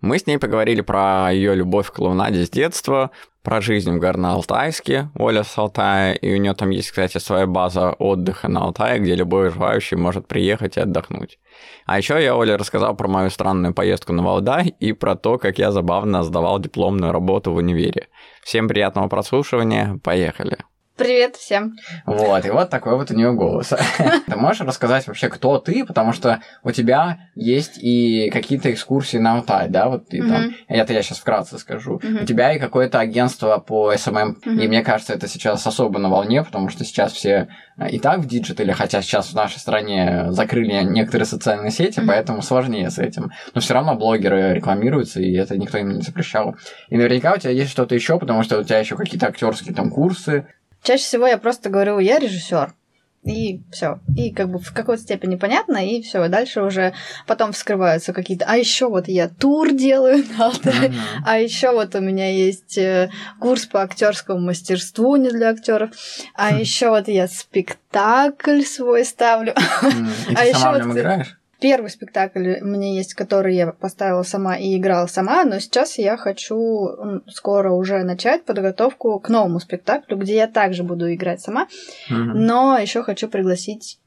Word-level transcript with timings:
Мы 0.00 0.18
с 0.18 0.26
ней 0.26 0.38
поговорили 0.38 0.80
про 0.80 1.30
ее 1.30 1.54
любовь 1.54 1.88
к 1.88 1.94
клоунаде 1.94 2.44
с 2.46 2.50
детства, 2.50 3.10
про 3.42 3.60
жизнь 3.60 3.90
в 3.90 4.02
Горно-Алтайске, 4.02 5.08
Оля 5.14 5.44
с 5.44 5.56
Алтая, 5.58 6.14
и 6.14 6.32
у 6.34 6.36
нее 6.38 6.54
там 6.54 6.70
есть, 6.70 6.90
кстати, 6.90 7.18
своя 7.18 7.46
база 7.46 7.92
отдыха 7.92 8.48
на 8.48 8.60
Алтае, 8.60 8.98
где 8.98 9.14
любой 9.14 9.50
желающий 9.50 9.96
может 9.96 10.26
приехать 10.26 10.76
и 10.76 10.80
отдохнуть. 10.80 11.38
А 11.86 11.98
еще 11.98 12.22
я 12.22 12.34
Оле 12.34 12.56
рассказал 12.56 12.96
про 12.96 13.08
мою 13.08 13.30
странную 13.30 13.74
поездку 13.74 14.12
на 14.12 14.22
Валдай 14.22 14.74
и 14.80 14.92
про 14.92 15.16
то, 15.16 15.38
как 15.38 15.58
я 15.58 15.70
забавно 15.70 16.22
сдавал 16.22 16.58
дипломную 16.58 17.12
работу 17.12 17.52
в 17.52 17.56
универе. 17.56 18.08
Всем 18.42 18.68
приятного 18.68 19.08
прослушивания, 19.08 19.98
поехали! 20.02 20.58
Привет 21.00 21.36
всем. 21.36 21.78
Вот, 22.04 22.44
и 22.44 22.50
вот 22.50 22.68
такой 22.68 22.94
вот 22.94 23.10
у 23.10 23.14
нее 23.14 23.32
голос. 23.32 23.72
Ты 24.26 24.36
можешь 24.36 24.60
рассказать 24.60 25.06
вообще, 25.06 25.30
кто 25.30 25.56
ты, 25.58 25.86
потому 25.86 26.12
что 26.12 26.42
у 26.62 26.72
тебя 26.72 27.20
есть 27.34 27.78
и 27.82 28.28
какие-то 28.28 28.70
экскурсии 28.70 29.16
на 29.16 29.36
Алтай, 29.36 29.70
да, 29.70 29.88
вот 29.88 30.08
ты 30.08 30.20
там, 30.20 30.50
это 30.68 30.92
я 30.92 31.02
сейчас 31.02 31.18
вкратце 31.18 31.56
скажу. 31.56 32.02
У 32.04 32.26
тебя 32.26 32.52
и 32.52 32.58
какое-то 32.58 33.00
агентство 33.00 33.56
по 33.56 33.96
SMM, 33.96 34.40
и 34.44 34.68
мне 34.68 34.82
кажется, 34.82 35.14
это 35.14 35.26
сейчас 35.26 35.66
особо 35.66 35.98
на 35.98 36.10
волне, 36.10 36.44
потому 36.44 36.68
что 36.68 36.84
сейчас 36.84 37.12
все 37.12 37.48
а, 37.80 37.88
и 37.88 37.98
так 37.98 38.18
в 38.18 38.26
диджитале, 38.26 38.74
хотя 38.74 39.00
сейчас 39.00 39.30
в 39.30 39.34
нашей 39.34 39.58
стране 39.58 40.26
закрыли 40.32 40.82
некоторые 40.82 41.24
социальные 41.24 41.70
сети, 41.70 42.02
поэтому 42.06 42.42
сложнее 42.42 42.90
с 42.90 42.98
этим. 42.98 43.32
Но 43.54 43.62
все 43.62 43.72
равно 43.72 43.94
блогеры 43.94 44.52
рекламируются, 44.52 45.18
и 45.22 45.32
это 45.32 45.56
никто 45.56 45.78
им 45.78 45.88
не 45.88 46.02
запрещал. 46.02 46.56
И 46.90 46.98
наверняка 46.98 47.32
у 47.32 47.38
тебя 47.38 47.52
есть 47.52 47.70
что-то 47.70 47.94
еще, 47.94 48.18
потому 48.18 48.42
что 48.42 48.58
у 48.58 48.64
тебя 48.64 48.78
еще 48.78 48.96
какие-то 48.96 49.28
актерские 49.28 49.74
там 49.74 49.88
курсы, 49.88 50.46
Чаще 50.82 51.04
всего 51.04 51.26
я 51.26 51.38
просто 51.38 51.70
говорю, 51.70 51.98
я 51.98 52.18
режиссер. 52.18 52.74
И 53.22 53.60
все. 53.70 54.00
И 54.16 54.32
как 54.32 54.50
бы 54.50 54.58
в 54.58 54.72
какой-то 54.72 55.02
степени 55.02 55.36
понятно, 55.36 55.76
и 55.86 56.00
все. 56.00 56.26
Дальше 56.28 56.62
уже 56.62 56.94
потом 57.26 57.52
вскрываются 57.52 58.14
какие-то. 58.14 58.46
А 58.48 58.56
еще 58.56 58.88
вот 58.88 59.08
я 59.08 59.28
тур 59.28 59.72
делаю 59.72 60.24
на 60.38 60.46
Алтае, 60.46 60.88
mm-hmm. 60.88 61.22
а 61.26 61.38
еще 61.38 61.72
вот 61.72 61.94
у 61.94 62.00
меня 62.00 62.32
есть 62.32 62.78
э, 62.78 63.10
курс 63.38 63.66
по 63.66 63.82
актерскому 63.82 64.40
мастерству 64.40 65.16
не 65.16 65.28
для 65.28 65.50
актеров, 65.50 65.90
а 66.34 66.50
mm-hmm. 66.50 66.60
еще 66.60 66.88
вот 66.88 67.08
я 67.08 67.28
спектакль 67.28 68.62
свой 68.62 69.04
ставлю. 69.04 69.52
Mm-hmm. 69.52 70.30
И 70.30 70.34
а 70.34 70.40
ты 70.44 70.54
сама 70.54 70.78
в 70.78 70.78
нем 70.78 70.92
играешь? 70.92 71.39
Первый 71.60 71.90
спектакль 71.90 72.58
у 72.60 72.64
меня 72.64 72.94
есть, 72.94 73.14
который 73.14 73.54
я 73.54 73.72
поставила 73.72 74.22
сама 74.22 74.56
и 74.56 74.76
играла 74.76 75.06
сама, 75.06 75.44
но 75.44 75.58
сейчас 75.58 75.98
я 75.98 76.16
хочу 76.16 77.22
скоро 77.28 77.70
уже 77.72 78.02
начать 78.02 78.44
подготовку 78.44 79.18
к 79.18 79.28
новому 79.28 79.60
спектаклю, 79.60 80.16
где 80.16 80.36
я 80.36 80.46
также 80.46 80.82
буду 80.82 81.12
играть 81.12 81.40
сама, 81.40 81.68
mm-hmm. 82.10 82.32
но 82.34 82.78
еще 82.78 83.02
хочу 83.02 83.28
пригласить 83.28 83.98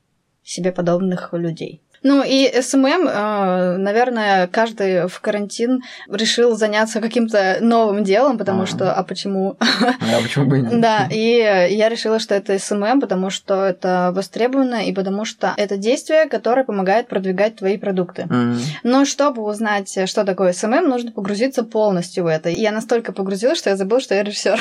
себе 0.43 0.71
подобных 0.71 1.31
людей. 1.33 1.81
Ну 2.03 2.23
и 2.23 2.61
SMM, 2.61 3.07
э, 3.07 3.77
наверное, 3.77 4.47
каждый 4.47 5.07
в 5.07 5.19
карантин 5.21 5.81
решил 6.09 6.55
заняться 6.55 7.01
каким-то 7.01 7.57
новым 7.61 8.03
делом, 8.03 8.37
потому 8.37 8.63
а. 8.63 8.65
что, 8.65 8.93
а 8.93 9.03
почему? 9.03 9.57
Да, 10.13 10.19
почему 10.21 10.45
бы 10.45 10.59
и 10.59 10.61
нет? 10.61 10.81
Да, 10.81 11.07
и 11.09 11.67
я 11.71 11.89
решила, 11.89 12.19
что 12.19 12.35
это 12.35 12.57
SMM, 12.57 13.01
потому 13.01 13.29
что 13.29 13.65
это 13.65 14.11
востребовано, 14.13 14.85
и 14.85 14.91
потому 14.93 15.25
что 15.25 15.53
это 15.57 15.77
действие, 15.77 16.27
которое 16.27 16.63
помогает 16.63 17.07
продвигать 17.07 17.55
твои 17.55 17.77
продукты. 17.77 18.27
Но 18.83 19.05
чтобы 19.05 19.43
узнать, 19.43 19.97
что 20.09 20.23
такое 20.23 20.53
SMM, 20.53 20.87
нужно 20.89 21.11
погрузиться 21.11 21.63
полностью 21.63 22.25
в 22.25 22.27
это. 22.27 22.49
И 22.49 22.59
я 22.59 22.71
настолько 22.71 23.13
погрузилась, 23.13 23.57
что 23.57 23.69
я 23.69 23.75
забыла, 23.75 24.01
что 24.01 24.15
я 24.15 24.23
режиссер. 24.23 24.59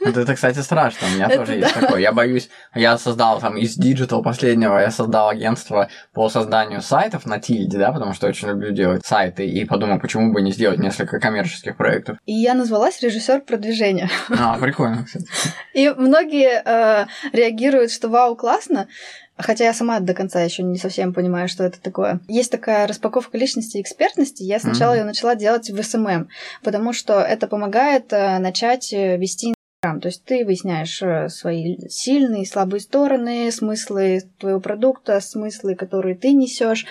Это, 0.04 0.34
кстати, 0.34 0.58
страшно. 0.58 1.06
У 1.10 1.14
меня 1.14 1.28
тоже 1.28 1.54
есть 1.54 1.74
такое. 1.74 2.00
Я 2.00 2.12
боюсь, 2.12 2.48
я 2.74 2.98
создал 2.98 3.40
там 3.40 3.56
из 3.56 3.74
digital 3.74 4.22
последнего, 4.22 4.78
я 4.78 4.90
создал 4.90 5.28
агентство 5.30 5.88
по 6.12 6.28
созданию 6.28 6.43
созданию 6.44 6.82
сайтов 6.82 7.26
на 7.26 7.40
тильде, 7.40 7.78
да, 7.78 7.92
потому 7.92 8.12
что 8.12 8.26
очень 8.26 8.48
люблю 8.48 8.70
делать 8.72 9.04
сайты, 9.04 9.46
и 9.46 9.64
подумал, 9.64 9.98
почему 9.98 10.32
бы 10.32 10.42
не 10.42 10.52
сделать 10.52 10.78
несколько 10.78 11.18
коммерческих 11.18 11.76
проектов. 11.76 12.18
И 12.26 12.32
я 12.32 12.54
назвалась 12.54 13.00
режиссер 13.02 13.40
продвижения. 13.40 14.08
А, 14.44 14.58
прикольно, 14.58 15.04
кстати. 15.04 15.26
И 15.72 15.88
многие 15.88 16.62
э, 16.64 17.06
реагируют, 17.32 17.90
что 17.90 18.08
вау, 18.08 18.36
классно, 18.36 18.88
Хотя 19.36 19.64
я 19.64 19.74
сама 19.74 19.98
до 19.98 20.14
конца 20.14 20.40
еще 20.42 20.62
не 20.62 20.78
совсем 20.78 21.12
понимаю, 21.12 21.48
что 21.48 21.64
это 21.64 21.80
такое. 21.80 22.20
Есть 22.28 22.52
такая 22.52 22.86
распаковка 22.86 23.36
личности 23.36 23.78
и 23.78 23.80
экспертности. 23.80 24.44
Я 24.44 24.60
сначала 24.60 24.94
mm-hmm. 24.94 24.98
ее 24.98 25.04
начала 25.04 25.34
делать 25.34 25.70
в 25.70 25.82
SMM, 25.82 26.28
потому 26.62 26.92
что 26.92 27.20
это 27.20 27.48
помогает 27.48 28.12
э, 28.12 28.38
начать 28.38 28.92
э, 28.92 29.16
вести 29.16 29.54
то 29.92 30.08
есть 30.08 30.24
ты 30.24 30.44
выясняешь 30.44 31.02
э, 31.02 31.28
свои 31.28 31.76
сильные 31.88 32.42
и 32.42 32.46
слабые 32.46 32.80
стороны, 32.80 33.50
смыслы 33.52 34.22
твоего 34.38 34.60
продукта, 34.60 35.20
смыслы, 35.20 35.74
которые 35.74 36.14
ты 36.14 36.32
несешь, 36.32 36.86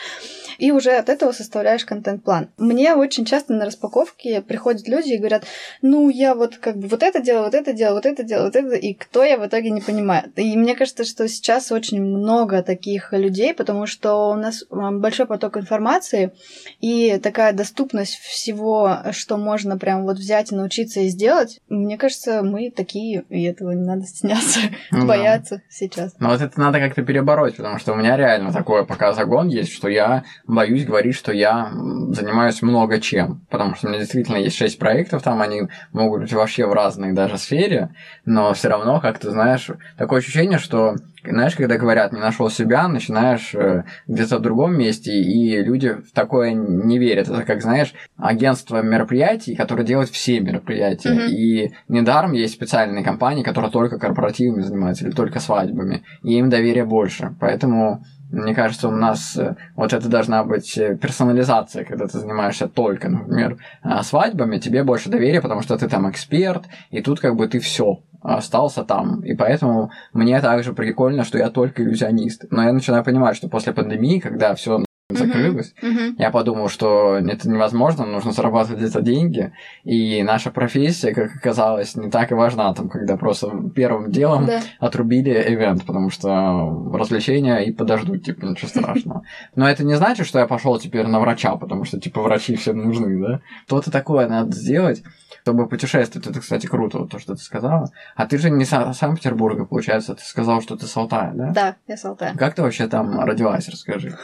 и 0.59 0.71
уже 0.71 0.91
от 0.91 1.09
этого 1.09 1.31
составляешь 1.31 1.85
контент-план. 1.85 2.49
Мне 2.57 2.93
очень 2.93 3.25
часто 3.25 3.53
на 3.53 3.65
распаковке 3.65 4.41
приходят 4.41 4.87
люди 4.87 5.13
и 5.13 5.17
говорят, 5.17 5.45
ну, 5.81 6.09
я 6.09 6.35
вот 6.35 6.57
как 6.57 6.77
бы 6.77 6.87
вот 6.87 7.01
это 7.01 7.21
делаю, 7.21 7.45
вот 7.45 7.55
это 7.55 7.73
делаю, 7.73 7.95
вот 7.95 8.05
это 8.05 8.23
делаю, 8.23 8.45
вот 8.45 8.55
это, 8.55 8.75
и 8.75 8.93
кто 8.93 9.23
я 9.23 9.37
в 9.37 9.47
итоге 9.47 9.71
не 9.71 9.81
понимаю. 9.81 10.31
И 10.35 10.55
мне 10.55 10.75
кажется, 10.75 11.03
что 11.03 11.27
сейчас 11.27 11.71
очень 11.71 12.01
много 12.01 12.61
таких 12.61 13.11
людей, 13.13 13.53
потому 13.53 13.87
что 13.87 14.29
у 14.29 14.35
нас 14.35 14.63
большой 14.69 15.25
поток 15.25 15.57
информации 15.57 16.31
и 16.79 17.19
такая 17.21 17.53
доступность 17.53 18.15
всего, 18.17 18.99
что 19.11 19.37
можно 19.37 19.77
прям 19.77 20.03
вот 20.03 20.17
взять 20.17 20.51
и 20.51 20.55
научиться 20.55 20.99
и 20.99 21.07
сделать. 21.07 21.59
Мне 21.69 21.97
кажется, 21.97 22.43
мы 22.43 22.69
и 22.91 23.43
этого 23.43 23.71
не 23.71 23.85
надо 23.85 24.01
стесняться, 24.05 24.59
ну, 24.91 25.05
бояться 25.05 25.57
да. 25.57 25.61
сейчас. 25.69 26.15
Но 26.19 26.29
вот 26.29 26.41
это 26.41 26.59
надо 26.59 26.79
как-то 26.79 27.03
перебороть, 27.03 27.57
потому 27.57 27.79
что 27.79 27.93
у 27.93 27.95
меня 27.95 28.17
реально 28.17 28.51
такое 28.51 28.83
пока 28.83 29.13
загон 29.13 29.47
есть, 29.47 29.71
что 29.71 29.87
я 29.87 30.23
боюсь 30.47 30.85
говорить, 30.85 31.15
что 31.15 31.31
я 31.31 31.71
занимаюсь 32.09 32.61
много 32.61 32.99
чем, 32.99 33.45
потому 33.49 33.75
что 33.75 33.87
у 33.87 33.89
меня 33.89 33.99
действительно 33.99 34.37
есть 34.37 34.57
шесть 34.57 34.79
проектов, 34.79 35.23
там 35.23 35.41
они 35.41 35.63
могут 35.91 36.21
быть 36.21 36.33
вообще 36.33 36.65
в 36.65 36.73
разной 36.73 37.13
даже 37.13 37.37
сфере, 37.37 37.89
но 38.25 38.53
все 38.53 38.69
равно, 38.69 38.99
как 38.99 39.19
ты 39.19 39.31
знаешь, 39.31 39.69
такое 39.97 40.19
ощущение, 40.19 40.59
что 40.59 40.95
знаешь, 41.25 41.55
когда 41.55 41.77
говорят, 41.77 42.13
не 42.13 42.19
нашел 42.19 42.49
себя, 42.49 42.87
начинаешь 42.87 43.53
э, 43.55 43.83
где-то 44.07 44.37
в 44.37 44.41
другом 44.41 44.77
месте, 44.77 45.11
и 45.11 45.61
люди 45.61 45.89
в 45.89 46.11
такое 46.13 46.53
не 46.53 46.99
верят. 46.99 47.29
Это 47.29 47.43
как, 47.43 47.61
знаешь, 47.61 47.93
агентство 48.17 48.81
мероприятий, 48.81 49.55
которое 49.55 49.83
делает 49.83 50.09
все 50.09 50.39
мероприятия. 50.39 51.09
Mm-hmm. 51.09 51.29
И 51.29 51.73
недаром 51.87 52.33
есть 52.33 52.53
специальные 52.53 53.03
компании, 53.03 53.43
которые 53.43 53.71
только 53.71 53.99
корпоративами 53.99 54.61
занимаются 54.61 55.05
или 55.05 55.13
только 55.13 55.39
свадьбами. 55.39 56.03
И 56.23 56.37
им 56.37 56.49
доверия 56.49 56.85
больше. 56.85 57.35
Поэтому 57.39 58.03
мне 58.31 58.55
кажется, 58.55 58.87
у 58.87 58.91
нас 58.91 59.37
э, 59.37 59.55
вот 59.75 59.93
это 59.93 60.09
должна 60.09 60.43
быть 60.43 60.77
э, 60.77 60.97
персонализация, 60.97 61.85
когда 61.85 62.07
ты 62.07 62.17
занимаешься 62.17 62.67
только, 62.67 63.09
например, 63.09 63.57
свадьбами, 64.01 64.57
тебе 64.57 64.83
больше 64.83 65.09
доверия, 65.09 65.41
потому 65.41 65.61
что 65.61 65.77
ты 65.77 65.87
там 65.87 66.09
эксперт, 66.09 66.63
и 66.89 67.01
тут 67.01 67.19
как 67.19 67.35
бы 67.35 67.47
ты 67.47 67.59
все 67.59 68.01
остался 68.23 68.83
там. 68.83 69.21
И 69.23 69.35
поэтому 69.35 69.91
мне 70.13 70.39
также 70.41 70.73
прикольно, 70.73 71.23
что 71.23 71.37
я 71.37 71.49
только 71.49 71.83
иллюзионист. 71.83 72.45
Но 72.49 72.63
я 72.63 72.73
начинаю 72.73 73.03
понимать, 73.03 73.35
что 73.35 73.49
после 73.49 73.73
пандемии, 73.73 74.19
когда 74.19 74.55
все 74.55 74.83
закрылось, 75.09 75.73
uh-huh. 75.81 75.89
Uh-huh. 75.89 76.15
я 76.17 76.31
подумал, 76.31 76.69
что 76.69 77.17
это 77.17 77.49
невозможно, 77.49 78.05
нужно 78.05 78.31
зарабатывать 78.31 78.79
где-то 78.79 79.01
деньги, 79.01 79.53
и 79.83 80.23
наша 80.23 80.51
профессия, 80.51 81.13
как 81.13 81.35
оказалось, 81.35 81.95
не 81.95 82.09
так 82.09 82.31
и 82.31 82.35
важна, 82.35 82.73
там, 82.73 82.89
когда 82.89 83.17
просто 83.17 83.51
первым 83.75 84.11
делом 84.11 84.45
да. 84.45 84.61
отрубили 84.79 85.31
ивент, 85.31 85.85
потому 85.85 86.09
что 86.09 86.89
развлечения 86.93 87.57
и 87.57 87.71
подождут, 87.71 88.23
типа, 88.23 88.45
ничего 88.45 88.69
страшного. 88.69 89.23
Но 89.55 89.69
это 89.69 89.83
не 89.83 89.95
значит, 89.95 90.25
что 90.25 90.39
я 90.39 90.47
пошел 90.47 90.77
теперь 90.79 91.05
на 91.07 91.19
врача, 91.19 91.55
потому 91.55 91.85
что, 91.85 91.99
типа, 91.99 92.21
врачи 92.21 92.55
всем 92.55 92.77
нужны, 92.77 93.21
да? 93.21 93.41
Что-то 93.67 93.91
такое 93.91 94.27
надо 94.27 94.51
сделать, 94.53 95.03
чтобы 95.43 95.67
путешествовать. 95.67 96.25
Это, 96.25 96.39
кстати, 96.39 96.67
круто, 96.67 96.99
вот 96.99 97.11
то, 97.11 97.19
что 97.19 97.35
ты 97.35 97.41
сказала. 97.41 97.91
А 98.15 98.25
ты 98.25 98.37
же 98.37 98.49
не 98.49 98.63
с 98.63 98.69
Санкт-Петербурга, 98.69 99.65
получается, 99.65 100.15
ты 100.15 100.23
сказал, 100.23 100.61
что 100.61 100.77
ты 100.77 100.87
с 100.87 100.95
Алтая, 100.95 101.33
да? 101.33 101.51
Да, 101.51 101.75
я 101.85 101.97
с 101.97 102.05
Алтая. 102.05 102.33
Как 102.35 102.55
ты 102.55 102.61
вообще 102.61 102.87
там 102.87 103.19
родилась, 103.19 103.67
расскажи. 103.67 104.17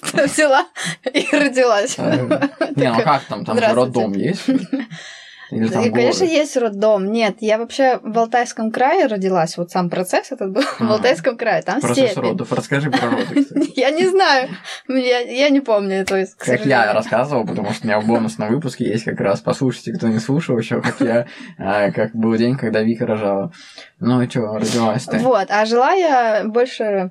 Просто 0.00 0.26
взяла 0.26 0.66
и 1.04 1.26
родилась. 1.32 1.96
Не, 1.98 2.92
ну 2.92 3.02
как 3.02 3.24
там, 3.24 3.44
там 3.44 3.58
роддом 3.58 4.12
есть? 4.12 4.44
Или 5.54 5.68
там 5.68 5.84
И, 5.84 5.90
конечно, 5.90 6.26
горы? 6.26 6.36
есть 6.38 6.56
роддом. 6.56 7.12
Нет, 7.12 7.36
я 7.40 7.58
вообще 7.58 8.00
в 8.02 8.18
Алтайском 8.18 8.70
крае 8.72 9.06
родилась. 9.06 9.56
Вот 9.56 9.70
сам 9.70 9.88
процесс 9.88 10.32
этот 10.32 10.50
был 10.52 10.62
в 10.62 10.80
Ага. 10.80 10.94
Алтайском 10.94 11.36
крае. 11.36 11.62
Там 11.62 11.80
Процесс 11.80 12.10
степи. 12.10 12.20
родов. 12.26 12.52
Расскажи 12.52 12.90
про 12.90 13.08
роды. 13.10 13.46
Я 13.76 13.90
не 13.90 14.06
знаю. 14.06 14.48
Я, 14.88 15.20
я 15.20 15.48
не 15.50 15.60
помню, 15.60 16.04
то 16.04 16.16
есть, 16.16 16.34
Как 16.36 16.66
я 16.66 16.92
рассказывал, 16.92 17.46
потому 17.46 17.70
что 17.72 17.84
у 17.84 17.86
меня 17.86 18.00
в 18.00 18.06
бонусном 18.06 18.48
выпуске 18.52 18.84
есть 18.84 19.04
как 19.04 19.20
раз, 19.20 19.40
послушайте, 19.40 19.92
кто 19.92 20.08
не 20.08 20.18
слушал 20.18 20.58
еще, 20.58 20.80
как 20.82 21.00
я, 21.00 21.26
а, 21.58 21.90
как 21.92 22.14
был 22.14 22.34
день, 22.36 22.56
когда 22.56 22.82
Вика 22.82 23.06
рожала. 23.06 23.52
Ну 24.00 24.20
и 24.22 24.28
что, 24.28 24.40
родилась 24.58 25.04
ты? 25.04 25.18
Вот, 25.18 25.46
а 25.50 25.64
жила 25.66 25.92
я 25.92 26.42
больше 26.44 27.10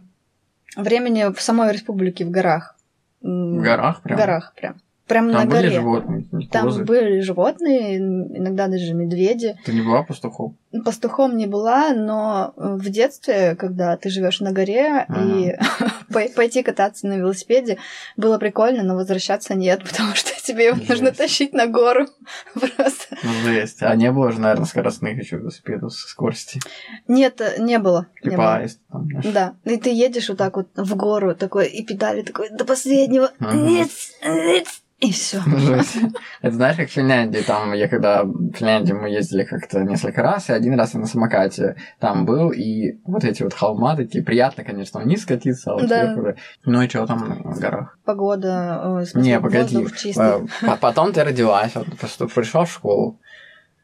времени 0.76 1.34
в 1.34 1.42
самой 1.42 1.72
республике, 1.72 2.26
в 2.26 2.30
горах. 2.32 2.76
В 3.22 3.62
горах 3.62 4.00
В 4.00 4.04
прям? 4.04 4.18
горах 4.18 4.54
прям. 4.56 4.76
Прям 5.08 5.32
Там 5.32 5.42
на 5.42 5.46
были 5.46 5.64
горе. 5.64 5.70
животные, 5.72 6.26
не 6.32 6.48
Там 6.48 6.66
козы? 6.68 6.84
были 6.86 7.20
животные, 7.20 7.98
иногда 7.98 8.68
даже 8.68 8.94
медведи. 8.94 9.56
Ты 9.66 9.74
не 9.74 9.82
была 9.82 10.04
пастухом? 10.04 10.56
Пастухом 10.86 11.36
не 11.36 11.46
была, 11.46 11.94
но 11.94 12.54
в 12.56 12.90
детстве, 12.90 13.56
когда 13.56 13.98
ты 13.98 14.10
живешь 14.10 14.40
на 14.40 14.54
горе 14.54 15.06
и 15.10 15.14
пой- 15.14 15.58
пойти 16.36 16.64
кататься 16.64 17.08
на 17.08 17.16
велосипеде, 17.16 17.78
было 18.18 18.38
прикольно, 18.38 18.84
но 18.84 18.96
возвращаться 18.96 19.56
нет, 19.56 19.84
потому 19.90 20.16
что 20.16 20.32
тебе 20.44 20.68
его 20.68 20.78
нужно 20.88 21.12
тащить 21.12 21.54
на 21.54 21.68
гору. 21.68 22.06
Просто. 22.54 23.18
Ну, 23.24 23.30
жесть. 23.44 23.82
А 23.82 23.96
не 23.96 24.12
было 24.12 24.32
же, 24.32 24.40
наверное, 24.40 24.66
скоростных 24.66 25.18
еще 25.18 25.38
велосипедов 25.38 25.94
со 25.94 26.08
скорости. 26.08 26.60
Нет, 27.08 27.42
не 27.60 27.80
было. 27.80 28.08
не 28.24 28.32
Типа 28.32 28.42
было. 28.42 28.56
аист. 28.56 28.80
там, 28.92 29.08
знаешь. 29.10 29.26
Да, 29.34 29.56
и 29.64 29.78
ты 29.78 29.90
едешь 29.94 30.30
вот 30.30 30.38
так 30.38 30.56
вот 30.56 30.68
в 30.76 30.96
гору, 30.96 31.36
такой, 31.36 31.68
и 31.68 31.84
педали 31.86 32.22
такой 32.22 32.50
до 32.50 32.66
последнего. 32.66 33.32
Нет, 33.40 33.90
нет, 34.24 34.68
и 35.04 35.12
все. 35.12 35.42
Жесть. 35.46 35.98
Это 36.42 36.56
знаешь, 36.56 36.78
как 36.78 36.88
в 36.88 36.94
Финляндии, 36.94 37.40
там, 37.40 37.74
я 37.74 37.90
когда 37.90 38.24
в 38.24 38.54
Финляндию 38.54 39.02
мы 39.02 39.10
ездили 39.10 39.44
как-то 39.44 39.82
несколько 39.84 40.22
раз, 40.22 40.50
и 40.50 40.54
один 40.54 40.80
раз 40.80 40.94
я 40.94 41.02
на 41.02 41.08
самокате 41.08 41.76
там 42.00 42.26
был, 42.26 42.52
и 42.52 43.00
вот 43.04 43.26
эти 43.26 43.44
вот 43.44 43.54
холма 43.54 43.98
такие, 43.98 44.24
приятно, 44.24 44.64
конечно, 44.64 45.02
вниз 45.02 45.26
катиться, 45.26 45.72
а 45.72 45.74
вот 45.74 45.88
Да. 45.88 46.03
Уже- 46.18 46.36
Ну 46.66 46.82
и 46.82 46.88
что 46.90 47.06
там 47.08 47.42
в 47.44 47.60
горах? 47.60 47.98
Погода, 48.06 48.82
смысле, 49.10 49.22
Не, 49.32 49.40
погоди. 49.40 49.76
воздух 49.78 49.98
чистый. 49.98 50.22
Э, 50.22 50.46
по- 50.68 50.78
Потом 50.78 51.14
ты 51.14 51.24
родилась, 51.24 51.76
вот 51.76 51.88
просто 52.00 52.28
пришла 52.28 52.66
в 52.66 52.72
школу, 52.72 53.20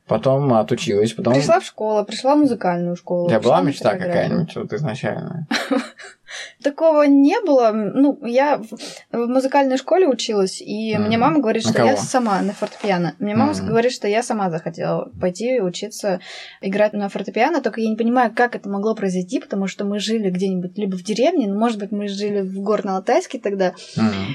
потом 0.09 0.51
отучилась, 0.53 1.13
потом... 1.13 1.35
Пришла 1.35 1.59
в 1.59 1.65
школу, 1.65 2.03
пришла 2.03 2.35
в 2.35 2.39
музыкальную 2.39 2.95
школу. 2.95 3.25
У 3.25 3.29
тебя 3.29 3.39
была 3.39 3.61
мечта 3.61 3.91
какая-нибудь 3.95 4.55
вот 4.55 4.73
изначально? 4.73 5.47
Такого 6.63 7.03
не 7.03 7.39
было. 7.41 7.71
Ну, 7.71 8.19
я 8.25 8.57
в, 8.57 9.27
музыкальной 9.27 9.77
школе 9.77 10.07
училась, 10.07 10.61
и 10.61 10.97
мне 10.97 11.17
мама 11.17 11.39
говорит, 11.39 11.63
что 11.63 11.83
я 11.83 11.97
сама 11.97 12.41
на 12.41 12.53
фортепиано. 12.53 13.15
Мне 13.19 13.35
мама 13.35 13.53
говорит, 13.53 13.91
что 13.91 14.07
я 14.07 14.23
сама 14.23 14.49
захотела 14.49 15.11
пойти 15.19 15.61
учиться 15.61 16.19
играть 16.61 16.93
на 16.93 17.09
фортепиано, 17.09 17.61
только 17.61 17.81
я 17.81 17.89
не 17.89 17.95
понимаю, 17.95 18.33
как 18.35 18.55
это 18.55 18.69
могло 18.69 18.95
произойти, 18.95 19.39
потому 19.39 19.67
что 19.67 19.85
мы 19.85 19.99
жили 19.99 20.29
где-нибудь 20.29 20.77
либо 20.77 20.95
в 20.95 21.03
деревне, 21.03 21.47
ну, 21.47 21.57
может 21.57 21.79
быть, 21.79 21.91
мы 21.91 22.07
жили 22.07 22.41
в 22.41 22.59
Горно-Алтайске 22.59 23.39
тогда. 23.39 23.73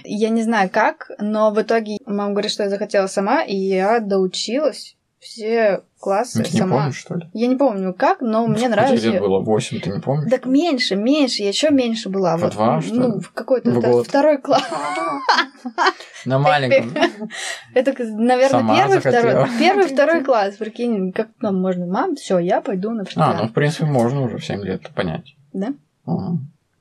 Я 0.05 0.29
не 0.31 0.43
знаю 0.43 0.70
как, 0.73 1.11
но 1.19 1.50
в 1.50 1.61
итоге 1.61 1.99
мама 2.06 2.31
говорит, 2.31 2.50
что 2.50 2.65
я 2.65 2.70
захотела 2.70 3.06
сама, 3.06 3.43
и 3.43 3.56
я 3.56 4.00
доучилась 4.00 4.97
все 5.25 5.82
классы 5.99 6.43
Ты 6.43 6.53
не 6.53 6.59
сама. 6.61 6.76
помнишь, 6.76 6.97
что 6.97 7.15
ли? 7.15 7.29
Я 7.32 7.47
не 7.47 7.56
помню 7.56 7.94
как, 7.94 8.21
но 8.21 8.47
мне 8.47 8.59
Сколько 8.59 8.76
нравится. 8.76 9.03
тебе 9.03 9.12
лет 9.12 9.21
было? 9.23 9.41
Восемь, 9.41 9.81
ты 9.81 9.91
не 9.91 10.00
помнишь? 10.00 10.31
Так 10.31 10.44
меньше, 10.44 10.97
меньше, 10.97 11.43
я 11.43 11.49
еще 11.49 11.71
меньше 11.71 12.11
была. 12.11 12.37
По 12.37 12.50
два, 12.50 12.81
что 12.82 12.94
Ну, 12.94 13.21
в 13.21 13.32
какой-то 13.32 13.71
В 13.71 13.81
год. 13.81 14.06
второй 14.06 14.38
класс. 14.38 14.62
На 16.26 16.38
маленьком. 16.38 16.93
Это, 17.75 17.94
наверное, 18.05 18.76
первый, 18.76 18.99
второй, 19.00 19.49
первый, 19.59 19.87
второй 19.87 20.25
класс. 20.25 20.56
Прикинь, 20.56 21.12
как 21.12 21.29
нам 21.41 21.61
можно, 21.61 21.87
мам, 21.87 22.17
все, 22.17 22.38
я 22.38 22.61
пойду 22.61 22.91
на 22.91 23.05
А, 23.17 23.35
ну, 23.35 23.49
в 23.49 23.53
принципе, 23.53 23.87
можно 23.87 24.23
уже 24.23 24.37
в 24.38 24.44
7 24.44 24.62
лет 24.62 24.82
понять. 24.94 25.35
Да? 25.53 25.73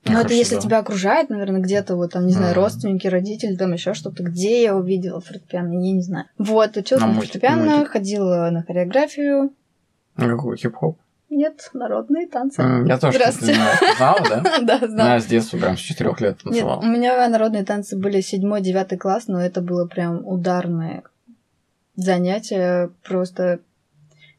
Ну, 0.06 0.20
это 0.20 0.34
если 0.34 0.56
да. 0.56 0.62
тебя 0.62 0.78
окружает, 0.80 1.30
наверное, 1.30 1.62
где-то 1.62 1.96
вот 1.96 2.12
там, 2.12 2.26
не 2.28 2.34
знаю, 2.34 2.52
Мгм. 2.52 2.62
родственники, 2.64 3.08
родители, 3.08 3.56
там 3.56 3.72
еще 3.74 3.94
что-то. 3.94 4.24
Где 4.24 4.62
я 4.64 4.76
увидела 4.76 5.22
фортепиано, 5.22 5.72
я 5.74 5.94
не 5.94 6.02
знаю. 6.02 6.26
Вот, 6.38 6.76
училась 6.76 7.02
На 7.02 7.08
на, 7.10 7.14
фортепиано, 7.16 7.76
мультик. 7.78 7.92
ходила 7.92 8.50
на 8.52 8.64
хореографию. 8.64 9.54
Ну, 10.18 10.28
Какой 10.38 10.58
хип-хоп? 10.58 10.98
Нет, 11.30 11.70
народные 11.74 12.28
танцы. 12.28 12.62
М, 12.62 12.86
Я 12.86 12.98
тоже, 13.00 13.18
Здравствуйте. 13.18 13.56
знал. 13.56 13.72
Знала, 13.98 14.20
да? 14.30 14.60
Да, 14.80 14.88
знала. 14.88 15.10
Я 15.14 15.20
с 15.20 15.26
детства 15.26 15.58
прям 15.58 15.78
с 15.78 15.80
4 15.80 16.10
лет 16.20 16.20
Нет, 16.20 16.44
танцевал. 16.44 16.80
у 16.80 16.86
меня 16.86 17.28
народные 17.30 17.64
танцы 17.64 17.98
были 17.98 18.22
седьмой, 18.22 18.62
девятый 18.62 18.98
класс, 18.98 19.28
но 19.28 19.42
это 19.42 19.62
было 19.62 19.88
прям 19.88 20.28
ударное 20.28 21.04
занятие. 21.96 22.92
Просто 23.04 23.60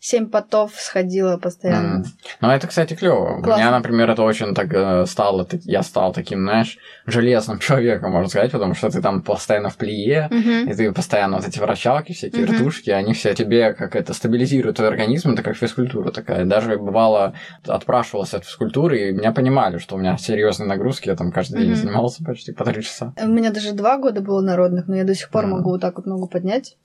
семь 0.05 0.27
потов 0.29 0.73
сходила 0.77 1.39
постоянно. 1.39 1.97
М. 1.97 2.05
Ну, 2.43 2.51
это, 2.51 2.67
кстати, 2.67 2.93
клево. 2.95 3.39
У 3.39 3.43
меня, 3.43 3.71
например, 3.71 4.11
это 4.11 4.23
очень 4.23 4.55
так 4.55 4.71
э, 4.75 5.07
стало, 5.07 5.49
я 5.63 5.83
стал 5.83 6.13
таким, 6.13 6.41
знаешь, 6.43 6.77
железным 7.07 7.59
человеком, 7.67 8.13
можно 8.13 8.29
сказать, 8.29 8.53
потому 8.53 8.75
что 8.75 8.91
ты 8.91 9.01
там 9.01 9.23
постоянно 9.23 9.71
в 9.71 9.77
плие, 9.79 10.29
Мгм. 10.31 10.69
и 10.71 10.75
ты 10.75 10.93
постоянно 10.93 11.39
вот 11.39 11.49
эти 11.49 11.59
вращалки, 11.59 12.13
всякие 12.13 12.43
Мгм. 12.43 12.53
вертушки, 12.53 12.91
они 12.91 13.15
все 13.15 13.33
тебе 13.35 13.73
как 13.73 13.97
это 13.97 14.13
стабилизируют 14.13 14.77
твой 14.77 14.89
организм, 14.89 15.31
это 15.33 15.43
как 15.43 15.57
физкультура 15.57 16.11
такая. 16.11 16.45
Даже 16.45 16.77
бывало 16.77 17.33
отпрашивался 17.67 18.37
от 18.37 18.45
физкультуры, 18.45 19.09
и 19.09 19.13
меня 19.13 19.33
понимали, 19.33 19.79
что 19.79 19.95
у 19.95 19.99
меня 19.99 20.19
серьезные 20.19 20.69
нагрузки, 20.69 21.09
я 21.09 21.17
там 21.17 21.33
каждый 21.33 21.61
день 21.61 21.71
Мгм. 21.71 21.77
занимался 21.77 22.23
почти 22.23 22.53
по 22.53 22.65
три 22.67 22.83
часа. 22.83 23.15
У 23.19 23.29
меня 23.29 23.51
даже 23.51 23.73
два 23.73 23.97
года 23.97 24.21
было 24.21 24.43
народных, 24.43 24.87
но 24.87 24.97
я 24.97 25.05
до 25.05 25.15
сих 25.15 25.31
пор 25.31 25.47
Мгм. 25.47 25.57
могу 25.57 25.71
вот 25.71 25.81
так 25.81 25.97
вот 25.97 26.05
ногу 26.05 26.29
поднять 26.29 26.77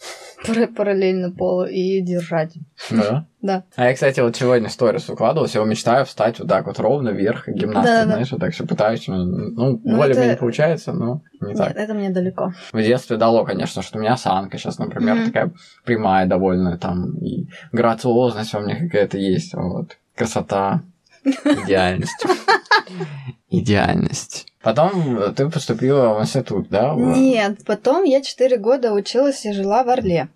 пара- 0.48 0.68
параллельно 0.78 1.32
полу 1.32 1.66
и 1.66 2.00
держать. 2.00 2.54
Да? 2.90 3.09
Да. 3.42 3.64
А 3.76 3.86
я, 3.86 3.94
кстати, 3.94 4.20
вот 4.20 4.36
сегодня 4.36 4.70
сторис 4.70 5.08
выкладывал, 5.08 5.48
я 5.54 5.64
мечтаю 5.64 6.06
встать 6.06 6.40
вот 6.40 6.48
так 6.50 6.66
вот 6.68 6.80
ровно 6.80 7.10
вверх, 7.10 7.46
как 7.46 7.56
гимнастика, 7.56 7.84
Да-да-да. 7.94 8.12
знаешь, 8.14 8.32
вот 8.32 8.42
так 8.42 8.54
все 8.54 8.66
пытаюсь, 8.66 9.08
ну, 9.08 9.24
ну, 9.26 9.82
Ну, 9.84 9.96
более-менее 9.98 10.32
это- 10.34 10.40
получается, 10.40 10.92
но 10.94 11.22
не 11.42 11.56
так. 11.56 11.70
Нет, 11.70 11.78
это 11.78 11.94
мне 11.94 12.10
далеко. 12.10 12.54
В 12.74 12.82
детстве 12.82 13.18
дало, 13.18 13.46
конечно, 13.46 13.82
что 13.82 13.98
у 13.98 14.02
меня 14.02 14.14
осанка 14.14 14.58
сейчас, 14.58 14.78
например, 14.80 15.16
Мгм. 15.16 15.26
такая 15.26 15.52
прямая 15.86 16.26
довольно, 16.28 16.78
там, 16.78 17.18
и 17.20 17.48
грациозность 17.72 18.54
во 18.54 18.60
мне 18.60 18.76
какая-то 18.76 19.18
есть, 19.18 19.54
вот, 19.54 19.98
красота, 20.16 20.82
идеальность. 21.24 22.26
Идеальность. 23.50 24.46
Потом 24.62 25.34
ты 25.36 25.50
поступила 25.50 26.14
в 26.14 26.22
институт, 26.22 26.68
да? 26.70 26.94
Нет, 26.96 27.60
потом 27.66 28.04
я 28.04 28.22
четыре 28.22 28.58
года 28.58 28.94
училась 28.94 29.46
и 29.46 29.54
жила 29.54 29.84
в 29.84 29.90
Орле. 29.90 30.28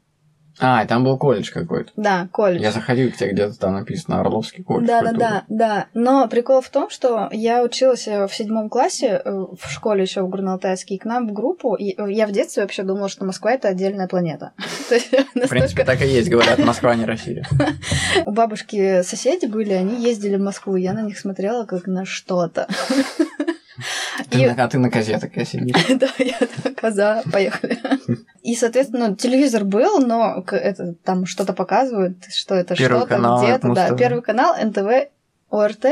А, 0.60 0.84
и 0.84 0.88
там 0.88 1.04
был 1.04 1.18
колледж 1.18 1.52
какой-то. 1.52 1.92
Да, 1.96 2.28
колледж. 2.32 2.62
Я 2.62 2.72
заходил 2.72 3.12
к 3.12 3.16
тебе, 3.16 3.32
где-то 3.32 3.58
там 3.58 3.74
написано 3.74 4.20
Орловский 4.20 4.64
колледж. 4.64 4.88
Да, 4.88 5.02
да, 5.02 5.12
да, 5.12 5.44
да. 5.50 5.86
Но 5.94 6.28
прикол 6.28 6.62
в 6.62 6.70
том, 6.70 6.90
что 6.90 7.30
я 7.32 7.64
училась 7.64 8.08
э, 8.08 8.28
в 8.28 8.34
седьмом 8.34 8.70
классе 8.70 9.22
э, 9.24 9.32
в 9.32 9.70
школе 9.70 10.04
еще 10.04 10.22
в 10.22 10.30
Горно-Алтайске, 10.30 10.96
и 10.96 10.98
к 10.98 11.06
нам 11.06 11.28
в 11.28 11.34
группу. 11.34 11.76
И 11.76 12.00
э, 12.00 12.12
я 12.12 12.28
в 12.28 12.32
детстве 12.32 12.64
вообще 12.64 12.84
думала, 12.84 13.10
что 13.10 13.26
Москва 13.26 13.52
это 13.52 13.68
отдельная 13.68 14.08
планета. 14.08 14.52
В 14.90 15.50
принципе, 15.50 15.84
так 15.84 16.02
и 16.02 16.08
есть, 16.08 16.30
говорят, 16.30 16.60
Москва 16.60 16.96
не 16.96 17.06
Россия. 17.06 17.48
у 18.26 18.32
бабушки 18.32 19.02
соседи 19.02 19.46
были, 19.46 19.74
они 19.74 20.04
ездили 20.04 20.36
в 20.36 20.42
Москву, 20.42 20.76
я 20.76 20.94
на 20.94 21.02
них 21.02 21.18
смотрела 21.18 21.66
как 21.66 21.88
на 21.88 22.06
что-то. 22.06 22.68
Ты 24.30 24.42
И- 24.42 24.46
а 24.46 24.68
ты 24.68 24.78
на 24.80 24.90
козе 24.90 25.18
такая 25.20 25.46
сидишь. 25.46 25.76
Да, 26.00 26.08
я 26.20 26.38
так, 26.64 26.76
коза, 26.76 27.24
поехали. 27.32 27.78
И, 28.44 28.56
соответственно, 28.56 29.16
телевизор 29.16 29.64
был, 29.64 30.00
но 30.00 30.44
это, 30.52 30.94
там 31.04 31.26
что-то 31.26 31.54
показывают, 31.54 32.26
что 32.34 32.56
это 32.56 32.76
что-то 32.76 33.06
где-то. 33.40 33.74
Да, 33.74 33.96
первый 33.96 34.22
канал, 34.22 34.56
НТВ, 34.62 35.10
ОРТ, 35.50 35.86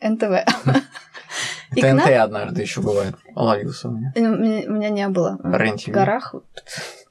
НТВ. 0.00 0.32
И 1.74 1.80
ТНТ 1.80 1.92
нам- 2.06 2.22
однажды 2.22 2.62
еще 2.62 2.80
бывает. 2.80 3.16
Ловился 3.34 3.88
у 3.88 3.92
меня. 3.92 4.12
У 4.14 4.20
меня 4.20 4.68
у 4.68 4.72
меня 4.72 4.88
не 4.90 5.08
было. 5.08 5.38
Рен 5.42 5.76
В 5.78 5.88
горах 5.88 6.34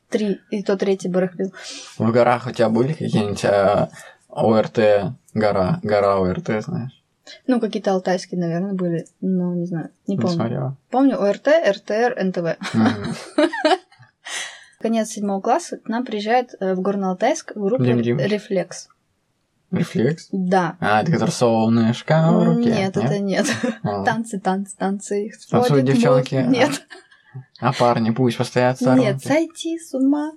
три, 0.09 0.39
и 0.49 0.63
то 0.63 0.77
третий 0.77 1.09
барахлил. 1.09 1.53
В 1.97 2.11
горах 2.11 2.47
у 2.47 2.51
тебя 2.51 2.69
были 2.69 2.93
какие-нибудь 2.93 3.43
а, 3.45 3.89
ОРТ, 4.29 4.79
гора, 5.33 5.79
гора 5.83 6.17
ОРТ, 6.19 6.63
знаешь? 6.63 6.94
Ну, 7.47 7.59
какие-то 7.59 7.91
алтайские, 7.91 8.39
наверное, 8.39 8.73
были. 8.73 9.07
Но 9.21 9.53
не 9.55 9.65
знаю, 9.65 9.89
не 10.07 10.15
Не 10.15 10.21
помню. 10.21 10.35
смотрела. 10.35 10.77
Помню 10.89 11.19
ОРТ, 11.19 11.47
РТР, 11.47 12.23
НТВ. 12.23 12.57
Конец 14.79 15.09
седьмого 15.09 15.41
класса 15.41 15.77
к 15.77 15.87
нам 15.87 16.05
приезжает 16.05 16.53
э, 16.59 16.75
в 16.75 16.81
Горно-Алтайск 16.81 17.53
группа. 17.55 17.81
«Рефлекс». 17.81 18.89
Рефлекс? 19.71 20.27
Да. 20.31 20.77
А, 20.79 21.01
это 21.01 21.11
который 21.11 21.31
солнышко 21.31 22.29
в 22.31 22.43
руке. 22.43 22.69
Нет, 22.69 22.95
это 22.95 23.19
нет. 23.19 23.47
А. 23.83 24.03
Танцы, 24.03 24.39
танцы, 24.39 24.75
танцы. 24.77 25.31
Танцуют 25.49 25.85
девчонки? 25.85 26.35
Нет. 26.35 26.85
А 27.59 27.73
парни 27.73 28.11
пусть 28.11 28.37
постоят 28.37 28.79
в. 28.79 28.95
Нет, 28.95 29.23
сойти 29.23 29.77
с 29.79 29.93
ума 29.93 30.33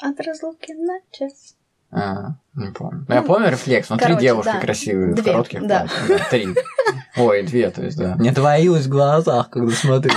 от 0.00 0.20
разлуки 0.20 0.72
на 0.72 1.00
час. 1.10 1.56
А, 1.90 2.34
не 2.54 2.70
помню. 2.70 3.06
Ну, 3.08 3.14
я 3.14 3.22
Ну, 3.22 3.26
помню 3.26 3.50
рефлекс, 3.50 3.88
но 3.88 3.96
три 3.96 4.06
короче, 4.08 4.20
девушки 4.22 4.50
да. 4.52 4.60
красивые 4.60 5.14
Две, 5.14 5.32
коротких 5.32 5.66
да. 5.66 5.86
платьях. 5.86 6.08
Да, 6.08 6.24
Три. 6.30 6.48
Ой, 7.16 7.42
две, 7.44 7.70
то 7.70 7.82
есть, 7.82 7.96
да. 7.98 8.14
Мне 8.16 8.30
двоилось 8.32 8.86
в 8.86 8.90
глазах, 8.90 9.48
когда 9.50 9.72
смотрел. 9.72 10.14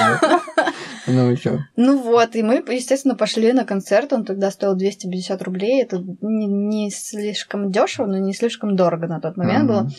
Ну 1.08 1.36
что? 1.36 1.60
Ну 1.78 1.98
вот, 2.02 2.36
и 2.36 2.44
мы, 2.44 2.64
естественно, 2.70 3.16
пошли 3.16 3.54
на 3.54 3.66
концерт. 3.66 4.14
Он 4.14 4.24
тогда 4.26 4.52
стоил 4.52 4.76
250 4.76 5.42
рублей. 5.42 5.82
Это 5.82 5.98
не, 6.22 6.46
не 6.46 6.92
слишком 6.92 7.72
дешево, 7.72 8.06
но 8.06 8.18
не 8.18 8.34
слишком 8.34 8.76
дорого 8.76 9.08
на 9.08 9.20
тот 9.20 9.36
момент 9.38 9.68
было. 9.68 9.90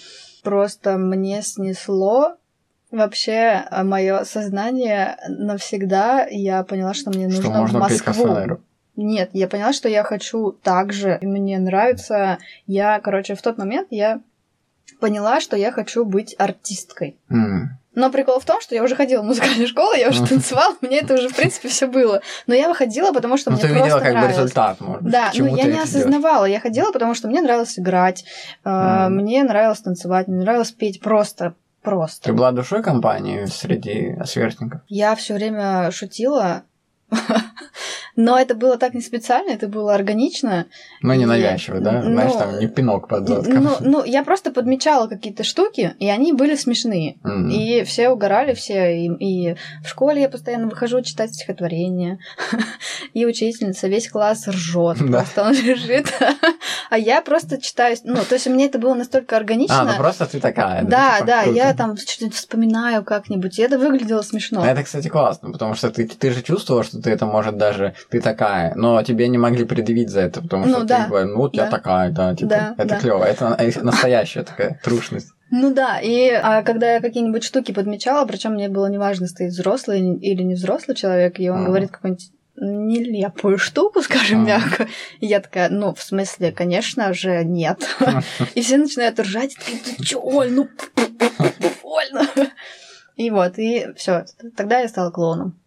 Просто 0.42 0.98
мне 0.98 1.42
снесло 1.42 2.34
вообще 2.90 3.64
мое 3.82 4.24
сознание 4.24 5.16
навсегда. 5.28 6.26
Я 6.30 6.62
поняла, 6.62 6.94
что 6.94 7.10
мне 7.10 7.26
нужно 7.26 7.42
Что 7.42 7.50
можно 7.52 7.80
в 7.80 7.88
петь 7.88 8.06
Москву. 8.06 8.24
кастанеру. 8.26 8.60
Нет, 8.96 9.30
я 9.32 9.48
поняла, 9.48 9.72
что 9.72 9.88
я 9.88 10.02
хочу 10.04 10.52
так 10.52 10.92
же. 10.92 11.18
И 11.20 11.26
Мне 11.26 11.58
нравится. 11.58 12.38
Я, 12.66 13.00
короче, 13.00 13.34
в 13.34 13.42
тот 13.42 13.56
момент 13.58 13.88
я 13.90 14.20
поняла, 15.00 15.40
что 15.40 15.56
я 15.56 15.72
хочу 15.72 16.04
быть 16.04 16.34
артисткой. 16.38 17.16
М. 17.30 17.78
Но 17.94 18.10
прикол 18.10 18.40
в 18.40 18.44
том, 18.46 18.60
что 18.62 18.74
я 18.74 18.82
уже 18.82 18.94
ходила 18.96 19.20
в 19.22 19.26
музыкальную 19.26 19.66
школу, 19.68 19.92
я 19.94 20.08
уже 20.08 20.26
танцевала, 20.26 20.74
мне 20.80 21.00
это 21.00 21.14
уже, 21.14 21.28
в 21.28 21.36
принципе, 21.36 21.68
все 21.68 21.86
было. 21.86 22.22
Но 22.46 22.54
я 22.54 22.68
выходила, 22.68 23.12
потому 23.12 23.36
что 23.36 23.50
Ну, 23.50 23.56
мне 23.56 23.62
ты 23.66 23.68
просто 23.68 23.84
видела 23.84 23.98
как 24.00 24.08
бы 24.08 24.18
нравилось. 24.20 24.36
результат, 24.36 24.80
может. 24.80 25.02
Да, 25.04 25.30
ну 25.34 25.44
я 25.44 25.50
не 25.50 25.58
это 25.60 25.62
делаешь. 25.70 25.88
осознавала. 25.88 26.44
Я 26.46 26.60
ходила, 26.60 26.90
потому 26.92 27.14
что 27.14 27.28
мне 27.28 27.42
нравилось 27.42 27.78
играть, 27.78 28.24
э, 28.64 28.70
Мгм. 28.70 29.16
мне 29.16 29.42
нравилось 29.44 29.80
танцевать, 29.80 30.26
мне 30.28 30.38
нравилось 30.40 30.70
петь 30.72 31.00
просто, 31.00 31.54
просто. 31.82 32.24
Ты 32.24 32.32
была 32.32 32.52
душой 32.52 32.82
компании 32.82 33.44
среди 33.46 34.16
сверстников? 34.24 34.80
Я 34.88 35.14
все 35.14 35.34
время 35.34 35.90
шутила, 35.90 36.62
но 38.16 38.38
это 38.38 38.54
было 38.54 38.76
так 38.76 38.94
не 38.94 39.00
специально, 39.00 39.50
это 39.50 39.68
было 39.68 39.94
органично. 39.94 40.66
Ну, 41.00 41.14
не 41.14 41.26
навязчиво, 41.26 41.80
да? 41.80 42.02
ну, 42.02 42.12
Знаешь, 42.12 42.32
там 42.32 42.58
не 42.58 42.68
пинок 42.68 43.08
под 43.08 43.28
затком. 43.28 43.64
Ну, 43.64 43.76
ну, 43.80 44.04
я 44.04 44.22
просто 44.22 44.50
подмечала 44.50 45.06
какие-то 45.06 45.44
штуки, 45.44 45.94
и 45.98 46.08
они 46.08 46.32
были 46.32 46.54
смешные. 46.54 47.16
М. 47.24 47.48
И 47.48 47.84
все 47.84 48.10
угорали, 48.10 48.54
все. 48.54 48.96
И, 48.96 49.08
и 49.08 49.56
в 49.84 49.88
школе 49.88 50.22
я 50.22 50.28
постоянно 50.28 50.68
выхожу 50.68 51.02
читать 51.02 51.34
стихотворения. 51.34 52.18
И 53.14 53.26
учительница, 53.26 53.88
весь 53.88 54.08
класс 54.08 54.48
ржет. 54.48 54.98
Да. 55.00 55.18
Просто 55.18 55.42
он 55.44 55.52
лежит. 55.54 56.12
А 56.90 56.98
я 56.98 57.22
просто 57.22 57.58
читаю. 57.58 57.96
Ну, 58.04 58.16
то 58.16 58.34
есть 58.34 58.46
мне 58.48 58.66
это 58.66 58.78
было 58.78 58.92
настолько 58.92 59.34
органично. 59.34 59.80
А, 59.80 59.84
ну 59.84 59.96
просто 59.96 60.26
ты 60.26 60.40
такая. 60.40 60.84
Да, 60.84 61.14
типа, 61.14 61.26
да, 61.26 61.42
круто. 61.44 61.56
я 61.56 61.72
там 61.72 61.96
что-нибудь 61.96 62.36
вспоминаю 62.36 63.02
как-нибудь, 63.02 63.58
и 63.58 63.62
это 63.62 63.78
выглядело 63.78 64.20
смешно. 64.20 64.60
Ну, 64.60 64.66
Это, 64.66 64.82
кстати, 64.82 65.08
классно, 65.08 65.52
потому 65.52 65.74
что 65.74 65.90
ты, 65.90 66.06
ты 66.06 66.30
же 66.32 66.42
чувствовала, 66.42 66.84
что 66.84 67.00
ты 67.00 67.08
это 67.08 67.24
может 67.24 67.56
даже, 67.56 67.94
ты 68.10 68.20
такая, 68.20 68.74
но 68.74 69.02
тебе 69.02 69.28
не 69.28 69.38
могли 69.38 69.64
предъявить 69.64 70.10
за 70.10 70.20
это, 70.22 70.42
потому 70.42 70.64
что 70.66 70.74
Ну 70.78 70.80
ты 70.82 70.88
да, 70.88 71.06
говоришь, 71.08 71.30
ну 71.32 71.38
вот 71.38 71.56
я 71.56 71.64
да. 71.64 71.70
такая, 71.70 72.10
да, 72.10 72.34
типа, 72.34 72.48
Да, 72.50 72.74
это 72.78 72.88
да. 72.88 73.00
клево, 73.00 73.24
это 73.24 73.48
на- 73.50 73.82
настоящая 73.84 74.42
такая 74.42 74.80
трушность. 74.82 75.28
Ну 75.50 75.72
да, 75.74 76.00
и 76.00 76.30
а, 76.30 76.62
когда 76.62 76.94
я 76.94 77.00
какие-нибудь 77.00 77.44
штуки 77.44 77.72
подмечала, 77.72 78.24
причем 78.26 78.52
мне 78.54 78.68
было 78.68 78.86
неважно, 78.86 79.26
стоит 79.26 79.50
взрослый 79.52 80.00
или 80.16 80.42
не 80.42 80.54
взрослый 80.54 80.96
человек, 80.96 81.38
и 81.40 81.48
он 81.50 81.58
Ага. 81.58 81.66
говорит 81.66 81.90
какую-нибудь 81.90 82.30
нелепую 82.56 83.58
штуку, 83.58 84.02
скажем 84.02 84.42
Ага. 84.42 84.46
мягко. 84.58 84.86
И 85.20 85.26
я 85.26 85.40
такая, 85.40 85.68
ну, 85.70 85.94
в 85.94 86.02
смысле, 86.02 86.52
конечно 86.52 87.12
же, 87.12 87.44
нет. 87.44 87.78
И 88.54 88.60
все 88.62 88.76
начинают 88.78 89.18
ржать, 89.20 89.52
и 89.52 89.56
такие, 89.56 89.78
ты 89.96 90.02
чё, 90.04 90.20
Оль, 90.22 90.52
ну, 90.52 90.68
больно. 91.82 92.26
И 93.16 93.30
вот, 93.30 93.58
и 93.58 93.88
все. 93.96 94.24
Тогда 94.56 94.80
я 94.80 94.88
стала 94.88 95.10
клоуном. 95.10 95.58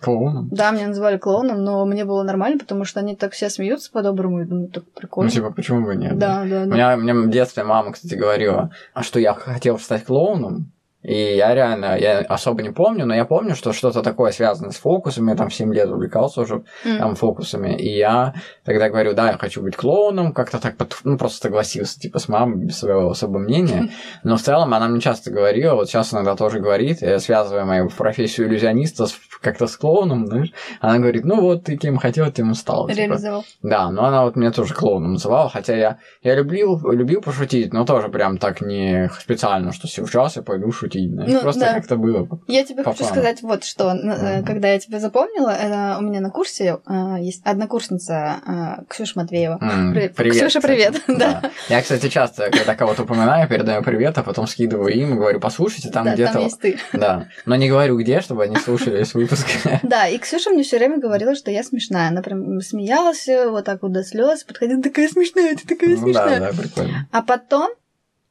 Клоуном. 0.00 0.48
Да, 0.52 0.70
меня 0.70 0.86
называли 0.88 1.18
клоуном, 1.18 1.64
но 1.64 1.84
мне 1.84 2.04
было 2.04 2.22
нормально, 2.22 2.58
потому 2.58 2.84
что 2.84 3.00
они 3.00 3.16
так 3.16 3.32
все 3.32 3.50
смеются 3.50 3.90
по-доброму, 3.90 4.42
и 4.42 4.44
думаю, 4.44 4.68
так 4.68 4.84
Ну, 4.86 4.90
прикольно. 5.00 5.30
типа, 5.30 5.50
почему 5.50 5.84
бы 5.84 5.96
нет? 5.96 6.16
Да, 6.16 6.44
да, 6.48 6.62
У 6.62 6.66
да. 6.68 6.74
меня, 6.74 6.96
мне 6.96 7.14
в 7.14 7.30
детстве 7.30 7.64
мама, 7.64 7.92
кстати, 7.92 8.14
говорила, 8.14 8.70
а 8.94 9.02
что 9.02 9.18
я 9.18 9.34
хотел 9.34 9.78
стать 9.80 10.04
клоуном, 10.04 10.70
и 11.02 11.36
я 11.36 11.54
реально, 11.54 11.96
я 11.98 12.18
особо 12.20 12.62
не 12.62 12.70
помню, 12.70 13.06
но 13.06 13.14
я 13.14 13.24
помню, 13.24 13.54
что 13.54 13.72
что-то 13.72 14.02
такое 14.02 14.32
связано 14.32 14.72
с 14.72 14.76
фокусами, 14.76 15.30
я 15.30 15.36
там 15.36 15.48
в 15.48 15.54
7 15.54 15.72
лет 15.72 15.88
увлекался 15.88 16.40
уже 16.40 16.62
М. 16.84 16.98
там 16.98 17.14
фокусами, 17.14 17.74
и 17.76 17.96
я 17.96 18.34
тогда 18.64 18.88
говорю, 18.88 19.14
да, 19.14 19.30
я 19.30 19.38
хочу 19.38 19.62
быть 19.62 19.76
клоуном, 19.76 20.32
как-то 20.32 20.58
так, 20.60 20.76
под- 20.76 20.98
ну, 21.04 21.16
просто 21.16 21.38
согласился, 21.46 22.00
типа, 22.00 22.18
с 22.18 22.28
мамой, 22.28 22.56
без 22.66 22.78
своего 22.78 23.10
особого 23.10 23.38
мнения, 23.38 23.90
но 24.24 24.36
в 24.36 24.42
целом 24.42 24.74
она 24.74 24.88
мне 24.88 25.00
часто 25.00 25.30
говорила, 25.30 25.74
вот 25.74 25.88
сейчас 25.88 26.12
иногда 26.12 26.34
тоже 26.34 26.58
говорит, 26.58 27.00
я 27.02 27.18
связываю 27.20 27.64
мою 27.66 27.88
профессию 27.90 28.48
иллюзиониста 28.48 29.06
как-то 29.40 29.68
с 29.68 29.76
клоуном, 29.76 30.26
знаешь, 30.26 30.52
она 30.80 30.98
говорит, 30.98 31.24
ну 31.24 31.40
вот, 31.40 31.62
ты 31.64 31.76
кем 31.76 31.96
хотел, 31.96 32.28
тем 32.32 32.50
и 32.50 32.54
стал, 32.54 32.88
типа. 32.88 32.98
Реализовал. 32.98 33.44
Да, 33.62 33.88
но 33.92 34.04
она 34.04 34.24
вот 34.24 34.34
меня 34.34 34.50
тоже 34.50 34.74
клоуном 34.74 35.12
называла, 35.12 35.48
хотя 35.48 35.76
я, 35.76 35.98
я 36.24 36.34
любил, 36.34 36.80
любил 36.90 37.20
пошутить, 37.20 37.72
но 37.72 37.84
тоже 37.84 38.08
прям 38.08 38.38
так 38.38 38.60
не 38.60 39.08
специально, 39.20 39.72
что 39.72 39.86
сейчас 39.86 40.34
я 40.34 40.42
пойду 40.42 40.72
шутить, 40.72 40.87
знаешь, 40.92 41.30
Ну, 41.32 41.40
просто 41.40 41.60
да. 41.60 41.74
как-то 41.74 41.96
было. 41.96 42.28
Я 42.46 42.64
тебе 42.64 42.82
По 42.82 42.92
хочу 42.92 43.04
фану. 43.04 43.14
сказать 43.14 43.42
вот 43.42 43.64
что. 43.64 43.94
Мгм. 43.94 44.44
Когда 44.44 44.68
я 44.68 44.78
тебя 44.78 44.98
запомнила, 45.00 45.96
у 45.98 46.02
меня 46.02 46.20
на 46.20 46.30
курсе 46.30 46.78
э, 46.88 47.16
есть 47.20 47.42
однокурсница 47.44 48.36
э, 48.46 48.84
Ксюша 48.88 49.12
Матвеева. 49.20 49.58
М, 49.60 49.92
Привет. 49.92 50.14
Привет. 50.14 50.34
Ксюша, 50.34 50.60
кстати. 50.60 50.66
привет. 50.66 51.02
Да. 51.18 51.42
Я, 51.68 51.82
кстати, 51.82 52.08
часто, 52.08 52.50
когда 52.50 52.74
кого-то 52.74 53.02
упоминаю, 53.02 53.48
передаю 53.48 53.82
привет, 53.82 54.16
а 54.18 54.22
потом 54.22 54.46
скидываю 54.46 54.92
им 54.94 55.14
и 55.14 55.16
говорю, 55.16 55.40
послушайте, 55.40 55.90
там 55.90 56.04
Да, 56.04 56.14
где-то... 56.14 56.32
там 56.34 56.42
есть 56.44 56.60
ты. 56.60 56.78
Да, 56.92 57.26
но 57.46 57.56
не 57.56 57.68
говорю 57.68 57.98
где, 57.98 58.20
чтобы 58.20 58.44
они 58.44 58.56
слушали 58.56 58.98
весь 58.98 59.14
выпуск. 59.14 59.46
Да, 59.82 60.06
и 60.08 60.18
Ксюша 60.18 60.50
мне 60.50 60.62
все 60.62 60.78
время 60.78 60.98
говорила, 60.98 61.34
что 61.34 61.50
я 61.50 61.62
смешная. 61.62 62.08
Она 62.08 62.22
прям 62.22 62.60
смеялась 62.60 63.26
вот 63.28 63.64
так 63.64 63.82
вот 63.82 63.92
до 63.92 64.04
слез, 64.04 64.44
подходила, 64.44 64.82
такая 64.82 65.08
смешная, 65.08 65.56
ты 65.56 65.66
такая 65.66 65.90
Ну 65.90 65.96
да, 65.96 66.02
смешная. 66.02 66.40
да, 66.40 66.50
прикольно. 66.62 67.08
А 67.12 67.22
потом 67.22 67.70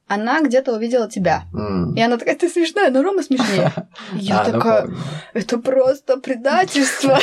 она 0.08 0.42
где-то 0.42 0.74
увидела 0.74 1.10
тебя. 1.10 1.44
М. 1.54 1.94
И 1.94 2.02
она 2.02 2.18
такая, 2.18 2.36
ты 2.36 2.50
смешная, 2.50 2.90
но 2.90 3.04
Рома 3.04 3.24
смешнее. 3.24 3.72
Я 4.14 4.42
А, 4.42 4.46
ну 4.48 4.54
такая, 4.54 4.90
это 5.34 5.58
просто 5.58 6.18
предательство. 6.18 7.20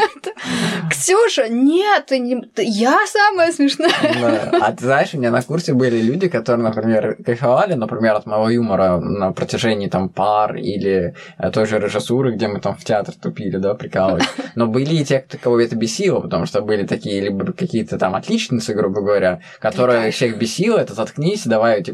Ксюша, 0.90 1.48
нет, 1.48 2.10
я 2.56 2.98
самая 3.06 3.52
смешная. 3.52 4.50
А 4.60 4.72
ты 4.72 4.84
знаешь, 4.84 5.14
у 5.14 5.18
меня 5.18 5.30
на 5.30 5.42
курсе 5.42 5.72
были 5.72 6.00
люди, 6.00 6.28
которые, 6.28 6.62
например, 6.62 7.16
кайфовали, 7.24 7.74
например, 7.74 8.14
от 8.14 8.26
моего 8.26 8.50
юмора 8.50 8.98
на 8.98 9.32
протяжении 9.32 9.88
там 9.88 10.08
пар 10.08 10.56
или 10.56 11.14
э, 11.38 11.50
той 11.50 11.66
же 11.66 11.78
режиссуры, 11.78 12.34
где 12.34 12.48
мы 12.48 12.60
там 12.60 12.76
в 12.76 12.84
театр 12.84 13.14
тупили, 13.14 13.56
да, 13.56 13.74
прикалывались. 13.74 14.26
Но 14.54 14.66
были 14.66 14.94
и 14.94 15.04
те, 15.04 15.24
кого 15.42 15.60
это 15.60 15.76
бесило, 15.76 16.20
потому 16.20 16.46
что 16.46 16.60
были 16.60 16.86
такие 16.86 17.20
либо 17.20 17.52
какие-то 17.52 17.98
там 17.98 18.14
отличницы, 18.14 18.74
грубо 18.74 19.00
говоря, 19.00 19.40
которые 19.58 20.10
всех 20.10 20.38
бесило, 20.38 20.78
это 20.78 20.94
заткнись, 20.94 21.46
давай, 21.46 21.82
типа, 21.82 21.93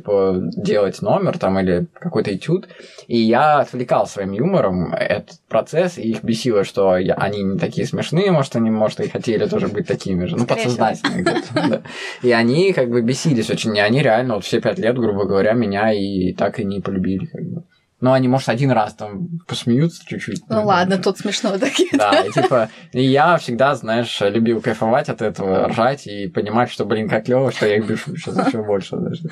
делать 0.57 1.02
номер 1.02 1.38
там 1.38 1.59
или 1.59 1.87
какой-то 1.95 2.35
этюд. 2.35 2.69
И 3.07 3.19
я 3.19 3.61
отвлекал 3.61 4.07
своим 4.07 4.33
юмором 4.33 4.92
этот 4.95 5.40
процесс, 5.49 5.99
и 5.99 6.02
их 6.11 6.23
бесило, 6.23 6.64
что 6.64 6.97
я- 6.97 7.14
они 7.14 7.42
не 7.42 7.59
такие 7.59 7.87
смешные, 7.87 8.30
может, 8.30 8.57
они, 8.57 8.71
может, 8.71 9.00
и 9.00 9.09
хотели 9.09 9.47
тоже 9.47 9.69
быть 9.69 9.87
такими 9.87 10.26
же. 10.26 10.37
Ну, 10.37 10.47
подсознательно 10.47 11.21
где-то. 11.23 11.83
И 12.23 12.30
они 12.33 12.73
как 12.73 12.88
бы 12.90 13.02
бесились 13.02 13.50
очень. 13.50 13.76
И 13.76 13.80
они 13.80 14.02
реально 14.02 14.35
вот 14.35 14.45
все 14.45 14.61
пять 14.61 14.78
лет, 14.78 14.97
грубо 14.97 15.25
говоря, 15.25 15.52
меня 15.52 15.92
и 15.92 16.33
так 16.33 16.59
и 16.61 16.64
не 16.64 16.80
полюбили. 16.80 17.26
Как 17.26 17.42
бы. 17.42 17.62
Ну, 18.02 18.12
они, 18.12 18.28
может, 18.28 18.49
один 18.49 18.71
раз 18.71 18.95
там 18.95 19.28
посмеются 19.47 20.02
чуть-чуть. 20.07 20.45
Ну 20.49 20.64
ладно, 20.64 20.97
тут 20.97 21.19
смешно 21.19 21.59
такие. 21.59 21.90
Да, 21.92 22.21
и 22.21 22.30
типа, 22.30 22.71
и 22.92 23.02
я 23.02 23.37
всегда, 23.37 23.75
знаешь, 23.75 24.19
любил 24.23 24.62
кайфовать 24.62 25.11
от 25.11 25.21
этого, 25.21 25.69
ржать 25.69 26.07
и 26.07 26.26
понимать, 26.26 26.71
что, 26.71 26.87
блин, 26.87 27.11
как 27.11 27.26
клево, 27.26 27.52
что 27.52 27.66
я 27.66 27.76
их 27.76 27.87
бешу 27.87 28.16
сейчас 28.16 28.47
еще 28.47 28.62
больше. 28.62 28.97
даже. 28.97 29.25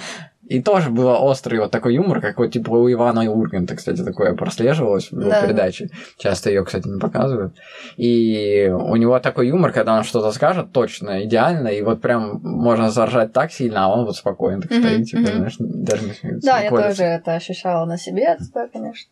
И 0.49 0.62
тоже 0.62 0.90
был 0.90 1.09
острый 1.09 1.61
вот 1.61 1.71
такой 1.71 1.95
юмор, 1.95 2.21
как 2.21 2.38
вот 2.38 2.50
типа 2.52 2.71
у 2.71 2.90
Ивана 2.90 3.31
Урганта, 3.31 3.76
кстати, 3.76 4.02
такое 4.02 4.35
прослеживалось 4.35 5.11
в 5.11 5.21
его 5.21 5.31
Да. 5.31 5.43
передаче. 5.43 5.90
Часто 6.17 6.49
ее, 6.50 6.64
кстати, 6.64 6.88
не 6.88 6.99
показывают. 6.99 7.55
И 7.99 8.73
у 8.73 8.97
него 8.97 9.19
такой 9.21 9.49
юмор, 9.49 9.73
когда 9.73 9.97
он 9.97 10.05
что-то 10.05 10.33
скажет, 10.33 10.73
точно, 10.73 11.25
идеально, 11.25 11.69
и 11.69 11.83
вот 11.83 12.00
прям 12.00 12.40
можно 12.43 12.90
заржать 12.90 13.33
так 13.33 13.52
сильно, 13.52 13.85
а 13.85 13.88
он 13.88 14.07
вот 14.07 14.17
спокойно 14.17 14.62
так 14.62 14.73
стоит, 14.73 15.05
типа, 15.07 15.21
мгм. 15.23 15.37
знаешь, 15.37 15.57
даже 15.59 16.05
не 16.05 16.12
смеется. 16.12 16.47
Да, 16.47 16.61
я 16.61 16.71
тоже 16.71 17.02
это 17.05 17.35
ощущала 17.35 17.85
на 17.85 17.99
себе 17.99 18.37
тебя, 18.40 18.69
конечно. 18.73 19.11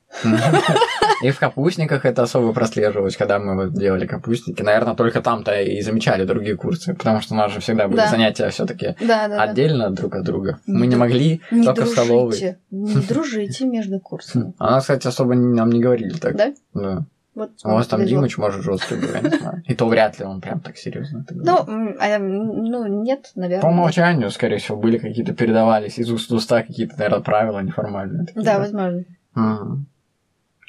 И 1.22 1.30
в 1.30 1.38
капустниках 1.38 2.04
это 2.04 2.22
особо 2.22 2.52
прослеживалось, 2.52 3.16
когда 3.16 3.38
мы 3.38 3.54
вот 3.56 3.74
делали 3.74 4.06
капустники. 4.06 4.62
Наверное, 4.62 4.94
только 4.94 5.20
там-то 5.20 5.60
и 5.60 5.80
замечали 5.82 6.24
другие 6.24 6.56
курсы, 6.56 6.94
потому 6.94 7.20
что 7.20 7.34
у 7.34 7.36
нас 7.36 7.52
же 7.52 7.60
всегда 7.60 7.88
были 7.88 8.00
занятия 8.06 8.48
все 8.50 8.66
таки 8.66 8.94
отдельно 9.38 9.90
друг 9.90 10.14
от 10.14 10.24
друга. 10.24 10.58
Мы 10.66 10.86
не 10.86 10.94
дру- 10.94 10.98
могли 11.34 11.58
Не 11.60 11.64
только 11.66 11.84
в 11.84 11.88
столовой. 11.88 12.22
дружите, 12.30 12.58
не 12.70 12.94
дружите 13.08 13.64
между 13.66 14.00
курсами. 14.00 14.54
А 14.58 14.70
нас, 14.72 14.82
кстати, 14.84 15.06
особо 15.06 15.34
нам 15.34 15.70
не 15.70 15.80
говорили 15.80 16.10
так. 16.18 16.36
Да? 16.36 16.54
Да. 16.74 17.04
Вот 17.34 17.50
У 17.64 17.68
вас 17.68 17.86
там 17.86 18.00
повезло. 18.00 18.18
Димыч, 18.20 18.38
может, 18.38 18.62
жесткий 18.62 18.94
был, 18.94 19.08
я 19.12 19.20
не 19.20 19.36
знаю. 19.36 19.62
И 19.66 19.74
то 19.74 19.86
вряд 19.88 20.18
ли 20.18 20.24
он 20.24 20.40
прям 20.40 20.60
так 20.60 20.78
серьезно. 20.78 21.22
Ну, 21.30 21.64
м, 21.68 21.94
а, 22.00 22.08
м, 22.08 22.64
ну, 22.64 22.86
нет, 23.02 23.30
наверное. 23.34 23.60
По 23.62 23.66
умолчанию, 23.66 24.30
скорее 24.30 24.56
всего, 24.56 24.78
были 24.78 24.96
какие-то 24.96 25.34
передавались 25.34 25.98
из 25.98 26.10
уст 26.10 26.30
в 26.30 26.34
уста 26.34 26.62
какие-то, 26.62 26.94
наверное, 26.96 27.20
правила 27.20 27.58
неформальные. 27.60 28.26
такие, 28.26 28.42
Да, 28.42 28.58
возможно. 28.58 29.04
Мгм. 29.34 29.86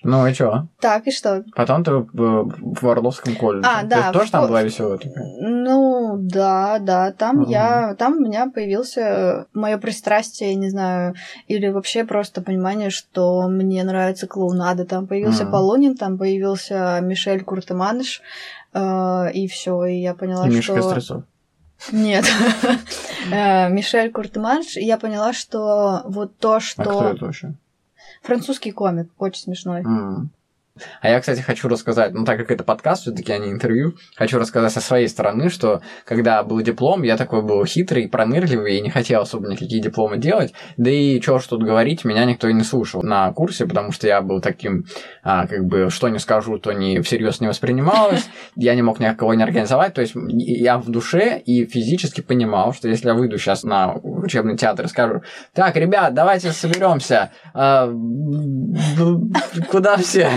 Ну 0.04 0.28
и 0.28 0.34
что? 0.34 0.68
Так, 0.80 1.08
и 1.08 1.12
что? 1.12 1.44
Потом 1.56 1.84
ты 1.84 1.92
в 1.92 2.88
Орловском 2.90 3.36
колледже. 3.36 3.68
А, 3.68 3.84
да. 3.84 4.08
Ты 4.08 4.20
тоже 4.20 4.32
там 4.32 4.48
была 4.48 4.62
веселая 4.62 4.98
такая? 4.98 5.26
Ну, 5.40 6.18
да, 6.20 6.78
да. 6.80 7.12
Там 7.12 7.42
угу. 7.42 7.52
я... 7.52 7.96
Там 7.96 8.14
у 8.14 8.20
меня 8.20 8.50
появился 8.54 9.48
мое 9.54 9.78
пристрастие, 9.78 10.54
не 10.56 10.70
знаю, 10.70 11.16
или 11.48 11.68
вообще 11.70 12.06
просто 12.06 12.42
понимание, 12.42 12.92
что 12.92 13.48
мне 13.48 13.84
нравится 13.84 14.28
клоунада. 14.28 14.86
Там 14.86 15.08
появился 15.08 15.44
угу. 15.44 15.54
Полунин, 15.54 15.96
там 15.98 16.18
появился 16.18 17.00
Мишель 17.02 17.44
Куртеманыш, 17.44 18.22
э, 18.74 19.32
и 19.34 19.48
все, 19.48 19.84
и 19.86 19.96
я 19.96 20.14
поняла, 20.14 20.48
и 20.48 20.62
что... 20.62 20.76
Мишка 20.76 20.90
Стрельцов. 20.90 21.24
Нет. 21.92 22.26
Э, 23.30 23.68
Мишель 23.70 24.10
Куртеманш, 24.10 24.78
и 24.78 24.86
я 24.86 24.98
поняла, 24.98 25.34
что 25.34 26.04
вот 26.06 26.38
то, 26.38 26.62
что... 26.62 26.82
А 26.82 26.86
кто 26.86 27.10
это 27.10 27.26
вообще? 27.26 27.56
Французский 28.28 28.72
комик, 28.74 29.10
очень 29.18 29.42
смешной. 29.42 29.84
Mm. 29.84 30.28
А 31.02 31.10
я, 31.10 31.20
кстати, 31.20 31.42
хочу 31.42 31.68
рассказать, 31.68 32.14
ну 32.14 32.26
так 32.26 32.38
как 32.38 32.52
это 32.52 32.64
подкаст, 32.64 33.04
все-таки, 33.04 33.32
а 33.32 33.38
не 33.38 33.52
интервью, 33.52 33.96
хочу 34.16 34.40
рассказать 34.40 34.72
со 34.72 34.82
своей 34.82 35.08
стороны, 35.08 35.50
что 35.50 35.82
когда 36.06 36.44
был 36.44 36.62
диплом, 36.62 37.04
я 37.04 37.18
такой 37.18 37.42
был 37.42 37.64
хитрый, 37.66 38.08
пронырливый 38.08 38.78
и 38.78 38.82
не 38.82 38.90
хотел 38.90 39.22
особо 39.22 39.50
никакие 39.50 39.82
дипломы 39.82 40.18
делать. 40.18 40.54
Да 40.78 40.90
и 40.90 41.22
что 41.22 41.40
ж 41.40 41.46
тут 41.46 41.64
говорить, 41.64 42.06
меня 42.06 42.26
никто 42.26 42.48
и 42.48 42.54
не 42.54 42.64
слушал 42.64 43.04
на 43.04 43.32
курсе, 43.32 43.66
потому 43.66 43.92
что 43.92 44.08
я 44.08 44.22
был 44.22 44.42
таким, 44.42 44.86
а, 45.24 45.48
как 45.48 45.66
бы, 45.66 45.90
что 45.90 46.10
не 46.10 46.20
скажу, 46.20 46.58
то 46.60 46.72
не 46.72 47.02
всерьез 47.02 47.42
не 47.42 47.48
воспринималось. 47.48 48.28
Я 48.56 48.76
не 48.76 48.82
мог 48.82 49.00
никого 49.00 49.34
не 49.34 49.44
организовать. 49.44 49.94
То 49.94 50.02
есть 50.02 50.14
я 50.16 50.78
в 50.78 50.90
душе 50.90 51.40
и 51.40 51.66
физически 51.66 52.22
понимал, 52.22 52.74
что 52.74 52.88
если 52.88 53.08
я 53.08 53.14
выйду 53.14 53.38
сейчас 53.38 53.64
на 53.64 53.96
учебный 53.96 54.58
театр 54.58 54.86
и 54.86 54.90
скажу, 54.90 55.22
так, 55.54 55.76
ребят, 55.76 56.14
давайте 56.14 56.52
соберемся, 56.52 57.32
а, 57.54 57.88
куда 59.70 59.98
все? 59.98 60.30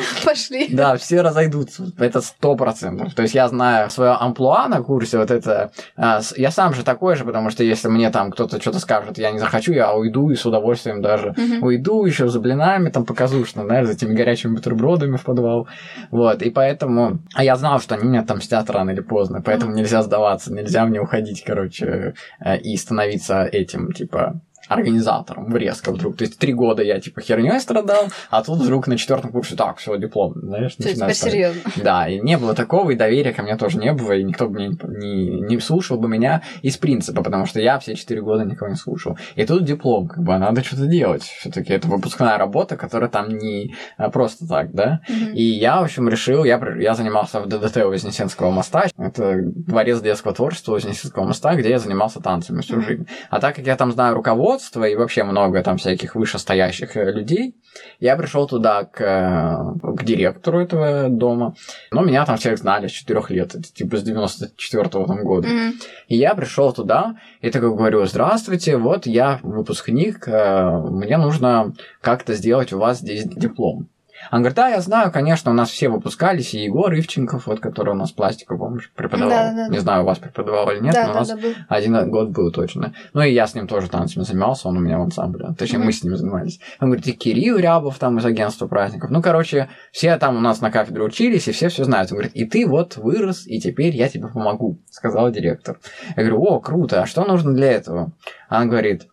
Пошли. 0.24 0.68
Да, 0.68 0.96
все 0.96 1.20
разойдутся. 1.20 1.92
Это 1.98 2.20
сто 2.20 2.56
процентов. 2.56 3.14
То 3.14 3.22
есть 3.22 3.34
я 3.34 3.48
знаю 3.48 3.90
свое 3.90 4.12
амплуа 4.12 4.68
на 4.68 4.82
курсе, 4.82 5.18
вот 5.18 5.30
это... 5.30 5.72
А, 5.96 6.20
я 6.36 6.50
сам 6.50 6.74
же 6.74 6.84
такой 6.84 7.16
же, 7.16 7.24
потому 7.24 7.50
что 7.50 7.64
если 7.64 7.88
мне 7.88 8.10
там 8.10 8.30
кто-то 8.30 8.60
что-то 8.60 8.78
скажет, 8.78 9.18
я 9.18 9.30
не 9.30 9.38
захочу, 9.38 9.72
я 9.72 9.94
уйду 9.94 10.30
и 10.30 10.36
с 10.36 10.46
удовольствием 10.46 11.02
даже 11.02 11.34
уйду 11.60 12.04
еще 12.04 12.28
за 12.28 12.40
блинами, 12.40 12.90
там 12.90 13.04
показушно, 13.04 13.64
знаешь, 13.64 13.86
за 13.86 13.92
этими 13.94 14.14
горячими 14.14 14.54
бутербродами 14.54 15.16
в 15.16 15.24
подвал. 15.24 15.68
Вот, 16.10 16.42
и 16.42 16.50
поэтому... 16.50 17.18
А 17.34 17.44
я 17.44 17.56
знал, 17.56 17.80
что 17.80 17.94
они 17.94 18.08
меня 18.08 18.22
там 18.22 18.38
мстят 18.38 18.70
рано 18.70 18.90
или 18.90 19.00
поздно, 19.00 19.42
поэтому 19.44 19.72
нельзя 19.72 20.02
сдаваться, 20.02 20.52
нельзя 20.52 20.84
мне 20.86 21.00
уходить, 21.00 21.44
короче, 21.44 22.14
э, 22.40 22.58
и 22.58 22.76
становиться 22.76 23.42
этим, 23.44 23.92
типа, 23.92 24.40
организатором 24.68 25.54
резко 25.56 25.92
вдруг. 25.92 26.16
То 26.16 26.24
есть 26.24 26.38
три 26.38 26.52
года 26.52 26.82
я 26.82 27.00
типа 27.00 27.20
херней 27.20 27.60
страдал, 27.60 28.06
а 28.30 28.42
тут 28.42 28.58
вдруг 28.60 28.86
на 28.86 28.96
четвертом 28.96 29.32
курсе 29.32 29.56
так, 29.56 29.78
все, 29.78 29.96
диплом, 29.98 30.34
знаешь, 30.36 30.74
То 30.76 30.88
есть 30.88 31.22
серьезно. 31.22 31.60
Да, 31.76 32.08
и 32.08 32.20
не 32.20 32.38
было 32.38 32.54
такого, 32.54 32.90
и 32.90 32.96
доверия 32.96 33.32
ко 33.32 33.42
мне 33.42 33.56
тоже 33.56 33.78
не 33.78 33.92
было, 33.92 34.12
и 34.12 34.22
никто 34.22 34.48
бы 34.48 34.60
не, 34.60 34.68
не, 34.68 35.40
не 35.40 35.60
слушал 35.60 35.98
бы 35.98 36.08
меня 36.08 36.42
из 36.62 36.76
принципа, 36.76 37.22
потому 37.22 37.46
что 37.46 37.60
я 37.60 37.78
все 37.78 37.94
четыре 37.94 38.22
года 38.22 38.44
никого 38.44 38.70
не 38.70 38.76
слушал. 38.76 39.18
И 39.34 39.44
тут 39.44 39.64
диплом, 39.64 40.08
как 40.08 40.22
бы, 40.22 40.36
надо 40.38 40.62
что-то 40.62 40.86
делать. 40.86 41.22
Все-таки 41.22 41.72
это 41.72 41.88
выпускная 41.88 42.38
работа, 42.38 42.76
которая 42.76 43.10
там 43.10 43.28
не 43.36 43.74
а, 43.96 44.10
просто 44.10 44.46
так, 44.46 44.72
да. 44.72 45.00
Мгм. 45.08 45.34
И 45.34 45.42
я, 45.42 45.80
в 45.80 45.84
общем, 45.84 46.08
решил, 46.08 46.44
я, 46.44 46.60
я 46.78 46.94
занимался 46.94 47.40
в 47.40 47.46
ДДТ 47.46 47.76
Вознесенского 47.84 48.50
моста. 48.50 48.86
Это 48.96 49.40
дворец 49.42 50.00
детского 50.00 50.34
творчества 50.34 50.72
Вознесенского 50.72 51.24
моста, 51.24 51.54
где 51.54 51.70
я 51.70 51.78
занимался 51.78 52.20
танцами 52.20 52.60
всю 52.62 52.76
Мгм. 52.76 52.82
жизнь. 52.82 53.08
А 53.30 53.40
так 53.40 53.56
как 53.56 53.66
я 53.66 53.76
там 53.76 53.92
знаю 53.92 54.14
руководство 54.14 54.51
и 54.86 54.96
вообще 54.96 55.24
много 55.24 55.62
там 55.62 55.76
всяких 55.76 56.14
вышестоящих 56.14 56.96
э, 56.96 57.12
людей, 57.12 57.54
я 58.00 58.16
пришел 58.16 58.46
туда 58.46 58.84
к, 58.84 59.00
э, 59.00 59.94
к 59.96 60.04
директору 60.04 60.60
этого 60.60 61.08
дома. 61.08 61.54
Но 61.90 62.02
меня 62.02 62.24
там 62.24 62.36
всех 62.36 62.58
знали 62.58 62.88
с 62.88 62.92
4 62.92 63.22
лет, 63.30 63.54
это 63.54 63.72
типа 63.72 63.96
с 63.96 64.02
94 64.02 64.82
-го 64.82 65.06
там 65.06 65.24
года. 65.24 65.48
Мгм. 65.48 65.74
И 66.08 66.16
я 66.16 66.34
пришел 66.34 66.72
туда 66.72 67.16
и 67.40 67.50
такой 67.50 67.70
говорю, 67.70 68.04
здравствуйте, 68.06 68.76
вот 68.76 69.06
я 69.06 69.40
выпускник, 69.42 70.28
э, 70.28 70.70
мне 70.90 71.16
нужно 71.16 71.72
как-то 72.00 72.34
сделать 72.34 72.72
у 72.72 72.78
вас 72.78 72.98
здесь 72.98 73.24
диплом. 73.24 73.88
Он 74.30 74.38
говорит, 74.40 74.56
да, 74.56 74.68
я 74.68 74.80
знаю, 74.80 75.10
конечно, 75.10 75.50
у 75.50 75.54
нас 75.54 75.70
все 75.70 75.88
выпускались, 75.88 76.54
и 76.54 76.64
Егор 76.64 76.92
Ивченков, 76.94 77.46
вот, 77.46 77.60
который 77.60 77.90
у 77.90 77.96
нас 77.96 78.12
пластику, 78.12 78.56
помнишь, 78.56 78.90
преподавал. 78.94 79.30
Да-да-да. 79.30 79.68
Не 79.68 79.78
знаю, 79.78 80.02
у 80.02 80.06
вас 80.06 80.18
преподавал 80.18 80.70
или 80.70 80.80
нет, 80.80 80.94
Да, 80.94 81.04
но 81.06 81.10
у 81.10 81.12
да, 81.14 81.18
нас 81.20 81.28
да, 81.28 81.36
был. 81.36 81.54
один 81.68 82.10
год 82.10 82.30
был 82.30 82.52
точно. 82.52 82.94
Ну 83.14 83.22
и 83.22 83.32
я 83.32 83.46
с 83.46 83.54
ним 83.54 83.66
тоже 83.66 83.88
танцами 83.88 84.22
занимался, 84.22 84.68
он 84.68 84.76
у 84.76 84.80
меня 84.80 84.98
в 84.98 85.02
ансамбле. 85.02 85.48
Точнее, 85.58 85.78
Мгм. 85.78 85.86
мы 85.86 85.92
с 85.92 86.02
ним 86.04 86.16
занимались. 86.16 86.60
Он 86.80 86.88
говорит, 86.88 87.06
и 87.08 87.12
Кирилл 87.12 87.56
Рябов 87.58 87.98
там 87.98 88.18
из 88.18 88.24
агентства 88.24 88.66
праздников. 88.68 89.10
Ну, 89.10 89.20
короче, 89.22 89.68
все 89.90 90.16
там 90.18 90.36
у 90.36 90.40
нас 90.40 90.60
на 90.60 90.70
кафедре 90.70 91.02
учились, 91.02 91.48
и 91.48 91.52
все 91.52 91.68
все 91.68 91.84
знают. 91.84 92.10
Он 92.12 92.18
говорит, 92.18 92.34
и 92.34 92.44
ты 92.44 92.66
вот 92.66 92.96
вырос, 92.96 93.46
и 93.46 93.60
теперь 93.60 93.94
я 93.96 94.08
тебе 94.08 94.28
помогу, 94.28 94.80
сказал 94.90 95.30
директор. 95.30 95.78
Я 96.16 96.22
говорю, 96.24 96.42
о, 96.44 96.60
круто, 96.60 97.02
а 97.02 97.06
что 97.06 97.24
нужно 97.24 97.52
для 97.54 97.72
этого? 97.72 98.12
Она 98.48 98.66
говорит, 98.66 99.08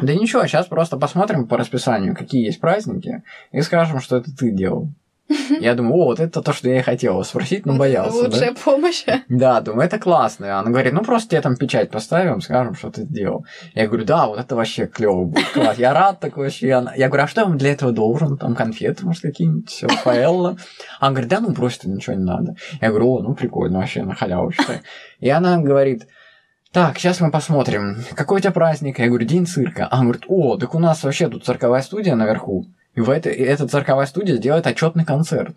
да 0.00 0.14
ничего, 0.14 0.46
сейчас 0.46 0.66
просто 0.66 0.96
посмотрим 0.96 1.46
по 1.46 1.56
расписанию, 1.56 2.16
какие 2.16 2.44
есть 2.44 2.60
праздники, 2.60 3.22
и 3.52 3.60
скажем, 3.62 4.00
что 4.00 4.16
это 4.16 4.34
ты 4.34 4.50
делал. 4.50 4.88
Я 5.60 5.74
думаю, 5.74 5.94
о, 5.94 6.04
вот 6.06 6.20
это 6.20 6.40
то, 6.40 6.52
что 6.52 6.68
я 6.70 6.78
и 6.78 6.82
хотел 6.82 7.22
спросить, 7.22 7.66
но 7.66 7.76
боялся. 7.76 8.22
да? 8.22 8.28
Лучшая 8.28 8.54
помощь. 8.54 9.04
Да, 9.28 9.60
думаю, 9.60 9.86
это 9.86 9.98
классно. 9.98 10.58
Она 10.58 10.70
говорит, 10.70 10.92
ну 10.94 11.02
просто 11.02 11.30
тебе 11.30 11.40
там 11.42 11.56
печать 11.56 11.90
поставим, 11.90 12.40
скажем, 12.40 12.74
что 12.74 12.90
ты 12.90 13.02
сделал. 13.02 13.44
Я 13.74 13.86
говорю, 13.86 14.04
да, 14.06 14.26
вот 14.26 14.38
это 14.38 14.56
вообще 14.56 14.86
клево 14.86 15.24
будет, 15.24 15.48
класс. 15.50 15.76
Я 15.78 15.92
рад 15.92 16.20
такой 16.20 16.44
вообще. 16.44 16.68
Я 16.68 17.08
говорю, 17.08 17.24
а 17.24 17.26
что 17.26 17.42
я 17.42 17.46
вам 17.46 17.58
для 17.58 17.72
этого 17.72 17.92
должен? 17.92 18.38
Там 18.38 18.54
конфеты, 18.54 19.04
может, 19.04 19.22
какие-нибудь, 19.22 19.68
все, 19.68 19.86
паэлла. 20.02 20.56
Она 20.98 21.10
говорит, 21.10 21.28
да 21.28 21.40
ну 21.40 21.52
просто 21.52 21.90
ничего 21.90 22.16
не 22.16 22.24
надо. 22.24 22.54
Я 22.80 22.88
говорю, 22.88 23.08
о, 23.10 23.20
ну 23.20 23.34
прикольно, 23.34 23.80
вообще 23.80 24.04
на 24.04 24.14
халяву 24.14 24.50
считай. 24.52 24.80
И 25.20 25.28
она 25.28 25.58
говорит, 25.58 26.06
так, 26.72 26.98
сейчас 26.98 27.20
мы 27.20 27.30
посмотрим, 27.30 28.04
какой 28.14 28.38
у 28.38 28.40
тебя 28.40 28.52
праздник? 28.52 28.98
Я 28.98 29.08
говорю, 29.08 29.26
день 29.26 29.46
цирка. 29.46 29.88
Она 29.90 30.02
говорит, 30.02 30.24
о, 30.28 30.56
так 30.56 30.74
у 30.74 30.78
нас 30.78 31.02
вообще 31.02 31.28
тут 31.28 31.44
цирковая 31.44 31.80
студия 31.82 32.14
наверху. 32.14 32.66
И, 32.94 33.00
в 33.00 33.08
этой, 33.08 33.32
и 33.32 33.42
эта 33.42 33.66
цирковая 33.66 34.06
студия 34.06 34.36
сделает 34.36 34.66
отчетный 34.66 35.04
концерт. 35.04 35.56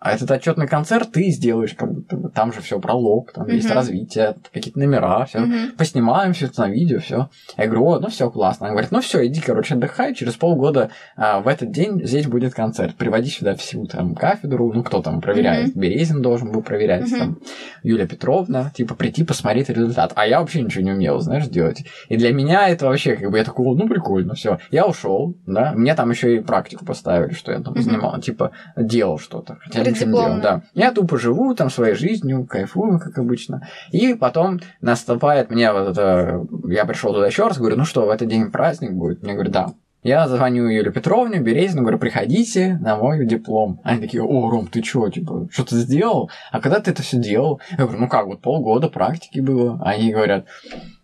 А 0.00 0.12
этот 0.12 0.30
отчетный 0.30 0.68
концерт 0.68 1.10
ты 1.10 1.28
сделаешь, 1.30 1.74
как 1.74 1.92
будто 1.92 2.16
бы. 2.16 2.28
Там 2.30 2.52
же 2.52 2.60
все 2.60 2.78
пролог, 2.78 3.32
там 3.32 3.48
есть 3.48 3.66
Мгм. 3.66 3.74
развитие, 3.74 4.36
какие-то 4.52 4.78
номера, 4.78 5.24
все. 5.24 5.40
Мгм. 5.40 5.72
Поснимаем 5.76 6.34
все 6.34 6.46
это 6.46 6.60
на 6.62 6.68
видео, 6.70 7.00
все. 7.00 7.30
Я 7.56 7.64
говорю, 7.66 7.84
о, 7.86 7.98
ну 7.98 8.08
все 8.08 8.30
классно. 8.30 8.66
Она 8.66 8.74
говорит, 8.74 8.92
ну 8.92 9.00
все, 9.00 9.26
иди, 9.26 9.40
короче, 9.40 9.74
отдыхай, 9.74 10.14
через 10.14 10.34
полгода 10.34 10.90
а, 11.16 11.40
в 11.40 11.48
этот 11.48 11.72
день 11.72 12.00
здесь 12.06 12.26
будет 12.28 12.54
концерт. 12.54 12.94
Приводи 12.94 13.28
сюда 13.28 13.56
всю 13.56 13.86
там 13.86 14.14
кафедру, 14.14 14.72
ну 14.72 14.84
кто 14.84 15.02
там 15.02 15.20
проверяет. 15.20 15.74
Березин 15.74 16.22
должен 16.22 16.52
был 16.52 16.62
проверять, 16.62 17.10
Мгм. 17.10 17.18
там 17.18 17.38
Юлия 17.82 18.06
Петровна, 18.06 18.70
типа 18.70 18.94
прийти 18.94 19.24
посмотреть 19.24 19.68
результат. 19.68 20.12
А 20.14 20.26
я 20.28 20.38
вообще 20.40 20.62
ничего 20.62 20.84
не 20.84 20.92
умел, 20.92 21.18
знаешь, 21.18 21.48
делать. 21.48 21.84
И 22.08 22.16
для 22.16 22.32
меня 22.32 22.68
это 22.68 22.86
вообще, 22.86 23.16
как 23.16 23.30
бы, 23.32 23.38
я 23.38 23.44
такой, 23.44 23.74
ну 23.76 23.88
прикольно, 23.88 24.34
все. 24.34 24.58
Я 24.70 24.86
ушел, 24.86 25.34
да, 25.46 25.72
мне 25.72 25.94
там 25.96 26.10
еще 26.10 26.36
и 26.36 26.40
практику 26.40 26.84
поставили, 26.84 27.32
что 27.34 27.50
я 27.50 27.58
там 27.60 27.72
Мгм. 27.74 27.82
занимал, 27.82 28.20
типа, 28.20 28.52
делал 28.76 29.18
что-то. 29.18 29.56
Хотя 29.60 29.87
ничего 29.90 30.06
не 30.06 30.12
делал, 30.12 30.40
да. 30.40 30.62
Я 30.74 30.92
тупо 30.92 31.18
живу 31.18 31.54
там 31.54 31.70
своей 31.70 31.94
жизнью, 31.94 32.46
кайфую, 32.46 32.98
как 32.98 33.18
обычно. 33.18 33.68
И 33.90 34.14
потом 34.14 34.60
наступает 34.80 35.50
мне 35.50 35.72
вот 35.72 35.90
это... 35.90 36.46
Я 36.68 36.84
пришел 36.84 37.12
туда 37.12 37.26
еще 37.26 37.46
раз, 37.46 37.58
говорю, 37.58 37.76
ну 37.76 37.84
что, 37.84 38.06
в 38.06 38.10
этот 38.10 38.28
день 38.28 38.50
праздник 38.50 38.92
будет? 38.92 39.22
Мне 39.22 39.34
говорят, 39.34 39.52
да. 39.52 39.66
Я 40.04 40.28
звоню 40.28 40.68
Юле 40.68 40.92
Петровне, 40.92 41.40
Березину, 41.40 41.82
говорю, 41.82 41.98
приходите 41.98 42.78
на 42.80 42.96
мой 42.96 43.26
диплом. 43.26 43.80
Они 43.82 44.00
такие, 44.00 44.22
о, 44.22 44.48
Ром, 44.48 44.68
ты 44.68 44.80
чё, 44.80 45.08
типа, 45.10 45.48
что 45.50 45.64
ты 45.64 45.74
сделал? 45.76 46.30
А 46.52 46.60
когда 46.60 46.78
ты 46.78 46.92
это 46.92 47.02
все 47.02 47.18
делал? 47.18 47.60
Я 47.72 47.78
говорю, 47.78 48.00
ну 48.00 48.08
как, 48.08 48.26
вот 48.26 48.40
полгода 48.40 48.88
практики 48.88 49.40
было. 49.40 49.80
Они 49.84 50.12
говорят, 50.12 50.46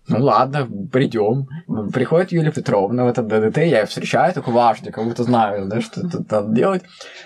ну 0.06 0.22
ладно, 0.22 0.68
придем. 0.92 1.48
Приходит 1.92 2.32
Юлия 2.32 2.52
Петровна 2.52 3.04
в 3.04 3.08
этот 3.08 3.26
ДДТ, 3.26 3.58
я 3.58 3.80
ее 3.80 3.86
встречаю, 3.86 4.34
такой 4.34 4.52
важный, 4.52 4.92
как 4.92 5.04
будто 5.04 5.24
знаю, 5.24 5.66
да, 5.66 5.80
что 5.80 6.06
тут 6.08 6.30
надо 6.30 6.54
делать. 6.54 6.82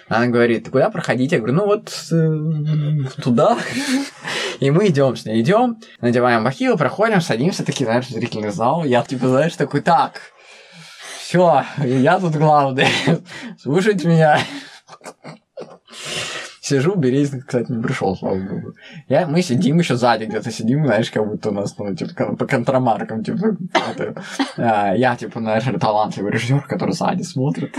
Она 0.08 0.28
говорит, 0.28 0.70
куда 0.70 0.88
проходить? 0.88 1.32
Я 1.32 1.38
говорю, 1.38 1.54
ну 1.54 1.66
вот 1.66 1.92
э, 2.12 3.22
туда. 3.22 3.56
И 4.60 4.70
мы 4.70 4.88
идем 4.88 5.16
с 5.16 5.24
ней, 5.24 5.40
идем, 5.40 5.78
надеваем 6.00 6.44
бахилы, 6.44 6.76
проходим, 6.76 7.20
садимся, 7.20 7.64
такие, 7.64 7.86
знаешь, 7.86 8.08
зрительный 8.08 8.50
зал. 8.50 8.84
Я 8.84 9.02
типа, 9.02 9.28
знаешь, 9.28 9.56
такой, 9.56 9.80
так, 9.80 10.20
все, 11.20 11.64
я 11.84 12.18
тут 12.20 12.36
главный, 12.36 12.86
слушайте 13.60 14.06
меня. 14.06 14.38
Сижу, 16.68 16.96
Березин, 16.96 17.40
кстати, 17.40 17.72
не 17.72 17.82
пришел, 17.82 18.14
слава 18.14 18.38
богу. 18.38 18.74
Я, 19.08 19.26
мы 19.26 19.40
сидим 19.40 19.78
еще 19.78 19.96
сзади 19.96 20.24
где-то 20.24 20.50
сидим, 20.50 20.84
знаешь, 20.84 21.10
как 21.10 21.26
будто 21.26 21.48
у 21.48 21.52
нас, 21.52 21.74
ну, 21.78 21.94
типа, 21.94 22.36
по 22.36 22.46
контрамаркам, 22.46 23.24
типа, 23.24 23.56
это, 23.72 24.22
а, 24.58 24.94
я, 24.94 25.16
типа, 25.16 25.40
знаешь, 25.40 25.64
талантливый 25.80 26.30
режиссер, 26.30 26.66
который 26.66 26.92
сзади 26.92 27.22
смотрит. 27.22 27.74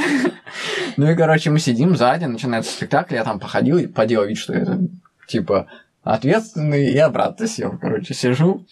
Ну 0.97 1.07
и, 1.07 1.15
короче, 1.15 1.51
мы 1.51 1.59
сидим 1.59 1.95
сзади, 1.95 2.25
начинается 2.25 2.71
спектакль, 2.71 3.13
я 3.13 3.23
там 3.23 3.39
походил, 3.39 3.77
и 3.77 3.85
поделал 3.85 4.25
вид, 4.25 4.37
что 4.39 4.53
это, 4.53 4.79
типа, 5.27 5.67
ответственный, 6.03 6.89
и 6.89 6.97
обратно 6.97 7.45
сел, 7.45 7.77
короче, 7.79 8.15
сижу, 8.15 8.65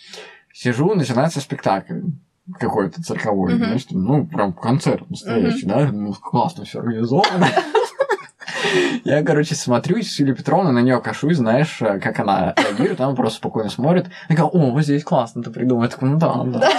сижу, 0.52 0.96
начинается 0.96 1.42
спектакль 1.42 2.00
какой-то 2.60 3.04
цирковой, 3.04 3.54
Мгм. 3.54 3.66
знаешь, 3.66 3.86
ну, 3.92 4.26
прям 4.26 4.54
концерт 4.54 5.08
настоящий, 5.12 5.68
да, 5.68 5.92
ну, 5.92 6.12
классно 6.14 6.66
все 6.66 6.80
организовано. 6.80 7.48
Я, 9.04 9.24
короче, 9.24 9.56
смотрю, 9.56 9.98
Юлия 9.98 10.36
Петровна, 10.36 10.72
на 10.72 10.80
нее 10.80 11.02
кашусь, 11.02 11.38
знаешь, 11.38 11.78
как 11.80 12.20
она 12.20 12.54
реагирует, 12.58 13.02
она 13.02 13.14
просто 13.14 13.38
спокойно 13.38 13.70
смотрит. 13.70 14.08
Я 14.30 14.36
говорю, 14.36 14.58
о, 14.58 14.72
вот 14.72 14.84
здесь 14.84 15.04
классно 15.04 15.44
ты 15.44 15.50
придумал. 15.50 15.84
Я 15.84 15.90
такой, 15.90 16.10
ну 16.10 16.18
да, 16.18 16.44
да. 16.44 16.70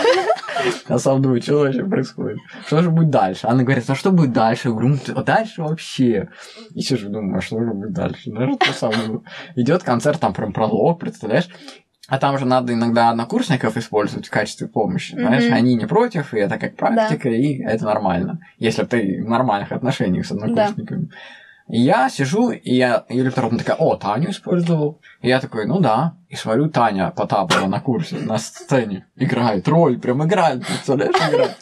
Я 0.88 0.98
сам 0.98 1.22
думаю, 1.22 1.40
что 1.42 1.60
вообще 1.60 1.84
происходит? 1.84 2.38
Что 2.66 2.82
же 2.82 2.90
будет 2.90 3.10
дальше? 3.10 3.46
Она 3.46 3.62
говорит, 3.62 3.88
а 3.88 3.94
что 3.94 4.10
будет 4.10 4.32
дальше? 4.32 4.68
Я 4.68 4.74
говорю, 4.74 4.98
ну, 5.06 5.22
дальше 5.22 5.62
вообще. 5.62 6.28
И 6.74 6.80
сижу, 6.80 7.08
думаю, 7.08 7.38
а 7.38 7.40
что 7.40 7.62
же 7.62 7.72
будет 7.72 7.92
дальше? 7.92 8.30
Знаешь, 8.30 8.56
то 8.58 8.72
самое. 8.72 9.20
Идет 9.54 9.82
концерт, 9.82 10.20
там 10.20 10.32
прям 10.32 10.52
пролог, 10.52 10.98
представляешь? 10.98 11.48
А 12.08 12.18
там 12.18 12.38
же 12.38 12.46
надо 12.46 12.72
иногда 12.72 13.10
однокурсников 13.10 13.76
использовать 13.76 14.28
в 14.28 14.30
качестве 14.30 14.66
помощи, 14.66 15.12
знаешь, 15.12 15.44
mm-hmm. 15.44 15.52
они 15.52 15.74
не 15.74 15.84
против, 15.84 16.32
и 16.32 16.38
это 16.38 16.56
как 16.56 16.74
практика, 16.74 17.28
да. 17.28 17.36
и 17.36 17.58
это 17.62 17.84
нормально, 17.84 18.40
если 18.56 18.84
ты 18.84 19.22
в 19.22 19.28
нормальных 19.28 19.72
отношениях 19.72 20.24
с 20.24 20.32
однокурсниками. 20.32 21.04
Да. 21.04 21.14
Я 21.68 22.08
сижу, 22.08 22.50
и 22.50 22.74
я, 22.74 23.04
Юлия 23.10 23.30
Петровна 23.30 23.58
такая, 23.58 23.76
о, 23.76 23.96
Таню 23.96 24.30
использовал. 24.30 25.00
И 25.20 25.28
я 25.28 25.38
такой, 25.38 25.66
ну 25.66 25.80
да. 25.80 26.16
И 26.28 26.34
смотрю, 26.34 26.70
Таня 26.70 27.10
Потапова 27.10 27.66
на 27.66 27.80
курсе, 27.80 28.16
на 28.16 28.38
сцене 28.38 29.06
играет 29.16 29.68
роль, 29.68 29.98
прям 29.98 30.24
играет, 30.24 30.66
представляешь, 30.66 31.14
играет. 31.14 31.56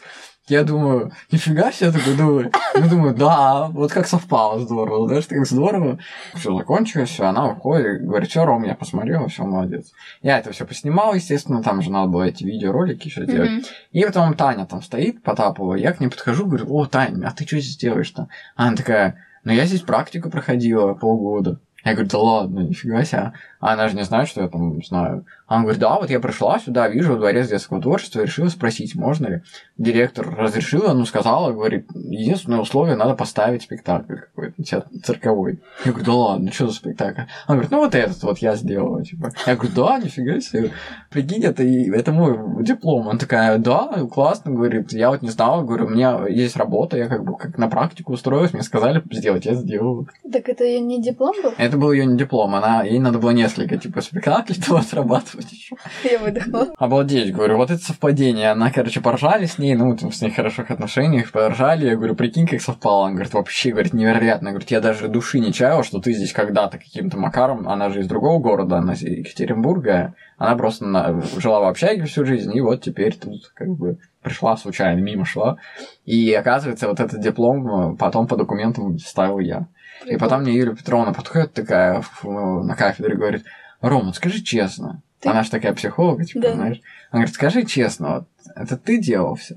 Я 0.49 0.63
думаю, 0.63 1.11
нифига 1.33 1.73
себе, 1.73 1.91
такой 1.91 2.17
думаю, 2.17 2.53
ну 2.77 2.89
думаю, 2.89 3.15
да, 3.17 3.67
вот 3.67 3.93
как 3.93 4.07
совпало 4.07 4.61
здорово, 4.61 5.09
знаешь, 5.09 5.27
так 5.27 5.45
здорово. 5.45 5.99
Все 6.35 6.57
закончилось, 6.57 7.11
все, 7.11 7.25
она 7.25 7.49
уходит, 7.49 8.07
говорит, 8.07 8.31
все, 8.31 8.45
Ром, 8.45 8.63
я 8.63 8.77
посмотрел, 8.77 9.27
все, 9.27 9.43
молодец. 9.43 9.91
Я 10.23 10.39
это 10.39 10.53
все 10.53 10.65
поснимал, 10.65 11.15
естественно, 11.15 11.65
там 11.65 11.83
же 11.83 11.91
надо 11.91 12.13
было 12.13 12.23
эти 12.23 12.45
видеоролики 12.45 13.09
еще 13.09 13.27
делать. 13.27 13.51
Mm-hmm. 13.51 13.67
И 13.91 14.05
потом 14.05 14.35
Таня 14.35 14.67
там 14.67 14.83
стоит, 14.83 15.21
Потапова, 15.25 15.75
я 15.75 15.93
к 15.93 15.99
ней 15.99 16.09
подхожу, 16.09 16.47
говорю, 16.47 16.73
о, 16.73 16.87
Таня, 16.87 17.27
а 17.27 17.33
ты 17.33 17.45
что 17.45 17.59
здесь 17.59 17.77
делаешь-то? 17.77 18.29
Она 18.55 18.77
такая, 18.77 19.26
ну 19.47 19.53
я 19.53 19.65
здесь 19.65 19.83
практику 19.83 20.29
проходила 20.29 20.95
полгода. 20.95 21.61
Я 21.87 21.93
говорю, 21.93 22.11
да 22.11 22.19
ладно, 22.19 22.61
нифига 22.61 23.05
себе. 23.05 23.33
А 23.61 23.73
она 23.73 23.89
же 23.89 23.97
не 23.97 24.03
знает, 24.03 24.29
что 24.29 24.43
я 24.43 24.49
там 24.49 24.83
знаю. 24.85 25.25
Она 25.47 25.63
говорит, 25.63 25.81
да, 25.81 25.95
вот 26.01 26.11
я 26.11 26.19
пришла 26.19 26.59
сюда, 26.59 26.89
вижу 26.89 27.17
дворец 27.17 27.49
детского 27.49 27.81
творчества, 27.81 28.23
решила 28.23 28.49
спросить, 28.49 28.97
можно 28.97 29.29
ли. 29.29 29.43
Директор 29.79 30.29
разрешила, 30.29 30.93
ну, 30.93 31.07
сказала, 31.07 31.53
говорит, 31.53 31.87
единственное 31.95 32.59
условие, 32.59 32.97
надо 32.97 33.15
поставить 33.15 33.63
спектакль 33.63 34.17
какой-то 34.17 34.87
цирковой. 35.05 35.61
Я 35.85 35.93
говорю, 35.93 36.07
да 36.07 36.13
ладно, 36.13 36.53
что 36.53 36.67
за 36.67 36.75
спектакль? 36.75 37.23
Она 37.47 37.57
говорит, 37.57 37.71
ну, 37.71 37.79
вот 37.79 37.95
этот 37.95 38.21
вот 38.25 38.39
я 38.39 38.57
сделала, 38.57 39.05
типа. 39.05 39.31
Я 39.47 39.55
говорю, 39.55 39.73
да, 39.75 39.99
нифига 39.99 40.41
себе. 40.41 40.73
Прикинь, 41.11 41.45
это, 41.45 41.63
это 41.63 42.13
мой 42.13 42.65
диплом. 42.65 43.09
Она 43.09 43.19
такая, 43.19 43.59
да, 43.59 43.89
классно, 44.13 44.51
говорит, 44.51 44.93
я 44.93 45.11
вот 45.11 45.23
не 45.23 45.31
знала, 45.31 45.63
говорю, 45.63 45.87
у 45.87 45.91
меня 45.91 46.27
есть 46.27 46.57
работа, 46.57 46.99
я 46.99 47.07
как 47.07 47.25
бы 47.25 47.37
как 47.37 47.57
на 47.57 47.69
практику 47.69 48.13
устроилась, 48.13 48.53
мне 48.53 48.63
сказали 48.63 49.03
сделать, 49.13 49.47
я 49.47 49.55
сделала. 49.55 50.07
Так 50.33 50.49
это 50.49 50.65
не 50.81 51.01
диплом 51.01 51.35
был? 51.43 51.53
Это 51.57 51.76
был 51.77 51.93
ее 51.93 52.07
не 52.07 52.17
диплом, 52.17 52.55
она, 52.55 52.83
ей 52.83 52.99
надо 52.99 53.19
было 53.19 53.31
несколько, 53.31 53.77
типа, 53.77 54.01
спектаклей 54.01 54.57
того 54.57 54.79
отрабатывать 54.81 55.53
еще. 55.53 55.77
Я 56.05 56.19
выдохнула. 56.19 56.75
Обалдеть, 56.79 57.33
говорю, 57.33 57.57
вот 57.57 57.71
это 57.71 57.83
совпадение. 57.83 58.51
Она, 58.51 58.71
короче, 58.71 59.01
поржали 59.01 59.47
с 59.47 59.59
ней, 59.59 59.75
ну, 59.75 59.97
там, 59.97 60.13
с 60.13 60.21
ней 60.21 60.31
в 60.31 60.37
хороших 60.37 60.71
отношениях, 60.71 61.33
поржали. 61.33 61.87
Я 61.87 61.97
говорю, 61.97 62.15
прикинь, 62.15 62.47
как 62.47 62.61
совпало. 62.61 63.07
Она 63.07 63.15
говорит, 63.15 63.35
вообще, 63.35 63.71
говорит, 63.71 63.93
невероятно. 63.93 64.51
Говорит, 64.51 64.71
я 64.71 64.81
даже 64.81 65.09
души 65.09 65.39
не 65.39 65.53
чаял, 65.53 65.83
что 65.85 66.01
ты 66.01 66.13
здесь 66.13 66.33
когда-то 66.33 66.79
каким-то 66.79 67.19
макаром, 67.19 67.69
она 67.69 67.91
же 67.91 68.01
из 68.01 68.09
другого 68.09 68.41
города, 68.41 68.79
она 68.79 68.95
из 68.95 69.03
Екатеринбурга, 69.03 70.15
она 70.39 70.57
просто 70.57 70.85
на... 70.87 71.21
жила 71.39 71.61
в 71.61 71.65
общаге 71.65 72.05
всю 72.05 72.25
жизнь, 72.25 72.55
и 72.55 72.61
вот 72.61 72.83
теперь 72.83 73.17
тут 73.17 73.51
как 73.55 73.69
бы 73.69 73.99
пришла 74.23 74.57
случайно, 74.57 75.01
мимо 75.01 75.25
шла. 75.25 75.59
И 76.05 76.33
оказывается, 76.33 76.89
вот 76.89 76.99
этот 77.01 77.21
диплом 77.21 77.93
э, 77.93 77.97
потом 77.97 78.27
по 78.27 78.37
документам 78.37 78.99
ставил 78.99 79.39
я. 79.39 79.69
И 80.05 80.17
потом 80.17 80.43
мне 80.43 80.55
Юлия 80.55 80.75
Петровна 80.75 81.13
подходит 81.13 81.55
такая 81.55 82.03
на 82.23 82.75
кафедре 82.77 83.15
и 83.15 83.17
говорит, 83.17 83.45
Рома, 83.81 84.13
скажи 84.13 84.43
честно, 84.43 85.03
ты... 85.21 85.31
Она 85.31 85.43
же 85.43 85.51
такая 85.51 85.73
психолог, 85.75 86.25
типа, 86.25 86.41
да. 86.41 86.55
знаешь. 86.55 86.81
Она 87.11 87.21
говорит, 87.21 87.35
скажи 87.35 87.65
честно, 87.65 88.15
вот, 88.15 88.29
это 88.55 88.77
ты 88.77 88.99
делал 88.99 89.35
все. 89.35 89.57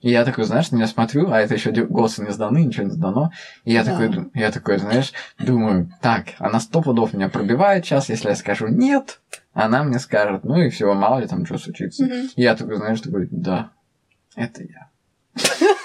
И 0.00 0.10
я 0.10 0.24
такой, 0.24 0.44
знаешь, 0.44 0.70
на 0.70 0.76
меня 0.76 0.86
смотрю, 0.86 1.30
а 1.30 1.40
это 1.40 1.54
еще 1.54 1.72
госы 1.72 2.22
не 2.22 2.30
сданы, 2.30 2.64
ничего 2.64 2.84
не 2.84 2.92
сдано. 2.92 3.32
И 3.64 3.72
я 3.72 3.82
да. 3.82 3.92
такой, 3.92 4.30
я 4.34 4.52
такой, 4.52 4.78
знаешь, 4.78 5.12
думаю, 5.38 5.90
так, 6.00 6.28
она 6.38 6.60
сто 6.60 6.82
пудов 6.82 7.14
меня 7.14 7.28
пробивает 7.28 7.84
сейчас, 7.84 8.08
если 8.08 8.28
я 8.28 8.36
скажу 8.36 8.68
нет, 8.68 9.20
она 9.54 9.82
мне 9.82 9.98
скажет, 9.98 10.44
ну 10.44 10.56
и 10.56 10.70
всего, 10.70 10.94
мало 10.94 11.18
ли 11.18 11.26
там 11.26 11.44
что 11.44 11.58
случится. 11.58 12.04
Угу. 12.04 12.14
И 12.36 12.42
я 12.42 12.54
такой, 12.54 12.76
знаешь, 12.76 13.00
такой, 13.00 13.28
да, 13.30 13.72
это 14.36 14.62
я. 14.62 14.88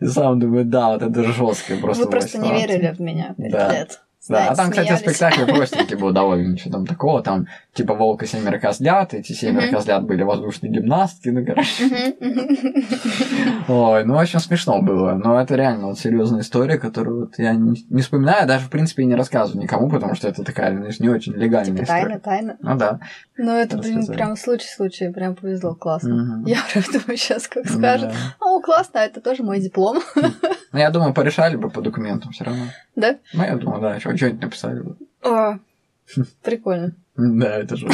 И 0.00 0.06
сам 0.06 0.38
думаю, 0.38 0.64
да, 0.64 0.92
вот 0.92 1.02
это 1.02 1.24
жестко 1.24 1.76
просто. 1.76 2.04
Вы 2.04 2.10
просто 2.10 2.38
не 2.38 2.52
верили 2.52 2.92
в 2.92 3.00
меня 3.00 3.34
пять 3.36 3.72
лет. 3.72 4.00
Да, 4.28 4.48
а 4.48 4.54
там, 4.54 4.70
кстати, 4.70 4.96
спектакль 4.96 5.44
простенький 5.54 5.96
был 5.96 6.12
довольно, 6.12 6.52
ничего 6.52 6.72
там 6.72 6.86
такого, 6.86 7.22
там, 7.22 7.46
типа, 7.74 7.94
волк 7.94 8.22
и 8.22 8.26
семеро 8.26 8.58
козлят, 8.58 9.14
эти 9.14 9.32
семеро 9.32 9.70
козлят 9.70 10.04
были 10.04 10.22
воздушные 10.22 10.72
гимнастки, 10.72 11.28
ну, 11.28 11.44
короче. 11.44 12.16
Ой, 13.68 14.04
ну, 14.04 14.16
очень 14.16 14.40
смешно 14.40 14.82
было, 14.82 15.14
но 15.14 15.40
это 15.40 15.54
реально 15.54 15.88
вот 15.88 15.98
серьезная 15.98 16.40
история, 16.40 16.78
которую 16.78 17.20
вот 17.20 17.38
я 17.38 17.54
не 17.54 18.02
вспоминаю, 18.02 18.46
даже, 18.46 18.66
в 18.66 18.70
принципе, 18.70 19.02
и 19.02 19.06
не 19.06 19.14
рассказываю 19.14 19.62
никому, 19.62 19.88
потому 19.88 20.14
что 20.14 20.28
это 20.28 20.42
такая, 20.44 20.76
знаешь, 20.76 21.00
не 21.00 21.08
очень 21.08 21.32
легальная 21.34 21.72
типа 21.72 21.84
история. 21.84 22.18
Тайна, 22.18 22.20
тайна. 22.20 22.56
Ну, 22.60 22.76
да. 22.76 23.00
Ну, 23.36 23.52
это, 23.52 23.78
блин, 23.78 24.06
прям 24.06 24.36
случай-случай, 24.36 25.12
прям 25.12 25.34
повезло, 25.34 25.74
классно. 25.74 26.42
Я 26.46 26.58
прям 26.72 26.84
думаю, 26.92 27.16
сейчас 27.16 27.48
как 27.48 27.68
скажет, 27.68 28.12
о, 28.40 28.60
классно, 28.60 28.98
это 28.98 29.20
тоже 29.20 29.42
мой 29.42 29.60
диплом. 29.60 30.00
Ну, 30.72 30.78
я 30.78 30.90
думаю, 30.90 31.14
порешали 31.14 31.56
бы 31.56 31.70
по 31.70 31.80
документам 31.80 32.32
все 32.32 32.44
равно. 32.44 32.64
Да? 32.96 33.18
Ну, 33.34 33.44
я 33.44 33.56
думаю, 33.56 33.80
да, 33.80 34.00
что-нибудь 34.00 34.40
написали 34.40 34.80
бы. 34.80 34.96
О, 35.22 35.58
прикольно. 36.42 36.94
Да, 37.16 37.58
это 37.58 37.76
же. 37.76 37.88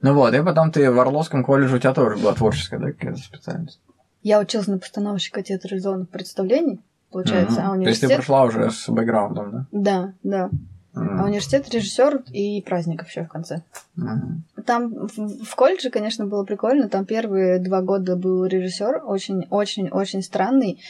Ну 0.00 0.14
вот, 0.14 0.34
и 0.34 0.42
потом 0.42 0.70
ты 0.70 0.90
в 0.90 0.98
Орловском 0.98 1.44
колледже, 1.44 1.76
у 1.76 1.78
тебя 1.78 1.94
тоже 1.94 2.16
была 2.16 2.34
творческая, 2.34 2.78
да, 2.78 2.92
какая-то 2.92 3.18
специальность? 3.18 3.80
Я 4.22 4.40
училась 4.40 4.66
на 4.66 4.78
постановщика 4.78 5.42
театрализованных 5.42 6.08
представлений, 6.08 6.80
получается, 7.10 7.62
а 7.66 7.70
университет... 7.72 7.84
То 7.84 7.88
есть 7.88 8.00
ты 8.00 8.14
прошла 8.16 8.44
уже 8.44 8.70
с 8.70 8.88
бэкграундом, 8.88 9.50
да? 9.50 9.66
Да, 9.72 10.12
да. 10.22 10.50
А 10.96 11.24
университет 11.24 11.68
режиссер 11.70 12.22
и 12.32 12.62
праздников 12.62 13.08
еще 13.08 13.24
в 13.24 13.28
конце. 13.28 13.62
Mm. 13.98 14.62
Там 14.64 15.08
в, 15.08 15.44
в 15.44 15.54
колледже, 15.56 15.90
конечно, 15.90 16.26
было 16.26 16.44
прикольно. 16.44 16.88
Там 16.88 17.04
первые 17.04 17.58
два 17.58 17.82
года 17.82 18.14
был 18.16 18.44
режиссер, 18.44 19.02
очень-очень-очень 19.04 20.22
странный. 20.22 20.80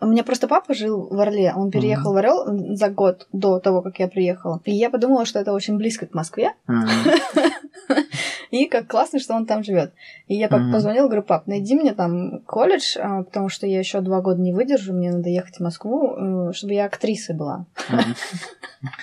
У 0.00 0.06
меня 0.06 0.22
просто 0.22 0.46
папа 0.46 0.74
жил 0.74 1.08
в 1.10 1.18
Орле, 1.18 1.52
он 1.54 1.70
переехал 1.70 2.12
mm. 2.12 2.14
в 2.14 2.16
Орел 2.18 2.76
за 2.76 2.88
год 2.88 3.26
до 3.32 3.58
того, 3.58 3.82
как 3.82 3.98
я 3.98 4.06
приехала. 4.08 4.60
И 4.64 4.74
я 4.74 4.90
подумала, 4.90 5.24
что 5.24 5.40
это 5.40 5.52
очень 5.52 5.76
близко 5.76 6.06
к 6.06 6.14
Москве. 6.14 6.52
Mm. 6.68 6.88
И 8.50 8.66
как 8.66 8.86
классно, 8.86 9.18
что 9.18 9.34
он 9.34 9.46
там 9.46 9.62
живет. 9.62 9.92
И 10.26 10.34
я 10.34 10.48
папе 10.48 10.72
позвонила, 10.72 11.06
говорю, 11.06 11.22
пап, 11.22 11.46
найди 11.46 11.74
мне 11.74 11.92
там 11.92 12.40
колледж, 12.40 12.96
а, 12.98 13.22
потому 13.22 13.48
что 13.48 13.66
я 13.66 13.78
еще 13.78 14.00
два 14.00 14.20
года 14.20 14.40
не 14.40 14.52
выдержу, 14.52 14.92
мне 14.92 15.10
надо 15.12 15.28
ехать 15.28 15.56
в 15.56 15.60
Москву, 15.60 16.48
э, 16.48 16.52
чтобы 16.52 16.74
я 16.74 16.86
актрисой 16.86 17.36
была. 17.36 17.66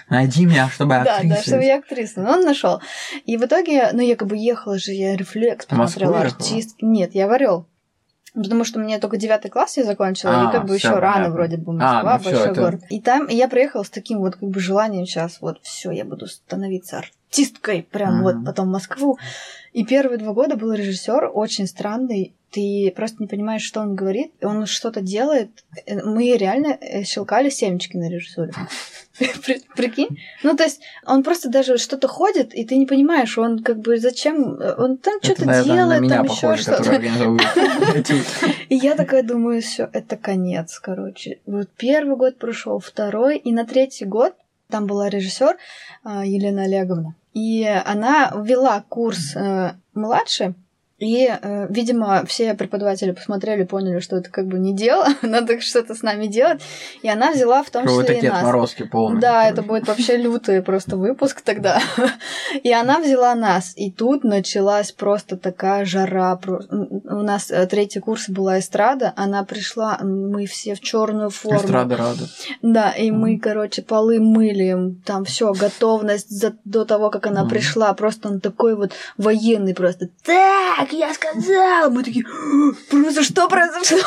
Найди 0.09 0.45
меня, 0.45 0.69
чтобы 0.69 0.95
актрисой. 0.95 1.29
Да, 1.29 1.35
да, 1.35 1.41
чтобы 1.41 1.63
я 1.63 1.77
актриса. 1.77 2.21
Но 2.21 2.31
он 2.31 2.41
нашел. 2.41 2.81
И 3.25 3.37
в 3.37 3.45
итоге, 3.45 3.89
ну, 3.93 4.01
я 4.01 4.15
как 4.15 4.27
бы 4.27 4.37
ехала 4.37 4.77
же, 4.77 4.91
я 4.91 5.15
рефлекс 5.15 5.65
посмотрела, 5.65 6.21
артист. 6.21 6.77
Нет, 6.81 7.15
я 7.15 7.27
в 7.27 7.31
Орел. 7.31 7.67
Потому 8.35 8.65
что 8.65 8.79
мне 8.79 8.99
только 8.99 9.15
девятый 9.17 9.49
класс 9.49 9.77
я 9.77 9.85
закончила, 9.85 10.47
а, 10.47 10.49
и 10.49 10.51
как 10.51 10.65
бы 10.65 10.75
еще 10.75 10.89
рано 10.89 11.29
вроде 11.29 11.57
бы 11.57 11.71
Москва, 11.71 12.15
а, 12.15 12.17
ну 12.17 12.23
большой 12.23 12.51
всё, 12.51 12.61
город. 12.61 12.81
Это... 12.83 12.93
И 12.93 12.99
там 12.99 13.27
я 13.27 13.47
приехала 13.47 13.83
с 13.83 13.89
таким 13.89 14.19
вот 14.19 14.35
как 14.35 14.49
бы 14.49 14.59
желанием 14.59 15.05
сейчас, 15.05 15.39
вот 15.39 15.59
все, 15.61 15.91
я 15.91 16.03
буду 16.03 16.27
становиться 16.27 16.97
артисткой, 16.97 17.83
прям 17.89 18.19
mm-hmm. 18.19 18.23
вот 18.23 18.45
потом 18.45 18.67
в 18.67 18.71
Москву. 18.71 19.17
И 19.71 19.85
первые 19.85 20.17
два 20.17 20.33
года 20.33 20.57
был 20.57 20.73
режиссер 20.73 21.31
очень 21.33 21.65
странный, 21.65 22.35
ты 22.55 22.93
просто 22.95 23.17
не 23.19 23.27
понимаешь, 23.27 23.63
что 23.63 23.81
он 23.81 23.95
говорит, 23.95 24.31
он 24.41 24.65
что-то 24.65 25.01
делает. 25.01 25.49
Мы 25.87 26.37
реально 26.37 26.77
э, 26.79 27.03
щелкали 27.03 27.49
семечки 27.49 27.97
на 27.97 28.09
режиссуре. 28.09 28.53
Прикинь? 29.75 30.17
Ну, 30.41 30.55
то 30.55 30.63
есть, 30.63 30.79
он 31.05 31.23
просто 31.23 31.49
даже 31.49 31.77
что-то 31.77 32.07
ходит, 32.07 32.55
и 32.55 32.63
ты 32.63 32.77
не 32.77 32.85
понимаешь, 32.85 33.37
он 33.37 33.61
как 33.61 33.79
бы 33.79 33.97
зачем, 33.99 34.57
он 34.77 34.95
там 34.97 35.19
что-то 35.21 35.63
делает, 35.65 36.07
там 36.07 36.25
еще 36.25 36.55
что-то. 36.55 36.95
И 38.69 38.75
я 38.75 38.95
такая 38.95 39.23
думаю, 39.23 39.61
все, 39.61 39.89
это 39.91 40.15
конец, 40.15 40.79
короче. 40.79 41.39
Вот 41.45 41.67
первый 41.75 42.15
год 42.15 42.37
прошел, 42.37 42.79
второй, 42.79 43.37
и 43.37 43.51
на 43.51 43.65
третий 43.65 44.05
год 44.05 44.33
там 44.69 44.85
была 44.85 45.09
режиссер 45.09 45.57
Елена 46.05 46.63
Олеговна. 46.63 47.15
И 47.33 47.65
она 47.85 48.31
ввела 48.33 48.81
курс 48.87 49.35
э, 49.35 49.73
младше, 49.93 50.55
И, 50.97 51.27
э, 51.27 51.67
видимо, 51.69 52.25
все 52.25 52.53
преподаватели 52.53 53.11
посмотрели, 53.11 53.65
поняли, 53.65 53.99
что 53.99 54.15
это 54.15 54.29
как 54.29 54.47
бы 54.47 54.59
не 54.59 54.73
дело, 54.73 55.07
надо 55.21 55.59
что-то 55.59 55.93
с 55.93 56.01
нами 56.01 56.27
делать. 56.27 56.61
И 57.01 57.09
она 57.09 57.31
взяла 57.31 57.63
в 57.63 57.69
том 57.69 57.85
вы 57.85 58.03
числе 58.03 58.19
и 58.19 58.27
нас. 58.29 58.39
отморозки 58.39 58.83
полные. 58.83 59.19
Да, 59.19 59.41
короче. 59.41 59.51
это 59.51 59.61
будет 59.63 59.87
вообще 59.87 60.15
лютый 60.15 60.61
просто 60.61 60.95
выпуск 60.95 61.41
тогда. 61.41 61.81
И 62.63 62.71
она 62.71 62.99
взяла 62.99 63.35
нас. 63.35 63.73
И 63.75 63.91
тут 63.91 64.23
началась 64.23 64.93
просто 64.93 65.35
такая 65.35 65.83
жара. 65.83 66.39
У 66.69 67.21
нас 67.21 67.51
э, 67.51 67.67
третий 67.67 67.99
курс 67.99 68.29
была 68.29 68.59
эстрада. 68.59 69.11
Она 69.17 69.43
пришла, 69.43 69.99
мы 70.01 70.45
все 70.45 70.75
в 70.75 70.79
черную 70.79 71.29
форму. 71.29 71.59
Эстрада 71.59 71.97
рада. 71.97 72.29
Да, 72.61 72.91
и 72.91 73.11
мы, 73.11 73.37
короче, 73.37 73.81
полы 73.81 74.21
мыли, 74.21 74.95
там 75.05 75.25
все, 75.25 75.51
готовность 75.51 76.29
за- 76.29 76.55
до 76.63 76.85
того, 76.85 77.09
как 77.09 77.27
она 77.27 77.45
пришла. 77.45 77.93
Просто 77.93 78.29
он 78.29 78.39
такой 78.39 78.75
вот 78.75 78.93
военный 79.17 79.73
просто. 79.73 80.07
Так, 80.23 80.84
я 80.91 81.13
сказал! 81.13 81.89
Мы 81.91 82.03
такие, 82.03 82.25
просто 82.89 83.23
что 83.23 83.47
произошло? 83.47 83.97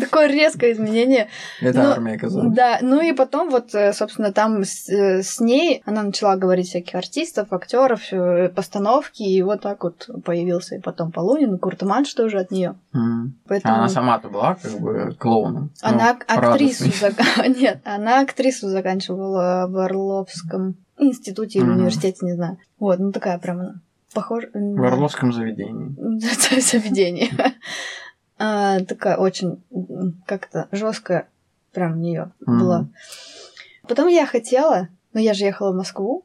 Такое 0.00 0.26
резкое 0.28 0.72
изменение. 0.72 1.28
Это 1.60 1.82
Ну, 1.82 1.90
армия 1.90 2.14
оказалась. 2.14 2.54
Да, 2.54 2.78
ну 2.82 3.00
и 3.00 3.12
потом 3.12 3.50
вот, 3.50 3.74
э, 3.74 3.92
собственно, 3.92 4.32
там 4.32 4.64
с, 4.64 4.88
э, 4.88 5.22
с 5.22 5.40
ней 5.40 5.82
она 5.84 6.02
начала 6.02 6.36
говорить 6.36 6.68
всяких 6.68 6.94
артистов, 6.94 7.52
актеров, 7.52 8.00
э, 8.12 8.48
постановки, 8.48 9.22
и 9.22 9.42
вот 9.42 9.62
так 9.62 9.82
вот 9.84 10.08
появился 10.24 10.76
и 10.76 10.80
потом 10.80 11.12
Полунин, 11.12 11.54
и 11.54 11.58
Куртманш 11.58 12.12
тоже 12.14 12.38
от 12.40 12.50
нее. 12.50 12.74
Мгм. 12.92 13.38
Поэтому 13.46 13.74
она 13.74 13.88
сама-то 13.88 14.28
была 14.28 14.54
как 14.56 14.72
бы 14.80 15.14
клоуном. 15.18 15.70
она 15.82 16.14
Ну, 16.14 16.20
актрису 16.26 16.84
зак- 16.84 17.48
нет, 17.60 17.80
она 17.84 18.20
актрису 18.20 18.68
заканчивала 18.68 19.66
в 19.68 19.76
Орловском 19.78 20.76
институте 20.98 21.58
или 21.60 21.66
Мгм. 21.66 21.76
университете, 21.78 22.18
не 22.26 22.32
знаю. 22.34 22.58
Вот, 22.78 22.98
ну 22.98 23.12
такая 23.12 23.38
прям 23.38 23.60
она 23.60 23.74
похожа. 24.12 24.48
В 24.52 24.84
Орловском 24.84 25.32
заведении. 25.32 26.60
заведение. 26.60 27.30
А, 28.40 28.78
Такая 28.84 29.16
очень 29.16 29.60
как-то 30.24 30.68
жесткая 30.70 31.26
прям 31.72 31.94
у 31.94 31.96
нее 31.96 32.30
была. 32.46 32.86
Потом 33.88 34.06
я 34.06 34.26
хотела, 34.26 34.88
но 35.12 35.18
я 35.18 35.34
же 35.34 35.44
ехала 35.44 35.72
в 35.72 35.76
Москву, 35.76 36.24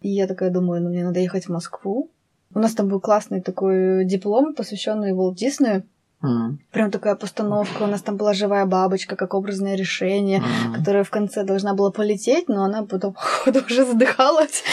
и 0.00 0.08
я 0.08 0.28
такая 0.28 0.50
думаю, 0.50 0.80
ну 0.82 0.90
мне 0.90 1.04
надо 1.04 1.18
ехать 1.18 1.46
в 1.46 1.48
Москву. 1.48 2.10
У 2.54 2.60
нас 2.60 2.74
там 2.74 2.86
был 2.88 3.00
классный 3.00 3.40
такой 3.40 4.04
диплом, 4.04 4.54
посвященный 4.54 5.12
Волт 5.14 5.36
Диснею. 5.36 5.82
Мгм. 6.20 6.58
Прям 6.72 6.90
такая 6.90 7.14
постановка. 7.14 7.82
У 7.82 7.86
нас 7.86 8.02
там 8.02 8.16
была 8.16 8.34
живая 8.34 8.66
бабочка, 8.66 9.14
как 9.14 9.34
образное 9.34 9.76
решение, 9.76 10.40
Мгм. 10.40 10.74
которая 10.74 11.04
в 11.04 11.10
конце 11.10 11.44
должна 11.44 11.74
была 11.74 11.90
полететь, 11.92 12.48
но 12.48 12.64
она 12.64 12.82
потом, 12.84 13.12
походу, 13.14 13.60
уже 13.64 13.84
задыхалась 13.84 14.64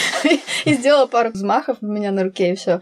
и 0.64 0.74
сделала 0.74 1.06
пару 1.06 1.30
взмахов 1.30 1.78
у 1.80 1.86
меня 1.86 2.10
на 2.10 2.24
руке, 2.24 2.52
и 2.52 2.56
все. 2.56 2.80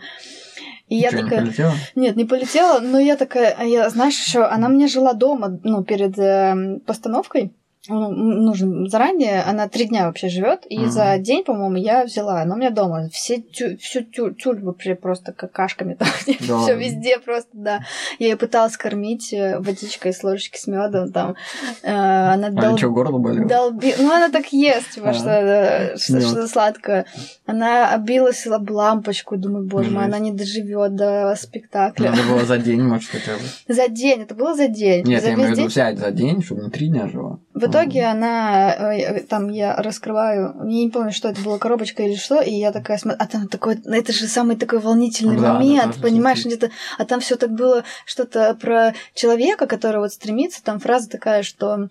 И 0.89 0.97
я 0.97 1.11
не 1.11 1.23
такая, 1.23 1.41
полетела? 1.41 1.73
нет, 1.95 2.17
не 2.17 2.25
полетела, 2.25 2.81
но 2.81 2.99
я 2.99 3.17
такая, 3.17 3.55
а 3.59 3.65
я, 3.65 3.89
знаешь, 3.91 4.19
еще 4.19 4.45
она 4.45 4.69
мне 4.69 4.87
жила 4.87 5.13
дома, 5.15 5.59
ну, 5.65 5.83
перед 5.83 6.19
эм, 6.19 6.81
постановкой. 6.81 7.53
Ну, 7.87 8.11
м, 8.11 8.45
нужно 8.47 8.89
заранее, 8.89 9.43
она 9.43 9.69
три 9.69 9.85
дня 9.85 10.07
вообще 10.07 10.29
живет, 10.31 10.65
и 10.71 10.79
Мгм. 10.79 10.91
за 10.91 11.19
день, 11.19 11.45
по-моему, 11.45 11.77
я 11.77 12.05
взяла. 12.05 12.41
Она 12.41 12.55
у 12.55 12.59
меня 12.59 12.71
дома. 12.71 13.09
Все 13.13 13.43
тю, 13.43 13.77
всю 13.77 14.01
тю, 14.03 14.31
тюль 14.31 14.63
вообще 14.63 14.95
просто 14.95 15.33
какашками 15.35 15.95
там. 15.95 16.09
Да 16.49 16.59
Все 16.63 16.75
везде 16.77 17.19
просто, 17.19 17.51
да. 17.53 17.81
Я 18.19 18.29
ее 18.29 18.37
пыталась 18.39 18.79
кормить 18.79 19.35
э, 19.35 19.59
водичкой 19.59 20.15
с 20.15 20.25
ложечки 20.25 20.57
с 20.59 20.67
медом 20.67 21.13
там. 21.13 21.35
Э, 21.83 21.91
Она 22.35 22.47
А 22.47 22.51
дол- 22.51 22.79
что, 22.79 22.89
горло 22.91 23.19
болело? 23.19 23.47
долби- 23.47 23.95
Ну, 23.99 24.11
она 24.11 24.31
так 24.31 24.47
ест, 24.53 24.93
типа, 24.93 25.11
А. 25.11 25.13
что, 25.15 25.31
э, 25.31 25.97
что, 25.99 26.15
Мёд. 26.15 26.23
что 26.25 26.49
сладкое. 26.49 27.05
Она 27.47 27.91
обилась 27.91 28.47
об 28.47 28.71
лампочку, 28.71 29.37
думаю, 29.37 29.67
боже 29.67 29.91
мой, 29.91 30.07
она 30.07 30.19
не 30.19 30.33
доживет 30.33 30.95
до 30.95 31.35
спектакля. 31.37 32.11
Надо 32.11 32.23
было 32.23 32.45
за 32.47 32.57
день, 32.57 32.83
может, 32.83 33.11
хотя 33.11 33.35
бы. 33.35 33.43
За 33.75 33.89
день, 33.89 34.23
это 34.23 34.35
было 34.35 34.55
за 34.55 34.69
день. 34.69 35.05
Нет, 35.05 35.23
за 35.23 35.29
я 35.29 35.35
имею 35.35 35.51
в 35.51 35.53
виду 35.53 35.67
взять 35.67 35.99
за 35.99 36.11
день, 36.11 36.43
чтобы 36.43 36.63
не 36.63 36.71
три 36.71 36.89
дня 36.89 37.07
жила. 37.09 37.39
В 37.53 37.65
итоге 37.67 38.05
она, 38.05 38.73
э, 38.75 39.21
там 39.21 39.51
я 39.51 39.77
раскрываю, 39.77 40.55
я 40.61 40.85
не 40.85 40.91
помню, 40.91 41.13
что 41.13 41.29
это 41.29 41.41
была, 41.43 41.59
коробочка 41.59 42.03
или 42.03 42.15
что, 42.15 42.41
и 42.41 42.55
я 42.55 42.73
такая 42.73 42.97
смотрю, 42.97 43.19
а 43.21 43.27
там 43.27 43.49
такой, 43.49 43.79
ну, 43.85 43.95
это 43.95 44.13
же 44.13 44.27
самый 44.27 44.57
такой 44.57 44.79
волнительный 44.79 45.37
Да, 45.37 45.43
да, 45.43 45.55
момент, 45.55 45.93
тоже 45.93 46.01
понимаешь, 46.01 46.45
где-то, 46.45 46.71
а 46.99 47.05
там 47.05 47.21
все 47.21 47.37
так 47.37 47.53
было, 47.53 47.85
что-то 48.07 48.55
про 48.55 48.95
человека, 49.15 49.67
который 49.67 49.99
вот 49.99 50.13
стремится, 50.13 50.65
там 50.65 50.81
фраза 50.81 51.11
такая, 51.11 51.43
что 51.43 51.89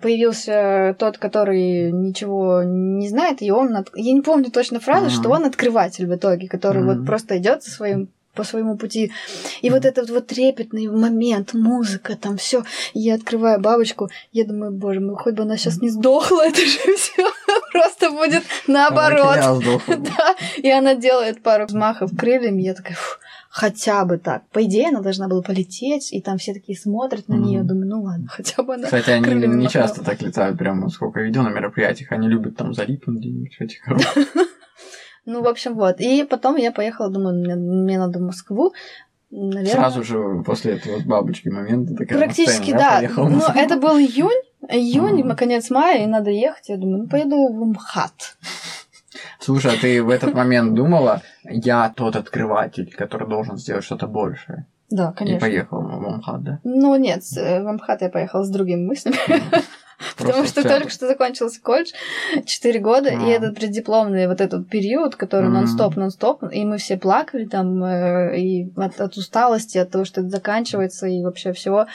появился 0.00 0.96
тот, 0.98 1.18
который 1.18 1.92
ничего 1.92 2.62
не 2.64 3.08
знает, 3.08 3.42
и 3.42 3.50
он, 3.50 3.76
от- 3.76 3.90
я 3.94 4.12
не 4.12 4.22
помню 4.22 4.50
точно 4.50 4.80
фразу, 4.80 5.06
Мгм. 5.06 5.10
что 5.14 5.30
он 5.30 5.44
открыватель 5.44 6.06
в 6.06 6.14
итоге, 6.14 6.48
который 6.48 6.82
Мгм. 6.82 6.98
вот 6.98 7.06
просто 7.06 7.36
идет 7.38 7.62
со 7.62 7.70
своим 7.70 8.08
по 8.34 8.44
своему 8.44 8.76
пути. 8.76 9.12
И 9.62 9.70
вот 9.70 9.86
этот 9.86 10.10
вот 10.10 10.26
трепетный 10.26 10.88
момент, 10.88 11.54
музыка, 11.54 12.16
там 12.20 12.36
все. 12.36 12.64
Я 12.92 13.14
открываю 13.14 13.58
бабочку, 13.58 14.10
я 14.30 14.44
думаю, 14.44 14.72
боже 14.72 15.00
мой, 15.00 15.16
хоть 15.16 15.32
бы 15.32 15.44
она 15.44 15.56
сейчас 15.56 15.80
не 15.80 15.88
сдохла, 15.88 16.42
это 16.46 16.60
же 16.60 16.96
все 16.96 17.30
просто 17.72 18.10
будет 18.10 18.42
наоборот. 18.66 19.38
Да, 19.88 20.34
и 20.58 20.70
она 20.70 20.94
делает 20.94 21.42
пару 21.42 21.64
взмахов 21.64 22.10
крыльями, 22.14 22.60
я 22.60 22.74
такая, 22.74 22.94
«Фу, 22.96 23.16
хотя 23.56 24.04
бы 24.04 24.18
так. 24.18 24.46
По 24.50 24.62
идее, 24.64 24.88
она 24.88 25.00
должна 25.00 25.28
была 25.28 25.40
полететь, 25.40 26.12
и 26.12 26.20
там 26.20 26.36
все 26.36 26.52
такие 26.52 26.78
смотрят 26.78 27.26
на 27.28 27.36
нее, 27.36 27.62
думаю, 27.62 27.88
ну 27.88 28.02
ладно, 28.02 28.26
хотя 28.28 28.62
бы 28.62 28.74
она. 28.74 28.84
Кстати, 28.84 29.08
они 29.08 29.34
не 29.34 29.46
махнула. 29.46 29.70
часто 29.70 30.04
так 30.04 30.20
летают, 30.20 30.58
прямо 30.58 30.90
сколько 30.90 31.22
видео 31.22 31.40
на 31.42 31.48
мероприятиях. 31.48 32.12
Они 32.12 32.28
любят 32.28 32.54
там 32.56 32.74
залипнуть 32.74 33.18
где-нибудь 33.20 33.56
в 33.56 33.60
этих. 33.60 33.80
Ну, 35.28 35.42
в 35.42 35.48
общем, 35.48 35.74
вот. 35.74 36.00
И 36.00 36.22
потом 36.22 36.54
я 36.54 36.70
поехала, 36.70 37.10
думаю, 37.10 37.34
мне, 37.34 37.56
мне 37.56 37.98
надо 37.98 38.20
в 38.20 38.22
Москву. 38.22 38.72
Наверное, 39.32 39.72
Сразу 39.72 40.04
же 40.04 40.44
после 40.46 40.74
этого 40.74 41.00
бабочки 41.00 41.48
момента 41.48 41.96
такая 41.96 42.16
Практически, 42.16 42.70
да. 42.70 43.00
в 43.08 43.16
Но 43.28 43.52
это 43.52 43.76
был 43.76 43.98
июнь, 43.98 44.40
июнь, 44.68 45.24
Мгм. 45.24 45.34
конец 45.34 45.68
мая, 45.70 46.04
и 46.04 46.06
надо 46.06 46.30
ехать. 46.30 46.68
Я 46.68 46.76
думаю, 46.76 46.98
ну 46.98 47.08
поеду 47.08 47.48
в 47.48 47.66
МХАТ. 47.72 48.36
Слушай, 49.40 49.74
а 49.74 49.80
ты 49.80 50.02
в 50.02 50.10
этот 50.10 50.34
момент 50.34 50.74
думала, 50.74 51.22
я 51.48 51.92
тот 51.94 52.16
открыватель, 52.16 52.92
который 52.94 53.28
должен 53.28 53.56
сделать 53.56 53.84
что-то 53.84 54.06
большее? 54.06 54.66
Да, 54.90 55.12
И 55.14 55.18
конечно. 55.18 55.40
поехал 55.40 55.80
в 55.80 56.16
МХАТ, 56.18 56.42
да? 56.42 56.60
Ну 56.62 56.94
нет, 56.96 57.22
э, 57.36 57.60
в 57.60 57.72
МХАТ 57.72 58.02
я 58.02 58.08
поехала 58.08 58.44
с 58.44 58.50
другими 58.50 58.86
мыслями, 58.86 59.16
потому 60.16 60.44
что 60.44 60.62
только 60.62 60.90
что 60.90 61.08
закончился 61.08 61.60
колледж, 61.60 61.90
4 62.44 62.78
года, 62.78 63.08
и 63.08 63.26
этот 63.26 63.56
преддипломный 63.56 64.28
вот 64.28 64.40
этот 64.40 64.68
период, 64.68 65.16
который 65.16 65.48
нон-стоп, 65.48 65.96
нон-стоп, 65.96 66.44
и 66.52 66.64
мы 66.64 66.78
все 66.78 66.96
плакали 66.96 67.46
там 67.46 67.82
э, 67.82 68.38
и 68.38 68.72
от, 68.76 69.16
усталости, 69.16 69.78
от 69.78 69.90
того, 69.90 70.04
что 70.04 70.20
это 70.20 70.30
заканчивается, 70.30 71.08
и 71.08 71.24
вообще 71.24 71.52
всего. 71.52 71.86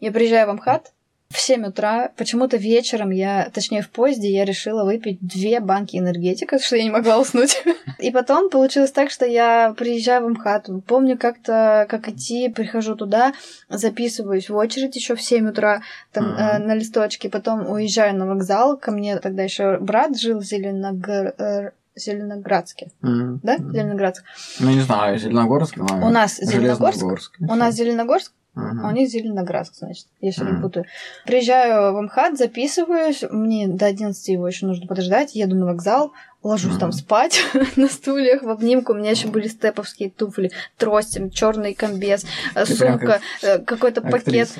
Я 0.00 0.10
приезжаю 0.10 0.50
в 0.50 0.54
МХАТ, 0.54 0.93
в 1.30 1.40
7 1.40 1.66
утра, 1.66 2.10
почему-то 2.16 2.56
вечером 2.56 3.10
я, 3.10 3.50
точнее 3.52 3.82
в 3.82 3.90
поезде, 3.90 4.30
я 4.30 4.44
решила 4.44 4.84
выпить 4.84 5.18
две 5.20 5.58
банки 5.60 5.96
энергетика, 5.96 6.58
что 6.58 6.76
я 6.76 6.84
не 6.84 6.90
могла 6.90 7.18
уснуть. 7.18 7.62
И 7.98 8.10
потом 8.10 8.50
получилось 8.50 8.92
так, 8.92 9.10
что 9.10 9.24
я 9.26 9.74
приезжаю 9.76 10.24
в 10.26 10.28
МХАТ, 10.30 10.68
помню 10.86 11.18
как-то, 11.18 11.86
как 11.88 12.08
идти, 12.08 12.48
прихожу 12.48 12.94
туда, 12.94 13.32
записываюсь 13.68 14.48
в 14.48 14.54
очередь 14.56 14.94
еще 14.96 15.16
в 15.16 15.22
7 15.22 15.48
утра 15.48 15.82
там, 16.12 16.24
Мгм. 16.32 16.38
э, 16.38 16.58
на 16.58 16.74
листочке, 16.74 17.28
потом 17.28 17.68
уезжаю 17.68 18.16
на 18.16 18.26
вокзал, 18.26 18.76
ко 18.76 18.92
мне 18.92 19.16
тогда 19.18 19.42
еще 19.42 19.78
брат 19.78 20.16
жил 20.18 20.38
в 20.38 20.44
Зеленогр... 20.44 21.34
э, 21.38 21.70
Зеленоградске, 21.96 22.90
Мгм. 23.02 23.40
да? 23.42 23.56
Зеленоградск. 23.56 24.24
Ну, 24.60 24.70
не 24.70 24.80
знаю, 24.80 25.16
Зеленогорск, 25.18 25.76
знаю. 25.76 26.04
У 26.04 26.10
нас 26.10 26.36
Зеленогорск, 26.38 27.04
у 27.40 27.54
нас 27.54 27.74
Зеленогорск, 27.74 28.32
Мгм. 28.54 28.84
а 28.84 28.88
у 28.88 28.92
них 28.92 29.08
Зеленоградск, 29.08 29.74
значит, 29.74 30.06
я 30.20 30.30
все 30.30 30.42
время 30.42 30.58
Мгм. 30.58 30.62
путаю. 30.62 30.84
Приезжаю 31.26 31.92
в 31.94 32.00
МХАТ, 32.02 32.38
записываюсь, 32.38 33.24
мне 33.30 33.66
до 33.66 33.86
11 33.86 34.28
его 34.28 34.46
еще 34.46 34.66
нужно 34.66 34.86
подождать, 34.86 35.34
еду 35.34 35.56
на 35.56 35.66
вокзал, 35.66 36.12
ложусь 36.42 36.76
там 36.78 36.90
Мгм. 36.90 36.92
спать 36.98 37.40
на 37.76 37.88
стульях 37.88 38.42
в 38.42 38.48
обнимку, 38.50 38.92
у 38.92 38.96
меня 38.96 39.10
еще 39.10 39.28
были 39.28 39.48
степовские 39.48 40.10
туфли, 40.10 40.52
тростем, 40.78 41.30
черный 41.30 41.74
комбез, 41.74 42.24
э, 42.54 42.64
Ты 42.64 42.74
сумка, 42.76 43.20
э, 43.42 43.58
какой-то 43.58 44.02
пакет 44.02 44.50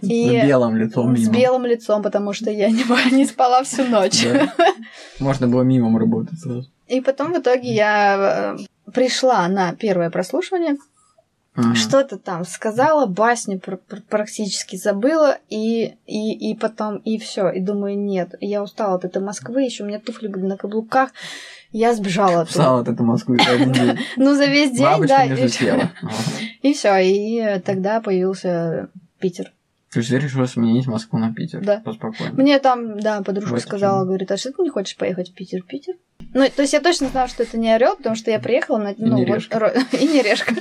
и 0.00 0.40
С 0.40 0.46
белым 0.46 0.76
лицом 0.76 1.14
с 1.16 1.20
мимо. 1.20 1.32
белым 1.34 1.66
лицом, 1.66 2.02
потому 2.02 2.32
что 2.32 2.50
я 2.50 2.70
не, 2.70 2.84
не 3.14 3.26
спала 3.26 3.62
всю 3.64 3.84
ночь. 3.84 4.22
Да. 4.24 4.52
Можно 5.18 5.48
было 5.48 5.62
мимом 5.62 5.98
работать 5.98 6.38
сразу. 6.40 6.68
И 6.88 7.00
потом 7.00 7.32
в 7.32 7.38
итоге 7.38 7.72
я 7.74 8.56
э, 8.58 8.90
пришла 8.92 9.46
на 9.48 9.74
первое 9.74 10.10
прослушивание, 10.10 10.76
Мгм. 11.54 11.74
что-то 11.74 12.16
там 12.18 12.46
сказала, 12.46 13.04
басню 13.04 13.60
пр- 13.60 13.76
пр- 13.76 14.02
практически 14.08 14.76
забыла, 14.76 15.36
и, 15.50 15.96
и, 16.06 16.50
и 16.50 16.56
потом, 16.56 16.96
и 16.98 17.18
все. 17.18 17.50
И 17.50 17.60
думаю, 17.60 17.98
нет, 17.98 18.34
я 18.40 18.62
устала 18.62 18.94
от 18.94 19.04
этой 19.04 19.20
Москвы, 19.22 19.62
еще 19.62 19.84
у 19.84 19.86
меня 19.86 20.00
туфли 20.00 20.28
были 20.28 20.44
на 20.44 20.56
каблуках, 20.56 21.10
я 21.70 21.94
сбежала. 21.94 22.46
Встал 22.46 22.80
от 22.80 22.88
этой 22.88 23.02
Москвы 23.02 23.38
за 23.38 23.52
один 23.52 23.72
день. 23.72 23.98
Ну, 24.16 24.34
за 24.34 24.46
весь 24.46 24.70
день, 24.70 25.06
да. 25.06 25.24
И, 26.62 26.72
все, 26.72 26.96
и 26.98 27.60
тогда 27.60 28.00
появился 28.00 28.88
Питер. 29.18 29.52
То 29.92 29.98
есть 29.98 30.08
ты 30.08 30.18
решила 30.18 30.46
сменить 30.46 30.86
Москву 30.86 31.18
на 31.18 31.34
Питер? 31.34 31.62
Да. 31.62 31.82
Поспокойнее. 31.84 32.32
Мне 32.34 32.58
там, 32.60 32.98
да, 32.98 33.20
подружка 33.22 33.52
Вот 33.52 33.60
сказала, 33.60 34.06
говорит, 34.06 34.32
а 34.32 34.38
что 34.38 34.52
ты 34.52 34.62
не 34.62 34.70
хочешь 34.70 34.96
поехать 34.96 35.30
в 35.30 35.34
Питер? 35.34 35.62
Питер? 35.62 35.96
Ну, 36.32 36.48
то 36.48 36.62
есть 36.62 36.72
я 36.72 36.80
точно 36.80 37.08
знала, 37.08 37.28
что 37.28 37.42
это 37.42 37.58
не 37.58 37.70
орел, 37.70 37.96
потому 37.96 38.16
что 38.16 38.30
я 38.30 38.38
приехала 38.38 38.78
на... 38.78 38.94
ну, 38.96 39.16
не 39.16 39.26
решка. 39.26 39.74
и 39.92 40.08
не 40.08 40.22
решка. 40.22 40.54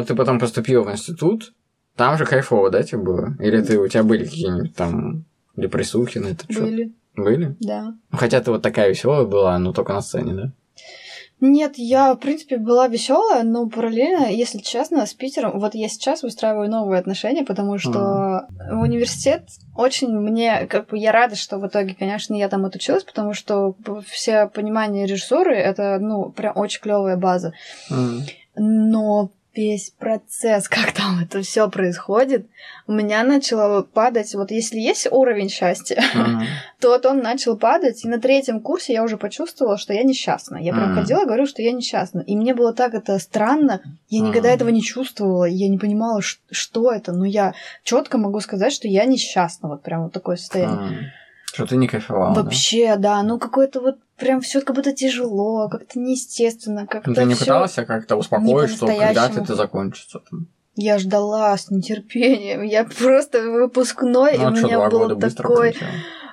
Ты 0.00 0.14
потом 0.14 0.38
поступил 0.38 0.84
в 0.84 0.90
институт, 0.90 1.52
там 1.96 2.16
же 2.16 2.24
кайфово, 2.24 2.70
да, 2.70 2.82
тебе 2.82 3.02
было? 3.02 3.36
Или 3.38 3.60
ты, 3.60 3.78
у 3.78 3.86
тебя 3.86 4.02
были 4.02 4.24
какие-нибудь 4.24 4.74
там 4.74 5.24
депрессухи 5.56 6.18
на 6.18 6.28
это? 6.28 6.46
Были. 6.48 6.92
Были? 7.14 7.56
Да. 7.60 7.94
Ну, 8.10 8.18
хотя 8.18 8.40
ты 8.40 8.50
вот 8.50 8.62
такая 8.62 8.88
веселая 8.88 9.24
была, 9.24 9.58
но 9.58 9.72
только 9.72 9.92
на 9.92 10.00
сцене, 10.00 10.32
да? 10.32 10.52
Нет, 11.44 11.72
я, 11.76 12.14
в 12.14 12.18
принципе, 12.18 12.56
была 12.56 12.86
веселая, 12.86 13.42
но 13.42 13.68
параллельно, 13.68 14.30
если 14.30 14.58
честно, 14.58 15.04
с 15.04 15.12
Питером, 15.12 15.58
вот 15.58 15.74
я 15.74 15.88
сейчас 15.88 16.22
выстраиваю 16.22 16.70
новые 16.70 17.00
отношения, 17.00 17.42
потому 17.42 17.78
что 17.78 18.46
mm. 18.48 18.80
университет 18.80 19.48
очень 19.76 20.16
мне, 20.16 20.66
как 20.66 20.88
бы, 20.88 20.98
я 20.98 21.10
рада, 21.10 21.34
что 21.34 21.58
в 21.58 21.66
итоге, 21.66 21.96
конечно, 21.98 22.34
я 22.34 22.48
там 22.48 22.64
отучилась, 22.64 23.02
потому 23.02 23.34
что 23.34 23.74
все 24.06 24.46
понимание 24.46 25.04
режиссуры 25.04 25.56
это, 25.56 25.98
ну, 25.98 26.30
прям 26.30 26.56
очень 26.56 26.80
клевая 26.80 27.16
база. 27.16 27.52
Mm. 27.90 28.20
Но 28.54 29.32
весь 29.54 29.90
процесс, 29.90 30.68
как 30.68 30.92
там 30.92 31.20
это 31.22 31.42
все 31.42 31.68
происходит, 31.68 32.46
у 32.86 32.92
меня 32.92 33.22
начало 33.22 33.82
падать. 33.82 34.34
Вот 34.34 34.50
если 34.50 34.78
есть 34.78 35.06
уровень 35.10 35.48
счастья, 35.48 36.02
Ага. 36.14 36.42
то 36.80 36.88
вот 36.88 37.06
он 37.06 37.20
начал 37.20 37.56
падать, 37.56 38.04
и 38.04 38.08
на 38.08 38.18
третьем 38.20 38.60
курсе 38.60 38.92
я 38.92 39.02
уже 39.02 39.16
почувствовала, 39.16 39.76
что 39.78 39.92
я 39.92 40.02
несчастна. 40.02 40.56
Я 40.56 40.72
прям 40.72 40.86
Мгм. 40.86 40.94
ходила, 40.94 41.24
говорю, 41.24 41.46
что 41.46 41.62
я 41.62 41.72
несчастна. 41.72 42.20
И 42.20 42.34
мне 42.36 42.54
было 42.54 42.72
так 42.72 42.94
это 42.94 43.18
странно, 43.18 43.82
я 44.08 44.20
никогда 44.20 44.48
Мгм. 44.48 44.56
этого 44.56 44.68
не 44.70 44.82
чувствовала, 44.82 45.44
я 45.44 45.68
не 45.68 45.78
понимала, 45.78 46.20
что 46.22 46.92
это, 46.92 47.12
но 47.12 47.24
я 47.24 47.54
четко 47.84 48.18
могу 48.18 48.40
сказать, 48.40 48.72
что 48.72 48.88
я 48.88 49.04
несчастна, 49.04 49.68
вот 49.68 49.82
прям 49.82 50.04
вот 50.04 50.12
такое 50.12 50.36
состояние. 50.36 51.12
Что 51.52 51.66
ты 51.66 51.76
не 51.76 51.86
кайфовала, 51.86 52.34
да? 52.34 52.42
Вообще, 52.44 52.96
да, 52.96 53.22
ну 53.22 53.38
какое-то 53.38 53.80
вот 53.80 53.96
прям 54.22 54.40
все 54.40 54.60
как 54.60 54.76
будто 54.76 54.92
тяжело, 54.92 55.68
как-то 55.68 55.98
неестественно, 55.98 56.86
как-то 56.86 57.10
Ну, 57.10 57.14
ты 57.16 57.24
не 57.24 57.34
пыталась 57.34 57.74
как-то 57.74 58.16
успокоить, 58.16 58.70
что 58.70 58.86
когда 58.86 59.04
по-настоящему. 59.06 59.44
это 59.44 59.54
закончится? 59.56 60.20
Там? 60.30 60.46
Я 60.76 60.98
ждала 60.98 61.56
с 61.58 61.70
нетерпением. 61.70 62.62
Я 62.62 62.84
просто 62.84 63.42
выпускной, 63.42 64.36
и 64.36 64.38
Ну, 64.38 64.44
у 64.44 64.46
а 64.48 64.56
что, 64.56 64.66
меня 64.66 64.88
был 64.88 65.18
такой 65.18 65.76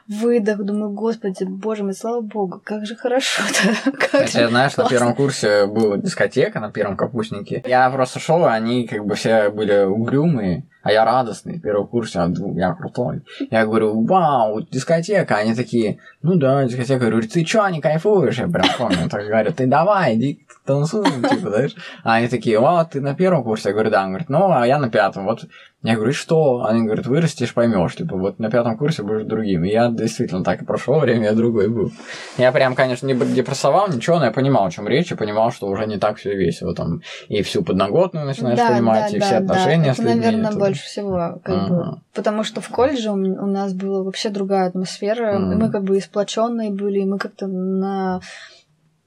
выдох. 0.07 0.57
Думаю, 0.63 0.91
господи, 0.91 1.43
боже 1.43 1.83
мой, 1.83 1.93
слава 1.93 2.21
богу, 2.21 2.61
как 2.63 2.85
же 2.85 2.95
хорошо-то. 2.95 3.91
Как 3.91 4.11
Хотя, 4.11 4.43
же 4.43 4.47
знаешь, 4.49 4.71
на 4.77 4.83
классно. 4.83 4.97
первом 4.97 5.15
курсе 5.15 5.65
была 5.65 5.97
дискотека, 5.97 6.59
на 6.59 6.71
первом 6.71 6.95
капустнике. 6.95 7.63
Я 7.67 7.89
просто 7.89 8.19
шел, 8.19 8.45
и 8.45 8.49
они 8.49 8.87
как 8.87 9.05
бы 9.05 9.15
все 9.15 9.49
были 9.49 9.83
угрюмые, 9.85 10.63
а 10.81 10.91
я 10.91 11.05
радостный. 11.05 11.57
В 11.57 11.61
первом 11.61 11.87
курсе, 11.87 12.19
я 12.55 12.73
крутой. 12.73 13.21
Я 13.51 13.65
говорю, 13.65 14.05
вау, 14.05 14.61
дискотека. 14.61 15.35
Они 15.35 15.53
такие, 15.55 15.99
ну 16.21 16.35
да, 16.35 16.63
дискотека. 16.65 16.93
Я 17.05 17.11
говорю, 17.11 17.27
ты 17.27 17.43
чё, 17.43 17.67
не 17.69 17.81
кайфуешь? 17.81 18.37
Я 18.39 18.47
прям 18.47 18.65
помню. 18.77 19.09
Так 19.09 19.25
говорят, 19.25 19.55
ты 19.55 19.67
давай, 19.67 20.15
иди 20.15 20.45
танцуем, 20.65 21.23
типа, 21.23 21.49
знаешь. 21.49 21.75
А 22.03 22.15
они 22.15 22.27
такие, 22.27 22.59
о, 22.59 22.85
ты 22.85 23.01
на 23.01 23.15
первом 23.15 23.43
курсе? 23.43 23.69
Я 23.69 23.73
говорю, 23.73 23.89
да. 23.89 24.03
Он 24.03 24.09
говорит, 24.09 24.29
ну, 24.29 24.51
а 24.51 24.65
я 24.67 24.77
на 24.77 24.89
пятом. 24.89 25.25
Вот 25.25 25.45
я 25.81 25.95
говорю, 25.95 26.11
и 26.11 26.13
что? 26.13 26.65
Они 26.65 26.83
говорят, 26.83 27.07
вырастешь, 27.07 27.53
поймешь. 27.53 27.95
Типа, 27.95 28.17
вот 28.17 28.37
на 28.37 28.51
пятом 28.51 28.77
курсе 28.77 29.01
будешь 29.01 29.23
другим. 29.23 29.63
И 29.63 29.69
я 29.69 29.89
действительно 29.89 30.43
так 30.43 30.61
и 30.61 30.65
прошло 30.65 30.99
время, 30.99 31.25
я 31.27 31.33
другой 31.33 31.69
был. 31.69 31.91
Я 32.37 32.51
прям, 32.51 32.75
конечно, 32.75 33.07
не 33.07 33.13
депрессовал, 33.13 33.87
ничего, 33.87 34.19
но 34.19 34.25
я 34.25 34.31
понимал, 34.31 34.65
о 34.65 34.71
чем 34.71 34.87
речь, 34.87 35.11
и 35.11 35.15
понимал, 35.15 35.51
что 35.51 35.67
уже 35.67 35.87
не 35.87 35.97
так 35.97 36.17
все 36.17 36.35
весело. 36.35 36.75
Там 36.75 37.01
и 37.29 37.41
всю 37.43 37.63
подноготную 37.63 38.25
начинаешь 38.25 38.57
Да, 38.57 38.69
понимать, 38.71 39.11
да, 39.11 39.17
и 39.17 39.19
да, 39.19 39.25
все 39.25 39.35
отношения 39.37 39.85
да. 39.85 39.93
с 39.93 39.99
Это, 39.99 40.07
людьми. 40.09 40.21
наверное, 40.25 40.51
больше 40.69 40.85
всего, 40.85 41.39
как 41.43 41.69
бы. 41.69 41.75
Ага. 41.75 42.01
Потому 42.13 42.43
что 42.43 42.61
в 42.61 42.69
колледже 42.69 43.11
у, 43.11 43.15
нас 43.15 43.73
была 43.73 44.03
вообще 44.03 44.29
другая 44.29 44.67
атмосфера. 44.67 45.39
Мы 45.39 45.69
как 45.69 45.83
бы 45.83 45.97
и 45.97 46.01
сплоченные 46.01 46.71
были, 46.71 46.99
и 46.99 47.05
мы 47.05 47.17
как-то 47.17 47.47
на 47.47 48.21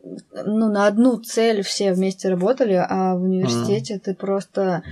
ну, 0.02 0.68
на 0.68 0.86
одну 0.86 1.16
цель 1.18 1.62
все 1.62 1.92
вместе 1.92 2.28
работали, 2.28 2.74
а 2.74 3.14
в 3.14 3.22
университете 3.22 4.00
ты 4.00 4.14
просто 4.14 4.82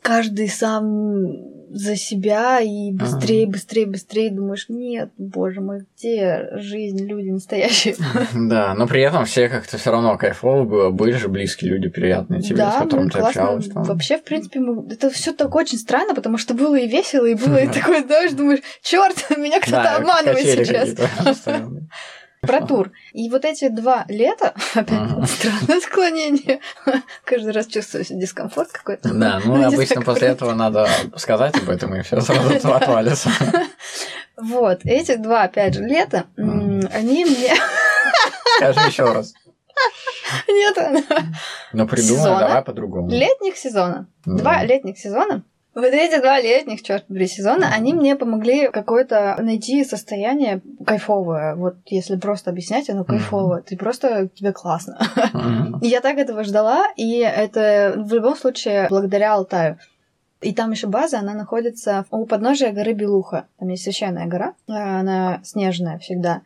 каждый 0.00 0.48
сам 0.48 1.61
за 1.72 1.96
себя 1.96 2.60
и 2.60 2.92
быстрее, 2.92 3.46
быстрее, 3.46 3.86
быстрее 3.86 4.30
думаешь, 4.30 4.66
нет, 4.68 5.10
боже 5.16 5.60
мой, 5.60 5.86
где 5.96 6.48
жизнь, 6.54 7.04
люди 7.04 7.30
настоящие. 7.30 7.96
Да, 8.34 8.74
но 8.74 8.86
при 8.86 9.02
этом 9.02 9.24
все 9.24 9.48
как-то 9.48 9.78
все 9.78 9.90
равно 9.90 10.16
кайфово 10.18 10.64
было, 10.64 10.90
были 10.90 11.12
же 11.12 11.28
близкие 11.28 11.70
люди 11.70 11.88
приятные 11.88 12.42
тебе, 12.42 12.56
с 12.56 12.58
Да, 12.58 12.80
которыми 12.80 13.04
ну 13.04 13.10
ты 13.10 13.18
классно. 13.18 13.42
общалась. 13.42 13.68
там. 13.68 13.82
Вообще, 13.84 14.18
в 14.18 14.24
принципе, 14.24 14.60
мы... 14.60 14.92
это 14.92 15.08
все 15.10 15.32
так 15.32 15.54
очень 15.54 15.78
странно, 15.78 16.14
потому 16.14 16.36
что 16.38 16.54
было 16.54 16.76
и 16.78 16.86
весело, 16.86 17.26
и 17.26 17.34
было 17.34 17.56
и 17.56 17.68
такое, 17.72 18.02
знаешь, 18.04 18.32
думаешь, 18.32 18.60
черт, 18.82 19.30
меня 19.36 19.60
кто-то 19.60 19.96
обманывает 19.96 20.66
сейчас. 20.66 20.94
Про 22.42 22.66
тур. 22.66 22.90
И 23.12 23.30
вот 23.30 23.44
эти 23.44 23.68
два 23.68 24.04
лета, 24.08 24.52
опять 24.74 25.08
странное 25.30 25.80
склонение, 25.80 26.58
каждый 27.24 27.52
раз 27.52 27.66
чувствую 27.68 28.04
дискомфорт 28.10 28.72
какой-то. 28.72 29.14
Да, 29.14 29.40
ну 29.44 29.64
обычно 29.64 30.02
после 30.02 30.28
этого 30.28 30.52
надо 30.52 30.88
сказать 31.16 31.56
об 31.56 31.70
этом, 31.70 31.94
и 31.94 32.02
все 32.02 32.20
сразу 32.20 32.72
отвалится. 32.74 33.30
Вот, 34.36 34.80
эти 34.84 35.14
два, 35.16 35.42
опять 35.44 35.74
же, 35.74 35.84
лета, 35.84 36.24
они 36.36 37.24
мне... 37.24 37.54
Скажи 38.56 38.80
еще 38.88 39.04
раз. 39.04 39.34
Нет, 40.48 40.76
она- 40.78 41.02
Ну 41.72 41.86
придумай, 41.86 42.18
Сезона. 42.22 42.38
давай 42.40 42.62
по-другому. 42.62 43.08
летних 43.10 43.56
сезона. 43.56 44.08
Два 44.24 44.64
летних 44.64 44.98
сезона. 44.98 45.44
Вот 45.74 45.84
эти 45.84 46.20
два 46.20 46.38
летних, 46.38 46.82
черт 46.82 47.06
побери, 47.06 47.26
сезона, 47.26 47.68
они 47.72 47.94
мне 47.94 48.14
помогли 48.14 48.68
какое-то 48.68 49.36
найти 49.40 49.84
состояние 49.84 50.60
кайфовое. 50.86 51.54
Вот 51.54 51.76
если 51.86 52.16
просто 52.16 52.50
объяснять, 52.50 52.90
оно 52.90 53.04
кайфовое. 53.04 53.62
Ты 53.62 53.76
просто, 53.78 54.28
тебе 54.28 54.52
классно. 54.52 54.98
Я 55.80 56.00
так 56.02 56.18
этого 56.18 56.44
ждала, 56.44 56.88
и 56.96 57.18
это 57.18 57.94
в 57.96 58.12
любом 58.12 58.36
случае 58.36 58.86
благодаря 58.90 59.34
Алтаю. 59.34 59.78
И 60.42 60.52
там 60.52 60.72
еще 60.72 60.88
база, 60.88 61.20
она 61.20 61.34
находится 61.34 62.04
у 62.10 62.26
подножия 62.26 62.72
горы 62.72 62.92
Белуха. 62.94 63.46
Там 63.58 63.68
есть 63.68 63.84
священная 63.84 64.26
гора, 64.26 64.54
а, 64.68 64.98
она 65.00 65.40
снежная 65.44 65.98
всегда. 65.98 66.42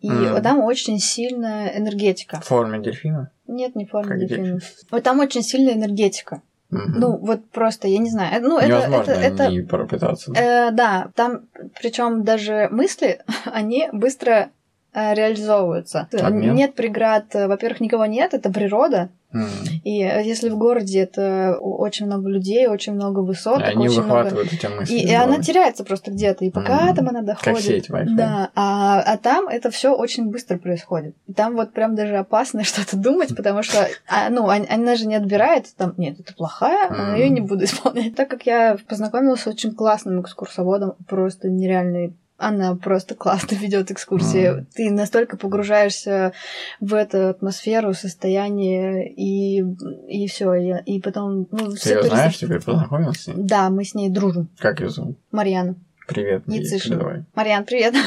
И 0.00 0.08
Мгм. 0.08 0.40
там 0.40 0.60
очень 0.60 1.00
сильная 1.00 1.76
энергетика. 1.76 2.40
В 2.40 2.44
форме 2.44 2.78
дельфина? 2.78 3.32
Нет, 3.48 3.74
не 3.74 3.86
форма 3.86 4.08
Как 4.10 4.20
дельфина. 4.20 4.60
Вот 4.92 5.02
там 5.02 5.18
очень 5.18 5.42
сильная 5.42 5.74
энергетика. 5.74 6.42
Ну, 6.70 7.16
вот 7.16 7.50
просто, 7.50 7.88
я 7.88 7.98
не 7.98 8.10
знаю. 8.10 8.36
э, 8.36 8.40
Ну, 8.40 8.58
это, 8.58 8.68
Невозможно 8.68 9.12
это, 9.12 9.20
это, 9.44 9.48
не 9.50 9.60
пропитаться. 9.62 10.32
э, 10.32 10.70
да, 10.70 11.10
там, 11.14 11.42
причем 11.80 12.22
даже 12.22 12.68
мысли, 12.70 13.20
они 13.44 13.88
быстро 13.92 14.50
реализовываются. 14.94 16.08
Обмен. 16.20 16.54
Нет 16.54 16.74
преград, 16.74 17.24
э, 17.34 17.46
во-первых, 17.46 17.80
никого 17.80 18.06
нет, 18.06 18.34
это 18.34 18.50
природа. 18.50 19.08
М. 19.32 19.46
И 19.84 20.02
э, 20.02 20.22
если 20.24 20.48
в 20.48 20.58
городе 20.58 20.98
это 21.02 21.56
очень 21.60 22.06
много 22.06 22.28
людей, 22.28 22.66
очень 22.66 22.94
много 22.94 23.20
И 23.20 23.24
высоток, 23.24 23.62
Они 23.62 23.86
очень 23.86 24.02
много... 24.02 24.14
выхватывают 24.24 24.52
эти 24.52 24.66
мысли. 24.66 24.92
И, 24.96 25.06
и 25.06 25.14
она 25.14 25.38
теряется 25.38 25.84
просто 25.84 26.10
где-то, 26.10 26.44
и 26.44 26.50
пока 26.50 26.86
Мгм. 26.86 26.94
там 26.96 27.08
она 27.10 27.22
доходит. 27.22 27.60
сеть 27.62 27.90
Wi-Fi. 27.90 28.06
Да, 28.16 28.50
а, 28.56 29.00
а 29.00 29.16
там 29.18 29.46
это 29.46 29.70
все 29.70 29.94
очень 29.94 30.30
быстро 30.30 30.58
происходит. 30.58 31.14
И 31.28 31.32
там 31.32 31.54
вот 31.54 31.72
прям 31.72 31.94
даже 31.94 32.16
опасно 32.16 32.64
что-то 32.64 32.96
думать, 32.96 33.36
потому 33.36 33.62
что, 33.62 33.86
а, 34.08 34.30
ну, 34.30 34.42
он- 34.46 34.66
она 34.68 34.96
же 34.96 35.06
не 35.06 35.14
отбирает, 35.14 35.66
там, 35.76 35.94
нет, 35.96 36.18
это 36.18 36.34
плохая, 36.34 36.88
а 36.90 37.16
я 37.16 37.26
Мгм. 37.26 37.34
не 37.34 37.40
буду 37.40 37.62
исполнять. 37.64 38.16
Так 38.16 38.28
как 38.28 38.46
я 38.46 38.78
познакомилась 38.88 39.42
с 39.42 39.46
очень 39.46 39.72
классным 39.76 40.20
экскурсоводом, 40.22 40.94
просто 41.06 41.48
нереальный 41.48 42.14
она 42.40 42.74
просто 42.74 43.14
классно 43.14 43.54
ведет 43.60 43.90
экскурсии. 43.90 44.50
Мгм. 44.50 44.66
Ты 44.74 44.90
настолько 44.90 45.36
погружаешься 45.36 46.32
в 46.80 46.94
эту 46.94 47.28
атмосферу, 47.28 47.92
состояние, 47.94 49.12
и, 49.12 49.62
и 50.08 50.26
все. 50.26 50.54
И, 50.54 50.96
и 50.96 51.00
потом... 51.00 51.46
Ну, 51.50 51.72
Ты 51.72 51.90
ее 51.90 52.02
знаешь, 52.02 52.38
теперь 52.38 52.62
познакомился? 52.62 53.32
Да, 53.36 53.70
мы 53.70 53.84
с 53.84 53.94
ней 53.94 54.08
дружим. 54.08 54.48
Как 54.58 54.80
ее 54.80 54.88
зовут? 54.88 55.18
Марьяна. 55.30 55.76
Привет. 56.10 56.42
Яцишина. 56.46 56.96
передавай. 56.96 57.24
Марьян, 57.34 57.64
привет. 57.64 57.94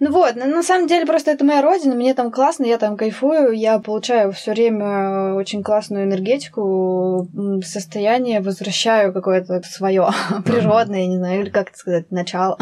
Ну 0.00 0.12
вот, 0.12 0.36
на, 0.36 0.62
самом 0.62 0.86
деле 0.86 1.06
просто 1.06 1.32
это 1.32 1.44
моя 1.44 1.60
родина, 1.60 1.96
мне 1.96 2.14
там 2.14 2.30
классно, 2.30 2.64
я 2.64 2.78
там 2.78 2.96
кайфую, 2.96 3.50
я 3.50 3.80
получаю 3.80 4.30
все 4.30 4.52
время 4.52 5.34
очень 5.34 5.64
классную 5.64 6.04
энергетику, 6.04 7.26
состояние, 7.64 8.40
возвращаю 8.40 9.12
какое-то 9.12 9.60
свое 9.64 10.06
природное, 10.44 11.00
я 11.00 11.06
не 11.08 11.16
знаю, 11.16 11.40
или 11.40 11.50
как 11.50 11.70
это 11.70 11.78
сказать, 11.78 12.12
начало. 12.12 12.56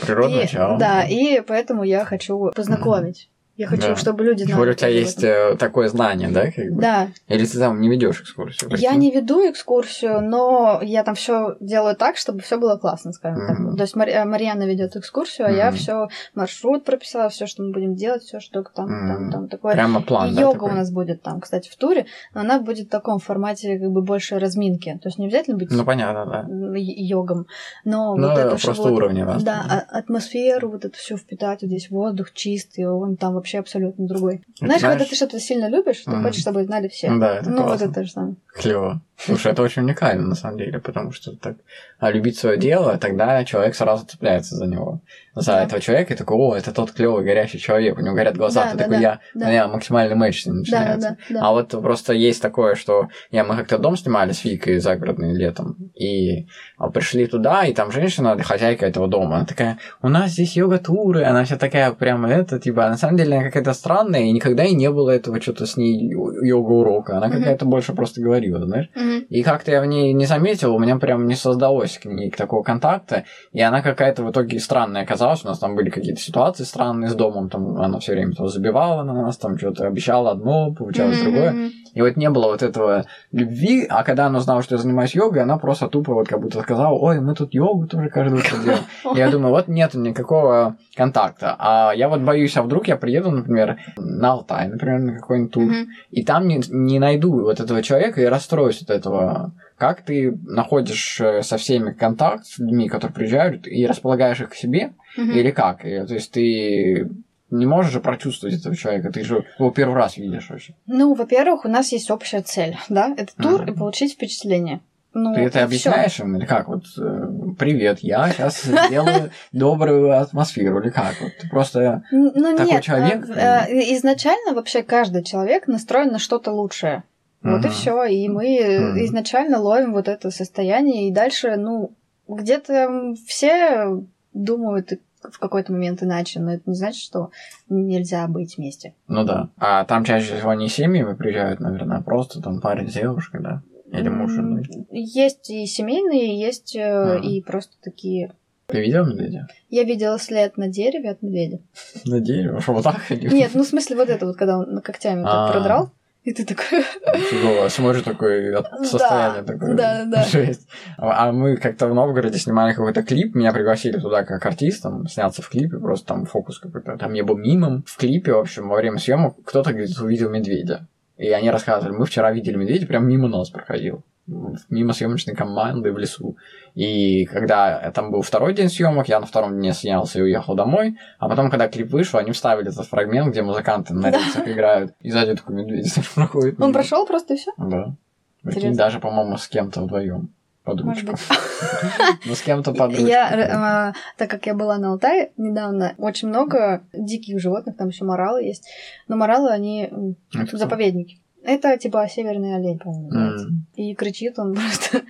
Природное 0.00 0.40
начало. 0.40 0.78
Да, 0.78 1.02
и 1.02 1.42
поэтому 1.42 1.84
я 1.84 2.06
хочу 2.06 2.50
познакомить. 2.56 3.28
Я 3.56 3.68
хочу, 3.68 3.88
Да. 3.88 3.96
чтобы 3.96 4.24
люди 4.24 4.42
знали. 4.42 4.58
более 4.58 4.72
у 4.72 4.76
тебя 4.76 4.88
есть 4.88 5.22
э, 5.22 5.56
такое 5.58 5.88
знание, 5.88 6.28
да, 6.28 6.50
как 6.50 6.72
бы? 6.72 6.80
Да, 6.82 7.08
Или 7.28 7.46
ты 7.46 7.56
там 7.58 7.80
не 7.80 7.88
ведешь 7.88 8.20
экскурсию? 8.20 8.68
я 8.70 8.76
прикинь? 8.90 8.98
не 8.98 9.10
веду 9.12 9.48
экскурсию, 9.48 10.20
но 10.22 10.80
я 10.82 11.04
там 11.04 11.14
все 11.14 11.56
делаю 11.60 11.94
так, 11.94 12.16
чтобы 12.16 12.40
все 12.40 12.58
было 12.58 12.76
классно, 12.78 13.12
скажем 13.12 13.46
так. 13.46 13.58
Мгм. 13.60 13.76
То 13.76 13.82
есть 13.82 13.94
Мари- 13.94 14.10
э, 14.10 14.24
Марьяна 14.24 14.64
ведет 14.64 14.96
экскурсию, 14.96 15.46
а 15.46 15.50
я 15.52 15.68
Мгм. 15.68 15.76
все 15.76 16.08
маршрут 16.34 16.84
прописала, 16.84 17.28
все, 17.28 17.46
что 17.46 17.62
мы 17.62 17.70
будем 17.72 17.94
делать, 17.94 18.22
все, 18.24 18.40
что 18.40 18.62
там, 18.64 18.88
там, 18.88 19.22
Мгм. 19.22 19.30
там 19.32 19.48
такое. 19.48 19.74
Прямо 19.74 20.02
план, 20.02 20.32
и 20.32 20.34
да, 20.34 20.40
йога 20.40 20.54
такой? 20.54 20.70
у 20.72 20.74
нас 20.74 20.90
будет 20.90 21.22
там, 21.22 21.40
кстати, 21.40 21.70
в 21.70 21.76
туре, 21.76 22.06
но 22.34 22.40
она 22.40 22.58
будет 22.60 22.88
в 22.88 22.90
таком 22.90 23.20
формате, 23.20 23.78
как 23.78 23.90
бы 23.92 24.02
больше 24.02 24.40
разминки. 24.40 24.98
То 25.00 25.08
есть 25.08 25.18
не 25.18 25.26
обязательно 25.26 25.56
быть 25.56 25.70
Ну, 25.70 25.84
понятно, 25.84 26.26
да. 26.26 26.44
йогом, 26.76 27.46
но 27.84 28.16
Ну, 28.16 28.28
вот 28.30 28.36
это 28.38 28.56
просто 28.56 28.82
вот- 28.82 28.90
уровни 28.92 29.20
разные. 29.20 29.44
Да, 29.44 29.64
а- 29.68 29.98
атмосферу 29.98 30.70
вот 30.70 30.84
эту 30.84 30.96
всю 30.98 31.16
впитать, 31.16 31.62
вот 31.62 31.68
здесь 31.68 31.88
воздух 31.90 32.32
чистый, 32.32 32.90
вон 32.90 33.16
там 33.16 33.34
вообще 33.44 33.58
абсолютно 33.58 34.06
другой. 34.06 34.40
Знаешь, 34.58 34.80
знаешь- 34.80 34.98
когда 34.98 35.04
ты 35.04 35.14
что-то 35.14 35.38
сильно 35.38 35.68
любишь, 35.68 36.02
ты 36.04 36.10
Мгм. 36.10 36.22
хочешь, 36.22 36.40
чтобы 36.40 36.64
знали 36.64 36.88
все. 36.88 37.14
Да, 37.18 37.36
это 37.40 37.50
ну, 37.50 37.58
вот 37.58 37.66
классно. 37.66 37.84
это 37.90 38.04
же 38.04 38.10
самое. 38.10 38.36
Клево. 38.54 39.00
Слушай, 39.18 39.52
это 39.52 39.62
очень 39.62 39.82
уникально, 39.82 40.26
на 40.28 40.34
самом 40.34 40.56
деле, 40.58 40.80
потому 40.80 41.12
что 41.12 41.36
так 41.36 41.56
а 41.98 42.10
любить 42.10 42.38
свое 42.38 42.56
дело, 42.56 42.96
тогда 42.98 43.44
человек 43.44 43.74
сразу 43.74 44.06
цепляется 44.06 44.56
за 44.56 44.66
него. 44.66 45.00
За 45.34 45.52
Да. 45.52 45.64
этого 45.64 45.80
человека 45.80 46.14
и 46.14 46.16
такой, 46.16 46.36
о, 46.36 46.54
это 46.56 46.72
тот 46.72 46.92
клевый, 46.92 47.24
горящий 47.24 47.58
человек, 47.58 47.98
у 47.98 48.00
него 48.00 48.14
горят 48.14 48.36
глаза, 48.36 48.64
Да, 48.64 48.70
ты 48.72 48.76
да, 48.78 48.84
такой, 48.84 48.96
да, 48.96 49.02
я, 49.02 49.20
да. 49.34 49.46
у 49.46 49.48
меня 49.50 49.68
максимальный 49.68 50.14
матч 50.16 50.46
начинается. 50.46 51.08
да, 51.10 51.16
да. 51.28 51.40
да. 51.40 51.46
А 51.48 51.52
вот 51.52 51.70
просто 51.70 52.12
есть 52.12 52.40
такое, 52.42 52.74
что 52.74 53.08
я, 53.30 53.44
мы 53.44 53.56
как-то 53.56 53.78
дом 53.78 53.96
снимали 53.96 54.32
с 54.32 54.44
Викой 54.44 54.78
загородный 54.78 55.34
летом, 55.34 55.76
и 55.94 56.46
а, 56.78 56.90
пришли 56.90 57.26
туда, 57.26 57.64
и 57.64 57.72
там 57.74 57.90
женщина, 57.90 58.40
хозяйка 58.42 58.86
этого 58.86 59.08
дома, 59.08 59.36
она 59.36 59.44
такая, 59.46 59.78
у 60.02 60.08
нас 60.08 60.30
здесь 60.30 60.56
йога-туры, 60.56 61.24
она 61.24 61.44
вся 61.44 61.56
такая 61.56 61.90
прямо 61.92 62.28
это, 62.30 62.58
типа, 62.60 62.88
на 62.88 62.96
самом 62.96 63.16
деле 63.16 63.36
она 63.36 63.44
какая-то 63.46 63.72
странная, 63.72 64.20
и 64.22 64.32
никогда 64.32 64.64
и 64.64 64.74
не 64.74 64.90
было 64.90 65.10
этого 65.10 65.40
что-то 65.40 65.66
с 65.66 65.76
ней 65.76 66.12
йога-урока, 66.42 67.16
она 67.16 67.28
Мгм. 67.28 67.38
какая-то 67.38 67.64
больше 67.66 67.92
просто 67.94 68.20
говорила, 68.20 68.64
знаешь. 68.64 68.88
Мгм. 68.94 69.24
И 69.28 69.42
как-то 69.42 69.70
я 69.70 69.80
в 69.80 69.86
ней 69.86 70.12
не 70.12 70.26
заметил, 70.26 70.74
у 70.74 70.78
меня 70.78 70.96
прям 70.96 71.26
не 71.26 71.34
создалось 71.34 71.98
к 71.98 72.04
ней 72.04 72.30
такого 72.30 72.62
контакта, 72.62 73.24
и 73.52 73.60
она 73.60 73.82
какая-то 73.82 74.22
в 74.24 74.30
итоге 74.30 74.58
странная 74.60 75.02
оказалась, 75.02 75.23
у 75.44 75.48
нас 75.48 75.58
там 75.58 75.74
были 75.76 75.90
какие-то 75.90 76.20
ситуации 76.20 76.64
странные 76.64 77.08
с 77.10 77.14
домом, 77.14 77.48
там 77.48 77.76
она 77.76 77.98
все 77.98 78.12
время 78.12 78.32
то 78.32 78.48
забивала 78.48 79.02
на 79.02 79.14
нас, 79.14 79.36
там 79.36 79.56
что-то 79.56 79.86
обещала 79.86 80.32
одно, 80.32 80.72
получалось 80.72 81.20
Мгм, 81.20 81.24
другое, 81.24 81.56
и 81.94 82.02
вот 82.02 82.16
не 82.16 82.28
было 82.28 82.46
вот 82.46 82.62
этого 82.62 83.06
любви, 83.32 83.86
а 83.88 84.02
когда 84.02 84.26
она 84.26 84.38
узнала, 84.38 84.62
что 84.62 84.74
я 84.74 84.80
занимаюсь 84.80 85.14
йогой, 85.14 85.42
она 85.42 85.58
просто 85.58 85.88
тупо 85.88 86.12
вот 86.12 86.28
как 86.28 86.40
будто 86.40 86.60
сказала, 86.60 86.92
ой, 86.94 87.20
мы 87.20 87.34
тут 87.34 87.54
йогу 87.54 87.86
тоже 87.86 88.08
каждый 88.08 88.38
утро 88.40 88.56
делаем. 88.62 88.84
И 89.14 89.18
Я 89.18 89.30
думаю, 89.30 89.50
вот 89.50 89.68
нет 89.68 89.94
никакого 89.94 90.76
контакта. 90.96 91.54
А 91.58 91.92
я 91.94 92.08
вот 92.08 92.20
боюсь, 92.20 92.56
а 92.56 92.62
вдруг 92.62 92.88
я 92.88 92.96
приеду, 92.96 93.30
например, 93.30 93.78
на 93.96 94.32
Алтай, 94.32 94.68
например, 94.68 94.98
на 95.00 95.14
какой-нибудь 95.14 95.52
тур, 95.52 95.72
и 96.10 96.24
там 96.24 96.48
не, 96.48 96.60
не 96.68 96.98
найду 96.98 97.40
вот 97.42 97.60
этого 97.60 97.82
человека 97.82 98.20
и 98.20 98.24
расстроюсь 98.26 98.82
от 98.82 98.90
этого. 98.90 99.52
Как 99.76 100.02
ты 100.02 100.36
находишь 100.44 101.20
э, 101.20 101.42
со 101.42 101.56
всеми 101.56 101.92
контакт 101.92 102.46
с 102.46 102.58
людьми, 102.58 102.88
которые 102.88 103.14
приезжают, 103.14 103.66
и 103.66 103.86
располагаешь 103.86 104.40
их 104.40 104.50
к 104.50 104.54
себе, 104.54 104.92
Мгм. 105.16 105.30
или 105.32 105.50
как? 105.50 105.84
И, 105.84 106.00
то 106.06 106.14
есть 106.14 106.30
ты 106.30 107.08
не 107.50 107.66
можешь 107.66 107.92
же 107.92 108.00
прочувствовать 108.00 108.56
этого 108.58 108.74
человека, 108.76 109.10
ты 109.12 109.24
же 109.24 109.44
его 109.58 109.70
первый 109.70 109.94
раз 109.96 110.16
видишь 110.16 110.48
вообще. 110.50 110.74
Ну, 110.86 111.14
во-первых, 111.14 111.64
у 111.64 111.68
нас 111.68 111.92
есть 111.92 112.10
общая 112.10 112.42
цель, 112.42 112.76
да, 112.88 113.14
это 113.16 113.34
тур 113.36 113.62
Мгм. 113.62 113.72
и 113.72 113.76
получить 113.76 114.12
впечатление. 114.14 114.80
Ну, 115.16 115.32
Ты 115.32 115.42
это 115.42 115.58
и 115.58 115.60
всё. 115.60 115.64
объясняешь 115.66 116.18
им, 116.18 116.36
или 116.36 116.44
как? 116.44 116.66
Вот, 116.66 116.82
э, 116.98 117.28
привет, 117.56 118.00
я 118.00 118.30
сейчас 118.32 118.62
сделаю 118.62 119.30
добрую 119.52 120.18
атмосферу, 120.20 120.80
или 120.82 120.90
как? 120.90 121.20
Вот 121.20 121.36
ты 121.40 121.48
просто... 121.48 122.02
Ну 122.10 122.32
такой 122.56 122.66
нет, 122.72 122.82
человек? 122.82 123.28
э, 123.28 123.66
изначально 123.94 124.54
вообще 124.54 124.82
каждый 124.82 125.22
человек 125.22 125.68
настроен 125.68 126.10
на 126.10 126.18
что-то 126.18 126.50
лучшее. 126.50 127.04
Вот 127.44 127.60
и 127.64 127.68
Мгм. 127.68 127.70
все. 127.70 128.04
И 128.04 128.28
мы 128.28 128.44
Мгм. 128.58 129.04
изначально 129.04 129.58
ловим 129.60 129.92
вот 129.92 130.08
это 130.08 130.30
состояние, 130.30 131.08
и 131.08 131.12
дальше, 131.12 131.56
ну, 131.56 131.92
где-то 132.26 133.14
все 133.28 134.02
думают 134.32 134.92
и 134.92 135.00
в 135.22 135.38
какой-то 135.38 135.72
момент 135.72 136.02
иначе, 136.02 136.40
но 136.40 136.52
это 136.54 136.62
не 136.66 136.74
значит, 136.74 137.02
что 137.02 137.30
нельзя 137.68 138.26
быть 138.28 138.56
вместе. 138.56 138.94
Ну 139.08 139.24
да. 139.24 139.48
А 139.58 139.84
там 139.84 140.04
чаще 140.04 140.34
всего 140.36 140.52
не 140.54 140.68
семьями 140.68 141.14
приезжают, 141.14 141.60
наверное, 141.60 141.98
а 141.98 142.02
просто 142.02 142.40
там 142.42 142.60
парень 142.60 142.90
с 142.90 142.94
девушкой, 142.94 143.40
да? 143.42 143.62
Или 143.92 144.08
муж 144.08 144.32
женой. 144.32 144.64
М, 144.74 144.86
Есть 144.90 145.50
и 145.50 145.66
семейные, 145.66 146.38
есть 146.38 146.74
Мгм. 146.76 147.22
и 147.22 147.40
просто 147.42 147.74
такие. 147.82 148.32
Ты 148.66 148.80
видел 148.80 149.04
медведя? 149.06 149.46
Я 149.68 149.84
видела 149.84 150.18
след 150.18 150.56
на 150.56 150.68
дереве 150.68 151.10
от 151.10 151.22
медведя. 151.22 151.60
На 152.06 152.20
дереве? 152.20 152.58
Вот 152.66 152.84
так? 152.84 153.02
Нет, 153.10 153.50
ну 153.54 153.62
в 153.62 153.66
смысле 153.66 153.96
вот 153.96 154.08
это 154.08 154.26
вот, 154.26 154.36
когда 154.36 154.58
он 154.58 154.80
когтями 154.80 155.22
А. 155.24 155.30
так 155.46 155.52
продрал, 155.52 155.90
и 156.24 156.32
ты 156.32 156.44
такой... 156.46 156.82
Фигово. 156.82 157.68
Смотришь 157.68 158.02
такое 158.02 158.58
от 158.58 158.64
Да, 158.70 158.84
состояние 158.84 159.42
такое. 159.42 159.74
да, 159.74 160.04
да, 160.04 160.10
да. 160.10 160.24
Жесть. 160.32 160.66
А 160.96 161.28
а 161.28 161.32
мы 161.32 161.56
как-то 161.56 161.86
в 161.86 161.94
Новгороде 161.94 162.38
снимали 162.38 162.72
какой-то 162.72 163.02
клип, 163.02 163.34
меня 163.34 163.52
пригласили 163.52 163.98
туда 163.98 164.24
как 164.24 164.44
артистом, 164.46 165.06
сняться 165.06 165.42
в 165.42 165.48
клипе, 165.50 165.78
просто 165.78 166.06
там 166.08 166.24
фокус 166.24 166.58
какой-то. 166.58 166.96
Там 166.96 167.12
я 167.12 167.24
был 167.24 167.36
мимом. 167.36 167.84
В 167.86 167.96
клипе, 167.98 168.32
в 168.32 168.38
общем, 168.38 168.68
во 168.68 168.76
время 168.76 168.98
съемок 168.98 169.36
кто-то, 169.44 169.70
говорит, 169.72 169.98
увидел 170.00 170.30
медведя. 170.30 170.86
И 171.18 171.28
они 171.28 171.50
рассказывали, 171.50 171.94
мы 171.94 172.06
вчера 172.06 172.32
видели 172.32 172.56
медведя, 172.56 172.86
прям 172.86 173.06
мимо 173.06 173.28
нас 173.28 173.50
проходил. 173.50 174.02
Мимо 174.26 174.94
съемочной 174.94 175.34
команды 175.34 175.92
в 175.92 175.98
лесу. 175.98 176.36
И 176.74 177.26
когда 177.26 177.90
там 177.90 178.10
был 178.10 178.22
второй 178.22 178.54
день 178.54 178.70
съемок, 178.70 179.08
я 179.08 179.20
на 179.20 179.26
втором 179.26 179.56
дне 179.56 179.72
снялся 179.74 180.18
и 180.18 180.22
уехал 180.22 180.54
домой. 180.54 180.96
А 181.18 181.28
потом, 181.28 181.50
когда 181.50 181.68
клип 181.68 181.92
вышел, 181.92 182.18
они 182.18 182.32
вставили 182.32 182.70
этот 182.70 182.86
фрагмент, 182.86 183.32
где 183.32 183.42
музыканты 183.42 183.92
на 183.92 184.10
рельсах 184.10 184.48
играют. 184.48 184.94
И 185.00 185.10
сзади 185.10 185.34
такой 185.34 185.56
медведь 185.56 185.94
проходит. 186.14 186.60
Он 186.60 186.72
прошел 186.72 187.06
просто 187.06 187.34
и 187.34 187.36
все? 187.36 187.52
Да. 187.58 187.94
Прикинь, 188.42 188.74
даже, 188.74 188.98
по-моему, 188.98 189.36
с 189.36 189.46
кем-то 189.48 189.82
вдвоем 189.82 190.30
под 190.64 190.82
Может 190.82 191.08
ручку. 191.08 191.28
быть. 191.28 191.38
Ну, 192.26 192.34
с 192.34 192.40
кем-то 192.40 192.72
под 192.72 192.92
ручку. 192.92 193.06
Я, 193.06 193.90
э, 193.90 193.92
так 194.16 194.30
как 194.30 194.46
я 194.46 194.54
была 194.54 194.78
на 194.78 194.92
Алтае 194.92 195.32
недавно, 195.36 195.94
очень 195.98 196.28
много 196.28 196.82
диких 196.94 197.38
животных, 197.38 197.76
там 197.76 197.88
еще 197.88 198.04
моралы 198.04 198.42
есть. 198.42 198.66
Но 199.06 199.16
моралы, 199.16 199.50
они 199.50 200.16
заповедники. 200.52 201.20
Это 201.44 201.76
типа 201.76 202.08
северный 202.08 202.56
олень, 202.56 202.78
по-моему, 202.78 203.08
называется. 203.08 203.48
М. 203.48 203.66
И 203.76 203.94
кричит 203.94 204.38
он 204.38 204.54
просто. 204.54 205.02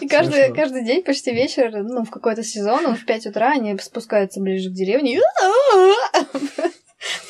И 0.00 0.08
каждый, 0.08 0.52
каждый 0.52 0.84
день, 0.84 1.02
почти 1.04 1.32
вечер, 1.32 1.70
ну, 1.82 2.04
в 2.04 2.10
какой-то 2.10 2.42
сезон, 2.42 2.86
он 2.86 2.96
в 2.96 3.04
5 3.04 3.26
утра, 3.26 3.52
они 3.52 3.78
спускаются 3.78 4.40
ближе 4.40 4.70
к 4.70 4.72
деревне. 4.72 5.20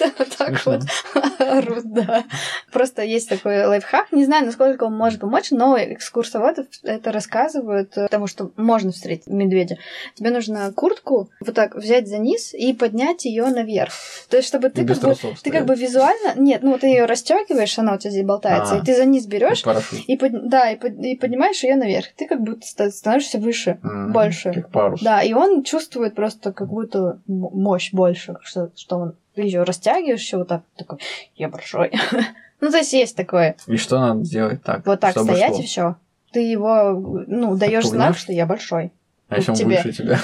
Вот 0.19 0.29
так 0.37 0.49
Смешно. 0.59 0.79
вот 1.15 1.41
орут, 1.41 1.85
да. 1.93 2.25
Просто 2.73 3.03
есть 3.03 3.29
такой 3.29 3.65
лайфхак. 3.67 4.13
Не 4.13 4.25
знаю, 4.25 4.47
насколько 4.47 4.85
он 4.85 4.97
может 4.97 5.21
помочь, 5.21 5.51
но 5.51 5.77
экскурсоводы 5.79 6.67
это 6.83 7.13
рассказывают, 7.13 7.97
э, 7.97 8.05
потому 8.05 8.27
что 8.27 8.51
можно 8.57 8.93
встретить 8.93 9.27
медведя. 9.27 9.77
Тебе 10.15 10.31
нужно 10.31 10.73
куртку 10.73 11.31
вот 11.41 11.55
так 11.55 11.75
взять 11.77 12.09
за 12.09 12.19
низ 12.19 12.55
и 12.55 12.73
поднять 12.73 13.25
ее 13.25 13.47
наверх. 13.47 13.93
То 14.29 14.37
есть, 14.37 14.49
чтобы 14.49 14.71
ты 14.71 14.85
как 14.87 14.99
бы 14.99 15.15
ты 15.43 15.51
как 15.51 15.67
бы 15.67 15.75
визуально... 15.75 16.35
Нет, 16.37 16.63
ну 16.63 16.79
ты 16.79 16.89
ее 16.89 17.05
расстегиваешь, 17.07 17.79
она 17.79 17.95
у 17.95 17.99
тебя 17.99 18.11
здесь 18.11 18.25
болтается, 18.25 18.75
А. 18.75 18.79
и 18.79 18.83
ты 18.85 18.95
за 18.95 19.05
низ 19.05 19.27
берешь 19.27 19.65
и, 20.07 20.17
под- 20.17 20.49
да, 20.49 20.71
и, 20.71 20.77
под- 20.77 20.99
и 21.05 21.17
поднимаешь 21.17 21.63
ее 21.63 21.77
наверх. 21.77 22.07
Ты 22.17 22.27
как 22.27 22.41
будто 22.43 22.67
ста- 22.67 22.91
становишься 22.91 23.39
выше. 23.39 23.79
Больше. 23.83 24.53
Как 24.53 24.71
парус. 24.71 25.01
Да, 25.03 25.23
и 25.23 25.33
он 25.33 25.63
чувствует 25.63 26.15
просто 26.15 26.53
как 26.53 26.69
будто 26.69 27.21
мощь 27.27 27.93
больше, 27.93 28.37
что, 28.43 28.71
что 28.77 28.97
он 28.99 29.17
ее 29.37 29.63
растягиваешь 29.63 30.21
еще 30.21 30.39
вот 30.39 30.49
так, 30.49 30.63
такой, 30.77 30.99
я 31.37 31.49
большой. 31.49 31.93
ну, 32.61 32.71
то 32.71 32.79
есть 32.79 32.93
есть 32.93 33.17
такое. 33.17 33.57
И 33.67 33.77
что 33.77 33.99
надо 33.99 34.25
сделать 34.25 34.63
так? 34.63 34.87
Вот 34.87 35.01
так 35.01 35.17
стоять 35.17 35.55
шло? 35.55 35.61
и 35.61 35.67
все. 35.67 35.97
Ты 36.33 36.41
его, 36.41 37.25
ну, 37.27 37.57
даешь 37.57 37.87
знак, 37.87 38.17
что 38.17 38.33
я 38.33 38.47
большой. 38.47 38.93
А 39.29 39.37
если 39.37 39.51
он 39.51 39.57
тебе. 39.57 39.77
выше 39.77 39.93
тебя? 39.93 40.19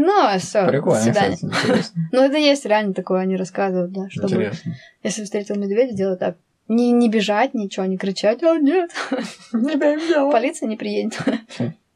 Ну, 0.00 0.38
все, 0.38 0.64
до 0.64 0.68
Прикольно, 0.68 1.12
кстати. 1.12 1.40
Ну, 2.12 2.22
это 2.22 2.36
есть 2.36 2.64
реально 2.64 2.94
такое, 2.94 3.20
они 3.20 3.34
рассказывают, 3.34 3.90
да, 3.90 4.08
чтобы, 4.08 4.28
Интересно. 4.28 4.76
если 5.02 5.24
встретил 5.24 5.56
медведя, 5.56 5.92
делать 5.92 6.20
так. 6.20 6.36
Не, 6.68 6.92
не 6.92 7.10
бежать, 7.10 7.52
ничего, 7.52 7.84
не 7.84 7.96
кричать, 7.96 8.44
о, 8.44 8.58
нет, 8.58 8.92
полиция 9.50 10.68
не 10.68 10.76
приедет. 10.76 11.18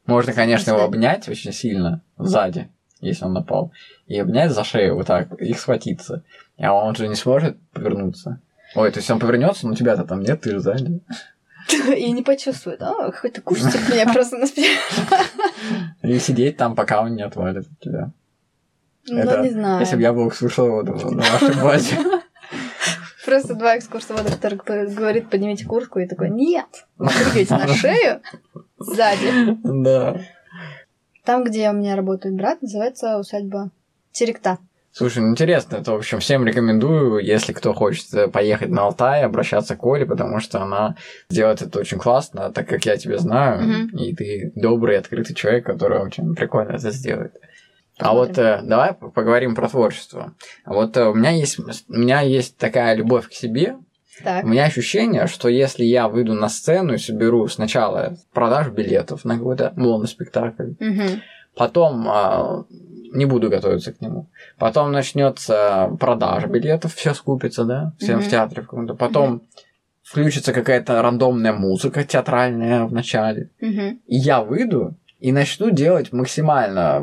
Можно, 0.05 0.33
конечно, 0.33 0.71
его 0.71 0.83
обнять 0.83 1.29
очень 1.29 1.53
сильно 1.53 2.01
сзади, 2.17 2.67
если 3.07 3.25
он 3.25 3.33
напал, 3.33 3.71
и 4.07 4.17
обнять 4.19 4.51
за 4.51 4.63
шею 4.63 4.95
вот 4.95 5.07
так, 5.07 5.33
и 5.41 5.53
схватиться. 5.53 6.23
А 6.57 6.73
он 6.73 6.95
же 6.95 7.07
не 7.07 7.15
сможет 7.15 7.57
повернуться. 7.71 8.39
Ой, 8.75 8.91
то 8.91 8.99
есть 8.99 9.09
он 9.11 9.19
повернется, 9.19 9.67
но 9.67 9.75
тебя-то 9.75 10.03
там 10.03 10.21
нет, 10.21 10.41
ты 10.41 10.51
же 10.51 10.59
сзади. 10.59 10.99
И 11.95 12.11
не 12.11 12.23
почувствует, 12.23 12.81
а, 12.81 13.11
какой-то 13.11 13.41
кустик 13.41 13.87
меня 13.89 14.11
просто 14.11 14.37
на 14.37 14.47
спине. 14.47 14.67
И 16.01 16.19
сидеть 16.19 16.57
там, 16.57 16.75
пока 16.75 17.01
он 17.01 17.15
не 17.15 17.21
отвалит 17.23 17.65
от 17.67 17.79
тебя. 17.79 18.11
Это- 19.09 19.37
Ну, 19.37 19.43
не 19.43 19.49
знаю. 19.51 19.79
Если 19.79 19.95
бы 19.95 20.01
я 20.01 20.11
был 20.13 20.27
экскурсоводом 20.29 20.97
на 21.15 21.23
вашей 21.23 21.61
базе. 21.61 21.95
Просто 23.25 23.53
два 23.53 23.77
экскурсовода, 23.77 24.29
который 24.31 24.57
говорит, 24.93 25.29
поднимите 25.29 25.65
куртку, 25.65 25.99
и 25.99 26.07
такой, 26.07 26.29
нет, 26.29 26.65
прыгайте 26.97 27.55
на 27.55 27.67
шею 27.73 28.21
сзади. 28.77 29.57
Да. 29.63 30.17
Там, 31.25 31.43
где 31.43 31.69
у 31.69 31.73
меня 31.73 31.95
работает 31.95 32.35
брат, 32.35 32.61
называется 32.61 33.17
усадьба 33.17 33.71
Теректа. 34.11 34.57
Слушай, 34.91 35.23
ну 35.23 35.31
интересно, 35.31 35.77
это, 35.77 35.91
в 35.91 35.95
общем, 35.95 36.19
всем 36.19 36.45
рекомендую, 36.45 37.17
если 37.17 37.51
кто 37.51 37.73
хочет 37.73 38.13
э, 38.13 38.27
поехать 38.27 38.69
на 38.69 38.83
Алтай, 38.83 39.23
обращаться 39.23 39.75
к 39.75 39.83
Оле, 39.83 40.05
потому 40.05 40.39
что 40.39 40.61
она 40.61 40.95
делает 41.31 41.63
это 41.63 41.79
очень 41.79 41.97
классно, 41.97 42.51
так 42.51 42.67
как 42.67 42.85
я 42.85 42.95
тебя 42.97 43.17
знаю, 43.17 43.63
Мгм. 43.63 43.97
и 43.97 44.13
ты 44.13 44.51
добрый, 44.55 44.99
открытый 44.99 45.35
человек, 45.35 45.65
который 45.65 45.97
очень 45.99 46.35
прикольно 46.35 46.73
это 46.73 46.91
сделает. 46.91 47.33
А 47.97 48.13
вот 48.13 48.37
э, 48.37 48.59
давай 48.63 48.93
поговорим 48.93 49.55
про 49.55 49.67
творчество. 49.67 50.33
А 50.63 50.73
вот 50.73 50.95
э, 50.97 51.05
у 51.05 51.15
меня 51.15 51.31
есть 51.31 51.57
у 51.59 51.93
меня 51.93 52.21
есть 52.21 52.57
такая 52.57 52.93
любовь 52.95 53.27
к 53.29 53.33
себе. 53.33 53.77
Так. 54.23 54.43
У 54.43 54.47
меня 54.47 54.65
ощущение, 54.65 55.27
что 55.27 55.49
если 55.49 55.83
я 55.83 56.07
выйду 56.07 56.33
на 56.33 56.49
сцену 56.49 56.93
и 56.93 56.97
соберу 56.97 57.47
сначала 57.47 58.15
продажу 58.33 58.71
билетов 58.71 59.25
на 59.25 59.37
какой-то 59.37 59.73
моноспектакль, 59.75 60.73
Мгм. 60.79 61.21
Потом 61.55 62.07
а, 62.09 62.65
не 63.13 63.25
буду 63.25 63.47
готовиться 63.49 63.93
к 63.93 64.01
нему. 64.01 64.27
Потом 64.57 64.91
начнется 64.91 65.95
продажа 65.99 66.47
билетов, 66.47 66.95
все 66.95 67.13
скупится, 67.13 67.63
да, 67.63 67.93
всем 67.99 68.17
Мгм. 68.17 68.25
в 68.25 68.29
театре 68.31 68.61
в 68.63 68.65
каком-то. 68.65 68.95
Потом 68.95 69.43
включится 70.01 70.51
какая-то 70.51 71.01
рандомная 71.01 71.53
музыка 71.53 72.03
театральная 72.03 72.85
в 72.85 72.93
начале. 72.93 73.49
Мгм. 73.61 73.99
И 74.07 74.15
я 74.15 74.41
выйду 74.41 74.95
и 75.19 75.31
начну 75.31 75.69
делать 75.69 76.11
максимально 76.11 76.99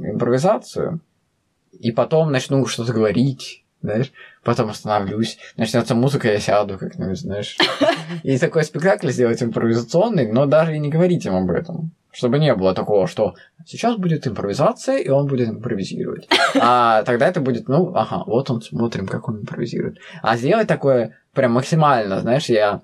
импровизацию, 0.00 1.00
и 1.80 1.90
потом 1.90 2.30
начну 2.30 2.64
что-то 2.66 2.92
говорить, 2.92 3.64
знаешь, 3.82 4.12
потом 4.44 4.70
остановлюсь, 4.70 5.38
начнется 5.56 5.94
музыка, 5.94 6.30
я 6.30 6.38
сяду 6.38 6.78
как-нибудь, 6.78 7.18
знаешь. 7.18 7.56
И 8.22 8.38
такой 8.38 8.64
спектакль 8.64 9.10
сделать 9.10 9.42
импровизационный, 9.42 10.30
но 10.30 10.46
даже 10.46 10.74
и 10.74 10.78
не 10.78 10.88
говорить 10.88 11.26
им 11.26 11.34
об 11.34 11.50
этом. 11.50 11.92
Чтобы 12.12 12.38
не 12.38 12.54
было 12.54 12.74
такого, 12.74 13.08
что 13.08 13.34
сейчас 13.66 13.96
будет 13.96 14.26
импровизация, 14.26 14.98
и 14.98 15.08
он 15.08 15.26
будет 15.26 15.48
импровизировать. 15.48 16.28
А 16.54 17.02
тогда 17.02 17.26
это 17.26 17.40
будет, 17.40 17.68
ну, 17.68 17.92
ага, 17.94 18.22
вот 18.26 18.50
он, 18.50 18.62
смотрим, 18.62 19.08
как 19.08 19.28
он 19.28 19.40
импровизирует. 19.40 19.98
А 20.22 20.36
сделать 20.36 20.68
такое 20.68 21.18
прям 21.32 21.52
максимально, 21.52 22.20
знаешь, 22.20 22.46
я 22.46 22.82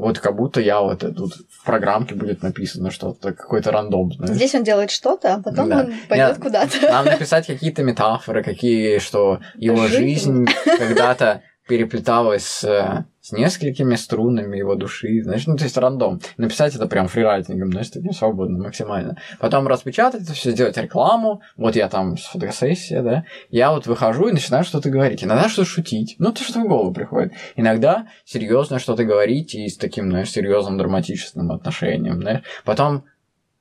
вот 0.00 0.18
как 0.18 0.34
будто 0.36 0.60
я 0.60 0.80
вот 0.80 1.00
тут 1.00 1.34
в 1.50 1.64
программке 1.64 2.14
будет 2.14 2.42
написано 2.42 2.90
что-то, 2.90 3.32
какой-то 3.32 3.70
рандом, 3.70 4.12
знаешь. 4.12 4.34
Здесь 4.34 4.54
он 4.54 4.64
делает 4.64 4.90
что-то, 4.90 5.34
а 5.34 5.42
потом 5.42 5.68
Да. 5.68 5.80
он 5.80 5.92
пойдет 6.08 6.38
куда-то. 6.38 6.80
Нам 6.82 7.04
написать 7.04 7.46
какие-то 7.46 7.82
метафоры, 7.82 8.42
какие, 8.42 8.98
что 8.98 9.40
его 9.56 9.86
Жизнь. 9.86 10.46
жизнь 10.46 10.46
когда-то 10.78 11.42
переплеталась 11.68 12.44
с, 12.44 12.64
э, 12.64 13.04
с 13.20 13.32
несколькими 13.32 13.96
струнами 13.96 14.56
его 14.56 14.74
души, 14.74 15.22
знаешь, 15.22 15.46
ну, 15.46 15.56
то 15.56 15.64
есть 15.64 15.76
рандом. 15.76 16.20
Написать 16.36 16.74
это 16.74 16.86
прям 16.86 17.08
фрирайтингом, 17.08 17.70
знаешь, 17.70 17.90
таким 17.90 18.12
свободно 18.12 18.62
максимально. 18.62 19.16
Потом 19.38 19.68
распечатать 19.68 20.22
это 20.22 20.32
все, 20.32 20.52
сделать 20.52 20.76
рекламу, 20.78 21.42
вот 21.56 21.76
я 21.76 21.88
там 21.88 22.16
с 22.16 22.24
фотосессия, 22.24 23.02
да, 23.02 23.24
я 23.50 23.72
вот 23.72 23.86
выхожу 23.86 24.28
и 24.28 24.32
начинаю 24.32 24.64
что-то 24.64 24.90
говорить. 24.90 25.22
Иногда 25.22 25.48
что-то 25.48 25.68
шутить, 25.68 26.16
ну, 26.18 26.32
то, 26.32 26.42
что 26.42 26.60
в 26.60 26.68
голову 26.68 26.92
приходит. 26.92 27.32
Иногда 27.56 28.06
серьезно 28.24 28.78
что-то 28.78 29.04
говорить 29.04 29.54
и 29.54 29.68
с 29.68 29.76
таким, 29.76 30.10
знаешь, 30.10 30.30
серьезным 30.30 30.78
драматическим 30.78 31.50
отношением, 31.52 32.20
знаешь. 32.20 32.42
Потом 32.64 33.04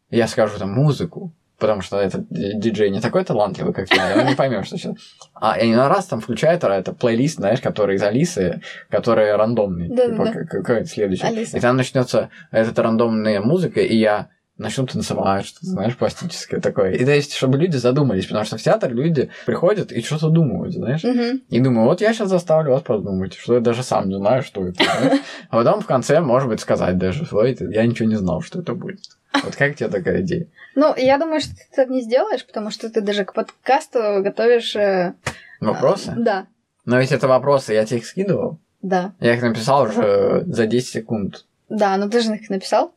я 0.10 0.28
скажу 0.28 0.58
там 0.58 0.72
музыку, 0.72 1.34
потому 1.60 1.82
что 1.82 1.98
этот 2.00 2.28
ди- 2.30 2.54
диджей 2.56 2.90
не 2.90 3.02
такой 3.02 3.24
талантливый, 3.24 3.74
как 3.74 3.94
я, 3.94 4.16
он 4.22 4.26
не 4.28 4.36
поймет, 4.36 4.66
что 4.66 4.78
сейчас. 4.78 4.96
А 5.34 5.58
и 5.60 5.72
на 5.74 5.90
раз 5.90 6.06
там 6.06 6.22
включает 6.22 6.64
а, 6.64 6.76
это 6.76 6.94
плейлист, 6.94 7.36
знаешь, 7.36 7.62
который 7.62 7.96
из 7.98 8.04
Алисы, 8.04 8.62
который 8.90 9.36
рандомный, 9.36 9.90
Да-да-да. 9.90 10.26
типа, 10.26 10.34
как- 10.40 10.50
какой-то 10.50 10.86
следующий. 10.88 11.26
Алиса. 11.26 11.58
И 11.58 11.60
там 11.60 11.76
начнется 11.78 12.30
эта 12.52 12.82
рандомная 12.84 13.42
музыка, 13.42 13.80
и 13.82 13.96
я 13.96 14.30
начну 14.58 14.86
танцевать, 14.86 15.46
что-то, 15.46 15.68
знаешь, 15.68 15.96
пластическое 15.96 16.60
такое. 16.60 16.92
И 16.92 17.06
то 17.06 17.12
есть, 17.16 17.34
чтобы 17.34 17.58
люди 17.58 17.78
задумались, 17.78 18.26
потому 18.26 18.44
что 18.44 18.58
в 18.58 18.62
театр 18.62 18.92
люди 18.94 19.30
приходят 19.46 19.94
и 19.94 20.02
что-то 20.02 20.28
думают, 20.28 20.74
знаешь. 20.74 21.02
Мгм. 21.02 21.42
И 21.50 21.60
думаю, 21.62 21.86
вот 21.88 22.02
я 22.02 22.12
сейчас 22.14 22.28
заставлю 22.30 22.72
вас 22.74 22.82
подумать, 22.82 23.36
что 23.36 23.54
я 23.54 23.62
даже 23.62 23.84
сам 23.84 24.10
не 24.10 24.18
знаю, 24.18 24.44
что 24.44 24.68
это. 24.68 24.84
А 25.50 25.56
потом 25.56 25.80
в 25.80 25.86
конце, 25.86 26.20
может 26.20 26.50
быть, 26.50 26.60
сказать 26.60 26.98
даже, 26.98 27.26
ты- 27.26 27.72
я 27.74 27.86
ничего 27.86 28.10
не 28.10 28.18
знал, 28.18 28.42
что 28.42 28.60
это 28.60 28.74
будет. 28.74 29.00
Вот 29.44 29.56
как 29.56 29.76
тебе 29.76 29.90
такая 29.90 30.22
идея? 30.22 30.48
Ну, 30.76 30.94
я 30.96 31.18
думаю, 31.18 31.40
что 31.40 31.52
ты 31.56 31.62
так 31.76 31.90
не 31.90 32.02
сделаешь, 32.02 32.46
потому 32.46 32.72
что 32.72 32.90
ты 32.90 33.02
даже 33.02 33.26
к 33.26 33.34
подкасту 33.34 34.00
готовишь... 34.22 34.76
э, 34.76 35.14
Вопросы? 35.60 36.14
Да, 36.18 36.48
Но 36.86 37.00
ведь 37.00 37.12
это 37.12 37.28
вопросы, 37.28 37.74
я 37.74 37.86
тебе 37.86 38.00
их 38.00 38.06
скидывал. 38.06 38.60
да. 38.82 39.14
Я 39.20 39.36
их 39.36 39.42
написал 39.42 39.84
уже 39.84 40.44
за 40.48 40.66
10 40.68 40.88
секунд. 40.88 41.46
Да, 41.70 41.98
но 41.98 42.10
ты 42.10 42.22
же 42.22 42.34
их 42.36 42.50
написал. 42.50 42.94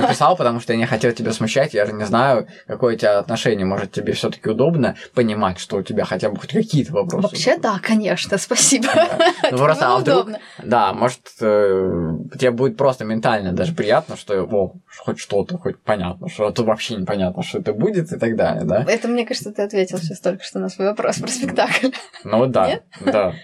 Написал, 0.00 0.36
потому 0.36 0.60
что 0.60 0.72
я 0.72 0.78
не 0.78 0.86
хотел 0.86 1.12
тебя 1.12 1.32
смущать. 1.32 1.74
Я 1.74 1.86
же 1.86 1.92
не 1.92 2.04
знаю, 2.04 2.48
какое 2.66 2.94
у 2.94 2.98
тебя 2.98 3.18
отношение. 3.18 3.66
Может, 3.66 3.92
тебе 3.92 4.12
все-таки 4.12 4.48
удобно 4.48 4.96
понимать, 5.14 5.58
что 5.58 5.76
у 5.76 5.82
тебя 5.82 6.04
хотя 6.04 6.30
бы 6.30 6.38
хоть 6.38 6.52
какие-то 6.52 6.92
вопросы. 6.92 7.28
Вообще, 7.28 7.56
да, 7.58 7.78
конечно, 7.82 8.38
спасибо. 8.38 8.88
Ну, 9.50 9.58
просто, 9.58 9.86
а 9.86 9.98
вдруг... 9.98 10.18
удобно. 10.18 10.38
Да, 10.62 10.92
может, 10.92 11.20
э, 11.40 12.12
тебе 12.38 12.50
будет 12.50 12.76
просто 12.76 13.04
ментально 13.04 13.52
даже 13.52 13.74
приятно, 13.74 14.16
что 14.16 14.42
о, 14.42 14.74
хоть 14.98 15.18
что-то, 15.18 15.58
хоть 15.58 15.80
понятно, 15.82 16.28
что 16.28 16.46
а 16.46 16.52
то 16.52 16.64
вообще 16.64 16.96
непонятно, 16.96 17.42
что 17.42 17.58
это 17.58 17.72
будет 17.72 18.12
и 18.12 18.18
так 18.18 18.36
далее, 18.36 18.64
да? 18.64 18.84
Это, 18.88 19.08
мне 19.08 19.26
кажется, 19.26 19.52
ты 19.52 19.62
ответил 19.62 19.98
сейчас 19.98 20.20
только 20.20 20.44
что 20.44 20.58
на 20.58 20.68
свой 20.68 20.88
вопрос 20.88 21.18
про 21.18 21.28
спектакль. 21.28 21.88
Ну 22.24 22.46
да, 22.46 22.80
да. 23.00 23.34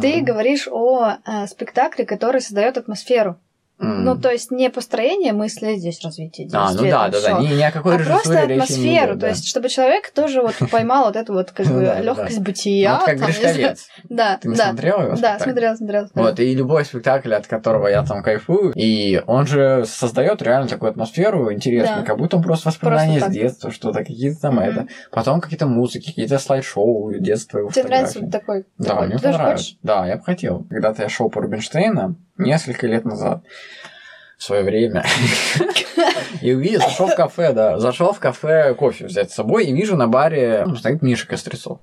Ты 0.00 0.20
говоришь 0.20 0.68
о 0.70 1.16
э, 1.24 1.46
спектакле, 1.46 2.04
который 2.04 2.40
создает 2.40 2.76
атмосферу. 2.76 3.38
Ну, 3.80 4.16
то 4.16 4.30
есть 4.30 4.50
не 4.50 4.68
построение 4.68 5.32
мысли, 5.32 5.76
здесь 5.76 6.02
развитие 6.04 6.48
А, 6.52 6.72
ну 6.72 6.82
действия, 6.82 6.90
да, 6.90 7.08
да, 7.08 7.20
да, 7.20 7.40
ни, 7.40 7.54
ни 7.54 7.62
о 7.62 7.72
какой 7.72 7.96
а 7.96 7.98
просто 7.98 8.42
атмосферу, 8.42 9.12
идет, 9.12 9.14
то 9.14 9.20
да. 9.20 9.28
есть 9.28 9.48
чтобы 9.48 9.68
человек 9.70 10.10
тоже 10.10 10.42
вот 10.42 10.54
поймал 10.70 11.06
вот 11.06 11.16
эту 11.16 11.32
вот 11.32 11.50
как 11.50 11.66
Ну 11.66 11.74
бы 11.76 11.96
легкость 12.02 12.38
Ну, 12.38 12.44
бытия. 12.44 12.96
вот 12.96 13.04
как. 13.06 13.18
Гришковец. 13.18 13.86
Да, 14.08 14.38
Ты 14.38 14.54
смотрела 14.54 15.02
его 15.02 15.16
Да, 15.16 15.38
смотрела, 15.38 15.76
смотрела. 15.76 16.08
Вот, 16.14 16.38
и 16.40 16.54
любой 16.54 16.84
спектакль, 16.84 17.32
от 17.34 17.46
которого 17.46 17.86
я 17.88 18.02
там 18.04 18.22
кайфую, 18.22 18.72
и 18.74 19.22
он 19.26 19.46
же 19.46 19.84
создает 19.86 20.42
реально 20.42 20.68
такую 20.68 20.90
атмосферу 20.90 21.52
интересную, 21.52 22.04
как 22.04 22.18
будто 22.18 22.36
он 22.36 22.42
просто 22.42 22.68
воспоминания 22.68 23.20
с 23.20 23.28
детства, 23.28 23.70
что-то, 23.70 24.00
какие-то 24.00 24.40
там 24.40 24.58
это. 24.58 24.88
Потом 25.10 25.40
какие-то 25.40 25.66
музыки, 25.66 26.06
какие-то 26.06 26.38
слайд-шоу, 26.38 27.12
детство 27.18 27.58
его 27.58 27.70
Тебе 27.70 27.84
нравится 27.84 28.20
такой? 28.26 28.66
Да, 28.78 29.00
мне 29.00 29.18
понравилось. 29.18 29.60
хочешь? 29.60 29.78
Да, 29.82 30.06
я 30.06 30.16
бы 30.16 30.22
хотел. 30.24 30.66
Когда-то 30.68 31.02
я 31.02 31.08
шел 31.08 31.30
по 31.30 31.40
Рубинштейна 31.40 32.16
несколько 32.40 32.86
лет 32.86 33.04
назад, 33.04 33.42
в 34.36 34.42
свое 34.42 34.62
время, 34.62 35.04
и 36.40 36.52
увидел, 36.52 36.80
зашел 36.80 37.08
в 37.08 37.14
кафе, 37.14 37.52
да, 37.52 37.78
зашел 37.78 38.12
в 38.12 38.18
кафе 38.18 38.74
кофе 38.74 39.06
взять 39.06 39.30
с 39.30 39.34
собой, 39.34 39.66
и 39.66 39.72
вижу 39.72 39.96
на 39.96 40.08
баре 40.08 40.64
ну, 40.66 40.76
стоит 40.76 41.02
Миша 41.02 41.26
Кострецов. 41.26 41.80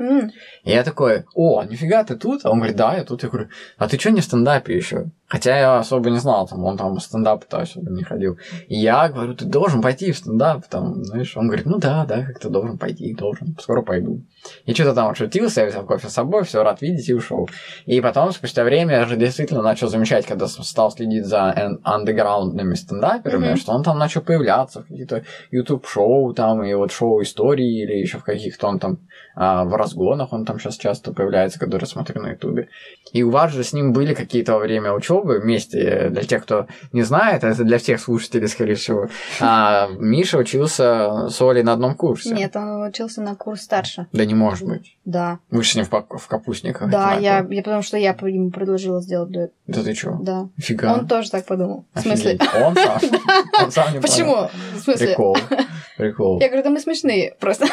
И 0.00 0.30
я 0.70 0.82
такой, 0.82 1.24
о, 1.34 1.62
нифига, 1.64 2.04
ты 2.04 2.16
тут? 2.16 2.44
А 2.44 2.50
он 2.50 2.58
говорит, 2.58 2.76
да, 2.76 2.96
я 2.96 3.04
тут. 3.04 3.22
Я 3.22 3.28
говорю, 3.28 3.48
а 3.76 3.86
ты 3.86 3.98
что 3.98 4.10
не 4.10 4.22
в 4.22 4.24
стендапе 4.24 4.74
еще? 4.74 5.10
Хотя 5.30 5.56
я 5.56 5.78
особо 5.78 6.10
не 6.10 6.18
знал, 6.18 6.48
там, 6.48 6.64
он 6.64 6.76
там 6.76 6.98
стендап-то 6.98 7.58
особо 7.60 7.88
не 7.92 8.02
ходил. 8.02 8.36
И 8.66 8.76
я 8.76 9.08
говорю, 9.08 9.34
ты 9.34 9.44
должен 9.44 9.80
пойти 9.80 10.10
в 10.10 10.18
стендап, 10.18 10.66
там, 10.66 11.04
знаешь. 11.04 11.36
Он 11.36 11.46
говорит, 11.46 11.66
ну 11.66 11.78
да, 11.78 12.04
да, 12.04 12.24
как-то 12.24 12.50
должен 12.50 12.78
пойти, 12.78 13.14
должен, 13.14 13.56
скоро 13.60 13.82
пойду. 13.82 14.22
И 14.64 14.74
что-то 14.74 14.92
там 14.94 15.14
шутился, 15.14 15.60
я 15.60 15.68
взял 15.68 15.84
кофе 15.86 16.08
с 16.08 16.12
собой, 16.14 16.42
все, 16.42 16.64
рад 16.64 16.82
видеть 16.82 17.08
и 17.08 17.14
ушел. 17.14 17.48
И 17.86 18.00
потом, 18.00 18.32
спустя 18.32 18.64
время, 18.64 18.96
я 18.96 19.04
же 19.04 19.16
действительно 19.16 19.62
начал 19.62 19.86
замечать, 19.88 20.26
когда 20.26 20.48
стал 20.48 20.90
следить 20.90 21.26
за 21.26 21.44
ан- 21.52 21.78
андеграундными 21.84 22.74
стендаперами, 22.74 23.48
Мгм. 23.50 23.56
что 23.56 23.72
он 23.72 23.84
там 23.84 23.98
начал 23.98 24.22
появляться 24.22 24.80
в 24.82 24.86
каких-то 24.88 25.22
YouTube-шоу, 25.52 26.34
там, 26.34 26.64
и 26.64 26.74
вот 26.74 26.90
шоу 26.90 27.22
истории, 27.22 27.82
или 27.84 27.92
еще 28.00 28.18
в 28.18 28.24
каких-то 28.24 28.66
он 28.66 28.78
там 28.80 28.98
а, 29.36 29.64
в 29.64 29.74
разгонах, 29.76 30.32
он 30.32 30.44
там 30.44 30.58
сейчас 30.58 30.76
часто 30.76 31.12
появляется, 31.12 31.60
который 31.60 31.84
смотрю 31.84 32.20
на 32.20 32.30
Ютубе. 32.30 32.68
И 33.12 33.22
у 33.22 33.30
вас 33.30 33.52
же 33.52 33.62
с 33.62 33.72
ним 33.72 33.92
были 33.92 34.12
какие-то 34.12 34.54
во 34.54 34.58
время 34.58 34.92
учебы 34.92 35.19
вместе, 35.22 36.08
для 36.10 36.22
тех, 36.22 36.42
кто 36.42 36.66
не 36.92 37.02
знает, 37.02 37.44
это 37.44 37.64
для 37.64 37.78
всех 37.78 38.00
слушателей, 38.00 38.48
скорее 38.48 38.74
всего. 38.74 39.08
А, 39.40 39.88
Миша 39.98 40.38
учился 40.38 41.28
с 41.28 41.40
Олей 41.40 41.62
на 41.62 41.72
одном 41.72 41.94
курсе. 41.94 42.30
Нет, 42.30 42.56
он 42.56 42.82
учился 42.88 43.22
на 43.22 43.34
курс 43.34 43.62
старше. 43.62 44.06
Да 44.12 44.24
не 44.24 44.34
может 44.34 44.66
быть. 44.66 44.96
Да. 45.04 45.38
Вы 45.50 45.62
же 45.62 45.70
с 45.70 45.74
ним 45.74 45.84
в, 45.84 45.90
в 45.90 46.26
капустниках. 46.28 46.90
Да, 46.90 47.14
я, 47.14 47.46
я 47.48 47.62
потому 47.62 47.82
что 47.82 47.96
я 47.96 48.10
ему 48.10 48.50
предложила 48.50 49.00
сделать 49.00 49.30
дуэт. 49.30 49.52
Да 49.66 49.82
ты 49.82 49.94
чё? 49.94 50.18
Да. 50.20 50.48
Фига. 50.58 50.92
Он 50.92 51.06
тоже 51.06 51.30
так 51.30 51.46
подумал. 51.46 51.86
В 51.94 52.00
смысле? 52.00 52.32
Офигеть. 52.32 52.62
Он 52.62 52.74
сам? 52.74 53.00
Он 53.64 53.72
сам 53.72 53.92
не. 53.94 54.00
Почему? 54.00 54.48
В 54.74 54.78
смысле? 54.80 55.06
Прикол. 55.08 55.36
Прикол. 55.96 56.40
Я 56.40 56.48
говорю, 56.48 56.62
да 56.64 56.70
мы 56.70 56.80
смешные 56.80 57.34
просто. 57.40 57.66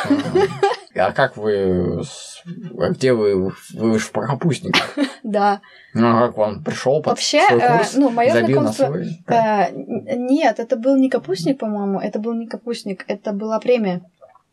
А 0.95 1.11
как 1.11 1.37
вы... 1.37 2.03
с- 2.03 2.36
а 2.79 2.89
Где 2.89 3.13
вы? 3.13 3.53
Вы 3.73 3.99
же 3.99 4.05
в 4.05 4.11
капустниках. 4.11 4.95
Да. 5.23 5.61
Ну, 5.93 6.07
а 6.07 6.27
как 6.27 6.37
он 6.37 6.63
пришел 6.63 7.01
под 7.01 7.07
Вообще, 7.07 7.41
свой 7.47 7.59
э, 7.59 7.83
ну, 7.95 8.09
мое 8.09 8.31
забил 8.31 8.61
на 8.61 8.71
знакомство... 8.71 8.85
свой? 8.85 9.23
э, 9.27 10.15
Нет, 10.15 10.59
это 10.59 10.77
был 10.77 10.95
не 10.95 11.09
капустник, 11.09 11.59
по-моему, 11.59 11.99
это 11.99 12.19
был 12.19 12.33
не 12.33 12.47
капустник, 12.47 13.03
это 13.07 13.33
была 13.33 13.59
премия. 13.59 14.01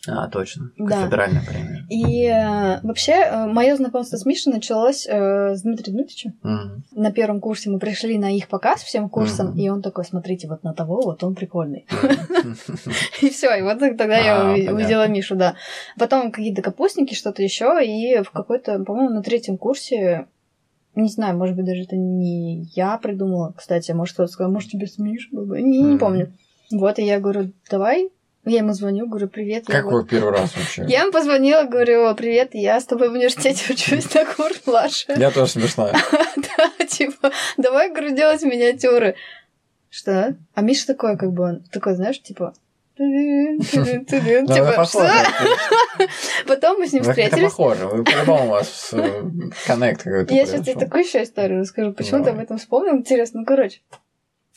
А, 0.09 0.29
точно. 0.29 0.71
Да. 0.79 1.03
Кафедральная 1.03 1.43
премия. 1.47 1.87
И 1.89 2.25
э, 2.27 2.81
вообще, 2.87 3.47
мое 3.47 3.77
знакомство 3.77 4.17
с 4.17 4.25
Мишей 4.27 4.53
началось 4.53 5.07
э, 5.09 5.55
с 5.55 5.63
Дмитрием 5.63 5.97
Дмитриевичем. 5.97 6.35
Мгм. 6.43 6.85
На 6.93 7.11
первом 7.13 7.41
курсе 7.41 7.71
мы 7.71 7.79
пришли 7.79 8.19
на 8.19 8.31
их 8.35 8.49
показ 8.49 8.83
всем 8.83 9.09
курсом, 9.09 9.49
Мгм. 9.51 9.59
и 9.59 9.69
он 9.69 9.83
такой, 9.83 10.05
смотрите, 10.05 10.49
вот 10.49 10.63
на 10.65 10.75
того, 10.75 11.01
вот 11.03 11.23
он 11.25 11.35
прикольный. 11.35 11.87
И 13.23 13.31
все, 13.31 13.55
и 13.59 13.63
вот 13.63 13.79
тогда 13.79 14.19
я 14.19 14.43
А, 14.43 14.53
увидела 14.73 15.09
Мишу, 15.09 15.35
да. 15.37 15.55
Потом 15.99 16.31
какие-то 16.31 16.63
капустники, 16.63 17.15
что-то 17.15 17.43
еще, 17.43 17.81
и 17.85 18.23
в 18.23 18.31
какой-то, 18.31 18.79
по-моему, 18.85 19.11
на 19.15 19.23
третьем 19.23 19.57
курсе, 19.57 20.27
не 20.95 21.09
знаю, 21.09 21.37
может 21.37 21.57
быть, 21.57 21.65
даже 21.65 21.83
это 21.83 21.97
не 21.97 22.65
я 22.75 22.99
придумала, 22.99 23.53
кстати, 23.57 23.91
а 23.91 23.95
может 23.95 24.15
кто-то 24.15 24.31
сказал, 24.31 24.53
может, 24.53 24.71
тебе 24.71 24.87
с 24.87 24.99
Мишей 24.99 25.31
был 25.33 25.47
бы, 25.47 25.61
не, 25.63 25.83
не 25.83 25.99
помню. 25.99 26.33
Вот, 26.73 26.99
и 26.99 27.05
я 27.05 27.21
говорю, 27.21 27.53
давай, 27.71 28.11
я 28.45 28.59
ему 28.59 28.73
звоню, 28.73 29.07
говорю, 29.07 29.29
привет. 29.29 29.65
Как 29.67 29.87
вы 29.87 30.05
первый 30.05 30.33
раз 30.33 30.55
вообще? 30.57 30.85
Я 30.89 31.03
ему 31.03 31.13
позвонила, 31.13 31.65
говорю, 31.65 32.15
привет, 32.15 32.51
я 32.55 32.81
с 32.81 32.85
тобой 32.85 33.09
в 33.09 33.13
университете 33.13 33.65
учусь 33.73 34.13
на 34.15 34.25
курс 34.25 34.63
младше. 34.67 35.15
Я 35.17 35.31
тоже 35.31 35.53
смешная. 35.53 35.95
Да, 36.37 36.87
типа, 36.87 37.33
давай, 37.57 37.91
говорю, 37.91 38.15
делать 38.15 38.43
миниатюры. 38.43 39.17
Что? 39.91 40.37
А 40.55 40.61
Миша 40.61 40.87
такой, 40.87 41.17
как 41.17 41.33
бы, 41.33 41.45
он 41.45 41.65
такой, 41.73 41.95
знаешь, 41.95 42.21
типа, 42.23 42.55
Типа? 42.97 44.87
Потом 46.47 46.79
мы 46.79 46.87
с 46.87 46.93
ним 46.93 47.03
встретились. 47.03 47.43
похожи. 47.43 47.87
Вы 47.87 48.05
по-любому 48.05 48.45
у 48.45 48.49
вас 48.51 48.91
э, 48.93 49.23
коннект 49.67 50.05
какой-то. 50.05 50.33
Я 50.33 50.47
сейчас 50.47 50.65
тебе 50.65 50.77
такую 50.77 51.03
еще 51.03 51.25
историю 51.25 51.61
расскажу. 51.61 51.93
Почему 51.93 52.23
ты 52.23 52.31
об 52.31 52.39
этом 52.39 52.59
вспомнил? 52.59 52.97
Интересно. 52.97 53.41
Ну, 53.41 53.47
короче. 53.47 53.81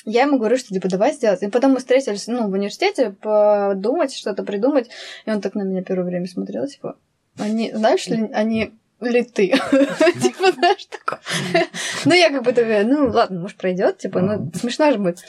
Я 0.10 0.22
ему 0.22 0.38
говорю, 0.38 0.56
что 0.56 0.74
типа 0.74 0.88
давай 0.88 1.12
сделать. 1.12 1.44
И 1.44 1.50
потом 1.50 1.74
мы 1.74 1.80
встретились, 1.80 2.28
ну, 2.28 2.48
в 2.50 2.54
университете, 2.54 3.10
подумать, 3.10 4.16
что-то 4.16 4.44
придумать. 4.44 4.90
И 5.26 5.30
он 5.32 5.42
так 5.42 5.54
на 5.54 5.64
меня 5.64 5.84
первое 5.84 6.06
время 6.06 6.28
смотрел, 6.28 6.66
типа, 6.66 6.96
они, 7.38 7.74
знаешь 7.74 8.08
ли, 8.08 8.30
они 8.32 8.72
ли 9.02 9.24
ты? 9.24 9.50
Типа, 9.50 10.52
знаешь, 10.54 10.86
такое. 10.86 11.20
Ну, 12.06 12.14
я 12.14 12.30
как 12.30 12.44
бы 12.44 12.54
такая, 12.54 12.86
ну, 12.86 13.10
ладно, 13.10 13.42
может, 13.42 13.58
пройдет, 13.58 13.98
типа, 13.98 14.22
ну, 14.22 14.50
смешно 14.56 14.92
же 14.92 14.98
будет. 14.98 15.20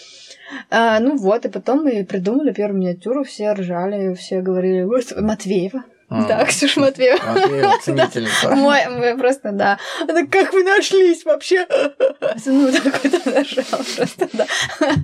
А, 0.71 1.01
Ну 1.01 1.17
вот, 1.17 1.45
и 1.45 1.49
потом 1.49 1.83
мы 1.83 2.05
придумали 2.05 2.53
первую 2.53 2.81
миниатюру, 2.81 3.25
все 3.25 3.53
ржали, 3.53 4.15
все 4.15 4.41
говорили, 4.41 4.85
«Вот, 4.85 5.13
Матвеева. 5.21 5.83
А, 6.11 6.27
Да, 6.27 6.45
Ксюша 6.47 6.81
Матвеева. 6.81 7.19
Матвеева, 7.23 7.75
ценительница. 7.83 8.55
Мой, 8.55 9.17
просто, 9.19 9.53
да. 9.53 9.79
Она, 10.01 10.27
как 10.27 10.53
вы 10.53 10.65
нашлись 10.65 11.25
вообще? 11.25 11.67
Ну, 12.47 12.73
такой 12.73 13.11
там 13.11 13.35
нажал 13.35 13.81
просто, 13.97 14.29
да. 14.33 14.47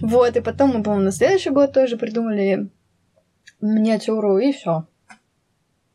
Вот, 0.00 0.36
и 0.36 0.40
потом 0.40 0.70
мы, 0.70 0.82
по-моему, 0.82 1.06
на 1.06 1.12
следующий 1.12 1.50
год 1.50 1.72
тоже 1.72 1.96
придумали 1.96 2.68
миниатюру, 3.60 4.38
и 4.38 4.52
все. 4.52 4.86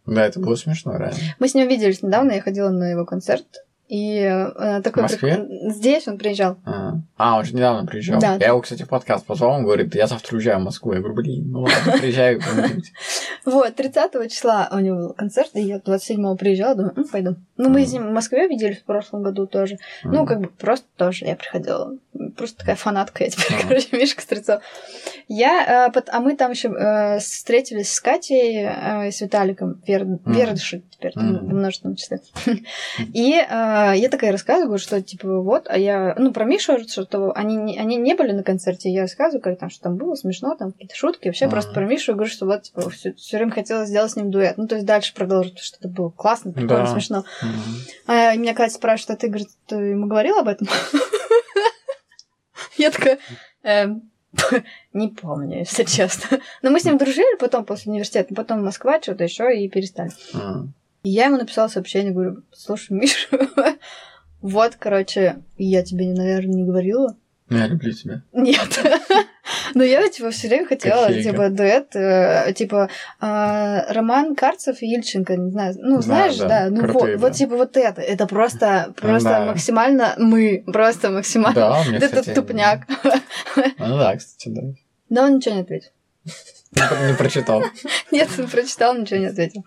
Да, 0.05 0.25
это 0.25 0.39
было 0.39 0.55
смешно, 0.55 0.97
реально. 0.97 1.17
Мы 1.39 1.47
с 1.47 1.53
ним 1.53 1.67
виделись 1.67 2.01
недавно, 2.01 2.33
я 2.33 2.41
ходила 2.41 2.69
на 2.69 2.91
его 2.91 3.05
концерт, 3.05 3.45
и 3.91 4.19
э, 4.21 4.81
такой 4.81 5.01
В 5.03 5.11
Москве? 5.11 5.33
прик- 5.35 5.69
Здесь 5.71 6.07
он 6.07 6.17
приезжал. 6.17 6.55
А, 6.65 6.93
А, 7.17 7.37
он 7.39 7.43
же 7.43 7.53
недавно 7.53 7.85
приезжал. 7.85 8.21
Да. 8.21 8.37
Я 8.39 8.47
его, 8.47 8.61
кстати, 8.61 8.83
в 8.83 8.87
подкаст 8.87 9.25
позвал, 9.25 9.51
он 9.57 9.63
говорит, 9.65 9.93
я 9.95 10.07
завтра 10.07 10.35
уезжаю 10.37 10.59
в 10.59 10.63
Москву. 10.63 10.93
Я 10.93 10.99
говорю, 10.99 11.15
блин, 11.15 11.51
ну 11.51 11.61
ладно, 11.63 11.99
приезжаю. 11.99 12.39
Вот, 13.45 13.75
30 13.75 14.31
числа 14.31 14.69
у 14.71 14.79
него 14.79 14.97
был 14.97 15.13
концерт, 15.13 15.49
и 15.55 15.61
я 15.61 15.77
27-го 15.77 16.35
приезжала, 16.37 16.75
думаю, 16.75 16.93
«М, 16.95 17.03
пойду. 17.07 17.35
Ну, 17.61 17.69
мы 17.69 17.85
с 17.85 17.93
ним 17.93 18.07
в 18.07 18.11
Москве 18.11 18.47
виделись 18.47 18.79
в 18.79 18.83
прошлом 18.85 19.21
году 19.23 19.45
тоже. 19.45 19.77
Ну, 20.03 20.25
как 20.25 20.39
бы 20.41 20.47
просто 20.47 20.87
тоже 20.97 21.25
я 21.25 21.35
приходила. 21.35 21.95
Просто 22.35 22.57
такая 22.59 22.75
фанатка 22.75 23.23
я 23.23 23.29
теперь, 23.29 23.57
Ага. 23.59 23.67
короче, 23.67 23.87
Мишка 23.97 24.21
Стрельцов. 24.21 24.63
Я, 25.27 25.87
э, 25.87 25.91
пот- 25.91 26.09
а 26.11 26.19
мы 26.19 26.35
там 26.35 26.51
еще 26.51 26.69
встретились 27.19 27.93
с 27.93 28.01
Катей 28.01 28.65
э, 28.65 29.07
и 29.07 29.11
с 29.11 29.21
Виталиком 29.21 29.81
Вер... 29.87 30.05
Вердыши 30.25 30.81
теперь 30.89 31.11
Мгм. 31.15 31.37
в 31.49 31.53
множественном 31.53 31.95
числе. 31.95 32.19
И 33.13 33.33
э, 33.33 33.93
я 33.95 34.09
такая 34.09 34.31
рассказываю, 34.31 34.77
что 34.79 35.01
типа 35.01 35.39
вот, 35.41 35.67
а 35.69 35.77
я, 35.77 36.15
ну, 36.17 36.31
про 36.33 36.45
Мишу, 36.45 36.77
что 36.87 37.31
они, 37.35 37.77
они 37.77 37.95
не 37.97 38.13
были 38.15 38.31
на 38.31 38.43
концерте, 38.43 38.89
я 38.89 39.01
рассказываю, 39.03 39.41
как 39.41 39.59
там, 39.59 39.69
что 39.69 39.83
там 39.83 39.97
было 39.97 40.15
смешно, 40.15 40.55
там 40.55 40.71
какие-то 40.71 40.95
шутки, 40.95 41.27
вообще 41.27 41.45
Ага. 41.45 41.51
просто 41.53 41.73
про 41.73 41.85
Мишу, 41.85 42.13
говорю, 42.13 42.29
что 42.31 42.45
вот, 42.45 42.63
типа, 42.63 42.89
все, 42.89 43.13
время 43.37 43.51
хотела 43.51 43.85
сделать 43.85 44.11
с 44.11 44.15
ним 44.15 44.31
дуэт. 44.31 44.57
Ну, 44.57 44.67
то 44.67 44.75
есть 44.75 44.85
дальше 44.87 45.13
продолжить, 45.13 45.59
что 45.59 45.77
это 45.79 45.87
было 45.87 46.09
классно, 46.09 46.51
прикольно, 46.51 46.85
Да. 46.85 46.91
смешно. 46.91 47.23
Мгм. 47.41 47.50
А 48.07 48.35
меня 48.35 48.53
Катя 48.53 48.73
спрашивает, 48.73 49.17
а 49.17 49.21
ты, 49.21 49.27
говорит, 49.27 49.49
ты 49.67 49.75
ему 49.75 50.07
говорил 50.07 50.37
об 50.37 50.47
этом? 50.47 50.67
Я 52.77 52.91
такая, 52.91 53.19
«Эм, 53.63 54.11
не 54.93 55.09
помню, 55.09 55.59
если 55.59 55.83
честно. 55.83 56.39
Но 56.61 56.69
мы 56.69 56.79
с 56.79 56.85
ним 56.85 56.97
дружили 56.97 57.37
потом 57.37 57.65
после 57.65 57.91
университета, 57.91 58.33
потом 58.33 58.63
Москва, 58.63 59.01
что-то 59.01 59.23
еще 59.23 59.57
и 59.57 59.69
перестали. 59.69 60.11
И 61.03 61.09
я 61.09 61.25
ему 61.25 61.37
написала 61.37 61.67
сообщение, 61.67 62.13
говорю, 62.13 62.43
слушай, 62.53 62.93
Миша, 62.93 63.27
вот, 64.41 64.75
короче, 64.77 65.39
я 65.57 65.83
тебе, 65.83 66.13
наверное, 66.13 66.55
не 66.55 66.63
говорила. 66.63 67.17
Я 67.49 67.67
люблю 67.67 67.91
тебя. 67.91 68.21
Нет. 68.31 68.79
Но 69.73 69.83
я 69.83 70.07
типа 70.09 70.31
все 70.31 70.47
время 70.47 70.65
хотела, 70.67 71.07
Кочейка. 71.07 71.29
типа, 71.31 71.49
дуэт, 71.49 71.95
э, 71.95 72.53
типа, 72.53 72.89
э, 73.21 73.93
Роман 73.93 74.35
Карцев 74.35 74.81
и 74.81 74.93
Ильченко, 74.95 75.35
не 75.35 75.51
знаю, 75.51 75.75
ну, 75.79 75.95
Да, 75.97 76.01
знаешь, 76.01 76.37
да, 76.37 76.47
да, 76.47 76.69
ну 76.69 76.81
крутые, 76.83 77.15
вот, 77.17 77.21
вот 77.21 77.31
да. 77.31 77.37
типа 77.37 77.55
вот 77.55 77.77
это, 77.77 78.01
это 78.01 78.27
просто, 78.27 78.93
просто 78.97 79.29
Да. 79.29 79.45
максимально 79.45 80.15
мы, 80.17 80.63
просто 80.65 81.09
максимально. 81.09 81.55
Да, 81.55 81.83
мне, 81.87 81.97
Это 81.97 82.07
кстати, 82.07 82.33
тупняк. 82.35 82.81
Ну 83.77 83.97
да, 83.97 84.15
кстати, 84.15 84.49
да. 84.49 84.61
Но 85.09 85.23
он 85.23 85.35
ничего 85.35 85.55
не 85.55 85.61
ответил. 85.61 85.89
Не 86.73 86.81
про- 86.87 87.07
Не 87.07 87.13
прочитал. 87.15 87.63
Нет, 88.11 88.29
он 88.37 88.47
прочитал, 88.47 88.95
ничего 88.95 89.19
не 89.19 89.25
ответил. 89.27 89.65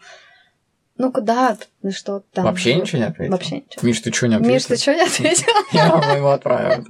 Ну 0.96 1.10
куда, 1.12 1.56
ну 1.82 1.90
что 1.90 2.22
там? 2.32 2.44
Вообще 2.44 2.76
ничего 2.76 2.98
не 2.98 3.06
ответил? 3.08 3.32
Вообще 3.32 3.56
ничего. 3.56 3.86
Миш, 3.86 4.00
ты 4.00 4.12
что 4.12 4.28
не 4.28 4.36
ответил? 4.36 4.54
Миш, 4.54 4.64
ты 4.66 4.76
что 4.76 4.94
не 4.94 5.02
ответил? 5.02 5.52
Я 5.72 5.88
вам 5.90 6.16
его 6.16 6.30
отправил. 6.30 6.86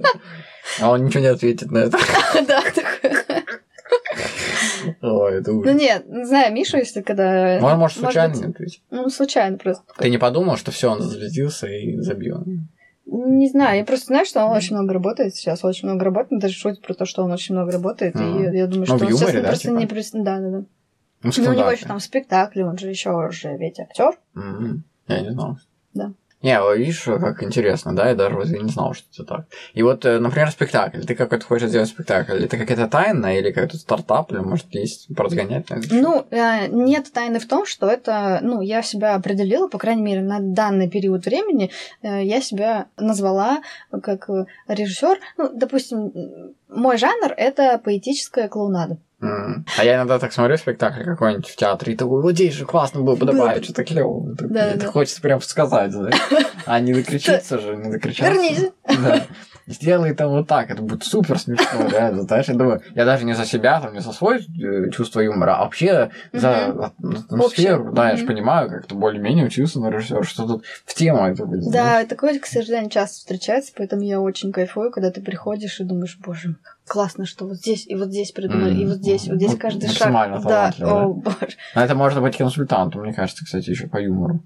А 0.81 0.91
он 0.91 1.05
ничего 1.05 1.21
не 1.21 1.27
ответит 1.27 1.71
на 1.71 1.79
это. 1.79 1.97
Да. 2.47 2.61
Ой, 5.01 5.39
это 5.39 5.51
Ну 5.51 5.59
ужас. 5.59 5.75
нет, 5.75 6.07
не 6.07 6.25
знаю, 6.25 6.53
Мишу, 6.53 6.77
если 6.77 7.01
когда... 7.01 7.59
Он, 7.61 7.77
может, 7.77 7.97
случайно 7.99 8.33
не 8.33 8.45
ответил. 8.45 8.81
Ну, 8.91 9.09
случайно 9.09 9.57
просто. 9.57 9.83
Ты 9.97 10.09
не 10.09 10.17
подумал, 10.17 10.57
что 10.57 10.71
все, 10.71 10.91
он 10.91 11.01
зазвездился 11.01 11.67
и 11.67 11.97
забил? 11.99 12.43
Не 13.05 13.49
знаю, 13.49 13.77
я 13.77 13.85
просто 13.85 14.07
знаю, 14.07 14.25
что 14.25 14.43
он 14.45 14.55
очень 14.55 14.75
много 14.75 14.93
работает 14.93 15.35
сейчас, 15.35 15.63
очень 15.63 15.87
много 15.87 16.05
работает, 16.05 16.33
он 16.33 16.39
даже 16.39 16.55
шутит 16.55 16.81
про 16.81 16.93
то, 16.93 17.05
что 17.05 17.23
он 17.23 17.31
очень 17.31 17.53
много 17.55 17.71
работает, 17.71 18.15
и 18.15 18.19
я 18.57 18.67
думаю, 18.67 18.87
Ну, 18.89 18.97
что 18.97 19.05
он 19.05 19.11
сейчас 19.11 19.31
просто 19.31 19.67
типа? 19.69 19.77
не 19.77 20.23
Да, 20.23 20.39
да, 20.39 20.49
да. 20.49 20.65
Ну, 21.23 21.31
Ну, 21.37 21.49
у 21.49 21.53
него 21.53 21.71
еще 21.71 21.85
там 21.85 21.99
спектакли, 21.99 22.61
он 22.63 22.77
же 22.77 22.89
еще 22.89 23.11
уже 23.11 23.55
ведь 23.57 23.79
актер. 23.79 24.17
Я 25.07 25.21
не 25.21 25.31
знал. 25.31 25.57
Да. 25.93 26.13
Не, 26.45 26.77
видишь, 26.77 27.05
как 27.05 27.41
интересно, 27.41 27.95
да, 27.95 28.09
я 28.09 28.13
даже 28.13 28.35
не 28.59 28.69
знал, 28.69 28.93
что 28.93 29.07
это 29.11 29.23
так. 29.23 29.45
И 29.73 29.81
вот, 29.81 30.05
э, 30.05 30.19
например, 30.19 30.51
спектакль. 30.51 31.01
Ты 31.01 31.15
какой-то 31.15 31.43
хочешь 31.43 31.69
сделать 31.69 31.89
спектакль? 31.89 32.43
Это 32.43 32.55
какая-то 32.57 32.87
тайна 32.87 33.35
или 33.35 33.51
какой-то 33.51 33.79
стартап, 33.79 34.31
или, 34.31 34.37
может, 34.37 34.67
есть 34.75 35.07
это? 35.09 35.81
Ну, 35.89 36.27
э, 36.29 36.67
нет 36.67 37.11
тайны 37.11 37.39
в 37.39 37.47
том, 37.47 37.65
что 37.65 37.87
это, 37.87 38.41
ну, 38.43 38.61
я 38.61 38.83
себя 38.83 39.15
определила, 39.15 39.67
по 39.67 39.79
крайней 39.79 40.03
мере, 40.03 40.21
на 40.21 40.37
данный 40.39 40.87
период 40.87 41.25
времени, 41.25 41.71
э, 42.03 42.23
я 42.23 42.39
себя 42.41 42.89
назвала 42.95 43.63
как 44.03 44.29
режиссер. 44.67 45.17
Ну, 45.37 45.49
допустим, 45.51 46.13
мой 46.69 46.99
жанр 46.99 47.33
это 47.35 47.81
поэтическая 47.83 48.49
клоунада. 48.49 48.99
А 49.77 49.83
я 49.83 49.95
иногда 49.95 50.19
так 50.19 50.33
смотрю 50.33 50.57
спектакль 50.57 51.03
какой-нибудь 51.03 51.47
в 51.47 51.55
театре 51.55 51.93
и 51.93 51.97
такой, 51.97 52.21
вот 52.21 52.33
здесь 52.33 52.53
же 52.53 52.65
классно 52.65 53.01
было 53.01 53.15
бы 53.15 53.25
добавить 53.25 53.63
что-то 53.65 53.83
Да, 54.49 54.65
Это 54.67 54.79
да. 54.79 54.87
хочется 54.87 55.21
прям 55.21 55.41
сказать, 55.41 55.91
знаешь. 55.91 56.15
А 56.65 56.79
не 56.79 56.93
докричиться 56.93 57.59
же, 57.59 57.75
не 57.75 57.91
докричаться. 57.91 58.33
Вернись. 58.33 58.71
Да. 58.87 59.25
Сделай 59.67 60.13
там 60.13 60.29
вот 60.29 60.47
так, 60.47 60.69
это 60.69 60.83
будет 60.83 61.03
супер 61.03 61.39
смешно, 61.39 61.87
реально. 61.89 62.21
Знаешь, 62.23 62.47
я 62.47 62.53
думаю, 62.53 62.81
я 62.93 63.03
даже 63.03 63.25
не 63.25 63.33
за 63.33 63.45
себя, 63.45 63.81
там, 63.81 63.93
не 63.95 63.99
за 63.99 64.11
свой 64.11 64.37
э, 64.37 64.91
чувство 64.91 65.21
юмора, 65.21 65.55
а 65.55 65.63
вообще 65.63 66.11
за 66.33 66.67
ат- 66.67 66.93
атмосферу. 66.99 67.85
Общее. 67.85 67.91
Да, 67.95 68.09
я 68.11 68.15
же 68.15 68.25
Мгм. 68.25 68.33
понимаю, 68.33 68.69
как-то 68.69 68.93
более-менее 68.93 69.45
учился 69.47 69.79
на 69.79 69.89
режиссера, 69.89 70.21
что 70.23 70.45
тут 70.45 70.65
в 70.85 70.93
тему 70.93 71.25
это 71.25 71.45
будет. 71.47 71.63
знаешь. 71.63 72.03
Да, 72.03 72.07
такое, 72.07 72.37
к 72.39 72.45
сожалению, 72.45 72.91
часто 72.91 73.17
встречается, 73.17 73.71
поэтому 73.75 74.03
я 74.03 74.21
очень 74.21 74.51
кайфую, 74.51 74.91
когда 74.91 75.09
ты 75.09 75.19
приходишь 75.21 75.79
и 75.79 75.83
думаешь, 75.83 76.15
боже 76.23 76.49
мой, 76.49 76.57
классно, 76.87 77.25
что 77.25 77.45
вот 77.45 77.57
здесь 77.57 77.87
и 77.87 77.95
вот 77.95 78.09
здесь 78.09 78.31
придумали, 78.31 78.73
М. 78.73 78.81
и 78.81 78.85
вот 78.85 78.97
здесь, 78.97 79.27
вот 79.27 79.37
здесь 79.37 79.53
Ну, 79.53 79.57
каждый 79.57 79.89
шаг. 79.89 80.43
Да, 80.43 80.73
о 80.81 81.13
боже. 81.13 81.57
Но 81.73 81.83
это 81.83 81.95
можно 81.95 82.21
быть 82.21 82.37
консультантом, 82.37 83.01
мне 83.01 83.13
кажется, 83.13 83.43
кстати, 83.43 83.69
еще 83.69 83.87
по 83.87 83.97
юмору. 83.97 84.41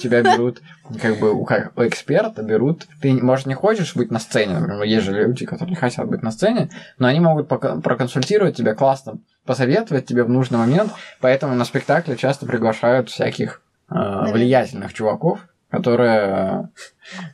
Тебя 0.00 0.22
берут, 0.22 0.62
как 1.00 1.18
бы, 1.18 1.32
у, 1.32 1.44
эксперта 1.44 2.42
берут... 2.42 2.86
Ты, 3.00 3.12
может, 3.12 3.46
не 3.46 3.54
хочешь 3.54 3.94
быть 3.94 4.10
на 4.10 4.18
сцене, 4.18 4.58
например, 4.58 4.82
есть 4.82 5.04
же 5.04 5.12
люди, 5.12 5.44
которые 5.44 5.70
не 5.70 5.76
хотят 5.76 6.08
быть 6.08 6.22
на 6.22 6.30
сцене, 6.30 6.70
но 6.98 7.08
они 7.08 7.20
могут 7.20 7.48
проконсультировать 7.48 8.56
тебя 8.56 8.74
классно, 8.74 9.18
посоветовать 9.44 10.06
тебе 10.06 10.24
в 10.24 10.30
нужный 10.30 10.58
момент, 10.58 10.92
поэтому 11.20 11.54
на 11.54 11.64
спектакле 11.64 12.16
часто 12.16 12.46
приглашают 12.46 13.10
всяких 13.10 13.60
э, 13.90 13.94
влиятельных 14.32 14.92
чуваков, 14.94 15.40
которые, 15.70 16.70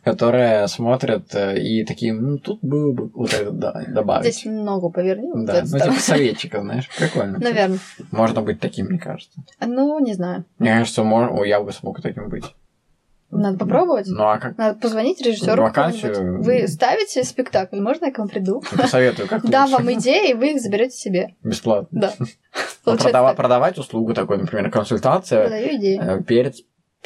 которые 0.04 0.66
смотрят 0.68 1.34
э, 1.34 1.60
и 1.60 1.84
такие, 1.84 2.12
ну, 2.12 2.38
тут 2.38 2.60
было 2.62 2.92
бы 2.92 3.10
вот 3.14 3.32
это 3.32 3.50
да, 3.50 3.84
добавить. 3.88 4.34
Здесь 4.34 4.44
ногу 4.52 4.90
поверни. 4.90 5.30
вот 5.32 5.44
Да, 5.44 5.60
ну, 5.60 5.66
сторону. 5.66 5.92
типа 5.92 6.02
советчиков, 6.02 6.62
знаешь, 6.62 6.88
прикольно. 6.96 7.38
Наверное. 7.38 7.78
Можно 8.10 8.42
быть 8.42 8.60
таким, 8.60 8.86
мне 8.86 8.98
кажется. 8.98 9.42
Ну, 9.60 9.98
не 10.00 10.14
знаю. 10.14 10.44
Мне 10.58 10.78
кажется, 10.78 11.02
мож- 11.02 11.46
я 11.46 11.60
бы 11.60 11.72
смог 11.72 12.00
таким 12.00 12.28
быть. 12.28 12.54
Надо 13.32 13.56
попробовать. 13.56 14.06
Ну, 14.08 14.24
а 14.24 14.38
как? 14.38 14.58
Надо 14.58 14.78
позвонить 14.78 15.22
режиссеру. 15.22 15.62
Вакансию-. 15.62 16.42
Вы 16.42 16.68
ставите 16.68 17.24
спектакль, 17.24 17.80
можно 17.80 18.06
я 18.06 18.12
к 18.12 18.18
вам 18.18 18.28
приду? 18.28 18.62
Я 18.72 18.78
посоветую, 18.82 19.26
как 19.26 19.42
лучше. 19.42 19.70
вам 19.70 19.90
идеи, 19.94 20.32
и 20.32 20.34
вы 20.34 20.52
их 20.52 20.60
заберете 20.60 20.96
себе. 20.96 21.34
Бесплатно. 21.42 21.88
Да. 21.98 22.12
Ну. 22.84 22.96
Продавать 23.34 23.78
услугу 23.78 24.12
такой, 24.12 24.36
например, 24.36 24.70
консультация 24.70 25.48
э, 25.48 26.22
перед 26.22 26.56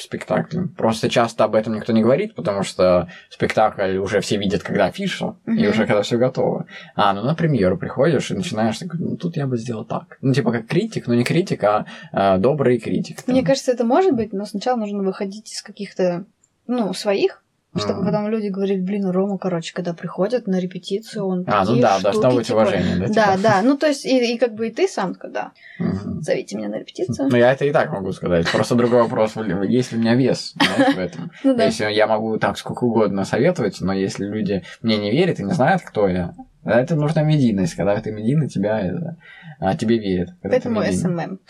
спектаклем. 0.02 0.68
Просто 0.68 1.08
часто 1.08 1.44
об 1.44 1.54
этом 1.54 1.74
никто 1.74 1.92
не 1.92 2.02
говорит, 2.02 2.34
потому 2.34 2.62
что 2.62 3.08
спектакль 3.30 3.96
уже 3.96 4.20
все 4.20 4.36
видят, 4.36 4.62
когда 4.62 4.86
афиша, 4.86 5.36
и 5.46 5.50
Мгм. 5.50 5.68
уже 5.70 5.86
когда 5.86 6.02
все 6.02 6.16
готово. 6.18 6.66
А, 6.94 7.12
ну 7.14 7.22
на 7.22 7.34
премьеру 7.34 7.78
приходишь 7.78 8.30
и 8.30 8.34
начинаешь 8.34 8.78
такой, 8.78 9.00
ну 9.00 9.16
тут 9.16 9.36
я 9.36 9.46
бы 9.46 9.56
сделал 9.56 9.84
так. 9.84 10.18
Ну, 10.20 10.32
типа 10.34 10.52
как 10.52 10.66
критик, 10.66 11.06
но 11.06 11.14
не 11.14 11.24
критик, 11.24 11.64
а 11.64 11.86
э, 12.12 12.38
добрый 12.38 12.78
критик. 12.78 13.22
там. 13.22 13.34
Мне 13.34 13.44
кажется, 13.44 13.72
это 13.72 13.84
может 13.84 14.14
быть, 14.14 14.32
но 14.32 14.44
сначала 14.44 14.76
нужно 14.76 15.02
выходить 15.02 15.50
из 15.52 15.62
каких-то, 15.62 16.24
ну, 16.66 16.92
своих 16.92 17.42
Чтобы 17.76 18.00
Мгм. 18.00 18.04
потом 18.06 18.28
люди 18.28 18.48
говорили, 18.48 18.80
блин, 18.80 19.10
Рома, 19.10 19.38
короче, 19.38 19.74
когда 19.74 19.92
приходят 19.92 20.46
на 20.46 20.58
репетицию, 20.58 21.26
он 21.26 21.44
А, 21.46 21.64
ну 21.64 21.80
да, 21.80 21.98
штуки, 21.98 22.02
должно 22.02 22.32
быть 22.32 22.46
типа, 22.46 22.56
уважение, 22.56 22.96
да? 22.96 23.06
Да, 23.08 23.30
типа? 23.32 23.42
да, 23.42 23.62
ну 23.62 23.76
то 23.76 23.86
есть 23.86 24.06
и, 24.06 24.34
и 24.34 24.38
как 24.38 24.54
бы 24.54 24.68
и 24.68 24.70
ты 24.70 24.88
сам, 24.88 25.14
когда 25.14 25.52
Мгм. 25.78 26.22
зовите 26.22 26.56
меня 26.56 26.68
на 26.68 26.76
репетицию. 26.76 27.28
Ну, 27.28 27.36
я 27.36 27.52
это 27.52 27.64
и 27.64 27.72
так 27.72 27.90
могу 27.92 28.12
сказать. 28.12 28.50
Просто 28.50 28.74
другой 28.74 29.02
вопрос, 29.02 29.36
есть 29.68 29.92
ли 29.92 29.98
у 29.98 30.00
меня 30.00 30.14
вес, 30.14 30.54
в 30.94 30.98
этом. 30.98 31.30
Ну. 31.44 31.56
Если 31.58 31.84
я 31.92 32.06
могу 32.06 32.38
так 32.38 32.56
сколько 32.56 32.84
угодно 32.84 33.24
советовать, 33.24 33.80
но 33.80 33.92
если 33.92 34.24
люди 34.24 34.62
мне 34.82 34.96
не 34.96 35.10
верят 35.10 35.38
и 35.40 35.44
не 35.44 35.52
знают, 35.52 35.82
кто 35.82 36.08
я, 36.08 36.34
это 36.64 36.96
нужна 36.96 37.22
медийность. 37.22 37.74
Когда 37.74 38.00
ты 38.00 38.10
медийный, 38.10 38.48
тебя 38.48 38.80
это, 38.80 39.16
а, 39.60 39.76
тебе 39.76 39.98
верят. 39.98 40.30
Поэтому. 40.42 40.82
SMM. 40.82 41.40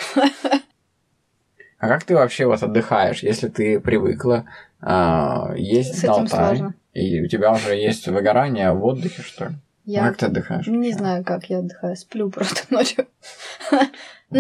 А 1.79 1.89
как 1.89 2.05
ты 2.05 2.15
вообще 2.15 2.47
вот 2.47 2.63
отдыхаешь, 2.63 3.23
если 3.23 3.49
ты 3.49 3.81
привыкла 3.81 4.47
а, 4.81 5.53
ездить 5.57 5.99
С 5.99 6.03
на 6.03 6.07
этим 6.13 6.23
Алтай, 6.23 6.57
сложно. 6.57 6.75
и 6.93 7.23
у 7.23 7.29
тебя 7.29 7.53
уже 7.53 7.75
есть 7.77 8.07
выгорание 8.09 8.73
в 8.73 8.85
отдыхе, 8.85 9.23
что 9.23 9.47
ли? 9.47 9.55
Я 9.85 10.09
Как 10.09 10.17
ты 10.17 10.27
отдыхаешь? 10.27 10.67
не 10.67 10.93
знаю, 10.93 11.25
как 11.25 11.45
я 11.49 11.59
отдыхаю, 11.61 11.95
сплю 11.97 12.29
просто 12.31 12.63
ночью. 12.75 13.07
Ну, 13.71 13.79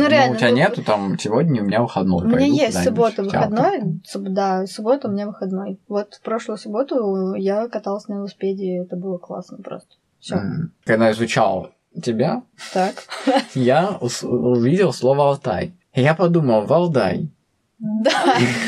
Ну, 0.02 0.08
реально. 0.08 0.34
у 0.34 0.38
тебя 0.38 0.50
ну, 0.50 0.56
нету 0.56 0.82
там 0.82 1.16
сегодня 1.18 1.62
у 1.62 1.64
меня 1.66 1.80
выходной. 1.80 2.24
У 2.24 2.28
меня 2.28 2.46
есть 2.46 2.82
суббота 2.82 3.22
выходной. 3.22 4.00
Да, 4.14 4.66
суббота 4.66 5.06
у 5.08 5.12
меня 5.12 5.26
выходной. 5.28 5.78
Вот 5.86 6.14
в 6.14 6.22
прошлую 6.22 6.58
субботу 6.58 7.34
я 7.34 7.68
каталась 7.68 8.08
на 8.08 8.14
велосипеде, 8.14 8.78
это 8.82 8.96
было 8.96 9.18
классно 9.18 9.58
просто. 9.58 9.94
Все. 10.18 10.40
Когда 10.84 11.12
изучал 11.12 11.70
тебя, 12.02 12.42
Так. 12.74 12.94
я 13.54 13.98
увидел 14.00 14.92
слово 14.92 15.28
Алтай. 15.28 15.72
Я 15.94 16.14
подумал, 16.14 16.66
Валдай. 16.66 17.30
Да. 17.78 18.10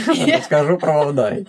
Расскажу 0.37 0.77
про 0.79 0.93
Валдай. 1.05 1.47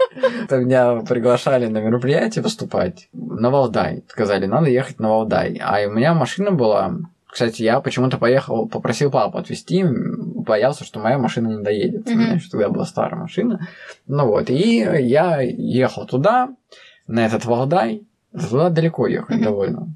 Меня 0.50 1.02
приглашали 1.02 1.68
на 1.68 1.80
мероприятие 1.80 2.42
выступать 2.44 3.10
на 3.14 3.50
Валдай. 3.50 4.04
Сказали, 4.08 4.46
надо 4.46 4.70
ехать 4.70 5.00
на 5.00 5.10
Валдай. 5.10 5.60
А 5.62 5.86
у 5.88 5.92
меня 5.92 6.14
машина 6.14 6.52
была... 6.52 6.96
Кстати, 7.28 7.62
я 7.62 7.80
почему-то 7.80 8.18
поехал, 8.18 8.68
попросил 8.68 9.12
папу 9.12 9.38
отвезти, 9.38 9.86
боялся, 9.88 10.84
что 10.84 11.00
моя 11.00 11.20
машина 11.20 11.58
не 11.58 11.64
доедет. 11.64 12.08
У 12.08 12.16
меня 12.16 12.34
еще 12.34 12.50
тогда 12.50 12.70
была 12.70 12.86
старая 12.86 13.22
машина. 13.22 13.68
Ну 14.08 14.26
вот, 14.26 14.50
и 14.50 14.80
я 14.80 15.40
ехал 15.42 16.08
туда, 16.08 16.50
на 17.06 17.26
этот 17.26 17.46
Валдай. 17.46 18.04
Туда 18.32 18.70
далеко 18.70 19.06
ехать 19.08 19.36
Мгм. 19.38 19.44
довольно. 19.44 19.88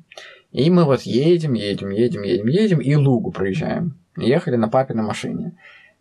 И 0.51 0.70
мы 0.70 0.84
вот 0.84 1.01
едем, 1.01 1.53
едем, 1.53 1.89
едем, 1.89 2.22
едем, 2.22 2.47
едем, 2.47 2.80
и 2.82 2.95
Лугу 2.95 3.32
проезжаем. 3.32 3.95
Ехали 4.16 4.55
на 4.55 4.68
папиной 4.70 5.03
машине. 5.03 5.53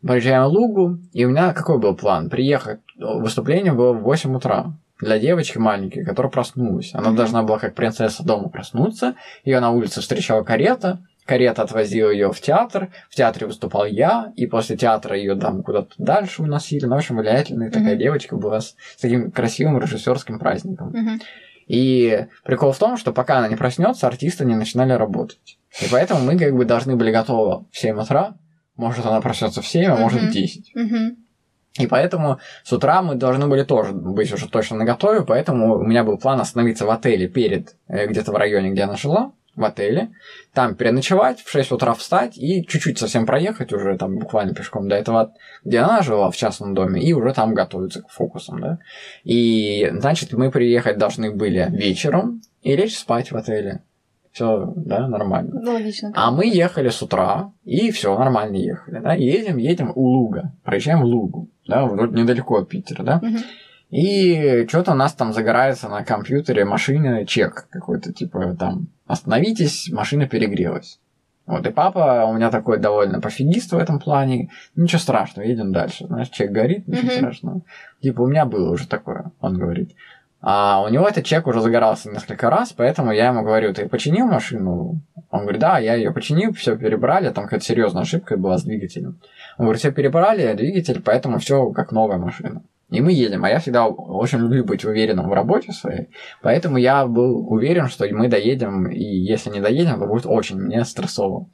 Проезжаем 0.07 0.44
Лугу, 0.46 0.98
и 1.12 1.24
у 1.24 1.30
меня 1.30 1.53
какой 1.53 1.78
был 1.78 1.94
план? 1.94 2.28
Приехать, 2.28 2.80
выступление 2.98 3.72
было 3.72 3.92
в 3.92 4.03
8 4.03 4.34
утра. 4.36 4.72
Для 5.00 5.18
девочки 5.18 5.59
маленькой, 5.59 6.05
которая 6.05 6.30
проснулась. 6.30 6.90
Она 6.94 7.11
должна 7.12 7.42
была 7.42 7.59
как 7.59 7.74
принцесса 7.74 8.22
дома 8.24 8.48
проснуться. 8.48 9.14
Ее 9.44 9.59
на 9.59 9.70
улице 9.70 10.00
встречала 10.00 10.44
карета. 10.44 11.00
Карета 11.26 11.62
отвозила 11.62 12.11
ее 12.11 12.32
в 12.32 12.40
театр. 12.40 12.90
В 13.11 13.16
театре 13.16 13.48
выступал 13.48 13.84
я. 13.84 14.32
И 14.36 14.46
после 14.46 14.76
театра 14.76 15.16
ее 15.16 15.34
там 15.34 15.64
куда-то 15.64 15.90
дальше 15.98 16.42
уносили. 16.42 16.84
Ну, 16.84 16.94
в 16.94 16.98
общем, 16.98 17.16
влиятельная 17.16 17.70
такая 17.70 17.94
Мгм. 17.94 17.98
девочка 17.98 18.36
была 18.36 18.61
с, 18.61 18.76
с 18.96 19.00
таким 19.00 19.32
красивым 19.32 19.80
режиссерским 19.80 20.38
праздником. 20.38 20.90
Мгм. 20.90 21.20
И 21.66 22.26
прикол 22.44 22.70
в 22.70 22.78
том, 22.78 22.96
что 22.96 23.12
пока 23.12 23.38
она 23.38 23.48
не 23.48 23.57
проснется, 23.57 24.07
артисты 24.07 24.44
не 24.44 24.55
начинали 24.55 24.92
работать. 24.92 25.59
И 25.80 25.86
поэтому 25.90 26.20
мы 26.20 26.38
как 26.38 26.55
бы 26.55 26.64
должны 26.64 26.94
были 26.94 27.11
готовы 27.11 27.64
в 27.72 27.76
7 27.76 27.98
утра. 28.00 28.34
Может, 28.77 29.07
она 29.07 29.20
проснется 29.20 29.62
в 29.62 29.66
7, 29.66 29.91
а 29.91 29.97
может 29.97 30.23
Мгм. 30.23 30.31
в 30.31 30.33
10. 30.33 30.73
Мгм. 30.75 31.16
И 31.79 31.87
поэтому 31.87 32.39
с 32.64 32.73
утра 32.73 33.01
мы 33.03 33.14
должны 33.14 33.47
были 33.47 33.62
тоже 33.64 33.93
быть 33.93 34.33
уже 34.33 34.49
точно 34.49 34.77
на 34.77 34.85
готове, 34.85 35.23
поэтому 35.23 35.77
у 35.79 35.83
меня 35.83 36.05
был 36.05 36.18
план 36.18 36.41
остановиться 36.41 36.85
в 36.85 36.91
отеле 36.91 37.29
перед, 37.29 37.77
э, 37.89 38.07
где-то 38.07 38.33
в 38.33 38.37
районе, 38.37 38.70
где 38.70 38.83
она 38.83 38.97
жила, 38.97 39.33
в 39.55 39.64
отеле, 39.64 40.11
там 40.55 40.75
переночевать, 40.75 41.41
в 41.41 41.51
6 41.51 41.73
утра 41.73 41.93
встать 41.93 42.39
и 42.39 42.64
чуть-чуть 42.66 42.99
совсем 42.99 43.27
проехать 43.27 43.73
уже 43.73 43.99
там 43.99 44.18
буквально 44.18 44.55
пешком 44.55 44.89
до 44.89 44.97
этого, 44.97 45.35
где 45.64 45.81
она 45.81 46.03
жила 46.03 46.31
в 46.31 46.37
частном 46.37 46.75
доме, 46.75 47.03
и 47.03 47.12
уже 47.12 47.35
там 47.35 47.55
готовиться 47.55 48.03
к 48.03 48.09
фокусам, 48.09 48.61
да. 48.61 48.79
И, 49.25 49.91
значит, 49.93 50.33
мы 50.33 50.51
приехать 50.51 50.97
должны 50.99 51.31
были 51.31 51.68
вечером 51.70 52.41
и 52.62 52.75
лечь 52.77 52.99
спать 52.99 53.31
в 53.31 53.37
отеле. 53.37 53.83
Все, 54.33 54.72
да, 54.76 55.09
нормально. 55.09 55.61
Ну, 55.62 55.72
логично. 55.72 56.11
А 56.14 56.30
мы 56.30 56.47
ехали 56.47 56.89
с 56.89 57.03
утра, 57.03 57.53
и 57.64 57.91
все, 57.91 58.16
нормально 58.18 58.57
ехали, 58.57 58.99
да, 59.01 59.12
едем, 59.12 59.59
едем 59.59 59.93
у 59.95 60.05
Луга, 60.07 60.53
проезжаем 60.64 61.03
Лугу, 61.03 61.51
да, 61.68 61.85
вроде 61.85 62.18
недалеко 62.20 62.57
от 62.59 62.68
Питера, 62.68 63.03
да, 63.03 63.20
и 63.91 64.66
что-то 64.68 64.93
у 64.93 64.95
нас 64.95 65.12
там 65.12 65.35
загорается 65.35 65.89
на 65.89 66.03
компьютере 66.03 66.64
машина 66.64 67.26
чек 67.26 67.68
какой-то, 67.70 68.12
типа 68.14 68.57
там, 68.59 68.89
остановитесь, 69.07 69.91
машина 69.93 70.26
перегрелась. 70.26 70.99
Вот, 71.45 71.66
и 71.66 71.70
папа 71.70 72.24
у 72.26 72.33
меня 72.35 72.51
такой 72.51 72.78
довольно 72.78 73.20
пофигист 73.20 73.72
в 73.72 73.76
этом 73.76 73.99
плане. 73.99 74.49
Ничего 74.76 75.01
страшного, 75.01 75.45
едем 75.47 75.72
дальше. 75.72 76.07
Знаешь, 76.07 76.28
чек 76.28 76.53
горит, 76.53 76.87
ничего 76.87 77.03
Мгм. 77.09 77.16
страшного. 77.16 77.61
Типа, 78.01 78.22
у 78.22 78.28
меня 78.28 78.47
было 78.47 78.70
уже 78.70 78.87
такое, 78.87 79.33
он 79.41 79.59
говорит. 79.59 79.91
А 80.43 80.82
у 80.82 80.88
него 80.88 81.07
этот 81.07 81.24
чек 81.24 81.47
уже 81.47 81.61
загорался 81.61 82.11
несколько 82.11 82.51
раз, 82.51 82.72
поэтому 82.72 83.12
я 83.12 83.28
ему 83.28 83.43
говорю, 83.43 83.72
ты 83.72 83.88
починил 83.88 84.26
машину? 84.26 85.01
Он 85.30 85.43
говорит, 85.43 85.61
да, 85.61 85.78
я 85.78 85.95
ее 85.95 86.12
починил, 86.12 86.53
все 86.53 86.76
перебрали, 86.76 87.30
там 87.30 87.45
какая-то 87.45 87.64
серьезная 87.64 88.03
ошибка 88.03 88.36
была 88.36 88.59
с 88.59 88.64
двигателем. 88.64 89.20
Он 89.57 89.66
говорит, 89.66 89.78
все 89.78 89.93
перебрали, 89.93 90.53
двигатель, 90.55 91.01
поэтому 91.01 91.38
все 91.38 91.70
как 91.70 91.93
новая 91.93 92.18
машина. 92.18 92.64
И 92.90 93.01
мы 93.01 93.12
едем, 93.12 93.45
а 93.45 93.49
я 93.49 93.61
всегда 93.61 93.86
очень 93.86 94.38
люблю 94.38 94.64
быть 94.64 94.84
уверенным 94.84 95.30
в 95.30 95.32
работе 95.32 95.72
своей, 95.72 96.11
поэтому 96.43 96.76
я 96.76 97.07
был 97.07 97.51
уверен, 97.51 97.88
что 97.88 98.07
мы 98.11 98.28
доедем, 98.28 98.90
и 98.90 99.03
если 99.03 99.49
не 99.49 99.61
доедем, 99.61 100.01
то 100.01 100.07
будет 100.07 100.26
очень 100.26 100.61
мне 100.61 100.84
стрессово. 100.84 101.49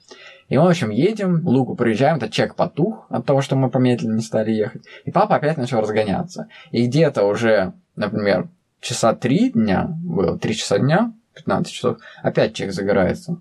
И 0.49 0.57
мы, 0.57 0.65
в 0.65 0.69
общем, 0.69 0.91
едем, 0.91 1.47
луку 1.47 1.77
проезжаем, 1.77 2.17
этот 2.17 2.33
чек 2.33 2.55
потух 2.55 3.07
от 3.11 3.27
того, 3.27 3.43
что 3.43 3.55
мы 3.55 3.71
помедленнее 3.71 4.23
стали 4.23 4.51
ехать. 4.51 4.83
И 5.05 5.13
папа 5.13 5.37
опять 5.37 5.59
начал 5.59 5.81
разгоняться. 5.81 6.49
И 6.71 6.87
где-то 6.87 7.25
уже, 7.25 7.75
например, 7.95 8.49
часа 8.81 9.15
три 9.15 9.51
дня 9.51 9.89
было, 10.03 10.39
три 10.39 10.55
часа 10.55 10.79
дня, 10.79 11.13
15 11.35 11.73
часов, 11.73 11.99
опять 12.23 12.55
чек 12.55 12.73
загорается. 12.73 13.41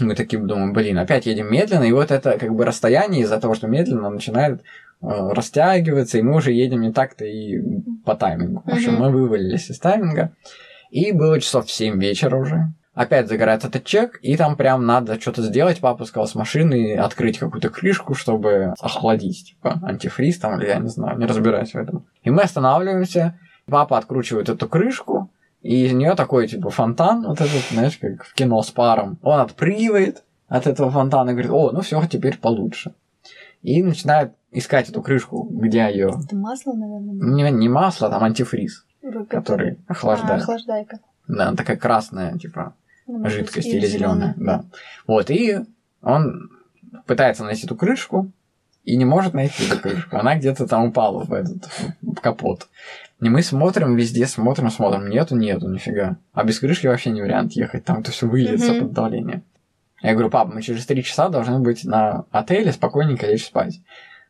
Мы 0.00 0.14
такие 0.14 0.40
думаем, 0.40 0.72
блин, 0.72 0.98
опять 0.98 1.26
едем 1.26 1.50
медленно, 1.50 1.84
и 1.84 1.92
вот 1.92 2.10
это 2.10 2.38
как 2.38 2.54
бы 2.54 2.64
расстояние 2.64 3.22
из-за 3.22 3.40
того, 3.40 3.54
что 3.54 3.66
медленно 3.66 4.10
начинает 4.10 4.60
э, 4.60 5.06
растягиваться, 5.06 6.18
и 6.18 6.22
мы 6.22 6.36
уже 6.36 6.52
едем 6.52 6.82
не 6.82 6.92
так-то 6.92 7.24
и 7.24 7.60
по 8.04 8.14
таймингу. 8.14 8.62
В 8.64 8.72
общем, 8.72 8.94
мы 8.94 9.10
вывалились 9.10 9.70
из 9.70 9.78
тайминга, 9.78 10.32
и 10.90 11.12
было 11.12 11.40
часов 11.40 11.66
в 11.66 11.70
7 11.70 12.00
вечера 12.00 12.36
уже. 12.36 12.72
Опять 12.94 13.28
загорается 13.28 13.68
этот 13.68 13.84
чек, 13.84 14.18
и 14.22 14.36
там 14.36 14.56
прям 14.56 14.84
надо 14.84 15.20
что-то 15.20 15.42
сделать. 15.42 15.78
Папа 15.78 16.04
сказал 16.04 16.26
с 16.26 16.34
машины 16.34 16.96
открыть 16.96 17.38
какую-то 17.38 17.70
крышку, 17.70 18.14
чтобы 18.14 18.74
охладить, 18.80 19.50
типа 19.50 19.78
антифриз 19.84 20.38
там, 20.38 20.58
или 20.58 20.66
я 20.66 20.78
не 20.80 20.88
знаю, 20.88 21.16
не 21.16 21.26
разбираюсь 21.26 21.74
в 21.74 21.76
этом. 21.76 22.06
И 22.24 22.30
мы 22.30 22.42
останавливаемся, 22.42 23.38
папа 23.68 23.98
откручивает 23.98 24.48
эту 24.48 24.68
крышку, 24.68 25.30
и 25.62 25.86
из 25.86 25.92
нее 25.92 26.14
такой, 26.14 26.48
типа, 26.48 26.70
фонтан, 26.70 27.24
вот 27.26 27.40
этот, 27.40 27.62
знаешь, 27.70 27.98
как 27.98 28.24
в 28.24 28.34
кино 28.34 28.62
с 28.62 28.70
паром. 28.70 29.18
Он 29.22 29.40
отпрыгивает 29.40 30.22
от 30.46 30.66
этого 30.66 30.90
фонтана 30.90 31.30
и 31.30 31.32
говорит, 31.32 31.50
о, 31.50 31.72
ну 31.72 31.80
все, 31.80 32.04
теперь 32.06 32.38
получше. 32.38 32.94
И 33.62 33.82
начинает 33.82 34.32
искать 34.52 34.88
эту 34.88 35.02
крышку, 35.02 35.48
где 35.50 35.80
ее... 35.90 36.16
Это 36.24 36.36
масло, 36.36 36.72
наверное. 36.72 37.14
Не, 37.14 37.50
не 37.50 37.68
масло, 37.68 38.06
а 38.06 38.10
там 38.10 38.24
антифриз, 38.24 38.86
Как 39.02 39.28
который? 39.28 39.78
А, 39.88 39.92
охлаждает. 39.92 40.42
охлаждайка. 40.42 41.00
Да, 41.26 41.48
она 41.48 41.56
такая 41.56 41.76
красная, 41.76 42.38
типа, 42.38 42.74
Ну, 43.06 43.28
жидкость 43.28 43.68
или 43.68 43.86
зеленая, 43.86 44.34
да. 44.36 44.64
Вот, 45.06 45.30
и 45.30 45.58
он 46.02 46.50
пытается 47.06 47.44
найти 47.44 47.66
эту 47.66 47.74
крышку 47.74 48.30
и 48.84 48.96
не 48.96 49.04
может 49.04 49.34
найти 49.34 49.66
эту 49.66 49.80
крышку. 49.80 50.16
Она 50.16 50.36
где-то 50.36 50.66
там 50.66 50.86
упала 50.86 51.24
в 51.24 51.32
этот 51.32 51.68
в 52.00 52.14
капот. 52.20 52.68
И 53.20 53.28
мы 53.28 53.42
смотрим 53.42 53.96
везде, 53.96 54.26
смотрим, 54.26 54.70
смотрим. 54.70 55.08
Нету, 55.08 55.36
нету, 55.36 55.68
нифига. 55.68 56.18
А 56.32 56.44
без 56.44 56.60
крышки 56.60 56.86
вообще 56.86 57.10
не 57.10 57.20
вариант 57.20 57.52
ехать. 57.52 57.84
Там 57.84 58.02
то 58.02 58.12
все 58.12 58.28
выльется 58.28 58.72
Мгм. 58.72 58.80
под 58.80 58.92
давлением. 58.92 59.42
Я 60.02 60.12
говорю, 60.12 60.30
папа, 60.30 60.52
мы 60.54 60.62
через 60.62 60.86
три 60.86 61.02
часа 61.02 61.28
должны 61.28 61.58
быть 61.58 61.84
на 61.84 62.24
отеле, 62.30 62.70
спокойненько 62.72 63.26
лечь 63.26 63.46
спать. 63.46 63.80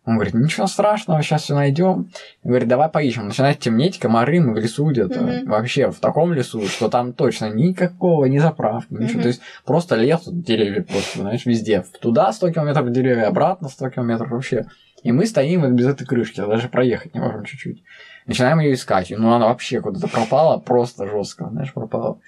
Он 0.07 0.14
говорит, 0.14 0.32
ничего 0.32 0.66
страшного, 0.66 1.20
сейчас 1.22 1.43
все 1.43 1.55
найдем. 1.55 2.09
Говорит, 2.43 2.66
давай 2.66 2.89
поищем. 2.89 3.26
Начинает 3.26 3.59
темнеть, 3.59 3.99
комары, 3.99 4.41
мы 4.41 4.55
в 4.55 4.57
лесу 4.57 4.86
где-то. 4.91 5.20
Мгм. 5.20 5.51
Вообще 5.51 5.91
в 5.91 6.01
таком 6.01 6.32
лесу, 6.32 6.66
что 6.66 6.89
там 6.89 7.12
точно 7.12 7.51
никакого, 7.51 8.24
ни 8.24 8.39
заправки, 8.39 8.91
ничего. 8.95 9.14
Мгм. 9.16 9.22
То 9.22 9.28
есть 9.28 9.43
просто 9.66 9.97
лес, 9.97 10.22
деревья 10.24 10.80
просто, 10.82 11.18
знаешь, 11.18 11.45
везде. 11.45 11.84
Туда 12.01 12.32
100 12.32 12.53
километров 12.53 12.91
деревья, 12.91 13.26
обратно 13.26 13.68
100 13.68 13.91
километров 13.91 14.30
вообще. 14.30 14.64
И 15.03 15.12
мы 15.12 15.26
стоим 15.26 15.61
вот 15.61 15.72
без 15.72 15.86
этой 15.86 16.07
крышки, 16.07 16.41
даже 16.41 16.68
проехать 16.70 17.12
не 17.12 17.20
можем 17.20 17.45
чуть-чуть. 17.45 17.82
Начинаем 18.29 18.61
ее 18.61 18.74
искать. 18.74 19.11
Ну, 19.11 19.33
она 19.33 19.47
вообще 19.47 19.81
куда-то 19.81 20.07
пропала, 20.07 20.59
просто 20.59 21.09
жестко, 21.09 21.49
знаешь, 21.51 21.72
пропала. 21.72 22.20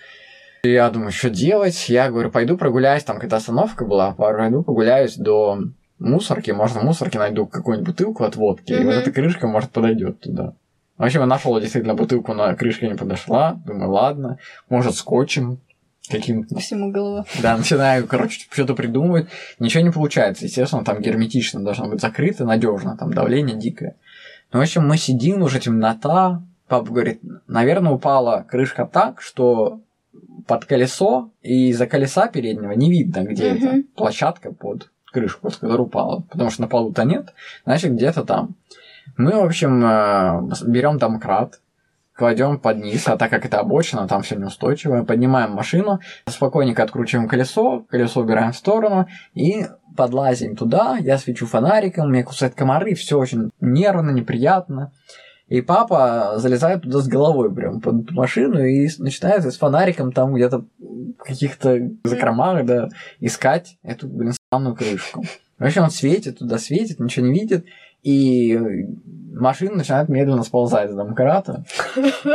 И 0.64 0.70
я 0.70 0.90
думаю, 0.90 1.12
что 1.12 1.30
делать? 1.30 1.88
Я 1.88 2.11
говорю, 2.11 2.30
пойду 2.30 2.57
прогуляюсь, 2.57 3.05
там 3.05 3.16
какая-то 3.16 3.36
остановка 3.36 3.84
была, 3.84 4.12
пойду 4.12 4.62
прогуляюсь 4.62 5.16
до 5.16 5.59
мусорки, 5.98 6.51
может, 6.51 6.76
в 6.76 6.82
мусорке 6.82 7.18
найду 7.18 7.46
какую-нибудь 7.46 7.88
бутылку 7.88 8.24
от 8.24 8.36
водки, 8.36 8.72
и 8.72 8.84
вот 8.84 8.94
эта 8.94 9.12
крышка, 9.12 9.46
может, 9.46 9.70
подойдет 9.70 10.20
туда. 10.20 10.55
В 10.96 11.03
общем, 11.03 11.20
я 11.20 11.26
нашел 11.26 11.59
действительно 11.59 11.94
бутылку, 11.94 12.34
на 12.34 12.55
крышке 12.55 12.88
не 12.88 12.94
подошла. 12.94 13.59
Думаю, 13.64 13.90
ладно, 13.90 14.38
может, 14.68 14.94
скотчем 14.94 15.61
каким-то. 16.11 16.59
Всему 16.59 16.90
голова. 16.90 17.24
Да, 17.42 17.57
начинаю, 17.57 18.07
короче, 18.07 18.46
что-то 18.51 18.74
придумывать. 18.74 19.28
Ничего 19.59 19.82
не 19.82 19.90
получается. 19.90 20.44
Естественно, 20.44 20.84
там 20.84 21.01
герметично 21.01 21.64
должно 21.64 21.88
быть 21.88 22.03
закрыто, 22.03 22.44
надежно, 22.44 22.98
там 22.98 23.14
давление 23.14 23.57
дикое. 23.57 23.96
Ну, 24.53 24.59
в 24.59 24.62
общем, 24.62 24.86
мы 24.86 24.96
сидим, 24.96 25.42
уже 25.42 25.61
темнота. 25.61 26.42
Папа 26.68 26.86
говорит, 26.92 27.20
наверное, 27.46 27.92
упала 27.92 28.44
крышка 28.48 28.84
так, 28.86 29.20
что 29.20 29.80
под 30.46 30.64
колесо, 30.64 31.30
и 31.42 31.68
из-за 31.68 31.86
колеса 31.86 32.26
переднего 32.28 32.72
не 32.72 32.90
видно, 32.90 33.22
где 33.24 33.53
Мгм. 33.53 33.59
это 33.68 33.82
площадка 33.96 34.53
под 34.53 34.90
крышку, 35.12 35.51
с 35.51 35.57
которой 35.57 35.82
упала. 35.82 36.22
Потому 36.30 36.51
что 36.51 36.62
на 36.62 36.68
полу-то 36.68 37.05
нет, 37.05 37.32
значит, 37.64 37.92
где-то 37.92 38.24
там. 38.24 38.55
Мы, 39.16 39.32
в 39.32 39.44
общем, 39.44 39.80
берем 40.70 40.98
домкрат, 40.98 41.61
кладем 42.20 42.58
под 42.58 42.76
низ, 42.76 43.08
а 43.08 43.16
так 43.16 43.30
как 43.30 43.46
это 43.46 43.60
обочина, 43.60 44.06
там 44.06 44.20
все 44.20 44.36
неустойчиво, 44.36 45.04
поднимаем 45.04 45.52
машину, 45.52 46.00
спокойненько 46.28 46.82
откручиваем 46.82 47.28
колесо, 47.28 47.86
колесо 47.88 48.20
убираем 48.20 48.52
в 48.52 48.56
сторону 48.56 49.08
и 49.32 49.64
подлазим 49.96 50.54
туда, 50.54 50.98
я 51.00 51.16
свечу 51.16 51.46
фонариком, 51.46 52.12
меня 52.12 52.22
кусают 52.22 52.54
комары, 52.54 52.94
все 52.94 53.18
очень 53.18 53.50
нервно, 53.60 54.10
неприятно. 54.10 54.92
И 55.48 55.62
папа 55.62 56.34
залезает 56.36 56.82
туда 56.82 56.98
с 56.98 57.08
головой 57.08 57.52
прям 57.52 57.80
под 57.80 58.10
машину 58.10 58.62
и 58.62 58.88
начинает 58.98 59.42
с 59.42 59.56
фонариком 59.56 60.12
там 60.12 60.34
где-то 60.34 60.66
в 60.78 61.24
каких-то 61.24 61.90
закромах, 62.04 62.66
да, 62.66 62.90
искать 63.18 63.78
эту, 63.82 64.08
блин, 64.08 64.34
странную 64.34 64.76
крышку. 64.76 65.24
В 65.58 65.64
общем, 65.64 65.84
он 65.84 65.90
светит 65.90 66.38
туда, 66.38 66.58
светит, 66.58 67.00
ничего 67.00 67.26
не 67.26 67.32
видит, 67.32 67.64
и 68.03 68.59
машина 69.32 69.76
начинает 69.76 70.09
медленно 70.09 70.42
сползать 70.42 70.90
с 70.90 70.94
домкрата. 70.94 71.64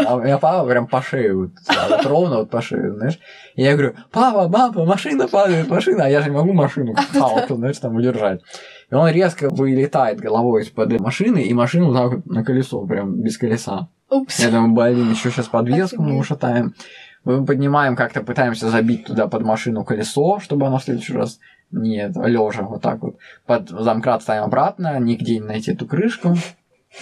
А 0.05 0.15
у 0.15 0.21
меня 0.21 0.37
папа 0.37 0.67
прям 0.67 0.87
по 0.87 1.01
шее, 1.01 1.35
вот, 1.35 1.51
а 1.67 1.89
вот 1.89 2.05
ровно 2.05 2.37
вот 2.37 2.49
по 2.49 2.61
шее, 2.61 2.93
знаешь. 2.93 3.19
И 3.55 3.63
я 3.63 3.73
говорю, 3.73 3.93
папа, 4.11 4.49
папа, 4.49 4.85
машина 4.85 5.27
падает, 5.27 5.69
машина, 5.69 6.05
а 6.05 6.09
я 6.09 6.21
же 6.21 6.29
не 6.29 6.35
могу 6.35 6.53
машину 6.53 6.95
палку, 7.13 7.55
знаешь, 7.55 7.77
там 7.77 7.95
удержать. 7.95 8.41
И 8.89 8.95
он 8.95 9.09
резко 9.09 9.49
вылетает 9.49 10.19
головой 10.19 10.63
из-под 10.63 10.99
машины, 10.99 11.43
и 11.43 11.53
машину 11.53 11.93
так 11.93 12.25
на 12.25 12.43
колесо, 12.43 12.85
прям 12.85 13.21
без 13.21 13.37
колеса. 13.37 13.89
Упс. 14.09 14.39
Я 14.39 14.51
думаю, 14.51 14.73
блин, 14.73 15.11
еще 15.11 15.31
сейчас 15.31 15.47
подвеску 15.47 16.01
мы 16.01 16.17
ушатаем. 16.17 16.75
Мы 17.23 17.43
поднимаем, 17.43 17.95
как-то 17.95 18.21
пытаемся 18.21 18.69
забить 18.69 19.05
туда 19.05 19.27
под 19.27 19.41
машину 19.41 19.83
колесо, 19.83 20.39
чтобы 20.39 20.67
оно 20.67 20.77
в 20.77 20.83
следующий 20.83 21.13
раз 21.13 21.39
нет, 21.71 22.15
лежа 22.15 22.63
вот 22.63 22.81
так 22.81 23.01
вот. 23.01 23.17
Под 23.45 23.69
замкрат 23.69 24.21
ставим 24.21 24.43
обратно, 24.43 24.99
нигде 24.99 25.39
не 25.39 25.45
найти 25.45 25.71
эту 25.73 25.85
крышку. 25.85 26.35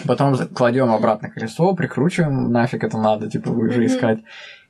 Потом 0.07 0.35
кладем 0.55 0.91
обратно 0.91 1.29
колесо, 1.29 1.75
прикручиваем, 1.75 2.51
нафиг 2.51 2.83
это 2.83 2.97
надо, 2.97 3.29
типа, 3.29 3.51
вы 3.51 3.69
же 3.69 3.77
Мгм. 3.81 3.85
искать. 3.87 4.19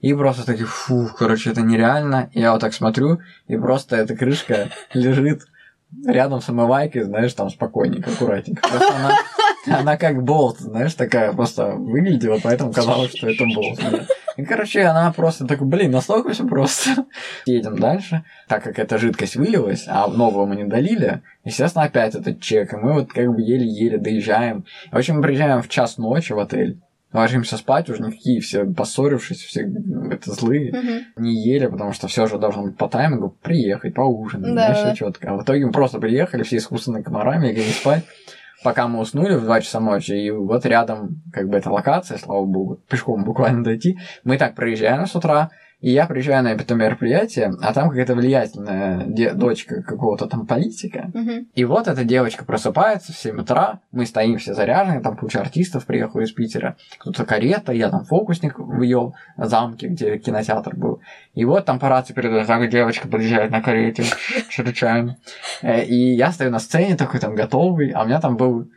И 0.02 0.14
просто 0.14 0.46
такие, 0.46 0.66
фу, 0.66 1.10
короче, 1.18 1.52
это 1.52 1.62
нереально. 1.62 2.30
Я 2.34 2.52
вот 2.52 2.60
так 2.60 2.74
смотрю, 2.74 3.20
и 3.48 3.56
просто 3.56 3.96
эта 3.96 4.18
крышка 4.18 4.68
лежит 4.94 5.44
рядом 6.06 6.42
с 6.42 6.50
омывайкой, 6.50 7.04
знаешь, 7.04 7.34
там 7.34 7.50
спокойненько, 7.50 8.12
аккуратненько. 8.12 8.68
Просто 8.68 8.96
она, 8.96 9.80
она 9.80 9.98
как 9.98 10.24
болт, 10.24 10.60
знаешь, 10.60 10.94
такая 10.94 11.34
просто 11.34 11.72
выглядела, 11.72 12.40
поэтому 12.44 12.74
казалось, 12.74 13.16
что 13.16 13.30
это 13.30 13.46
болт. 13.54 13.80
И, 14.36 14.44
короче, 14.44 14.82
она 14.84 15.12
просто 15.12 15.46
такой, 15.46 15.68
блин, 15.68 15.92
настолько 15.92 16.32
все 16.32 16.46
просто. 16.48 17.06
Едем 17.46 17.78
дальше. 17.78 18.24
Так 18.48 18.64
как 18.64 18.80
эта 18.80 18.98
жидкость 18.98 19.36
вылилась, 19.36 19.86
а 19.88 20.08
новую 20.08 20.48
мы 20.48 20.56
не 20.56 20.64
долили, 20.64 21.22
естественно, 21.44 21.86
опять 21.86 22.16
этот 22.16 22.42
чек. 22.42 22.74
И 22.74 22.78
мы 22.78 22.94
вот 22.94 23.14
как 23.14 23.28
бы 23.28 23.42
еле-еле 23.42 23.98
доезжаем. 23.98 24.66
В 24.92 24.98
общем, 24.98 25.18
мы 25.18 25.22
приезжаем 25.22 25.62
в 25.62 25.70
час 25.70 25.98
ночи 25.98 26.34
в 26.34 26.40
отель. 26.40 26.80
Ложимся 27.14 27.58
спать, 27.58 27.90
уже 27.90 28.02
никакие 28.02 28.42
все 28.42 28.66
поссорившись, 28.66 29.42
все 29.44 29.66
ну, 29.68 30.10
это 30.10 30.32
злые. 30.32 31.06
Не 31.16 31.44
ели, 31.46 31.68
потому 31.68 31.94
что 31.94 32.08
все 32.08 32.26
же 32.26 32.40
должно 32.40 32.64
быть 32.64 32.76
по 32.76 32.88
таймингу 32.88 33.38
приехать, 33.42 33.94
поужинать, 33.94 34.56
Да, 34.56 34.74
все 34.74 34.96
четко. 34.96 35.32
А 35.32 35.36
в 35.38 35.44
итоге 35.44 35.68
мы 35.68 35.72
просто 35.72 36.00
приехали, 36.00 36.42
все 36.42 36.58
искусственные 36.58 37.04
комарами, 37.04 37.50
легли 37.50 37.72
спать, 37.72 38.04
пока 38.64 38.88
мы 38.88 39.00
уснули 39.00 39.36
в 39.36 39.44
2 39.44 39.62
часа 39.62 39.80
ночи, 39.80 40.14
и 40.14 40.32
вот 40.32 40.66
рядом, 40.66 41.22
как 41.32 41.50
бы, 41.50 41.58
эта 41.58 41.70
локация, 41.70 42.18
слава 42.18 42.46
богу, 42.46 42.80
пешком 42.90 43.24
буквально 43.24 43.64
дойти, 43.64 44.00
мы 44.24 44.38
так 44.38 44.56
проезжаем 44.56 45.06
с 45.06 45.16
утра, 45.16 45.52
и 45.84 45.92
я 45.92 46.08
приезжаю 46.08 46.44
на 46.44 46.54
это 46.54 46.74
мероприятие, 46.76 47.54
а 47.62 47.74
там 47.74 47.90
какая-то 47.90 48.16
влиятельная 48.16 49.04
де- 49.06 49.34
дочка 49.34 49.84
какого-то 49.84 50.26
там 50.28 50.48
политика, 50.48 51.12
Мгм. 51.14 51.48
и 51.54 51.66
вот 51.66 51.88
эта 51.88 52.04
девочка 52.04 52.46
просыпается 52.46 53.12
в 53.12 53.18
7 53.18 53.42
утра, 53.42 53.80
мы 53.92 54.06
стоим 54.06 54.38
все 54.38 54.54
заряжены, 54.54 55.02
там 55.02 55.18
куча 55.18 55.42
артистов 55.42 55.86
приехала 55.86 56.22
из 56.22 56.32
Питера, 56.32 56.76
кто-то 56.98 57.26
карета, 57.26 57.72
я 57.74 57.90
там 57.90 58.06
фокусник 58.06 58.58
в 58.58 58.82
ее 58.82 59.12
замке, 59.38 59.88
где 59.90 60.18
кинотеатр 60.18 60.76
был. 60.76 61.02
И 61.36 61.46
вот 61.46 61.66
там 61.66 61.80
по 61.80 61.90
рации 61.90 62.14
передают, 62.14 62.48
так 62.48 62.70
девочка 62.70 63.08
подъезжает 63.08 63.52
на 63.52 63.62
карете, 63.62 64.04
чрезвычайно. 64.50 65.18
Э, 65.62 65.84
И 65.84 66.16
я 66.16 66.32
стою 66.32 66.50
на 66.52 66.60
сцене 66.60 66.96
такой 66.96 67.20
там 67.20 67.36
готовый, 67.36 67.92
а 67.92 68.04
у 68.04 68.06
меня 68.06 68.20
там 68.22 68.38
был 68.38 68.68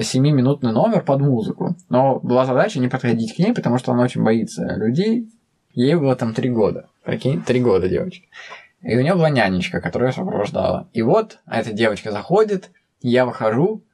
семиминутный 0.00 0.72
номер 0.72 1.02
под 1.02 1.20
музыку. 1.20 1.76
Но 1.88 2.18
была 2.20 2.44
задача 2.44 2.80
не 2.80 2.88
подходить 2.88 3.34
к 3.34 3.38
ней, 3.38 3.54
потому 3.54 3.78
что 3.78 3.92
она 3.92 4.02
очень 4.02 4.22
боится 4.24 4.64
людей. 4.76 5.28
Ей 5.76 5.94
было 5.94 6.16
там 6.16 6.32
три 6.32 6.48
года. 6.48 6.88
Прикинь, 7.04 7.42
три 7.42 7.60
года 7.60 7.86
девочка. 7.88 8.26
И 8.80 8.96
у 8.96 9.00
нее 9.02 9.14
была 9.14 9.28
нянечка, 9.28 9.80
которая 9.80 10.10
сопровождала. 10.10 10.88
И 10.94 11.02
вот 11.02 11.38
эта 11.46 11.72
девочка 11.72 12.10
заходит, 12.10 12.70
я 13.02 13.26
выхожу, 13.26 13.84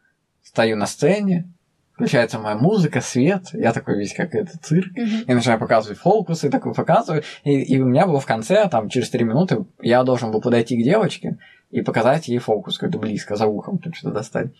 стою 0.44 0.76
на 0.76 0.86
сцене, 0.86 1.52
включается 1.92 2.38
моя 2.38 2.56
музыка, 2.56 3.00
свет, 3.00 3.48
я 3.52 3.72
такой 3.72 3.98
весь 3.98 4.14
как 4.14 4.32
это 4.34 4.56
цирк. 4.62 4.92
Мгм. 4.96 5.24
Я 5.26 5.34
начинаю 5.34 5.58
показывать 5.58 5.98
фокусы, 5.98 6.50
такой 6.50 6.72
показываю. 6.72 7.24
И, 7.42 7.60
и 7.62 7.80
у 7.80 7.86
меня 7.86 8.06
было 8.06 8.20
в 8.20 8.26
конце, 8.26 8.68
там, 8.68 8.88
через 8.88 9.10
три 9.10 9.24
минуты, 9.24 9.64
я 9.80 10.04
должен 10.04 10.30
был 10.30 10.40
подойти 10.40 10.80
к 10.80 10.84
девочке 10.84 11.36
и 11.70 11.82
показать 11.82 12.28
ей 12.28 12.38
фокус 12.38 12.78
как-то 12.78 12.98
близко, 13.00 13.34
за 13.34 13.46
ухом, 13.46 13.78
там 13.78 13.92
что-то 13.92 14.14
достать. 14.14 14.52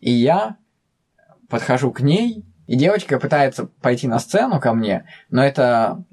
И 0.00 0.10
я 0.10 0.56
подхожу 1.50 1.92
к 1.92 2.00
ней, 2.00 2.42
и 2.70 2.76
девочка 2.76 3.18
пытается 3.18 3.66
пойти 3.82 4.06
на 4.06 4.20
сцену 4.20 4.60
ко 4.60 4.72
мне, 4.72 5.04
но 5.28 5.44
это 5.44 6.04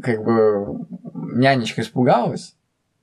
как 0.00 0.22
бы 0.22 0.86
нянечка 1.12 1.80
испугалась, 1.80 2.54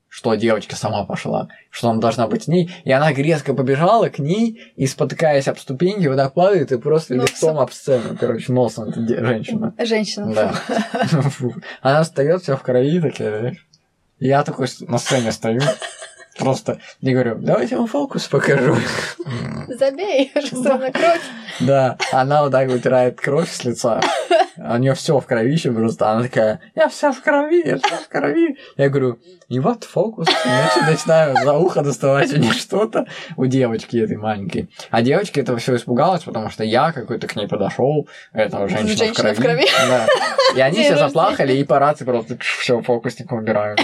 что 0.07 0.33
девочка 0.35 0.77
сама 0.77 1.03
пошла, 1.03 1.49
что 1.69 1.89
она 1.89 1.99
должна 1.99 2.27
быть 2.27 2.43
с 2.43 2.47
ней, 2.47 2.71
и 2.85 2.91
она 2.93 3.11
резко 3.11 3.53
побежала 3.53 4.07
к 4.07 4.19
ней 4.19 4.61
и, 4.77 4.87
спотыкаясь 4.87 5.49
об 5.49 5.57
ступеньки, 5.57 6.07
вот 6.07 6.15
так 6.15 6.33
падает 6.33 6.71
и 6.71 6.77
просто 6.77 7.15
Носом. 7.15 7.35
лицом 7.35 7.59
об 7.59 7.71
сцену, 7.71 8.15
короче, 8.17 8.53
носом 8.53 8.87
эта 8.87 9.01
де- 9.01 9.25
женщина. 9.25 9.73
Женщина. 9.77 10.33
Да. 10.33 10.55
Она 11.81 12.03
встает 12.03 12.43
вся 12.43 12.55
в 12.55 12.61
крови, 12.61 13.01
такая, 13.01 13.39
знаешь. 13.39 13.67
Я 14.19 14.43
такой 14.43 14.67
на 14.87 14.99
сцене 14.99 15.33
стою, 15.33 15.59
просто 16.41 16.79
не 17.01 17.13
говорю, 17.13 17.35
давайте 17.39 17.77
вам 17.77 17.87
фокус 17.87 18.27
покажу. 18.27 18.75
Забей, 19.67 20.31
что 20.45 20.77
на 20.77 20.91
кровь. 20.91 21.21
Да, 21.59 21.97
она 22.11 22.43
вот 22.43 22.51
так 22.51 22.69
вытирает 22.69 23.19
кровь 23.21 23.51
с 23.51 23.63
лица. 23.63 24.01
У 24.63 24.77
нее 24.77 24.93
все 24.93 25.19
в 25.19 25.25
кровище 25.25 25.71
просто. 25.71 26.09
Она 26.11 26.23
такая, 26.23 26.59
я 26.75 26.87
вся 26.87 27.11
в 27.11 27.21
крови, 27.21 27.63
я 27.65 27.77
вся 27.77 27.97
в 27.97 28.07
крови. 28.07 28.57
Я 28.77 28.89
говорю, 28.89 29.19
и 29.47 29.59
вот 29.59 29.83
фокус. 29.83 30.27
Значит, 30.43 30.89
начинаю 30.89 31.35
за 31.43 31.53
ухо 31.57 31.81
доставать 31.81 32.31
у 32.33 32.37
нее 32.37 32.53
что-то 32.53 33.05
у 33.37 33.45
девочки 33.47 33.97
этой 33.97 34.17
маленькой. 34.17 34.69
А 34.91 35.01
девочка 35.01 35.39
этого 35.41 35.57
все 35.57 35.75
испугалась, 35.75 36.23
потому 36.23 36.49
что 36.49 36.63
я 36.63 36.91
какой-то 36.91 37.27
к 37.27 37.35
ней 37.35 37.47
подошел, 37.47 38.07
это 38.33 38.67
женщина, 38.67 38.95
Женщина 38.97 39.33
в 39.33 39.37
в 39.37 39.41
крови. 39.41 39.65
крови. 39.65 39.67
Да. 39.89 40.07
И 40.55 40.59
они 40.59 40.75
День 40.75 40.83
все 40.83 40.91
рождения. 40.93 41.07
заплакали, 41.09 41.53
и 41.53 41.63
по 41.63 41.79
рации 41.79 42.05
просто 42.05 42.37
все, 42.39 42.81
фокусник 42.81 43.31
убирают. 43.31 43.81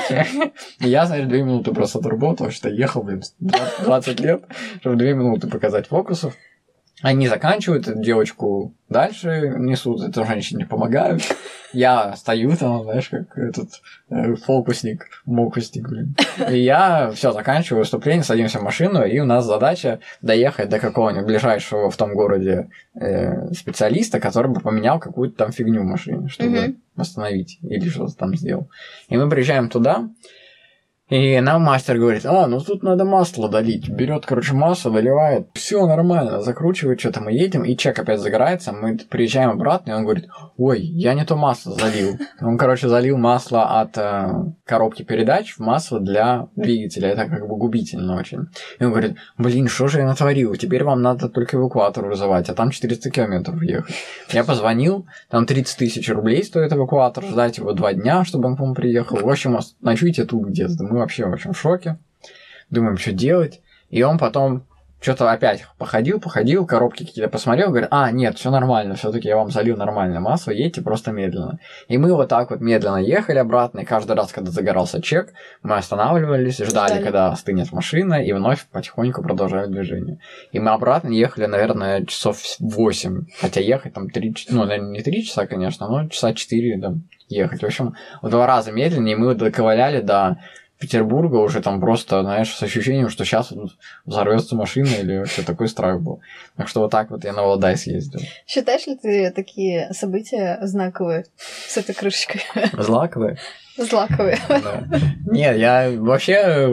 И 0.80 0.90
я, 0.90 1.06
знаешь, 1.06 1.26
две 1.26 1.42
минуты 1.44 1.74
просто 1.74 2.00
отработал, 2.00 2.52
что 2.52 2.70
ехал, 2.70 3.04
блин, 3.04 3.24
20 3.40 4.20
лет, 4.20 4.44
чтобы 4.82 4.96
две 4.98 5.14
минуты 5.14 5.48
показать 5.48 5.88
фокусов. 5.88 6.34
Они 7.04 7.28
заканчивают, 7.28 7.88
эту 7.88 8.02
девочку 8.02 8.74
дальше 8.90 9.54
несут, 9.58 10.02
этой 10.02 10.26
женщине 10.26 10.66
помогают. 10.66 11.22
Я 11.74 12.16
стою 12.16 12.56
там, 12.56 12.84
знаешь, 12.84 13.10
как 13.10 13.38
этот 13.38 13.70
э, 14.10 14.36
фокусник, 14.36 15.06
мокусник, 15.26 15.88
блин. 15.90 16.16
И 16.50 16.60
я 16.60 17.12
все 17.12 17.34
заканчиваю 17.34 17.82
выступление, 17.82 18.24
садимся 18.24 18.60
в 18.60 18.64
машину, 18.64 19.04
и 19.06 19.20
у 19.20 19.26
нас 19.26 19.46
задача 19.46 20.00
доехать 20.22 20.70
до 20.70 20.80
какого-нибудь 20.80 21.26
ближайшего 21.28 21.92
в 21.92 21.98
том 21.98 22.14
городе 22.16 22.70
э, 23.00 23.52
специалиста, 23.54 24.20
который 24.22 24.50
бы 24.50 24.62
поменял 24.62 24.98
какую-то 24.98 25.36
там 25.36 25.52
фигню 25.52 25.82
в 25.82 25.86
машине, 25.86 26.30
чтобы 26.30 26.60
Мгм. 26.62 26.78
восстановить 26.96 27.60
или 27.62 27.90
что-то 27.90 28.16
там 28.16 28.34
сделал. 28.36 28.70
И 29.10 29.18
мы 29.18 29.30
приезжаем 29.30 29.70
туда, 29.70 30.10
И 31.10 31.40
нам 31.40 31.62
мастер 31.62 31.98
говорит, 31.98 32.26
а, 32.26 32.48
ну 32.48 32.60
тут 32.60 32.84
надо 32.84 33.06
масло 33.06 33.48
долить. 33.48 33.88
Берет, 33.88 34.26
короче, 34.26 34.54
масло, 34.54 34.92
доливает. 34.92 35.48
Все 35.54 35.86
нормально, 35.88 36.42
закручивает, 36.42 37.00
что-то 37.00 37.22
мы 37.22 37.32
едем, 37.32 37.64
и 37.64 37.78
чек 37.78 37.98
опять 37.98 38.20
загорается. 38.20 38.74
Мы 38.74 38.98
приезжаем 38.98 39.52
обратно, 39.52 39.92
и 39.92 39.94
он 39.94 40.04
говорит, 40.04 40.28
ой, 40.58 40.82
я 40.82 41.14
не 41.14 41.24
то 41.24 41.38
масло 41.38 41.76
залил. 41.76 42.18
Он, 42.42 42.58
короче, 42.58 42.90
залил 42.90 43.18
масло 43.18 43.80
от 43.80 43.98
э, 43.98 44.52
коробки 44.66 45.04
передач 45.04 45.54
в 45.54 45.60
масло 45.60 46.02
для 46.02 46.50
двигателя. 46.58 47.08
Это 47.08 47.26
как 47.26 47.48
бы 47.48 47.56
губительно 47.56 48.18
очень. 48.18 48.48
И 48.78 48.84
он 48.84 48.92
говорит, 48.92 49.16
блин, 49.38 49.70
что 49.70 49.88
же 49.88 50.00
я 50.00 50.06
натворил? 50.06 50.56
Теперь 50.56 50.84
вам 50.84 51.02
надо 51.02 51.30
только 51.30 51.56
эвакуатор 51.56 52.06
вызывать, 52.06 52.50
а 52.50 52.54
там 52.54 52.70
400 52.70 53.10
километров 53.12 53.62
ехать. 53.62 53.96
Я 54.34 54.44
позвонил, 54.44 55.06
там 55.30 55.46
30 55.46 55.78
тысяч 55.78 56.10
рублей 56.10 56.44
стоит 56.44 56.74
эвакуатор, 56.74 57.24
ждать 57.24 57.60
его 57.60 57.72
два 57.72 57.94
дня, 57.94 58.26
чтобы 58.26 58.50
он, 58.50 58.58
по-моему, 58.58 58.76
приехал. 58.76 59.16
В 59.16 59.30
общем, 59.30 59.58
ночуйте 59.80 60.26
тут 60.26 60.48
где-то. 60.48 60.84
Мы 60.84 60.97
вообще 60.98 61.26
в 61.26 61.34
общем 61.34 61.54
в 61.54 61.60
шоке. 61.60 61.98
Думаем, 62.70 62.98
что 62.98 63.12
делать. 63.12 63.62
И 63.90 64.04
он 64.04 64.18
потом 64.18 64.66
что-то 65.00 65.32
опять 65.32 65.64
походил, 65.78 66.20
походил, 66.20 66.66
коробки 66.66 67.06
какие-то 67.06 67.30
посмотрел, 67.30 67.70
говорит, 67.70 67.88
а, 67.92 68.12
нет, 68.12 68.38
все 68.38 68.50
нормально, 68.50 68.96
все-таки 68.96 69.28
я 69.28 69.38
вам 69.38 69.52
залил 69.52 69.78
нормальное 69.78 70.20
масло, 70.20 70.52
едьте 70.52 70.82
просто 70.82 71.12
медленно. 71.12 71.60
И 71.88 71.98
мы 71.98 72.14
вот 72.14 72.30
так 72.30 72.50
вот 72.50 72.62
медленно 72.62 72.98
ехали 72.98 73.38
обратно, 73.38 73.82
и 73.82 73.86
каждый 73.86 74.16
раз, 74.16 74.32
когда 74.32 74.50
загорался 74.50 75.02
чек, 75.02 75.34
мы 75.62 75.76
останавливались, 75.76 76.58
ждали, 76.58 76.94
ждали. 76.94 77.04
когда 77.04 77.28
остынет 77.28 77.72
машина, 77.72 78.16
и 78.16 78.34
вновь 78.34 78.66
потихоньку 78.72 79.22
продолжали 79.22 79.72
движение. 79.72 80.20
И 80.52 80.60
мы 80.60 80.72
обратно 80.72 81.10
ехали, 81.10 81.46
наверное, 81.46 82.04
часов 82.06 82.42
8, 82.60 83.26
хотя 83.40 83.62
ехать 83.62 83.94
там 83.94 84.10
3, 84.10 84.36
ну, 84.50 84.66
не 84.66 85.02
3 85.02 85.24
часа, 85.24 85.46
конечно, 85.46 85.88
но 85.88 86.10
часа 86.10 86.34
4 86.34 86.82
там, 86.82 87.04
ехать. 87.30 87.62
В 87.62 87.66
общем, 87.66 87.96
в 88.22 88.30
два 88.30 88.48
раза 88.48 88.72
медленнее, 88.72 89.16
и 89.16 89.20
мы 89.20 89.36
доковыляли 89.36 90.02
до 90.02 90.40
Петербурга 90.80 91.38
уже 91.38 91.62
там 91.62 91.80
просто, 91.82 92.22
знаешь, 92.22 92.54
с 92.54 92.62
ощущением, 92.62 93.10
что 93.10 93.26
сейчас 93.26 93.52
взорвется 94.06 94.56
машина 94.56 94.90
или 94.90 95.18
вообще 95.18 95.42
такой 95.42 95.68
страх 95.68 96.02
был. 96.02 96.22
Так 96.56 96.68
что 96.68 96.82
вот 96.82 96.92
так 96.92 97.10
вот 97.10 97.24
я 97.24 97.34
на 97.34 97.44
Валдай 97.44 97.76
съездил. 97.78 98.22
Считаешь 98.46 98.86
ли 98.86 98.96
ты 98.96 99.32
такие 99.32 99.92
события 99.94 100.60
знаковые 100.62 101.26
с 101.68 101.78
этой 101.78 101.96
крышечкой? 101.96 102.42
Знаковые? 102.74 103.38
Злаковые. 103.78 104.38
Да. 104.50 104.84
Нет, 105.26 105.58
я 105.58 105.92
вообще... 105.98 106.70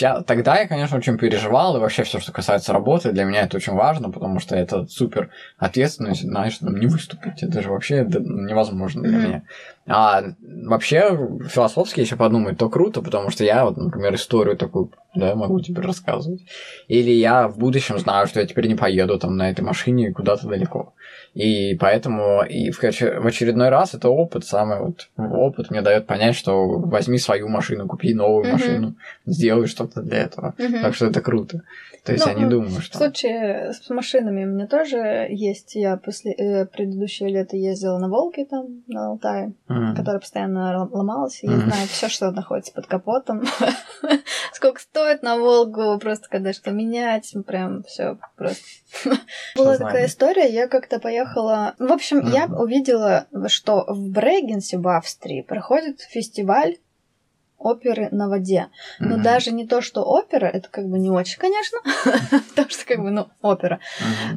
Я, 0.00 0.22
тогда 0.22 0.60
я, 0.60 0.68
конечно, 0.68 0.96
очень 0.96 1.18
переживал, 1.18 1.76
и 1.76 1.80
вообще 1.80 2.04
все, 2.04 2.20
что 2.20 2.32
касается 2.32 2.72
работы, 2.72 3.12
для 3.12 3.24
меня 3.24 3.42
это 3.42 3.56
очень 3.56 3.74
важно, 3.74 4.10
потому 4.10 4.38
что 4.38 4.54
это 4.56 4.86
супер 4.86 5.30
ответственность, 5.58 6.22
знаешь, 6.22 6.58
там, 6.58 6.78
не 6.78 6.86
выступить. 6.86 7.42
Это 7.42 7.62
же 7.62 7.70
вообще 7.70 8.04
невозможно 8.04 9.02
для 9.02 9.18
mm-hmm. 9.18 9.26
меня. 9.26 9.42
А 9.86 10.22
вообще, 10.42 11.16
философски, 11.48 12.00
если 12.00 12.14
подумать, 12.14 12.58
то 12.58 12.68
круто, 12.68 13.00
потому 13.00 13.30
что 13.30 13.44
я, 13.44 13.64
вот, 13.64 13.76
например, 13.76 14.14
историю 14.14 14.56
такую, 14.56 14.92
да, 15.14 15.34
могу 15.34 15.60
теперь 15.60 15.84
рассказывать. 15.84 16.42
Или 16.88 17.10
я 17.10 17.48
в 17.48 17.58
будущем 17.58 17.98
знаю, 17.98 18.26
что 18.26 18.40
я 18.40 18.46
теперь 18.46 18.68
не 18.68 18.74
поеду 18.74 19.18
там 19.18 19.36
на 19.36 19.50
этой 19.50 19.62
машине 19.62 20.12
куда-то 20.12 20.46
далеко. 20.46 20.92
И 21.38 21.76
поэтому 21.76 22.42
и 22.42 22.72
в, 22.72 22.82
в 22.82 23.26
очередной 23.26 23.68
раз 23.68 23.94
это 23.94 24.08
опыт, 24.08 24.44
самый 24.44 24.80
вот 24.80 25.08
опыт 25.16 25.70
мне 25.70 25.82
дает 25.82 26.04
понять, 26.04 26.34
что 26.34 26.80
возьми 26.80 27.16
свою 27.16 27.46
машину, 27.46 27.86
купи 27.86 28.12
новую 28.12 28.44
mm-hmm. 28.44 28.52
машину, 28.52 28.94
сделай 29.24 29.68
что-то 29.68 30.02
для 30.02 30.18
этого. 30.24 30.56
Mm-hmm. 30.58 30.82
Так 30.82 30.96
что 30.96 31.06
это 31.06 31.20
круто. 31.20 31.62
То 32.08 32.12
есть 32.14 32.24
ну, 32.24 32.32
я 32.32 32.38
не 32.38 32.46
думаю, 32.46 32.80
что... 32.80 32.94
В 32.94 32.96
случае 32.96 33.72
с 33.74 33.90
машинами 33.90 34.44
у 34.44 34.48
меня 34.48 34.66
тоже 34.66 35.26
есть. 35.28 35.74
Я 35.74 35.98
после 35.98 36.32
э, 36.32 36.64
предыдущего 36.64 37.26
лета 37.26 37.54
ездила 37.54 37.98
на 37.98 38.08
Волге 38.08 38.46
там, 38.46 38.82
на 38.86 39.08
Алтае, 39.08 39.52
mm-hmm. 39.68 39.94
которая 39.94 40.18
постоянно 40.18 40.88
ломалась. 40.90 41.42
И 41.42 41.46
mm-hmm. 41.46 41.52
я 41.52 41.58
знаю 41.58 41.88
все, 41.88 42.08
что 42.08 42.30
находится 42.30 42.72
под 42.72 42.86
капотом. 42.86 43.44
Сколько 44.54 44.80
стоит 44.80 45.22
на 45.22 45.36
Волгу, 45.36 45.98
просто 45.98 46.30
когда 46.30 46.54
что 46.54 46.70
менять, 46.70 47.34
прям 47.46 47.82
все 47.82 48.16
просто. 48.36 48.64
Была 49.54 49.76
такая 49.76 50.06
история, 50.06 50.48
я 50.48 50.66
как-то 50.66 51.00
поехала... 51.00 51.74
В 51.78 51.92
общем, 51.92 52.26
я 52.32 52.46
увидела, 52.46 53.26
что 53.48 53.84
в 53.86 54.08
Брейгенсе 54.08 54.78
в 54.78 54.88
Австрии 54.88 55.42
проходит 55.42 56.00
фестиваль 56.00 56.78
оперы 57.58 58.08
на 58.12 58.28
воде. 58.28 58.68
Но 59.00 59.16
mm-hmm. 59.16 59.22
даже 59.22 59.52
не 59.52 59.66
то, 59.66 59.80
что 59.80 60.02
опера, 60.02 60.46
это 60.46 60.68
как 60.70 60.88
бы 60.88 60.98
не 60.98 61.10
очень, 61.10 61.38
конечно, 61.38 61.78
потому 62.50 62.70
что 62.70 62.86
как 62.86 63.00
бы, 63.00 63.10
ну, 63.10 63.26
опера. 63.42 63.80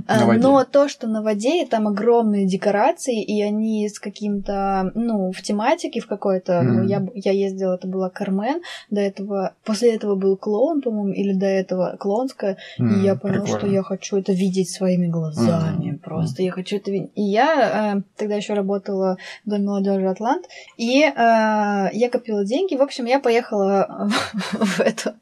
Mm-hmm. 0.07 0.37
Но 0.37 0.63
то, 0.63 0.87
что 0.89 1.07
на 1.07 1.21
воде, 1.21 1.63
и 1.63 1.65
там 1.65 1.87
огромные 1.87 2.47
декорации, 2.47 3.21
и 3.21 3.41
они 3.41 3.87
с 3.87 3.99
каким-то, 3.99 4.91
ну, 4.95 5.31
в 5.31 5.41
тематике 5.41 6.01
в 6.01 6.07
какой-то, 6.07 6.53
mm-hmm. 6.53 6.63
ну, 6.63 6.83
я, 6.87 7.07
я 7.13 7.31
ездила, 7.31 7.75
это 7.75 7.87
была 7.87 8.09
Кармен, 8.09 8.61
до 8.89 9.01
этого, 9.01 9.53
после 9.63 9.95
этого 9.95 10.15
был 10.15 10.35
клоун, 10.35 10.81
по-моему, 10.81 11.13
или 11.13 11.33
до 11.33 11.45
этого 11.45 11.95
клоунская, 11.99 12.57
и 12.77 12.83
я 13.03 13.15
поняла, 13.15 13.43
Прикольно. 13.43 13.59
что 13.59 13.67
я 13.67 13.83
хочу 13.83 14.17
это 14.17 14.33
видеть 14.33 14.71
своими 14.71 15.07
глазами, 15.07 15.99
просто 16.03 16.41
я 16.41 16.51
хочу 16.51 16.77
это 16.77 16.91
видеть. 16.91 17.11
И 17.15 17.21
я 17.21 17.95
э, 17.95 18.01
тогда 18.17 18.35
еще 18.35 18.53
работала 18.53 19.17
в 19.45 19.49
Доме 19.49 19.65
молодежи 19.65 20.07
Атлант, 20.07 20.47
и 20.77 21.03
э, 21.03 21.11
я 21.15 22.09
копила 22.11 22.43
деньги, 22.43 22.75
в 22.75 22.81
общем, 22.81 23.05
я 23.11 23.19
поехала 23.19 24.09
в 24.53 24.79
эту 24.79 25.13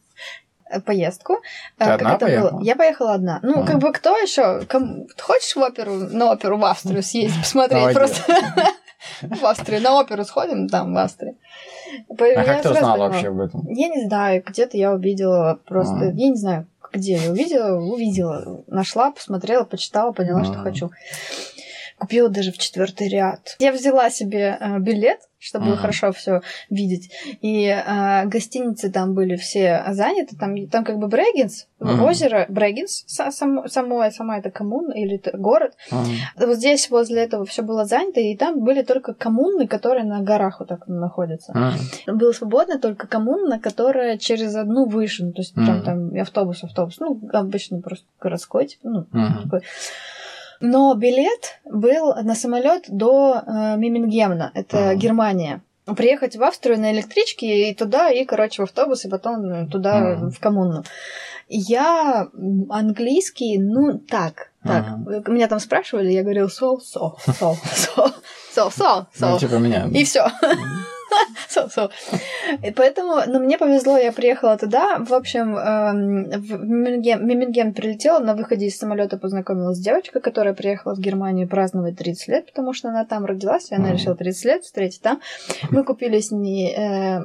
поездку. 0.85 1.37
Ты 1.77 1.85
как 1.85 2.01
одна 2.01 2.15
это 2.15 2.25
поехала? 2.25 2.51
Было? 2.51 2.61
Я 2.61 2.75
поехала 2.75 3.13
одна. 3.13 3.39
Ну, 3.41 3.63
а. 3.63 3.65
как 3.65 3.79
бы 3.79 3.91
кто 3.91 4.15
еще? 4.17 4.61
Хочешь 5.19 5.55
в 5.55 5.59
оперу, 5.59 5.93
на 5.93 6.31
оперу 6.31 6.57
в 6.57 6.65
Австрию 6.65 7.03
съездить, 7.03 7.39
посмотреть 7.41 7.93
просто? 7.93 8.21
В 9.21 9.45
Австрию, 9.45 9.81
на 9.81 9.99
оперу 9.99 10.25
сходим 10.25 10.67
там, 10.67 10.93
в 10.93 10.97
Австрии. 10.97 11.37
А 12.09 12.43
как 12.43 12.61
ты 12.61 12.69
узнала 12.69 13.09
вообще 13.09 13.29
об 13.29 13.39
этом? 13.39 13.65
Я 13.67 13.87
не 13.87 14.05
знаю, 14.05 14.43
где-то 14.45 14.77
я 14.77 14.91
увидела 14.91 15.57
просто, 15.65 16.11
я 16.13 16.29
не 16.29 16.35
знаю, 16.35 16.67
где 16.91 17.13
я 17.15 17.31
увидела, 17.31 17.79
увидела, 17.79 18.63
нашла, 18.67 19.11
посмотрела, 19.11 19.63
почитала, 19.63 20.11
поняла, 20.11 20.43
что 20.43 20.55
хочу. 20.55 20.91
Купила 21.99 22.29
даже 22.29 22.51
в 22.51 22.57
четвертый 22.57 23.09
ряд. 23.09 23.55
Я 23.59 23.73
взяла 23.73 24.09
себе 24.09 24.57
э, 24.59 24.79
билет, 24.79 25.19
чтобы 25.37 25.71
mm-hmm. 25.71 25.75
хорошо 25.75 26.11
все 26.13 26.41
видеть. 26.69 27.11
И 27.41 27.65
э, 27.65 28.25
гостиницы 28.25 28.89
там 28.89 29.13
были 29.13 29.35
все 29.35 29.83
заняты. 29.89 30.37
Там, 30.37 30.67
там 30.67 30.85
как 30.85 30.97
бы 30.97 31.07
Брегинс, 31.07 31.67
mm-hmm. 31.79 32.09
озеро 32.09 32.45
Брегинс, 32.47 33.03
сам, 33.07 33.31
само, 33.67 34.09
сама 34.11 34.37
эта 34.37 34.49
коммуна 34.49 34.93
или 34.93 35.15
это 35.15 35.37
город. 35.37 35.73
Mm-hmm. 35.91 36.45
Вот 36.45 36.55
здесь 36.55 36.89
возле 36.89 37.23
этого 37.23 37.45
все 37.45 37.63
было 37.63 37.85
занято, 37.85 38.21
и 38.21 38.35
там 38.37 38.59
были 38.59 38.81
только 38.81 39.13
коммуны, 39.13 39.67
которые 39.67 40.05
на 40.05 40.21
горах 40.21 40.59
вот 40.59 40.69
так 40.69 40.87
находятся. 40.87 41.51
Mm-hmm. 41.51 42.13
Было 42.13 42.31
свободно 42.31 42.79
только 42.79 43.07
коммуна, 43.07 43.59
которая 43.59 44.17
через 44.17 44.55
одну 44.55 44.85
выше. 44.85 45.25
Ну, 45.25 45.33
то 45.33 45.41
есть 45.41 45.55
mm-hmm. 45.55 45.65
там, 45.65 45.83
там 45.83 46.21
автобус, 46.21 46.63
автобус. 46.63 46.99
Ну, 46.99 47.19
обычно 47.33 47.81
просто 47.81 48.05
городской, 48.21 48.67
типа, 48.67 48.89
ну, 48.89 49.01
mm-hmm. 49.11 49.43
такой. 49.43 49.61
Но 50.59 50.93
билет 50.95 51.59
был 51.65 52.13
на 52.15 52.35
самолет 52.35 52.85
до 52.87 53.41
э, 53.45 53.77
Мимингемна, 53.77 54.51
это 54.53 54.89
а. 54.89 54.95
Германия. 54.95 55.61
Приехать 55.97 56.35
в 56.35 56.43
Австрию 56.43 56.79
на 56.79 56.91
электричке 56.91 57.69
и 57.69 57.73
туда, 57.73 58.11
и, 58.11 58.25
короче, 58.25 58.61
в 58.61 58.65
автобус, 58.65 59.05
и 59.05 59.09
потом 59.09 59.69
туда, 59.69 59.97
а. 59.97 60.29
в 60.29 60.39
коммуну. 60.39 60.83
Я 61.47 62.27
английский, 62.69 63.57
ну, 63.57 63.97
так, 63.97 64.51
так. 64.63 64.85
Ага. 64.85 65.23
Меня 65.31 65.47
там 65.47 65.59
спрашивали, 65.59 66.11
я 66.11 66.21
говорил 66.21 66.47
so, 66.47 66.77
so, 66.77 67.15
so, 67.25 67.55
so, 67.63 68.13
so, 68.53 68.69
so, 68.69 69.05
so. 69.17 69.31
Ну, 69.31 69.39
типа 69.39 69.55
меня. 69.55 69.89
И 69.91 70.03
все. 70.03 70.27
so, 71.49 71.69
so. 71.69 71.89
И 72.63 72.71
поэтому, 72.71 73.21
ну, 73.27 73.39
мне 73.39 73.57
повезло, 73.57 73.97
я 73.97 74.11
приехала 74.11 74.57
туда. 74.57 74.99
В 74.99 75.13
общем, 75.13 75.57
эм, 75.57 76.29
в 76.29 76.63
Миминген, 76.63 77.25
Миминген 77.25 77.73
прилетела, 77.73 78.19
на 78.19 78.35
выходе 78.35 78.67
из 78.67 78.77
самолета 78.77 79.17
познакомилась 79.17 79.77
с 79.77 79.81
девочкой, 79.81 80.21
которая 80.21 80.53
приехала 80.53 80.95
в 80.95 80.99
Германию 80.99 81.47
праздновать 81.47 81.97
30 81.97 82.27
лет, 82.27 82.45
потому 82.47 82.73
что 82.73 82.89
она 82.89 83.05
там 83.05 83.25
родилась, 83.25 83.71
и 83.71 83.75
она 83.75 83.91
решила 83.91 84.15
30 84.15 84.45
лет 84.45 84.63
встретить 84.63 85.01
там. 85.01 85.21
Мы 85.71 85.83
купили 85.83 86.19
с 86.19 86.31
ней, 86.31 86.73
э, 86.75 87.19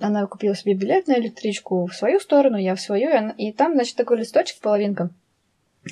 она 0.00 0.26
купила 0.26 0.54
себе 0.54 0.74
билет 0.74 1.06
на 1.06 1.14
электричку 1.18 1.86
в 1.86 1.94
свою 1.94 2.20
сторону, 2.20 2.56
я 2.56 2.74
в 2.74 2.80
свою, 2.80 3.10
и 3.36 3.52
там, 3.52 3.74
значит, 3.74 3.96
такой 3.96 4.18
листочек, 4.18 4.60
половинка 4.60 5.10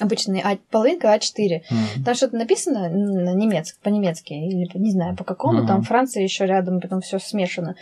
обычный 0.00 0.40
а, 0.40 0.58
половинка 0.70 1.14
А4. 1.14 1.36
Mm-hmm. 1.38 2.04
Там 2.04 2.14
что-то 2.14 2.36
написано 2.36 2.88
на 2.88 3.32
немецк, 3.32 3.78
по-немецки, 3.80 4.32
или 4.32 4.68
не 4.74 4.90
знаю 4.90 5.16
по 5.16 5.24
какому, 5.24 5.62
mm-hmm. 5.62 5.66
там 5.66 5.82
Франция 5.82 6.22
еще 6.22 6.46
рядом, 6.46 6.80
потом 6.80 7.00
все 7.00 7.18
смешано. 7.18 7.74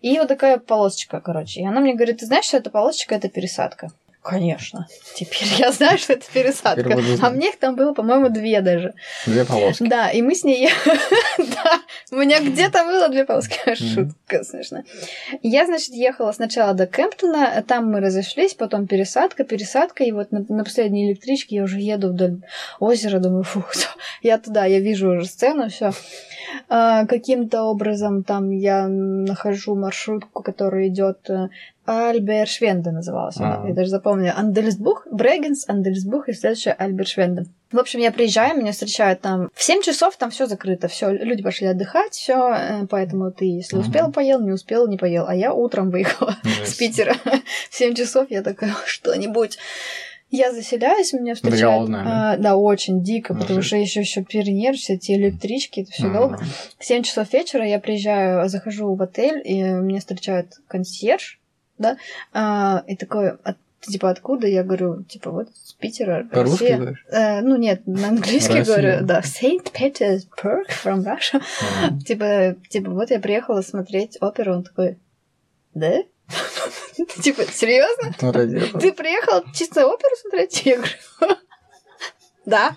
И 0.00 0.18
вот 0.18 0.28
такая 0.28 0.58
полосочка, 0.58 1.20
короче. 1.20 1.60
И 1.60 1.66
она 1.66 1.80
мне 1.80 1.94
говорит, 1.94 2.18
ты 2.18 2.26
знаешь, 2.26 2.46
что 2.46 2.56
эта 2.56 2.70
полосочка 2.70 3.14
это 3.14 3.28
пересадка? 3.28 3.90
Конечно. 4.24 4.88
Теперь 5.14 5.46
я 5.58 5.70
знаю, 5.70 5.98
что 5.98 6.14
это 6.14 6.24
пересадка. 6.32 6.98
А 7.20 7.28
мне 7.28 7.50
их 7.50 7.58
там 7.58 7.76
было, 7.76 7.92
по-моему, 7.92 8.30
две 8.30 8.62
даже. 8.62 8.94
Две 9.26 9.44
полоски. 9.44 9.86
Да, 9.86 10.10
и 10.10 10.22
мы 10.22 10.34
с 10.34 10.44
ней... 10.44 10.70
да, 11.38 11.80
у 12.10 12.16
меня 12.16 12.40
где-то 12.40 12.84
было 12.84 13.10
две 13.10 13.26
полоски. 13.26 13.74
Шутка 13.74 14.42
смешная. 14.42 14.86
Я, 15.42 15.66
значит, 15.66 15.90
ехала 15.90 16.32
сначала 16.32 16.72
до 16.72 16.86
Кемптона, 16.86 17.62
там 17.68 17.92
мы 17.92 18.00
разошлись, 18.00 18.54
потом 18.54 18.86
пересадка, 18.86 19.44
пересадка, 19.44 20.04
и 20.04 20.12
вот 20.12 20.32
на, 20.32 20.64
последней 20.64 21.10
электричке 21.10 21.56
я 21.56 21.64
уже 21.64 21.80
еду 21.80 22.08
вдоль 22.08 22.38
озера, 22.80 23.18
думаю, 23.18 23.42
фух, 23.42 23.72
я 24.22 24.38
туда, 24.38 24.64
я 24.64 24.80
вижу 24.80 25.10
уже 25.10 25.26
сцену, 25.26 25.68
все. 25.68 25.92
А, 26.70 27.04
каким-то 27.04 27.64
образом 27.64 28.22
там 28.24 28.50
я 28.50 28.88
нахожу 28.88 29.74
маршрутку, 29.74 30.42
которая 30.42 30.88
идет 30.88 31.28
э, 31.28 31.48
Альбершвенде 31.86 32.90
называлась 32.90 33.36
она. 33.36 33.62
А. 33.62 33.68
Я 33.68 33.74
даже 33.74 33.90
запомню. 33.90 34.32
Андельсбух, 34.36 35.06
Брегенс, 35.10 35.68
Андельсбух 35.68 36.28
и 36.28 36.32
следующая 36.32 36.72
Альбершвенде. 36.72 37.44
В 37.72 37.78
общем, 37.78 38.00
я 38.00 38.12
приезжаю, 38.12 38.56
меня 38.56 38.72
встречают 38.72 39.20
там 39.20 39.48
в 39.52 39.62
7 39.62 39.82
часов, 39.82 40.16
там 40.16 40.30
все 40.30 40.46
закрыто, 40.46 40.86
все, 40.88 41.10
люди 41.10 41.42
пошли 41.42 41.66
отдыхать, 41.66 42.12
все, 42.14 42.86
поэтому 42.88 43.32
ты, 43.32 43.46
если 43.46 43.76
успел, 43.76 44.12
поел, 44.12 44.40
не 44.40 44.52
успел, 44.52 44.86
не 44.86 44.96
поел. 44.96 45.26
А 45.26 45.34
я 45.34 45.52
утром 45.52 45.90
выехала 45.90 46.36
с. 46.64 46.74
Питера 46.74 47.14
в 47.70 47.74
7 47.76 47.94
часов, 47.94 48.30
я 48.30 48.42
такая, 48.42 48.74
что-нибудь. 48.86 49.58
Я 50.30 50.52
заселяюсь, 50.52 51.12
меня 51.12 51.34
встречают. 51.36 51.62
голодная, 51.62 52.04
да? 52.04 52.32
а, 52.32 52.36
да, 52.38 52.56
очень 52.56 53.04
дико, 53.04 53.34
Ну, 53.34 53.40
потому 53.40 53.60
жесть. 53.60 53.68
что 53.68 53.76
еще 53.76 54.00
еще 54.00 54.24
перенерв, 54.24 54.78
все 54.78 54.94
эти 54.94 55.12
электрички, 55.12 55.80
это 55.80 55.92
все 55.92 56.12
долго. 56.12 56.40
В 56.78 56.84
7 56.84 57.02
часов 57.04 57.32
вечера 57.32 57.64
я 57.66 57.78
приезжаю, 57.78 58.48
захожу 58.48 58.94
в 58.94 59.02
отель, 59.02 59.40
и 59.44 59.62
меня 59.62 60.00
встречает 60.00 60.54
консьерж, 60.66 61.38
да, 61.78 61.96
а, 62.32 62.84
и 62.86 62.96
такой, 62.96 63.30
«А 63.44 63.54
ты, 63.84 63.92
типа, 63.92 64.10
откуда? 64.10 64.46
Я 64.46 64.62
говорю, 64.62 65.02
типа, 65.02 65.30
вот 65.30 65.48
с 65.54 65.72
Питера, 65.74 66.26
По-русски 66.30 66.62
Россия». 66.62 66.76
говоришь? 66.76 67.04
Э, 67.10 67.40
ну, 67.42 67.56
нет, 67.56 67.86
на 67.86 68.08
английский 68.08 68.58
Россия. 68.58 68.64
говорю, 68.64 69.06
да, 69.06 69.20
Saint 69.20 69.70
Petersburg 69.72 70.68
from 70.68 71.04
Russia. 71.04 71.42
Типа, 72.04 72.56
типа, 72.68 72.90
вот 72.90 73.10
я 73.10 73.20
приехала 73.20 73.60
смотреть 73.62 74.16
оперу, 74.20 74.54
он 74.54 74.64
такой, 74.64 74.98
да? 75.74 76.02
Типа, 77.22 77.42
серьезно? 77.44 78.14
Ну. 78.20 78.78
Ты 78.78 78.92
приехал 78.92 79.44
чисто 79.52 79.86
оперу 79.86 80.14
смотреть? 80.16 80.64
Я 80.64 80.76
говорю, 80.76 80.92
да. 82.46 82.76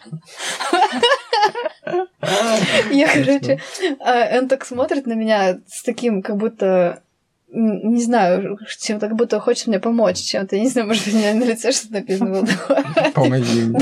Я, 2.92 3.08
короче, 3.14 3.62
а, 4.00 4.38
он 4.38 4.48
так 4.50 4.66
смотрит 4.66 5.06
на 5.06 5.14
меня 5.14 5.60
с 5.68 5.84
таким, 5.84 6.22
как 6.22 6.38
будто 6.38 7.04
не 7.50 8.04
знаю, 8.04 8.60
чем-то, 8.80 9.08
как 9.08 9.16
будто 9.16 9.40
хочет 9.40 9.68
мне 9.68 9.80
помочь 9.80 10.18
чем-то. 10.18 10.56
Я 10.58 10.62
не 10.64 10.68
знаю, 10.68 10.88
может 10.88 11.06
быть, 11.06 11.14
у 11.14 11.18
меня 11.18 11.34
на 11.34 11.44
лице 11.44 11.72
что-то 11.72 11.94
написано 11.94 12.42
было. 12.42 12.48
Помоги 13.14 13.62
мне. 13.62 13.80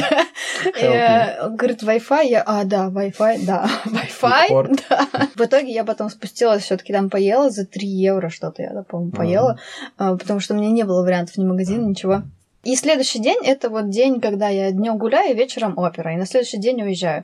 Э, 0.79 1.49
говорит, 1.49 1.81
Wi-Fi, 1.81 2.27
я, 2.27 2.43
а, 2.45 2.63
да, 2.63 2.89
Wi-Fi, 2.89 3.45
да, 3.45 3.67
Wi-Fi, 3.85 4.79
да. 4.89 5.07
В 5.35 5.41
итоге 5.41 5.71
я 5.71 5.83
потом 5.83 6.09
спустилась, 6.09 6.63
все 6.63 6.77
таки 6.77 6.93
там 6.93 7.09
поела 7.09 7.49
за 7.49 7.65
3 7.65 7.87
евро 7.87 8.29
что-то, 8.29 8.61
я, 8.61 8.71
да, 8.71 8.83
по-моему, 8.83 9.09
Мгм. 9.09 9.17
поела, 9.17 9.59
а, 9.97 10.15
потому 10.15 10.39
что 10.39 10.53
у 10.53 10.57
меня 10.57 10.69
не 10.69 10.83
было 10.83 11.01
вариантов 11.01 11.37
ни 11.37 11.45
магазина, 11.45 11.85
ничего. 11.85 12.21
И 12.63 12.75
следующий 12.75 13.19
день 13.19 13.37
это 13.43 13.69
вот 13.69 13.89
день, 13.89 14.19
когда 14.19 14.49
я 14.49 14.71
днем 14.71 14.97
гуляю, 14.97 15.35
вечером 15.35 15.77
опера, 15.77 16.13
и 16.13 16.17
на 16.17 16.25
следующий 16.25 16.57
день 16.57 16.81
уезжаю. 16.81 17.23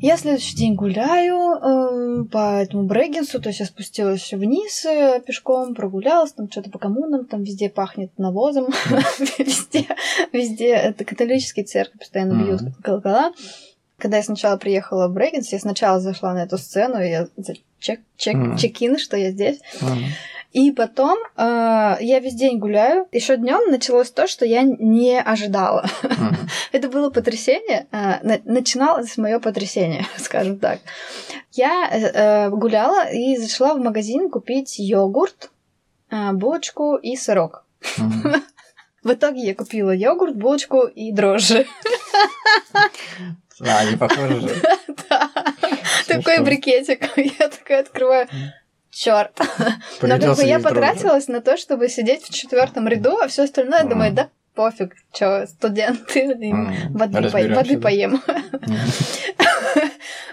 Я 0.00 0.16
следующий 0.16 0.56
день 0.56 0.74
гуляю 0.74 1.36
эм, 1.36 2.28
по 2.28 2.60
этому 2.60 2.84
Брегенсу, 2.84 3.40
то 3.40 3.48
есть 3.48 3.60
я 3.60 3.66
спустилась 3.66 4.32
вниз 4.32 4.84
э, 4.84 5.22
пешком, 5.26 5.74
прогулялась, 5.74 6.32
там 6.32 6.50
что-то 6.50 6.70
по 6.70 6.78
коммунам, 6.78 7.24
там 7.24 7.42
везде 7.42 7.70
пахнет 7.70 8.10
навозом, 8.18 8.66
везде, 9.38 9.86
везде 10.32 10.68
это 10.68 11.04
католические 11.04 11.64
церкви 11.64 11.98
постоянно 11.98 12.42
бьют 12.42 12.60
колокола. 12.82 13.32
Когда 13.96 14.18
я 14.18 14.22
сначала 14.22 14.56
приехала 14.56 15.08
в 15.08 15.12
Брегенс, 15.12 15.52
я 15.52 15.58
сначала 15.58 16.00
зашла 16.00 16.34
на 16.34 16.42
эту 16.42 16.58
сцену, 16.58 17.00
и 17.00 17.08
я 17.08 17.28
чекин, 17.78 18.98
что 18.98 19.16
я 19.16 19.30
здесь. 19.30 19.60
И 20.54 20.70
потом 20.70 21.18
э, 21.36 21.96
я 22.00 22.20
весь 22.20 22.34
день 22.34 22.58
гуляю. 22.58 23.08
Еще 23.10 23.36
днем 23.36 23.70
началось 23.72 24.10
то, 24.12 24.28
что 24.28 24.46
я 24.46 24.62
не 24.62 25.20
ожидала. 25.20 25.84
М. 26.04 26.36
Это 26.72 26.88
было 26.88 27.10
потрясение. 27.10 27.86
э, 27.90 28.20
на- 28.22 28.40
начиналось 28.44 29.16
мое 29.18 29.40
потрясение, 29.40 30.06
скажем 30.16 30.58
так. 30.60 30.78
Я 31.52 31.88
э, 31.90 31.98
э, 31.98 32.50
гуляла 32.50 33.10
и 33.12 33.36
зашла 33.36 33.74
в 33.74 33.80
магазин 33.80 34.30
купить 34.30 34.78
йогурт, 34.78 35.50
э, 36.10 36.32
булочку 36.32 36.94
и 36.96 37.16
сырок. 37.16 37.64
М. 37.98 38.42
В 39.02 39.12
итоге 39.12 39.40
я 39.42 39.54
купила 39.54 39.90
йогурт, 39.90 40.36
булочку 40.36 40.82
и 40.84 41.12
дрожжи. 41.12 41.66
А, 43.60 43.84
не 43.84 43.96
похоже 43.96 44.40
же. 44.40 44.62
Да. 45.10 45.30
Такой 46.08 46.38
брикетик. 46.40 47.10
Я 47.16 47.48
такая 47.48 47.80
открываю. 47.80 48.28
Черт. 48.94 49.38
Но 50.02 50.18
как 50.18 50.36
бы 50.36 50.44
я 50.44 50.58
потратилась 50.60 51.28
на 51.28 51.40
то, 51.40 51.56
чтобы 51.56 51.88
сидеть 51.88 52.24
в 52.24 52.32
четвертом 52.32 52.86
ряду, 52.86 53.18
а 53.18 53.26
все 53.28 53.42
остальное, 53.44 53.82
думаю, 53.84 54.12
да 54.12 54.28
пофиг, 54.54 54.94
что 55.12 55.46
студенты, 55.48 56.28
воды, 56.90 57.28
по- 57.30 57.38
воды 57.56 57.78
поем. 57.80 58.22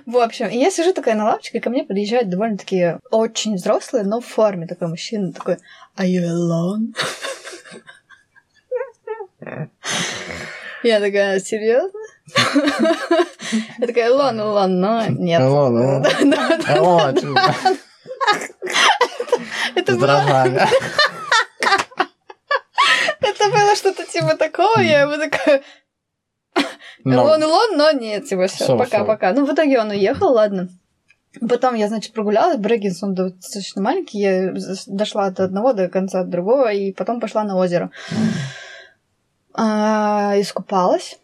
В 0.05 0.17
общем, 0.17 0.49
я 0.49 0.69
сижу 0.69 0.93
такая 0.93 1.15
на 1.15 1.25
лавочке, 1.25 1.57
и 1.57 1.61
ко 1.61 1.69
мне 1.71 1.83
подъезжают 1.83 2.29
довольно-таки 2.29 2.97
очень 3.09 3.55
взрослые, 3.55 4.03
но 4.03 4.19
в 4.21 4.25
форме 4.25 4.67
такой 4.67 4.89
мужчина, 4.89 5.33
такой, 5.33 5.57
are 5.97 6.05
you 6.05 6.23
alone? 6.23 6.93
Я 10.83 10.99
такая, 10.99 11.39
серьезно? 11.39 11.99
Я 13.79 13.87
такая, 13.87 14.09
alone, 14.11 14.37
alone, 14.39 14.67
но 14.67 15.05
нет. 15.07 15.41
Алло, 15.41 15.65
алло. 15.65 16.03
Это 19.75 19.95
было, 19.95 20.23
это 23.21 23.49
было 23.49 23.75
что-то 23.75 24.05
типа 24.05 24.35
такого, 24.35 24.79
я 24.79 25.01
ему 25.01 25.17
такая, 25.17 25.61
Но- 27.03 27.23
Илон, 27.23 27.43
Илон, 27.43 27.77
но 27.77 27.91
нет, 27.91 28.25
типа, 28.27 28.47
все, 28.47 28.77
пока-пока. 28.77 29.33
Ну, 29.33 29.45
в 29.45 29.53
итоге 29.53 29.79
он 29.79 29.89
уехал, 29.89 30.33
ладно. 30.33 30.69
Потом 31.47 31.75
я, 31.75 31.87
значит, 31.87 32.13
прогулялась, 32.13 32.57
Брэггинс, 32.57 33.03
он 33.03 33.15
достаточно 33.15 33.81
маленький, 33.81 34.19
я 34.19 34.53
дошла 34.87 35.25
от 35.27 35.39
одного 35.39 35.73
до 35.73 35.87
конца 35.87 36.23
другого, 36.23 36.71
и 36.73 36.91
потом 36.91 37.21
пошла 37.21 37.43
на 37.43 37.55
озеро. 37.55 37.89
А, 39.53 40.33
искупалась, 40.37 41.19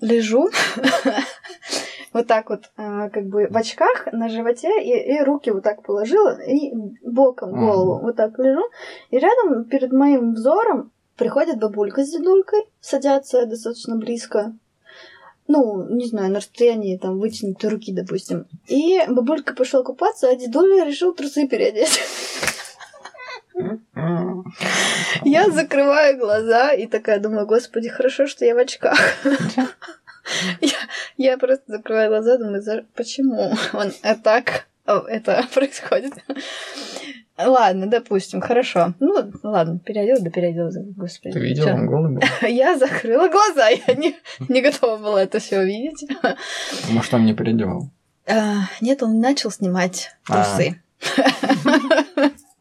лежу, 0.00 0.50
вот 2.12 2.26
так 2.26 2.50
вот, 2.50 2.70
а, 2.76 3.08
как 3.08 3.26
бы 3.26 3.46
в 3.48 3.56
очках 3.56 4.08
на 4.12 4.28
животе, 4.28 4.70
и, 4.82 5.14
и 5.14 5.22
руки 5.22 5.50
вот 5.50 5.62
так 5.62 5.82
положила, 5.82 6.40
и 6.42 6.72
боком 7.04 7.52
голову 7.52 8.00
вот 8.02 8.16
так 8.16 8.38
лежу, 8.38 8.68
и 9.10 9.18
рядом 9.18 9.64
перед 9.64 9.92
моим 9.92 10.34
взором 10.34 10.90
приходит 11.16 11.58
бабулька 11.58 12.04
с 12.04 12.10
дедулькой, 12.10 12.64
садятся 12.80 13.46
достаточно 13.46 13.96
близко, 13.96 14.54
ну, 15.46 15.86
не 15.88 16.06
знаю, 16.06 16.30
на 16.30 16.38
расстоянии 16.38 16.96
там 16.96 17.18
вытянутой 17.18 17.70
руки, 17.70 17.92
допустим. 17.92 18.46
И 18.68 19.00
бабулька 19.08 19.54
пошел 19.54 19.82
купаться, 19.82 20.28
а 20.28 20.36
дедуля 20.36 20.84
решил 20.84 21.12
трусы 21.12 21.48
переодеть. 21.48 22.00
Я 25.24 25.50
закрываю 25.50 26.18
глаза 26.18 26.72
и 26.72 26.86
такая 26.86 27.20
думаю, 27.20 27.46
господи, 27.46 27.88
хорошо, 27.88 28.26
что 28.26 28.44
я 28.44 28.54
в 28.54 28.58
очках. 28.58 28.98
Я, 30.60 30.72
я 31.16 31.38
просто 31.38 31.64
закрываю 31.66 32.08
глаза, 32.10 32.38
думаю, 32.38 32.62
«За- 32.62 32.84
почему 32.94 33.52
он 33.72 33.92
так 34.22 34.66
э, 34.86 35.00
это 35.08 35.44
происходит? 35.54 36.12
Ладно, 37.38 37.86
допустим, 37.86 38.40
хорошо. 38.42 38.92
Ну, 39.00 39.32
ладно, 39.42 39.78
переодела, 39.78 40.20
да 40.20 40.30
переодела, 40.30 40.70
господи. 40.96 41.32
Ты 41.32 41.40
видела, 41.40 41.70
он 41.70 41.86
голый 41.86 42.12
был? 42.12 42.22
Я 42.48 42.76
закрыла 42.76 43.28
глаза, 43.28 43.68
я 43.68 43.94
не, 43.94 44.14
не 44.48 44.60
готова 44.60 44.98
была 44.98 45.22
это 45.22 45.38
все 45.38 45.60
увидеть. 45.60 46.06
Может, 46.90 47.14
он 47.14 47.24
не 47.24 47.32
переделал? 47.34 47.88
А, 48.26 48.64
Нет, 48.82 49.02
он 49.02 49.20
начал 49.20 49.50
снимать 49.50 50.10
А. 50.28 50.44
трусы. 50.44 50.82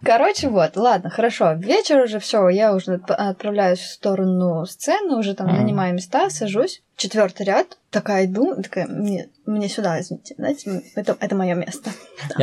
Короче, 0.04 0.48
вот, 0.48 0.78
ладно, 0.78 1.10
хорошо. 1.10 1.54
Вечер 1.54 2.04
уже 2.04 2.20
все, 2.20 2.48
я 2.50 2.74
уже 2.74 2.96
отп- 2.96 3.12
отправляюсь 3.12 3.80
в 3.80 3.92
сторону 3.92 4.66
сцены, 4.66 5.18
уже 5.18 5.36
там 5.36 5.48
Мгм. 5.48 5.58
нанимаю 5.58 5.94
места, 5.94 6.30
сажусь. 6.30 6.82
Четвертый 6.96 7.46
ряд, 7.46 7.78
такая 7.90 8.26
иду, 8.26 8.56
такая, 8.62 8.88
мне, 8.88 9.30
мне 9.46 9.68
сюда, 9.68 10.00
извините, 10.00 10.36
знаете, 10.38 10.84
это, 10.96 11.18
это 11.20 11.36
мое 11.36 11.54
место. 11.54 11.92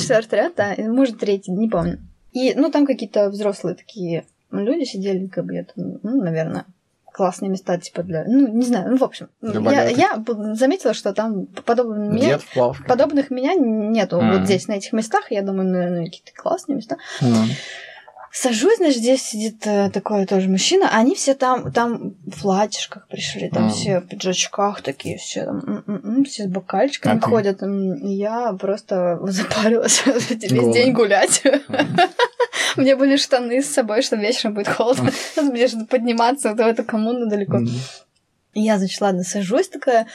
Четвертый 0.00 0.36
ряд, 0.36 0.52
да, 0.56 0.74
может, 0.78 1.18
третий, 1.18 1.52
не 1.52 1.68
помню. 1.68 1.98
И, 2.32 2.54
ну, 2.54 2.70
там 2.70 2.86
какие-то 2.86 3.30
взрослые 3.30 3.74
такие 3.76 4.24
люди 4.50 4.84
сидели, 4.84 5.26
как 5.26 5.44
бы, 5.44 5.54
я 5.54 5.64
там, 5.64 5.98
ну, 6.02 6.22
наверное, 6.22 6.64
классные 7.18 7.48
места, 7.48 7.76
типа, 7.78 8.04
для... 8.04 8.24
Ну, 8.24 8.46
не 8.46 8.64
знаю, 8.64 8.90
ну, 8.92 8.96
в 8.96 9.02
общем. 9.02 9.28
Я, 9.42 9.88
я 9.88 10.24
заметила, 10.54 10.94
что 10.94 11.12
там 11.12 11.46
подобных 11.46 12.12
меня, 12.12 12.38
плавках. 12.54 12.86
подобных 12.86 13.30
меня 13.30 13.54
нету 13.54 14.20
Мгм. 14.20 14.32
вот 14.38 14.44
здесь, 14.44 14.68
на 14.68 14.74
этих 14.74 14.92
местах. 14.92 15.32
Я 15.32 15.42
думаю, 15.42 15.68
наверное, 15.68 16.04
какие-то 16.04 16.30
классные 16.36 16.76
места. 16.76 16.96
М. 17.20 17.34
Сажусь, 18.30 18.76
значит, 18.76 18.98
здесь 18.98 19.22
сидит 19.22 19.66
э, 19.66 19.90
такой 19.90 20.26
тоже 20.26 20.48
мужчина. 20.48 20.90
Они 20.92 21.14
все 21.14 21.34
там, 21.34 21.72
там 21.72 22.14
в 22.26 22.42
платьишках 22.42 23.08
пришли, 23.08 23.48
там 23.48 23.64
Мгм. 23.64 23.72
все 23.72 24.00
в 24.00 24.06
пиджачках 24.06 24.82
такие, 24.82 25.16
все 25.18 25.44
там, 25.44 25.58
м-м-м, 25.86 26.24
все 26.24 26.44
с 26.44 26.46
бокальчиками 26.46 27.18
А 27.18 27.20
ходят. 27.20 27.62
И 27.62 28.14
Я 28.14 28.52
просто 28.52 29.18
запарилась 29.26 30.02
весь 30.06 30.38
день 30.74 30.92
гулять. 30.92 31.42
У 32.76 32.80
меня 32.82 32.96
были 32.96 33.16
штаны 33.16 33.62
с 33.62 33.70
собой, 33.70 34.02
что 34.02 34.16
вечером 34.16 34.54
будет 34.54 34.68
холодно. 34.68 35.10
Мне 35.42 35.66
же 35.66 35.84
подниматься 35.86 36.54
в 36.54 36.60
эту 36.60 36.84
коммуну 36.84 37.28
далеко. 37.28 37.60
Я, 38.54 38.78
значит, 38.78 39.00
ладно, 39.00 39.22
сажусь 39.24 39.68
такая, 39.68 40.06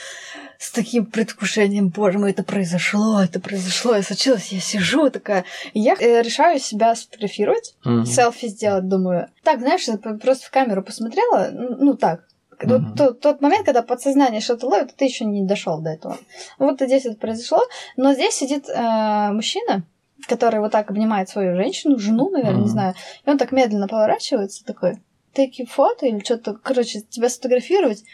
с 0.63 0.71
таким 0.71 1.05
предвкушением, 1.05 1.89
боже 1.89 2.19
мой, 2.19 2.31
это 2.31 2.41
произошло, 2.41 3.21
это 3.21 3.41
произошло, 3.41 3.95
я 3.95 4.01
случилось, 4.01 4.47
я 4.53 4.61
сижу 4.61 5.09
такая. 5.09 5.43
И 5.73 5.81
я 5.81 5.93
э, 5.99 6.21
решаю 6.21 6.57
себя 6.57 6.95
сфотографировать, 6.95 7.75
Мгм. 7.83 8.05
селфи 8.05 8.47
сделать, 8.47 8.87
думаю. 8.87 9.27
Так, 9.43 9.59
знаешь, 9.59 9.85
просто 10.21 10.47
в 10.47 10.51
камеру 10.51 10.81
посмотрела, 10.81 11.49
ну, 11.51 11.95
так. 11.95 12.23
Мгм. 12.61 12.95
тот, 12.95 13.19
тот 13.19 13.41
момент, 13.41 13.65
когда 13.65 13.81
подсознание 13.81 14.39
что-то 14.39 14.67
ловит, 14.67 14.95
ты 14.95 15.03
еще 15.03 15.25
не 15.25 15.43
дошел 15.45 15.81
до 15.81 15.89
этого. 15.89 16.17
Вот 16.59 16.79
здесь 16.79 17.05
это 17.05 17.17
произошло. 17.17 17.59
Но 17.97 18.13
здесь 18.13 18.35
сидит 18.35 18.69
э, 18.69 19.31
мужчина, 19.33 19.83
который 20.29 20.61
вот 20.61 20.71
так 20.71 20.89
обнимает 20.89 21.27
свою 21.27 21.57
женщину, 21.57 21.99
жену, 21.99 22.29
наверное, 22.29 22.59
не 22.61 22.67
Мгм. 22.67 22.69
знаю. 22.71 22.93
И 23.25 23.29
он 23.29 23.37
так 23.37 23.51
медленно 23.51 23.89
поворачивается, 23.89 24.63
такой, 24.63 24.99
take 25.35 25.65
фото 25.65 26.05
или 26.05 26.19
что-то, 26.19 26.53
короче, 26.53 27.01
тебя 27.01 27.27
сфотографировать. 27.27 28.05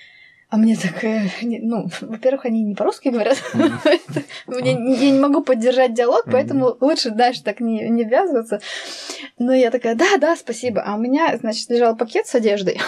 А 0.49 0.57
мне 0.57 0.75
так, 0.75 1.03
ну, 1.43 1.87
во-первых, 2.01 2.45
они 2.45 2.63
не 2.63 2.73
по-русски 2.73 3.09
говорят. 3.09 3.37
Мне, 4.47 4.71
я 4.71 5.11
не 5.11 5.19
могу 5.19 5.41
поддержать 5.43 5.93
диалог, 5.93 6.23
поэтому 6.25 6.75
лучше, 6.79 7.09
знаешь, 7.09 7.39
так 7.39 7.59
не, 7.59 7.87
не 7.87 8.03
ввязываться. 8.03 8.59
Но 9.37 9.53
я 9.53 9.69
такая, 9.69 9.93
да, 9.93 10.17
да, 10.17 10.35
спасибо. 10.35 10.81
А 10.81 10.95
у 10.95 10.99
меня, 10.99 11.37
значит, 11.37 11.69
лежал 11.69 11.95
пакет 11.95 12.25
с 12.25 12.33
одеждой. 12.33 12.81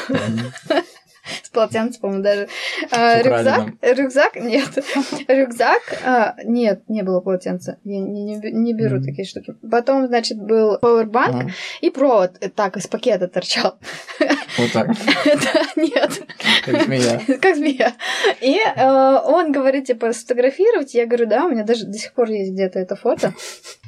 с 1.44 1.50
полотенцем, 1.50 2.02
по-моему, 2.02 2.24
даже. 2.24 2.48
А, 2.92 3.22
рюкзак, 3.22 3.68
рюкзак, 3.82 4.36
нет. 4.36 4.70
Рюкзак, 5.28 5.82
а, 6.04 6.36
нет, 6.44 6.84
не 6.90 7.04
было 7.04 7.20
полотенца. 7.22 7.78
Я 7.84 8.00
не, 8.00 8.24
не, 8.24 8.52
не 8.52 8.74
беру 8.74 9.02
такие 9.02 9.26
штуки. 9.28 9.56
Потом, 9.70 10.08
значит, 10.08 10.38
был 10.38 10.78
пауэрбанк 10.80 11.36
Мгм. 11.44 11.52
и 11.82 11.90
провод 11.90 12.32
э, 12.42 12.50
так 12.50 12.78
из 12.78 12.88
пакета 12.88 13.28
торчал. 13.28 13.78
Вот 14.58 14.70
так, 14.74 14.90
Это 15.26 15.64
нет. 15.78 16.24
как 16.66 16.84
змея. 16.84 17.22
как 17.42 17.56
змея. 17.56 17.94
И 18.42 18.58
э, 18.60 19.16
он 19.26 19.54
говорит, 19.54 19.86
типа, 19.86 20.12
сфотографировать. 20.12 20.94
Я 20.94 21.06
говорю, 21.06 21.26
да, 21.28 21.46
у 21.46 21.50
меня 21.50 21.64
даже 21.64 21.86
до 21.86 21.98
сих 21.98 22.12
пор 22.14 22.30
есть 22.30 22.52
где-то 22.52 22.78
это 22.80 22.98
фото. 22.98 23.34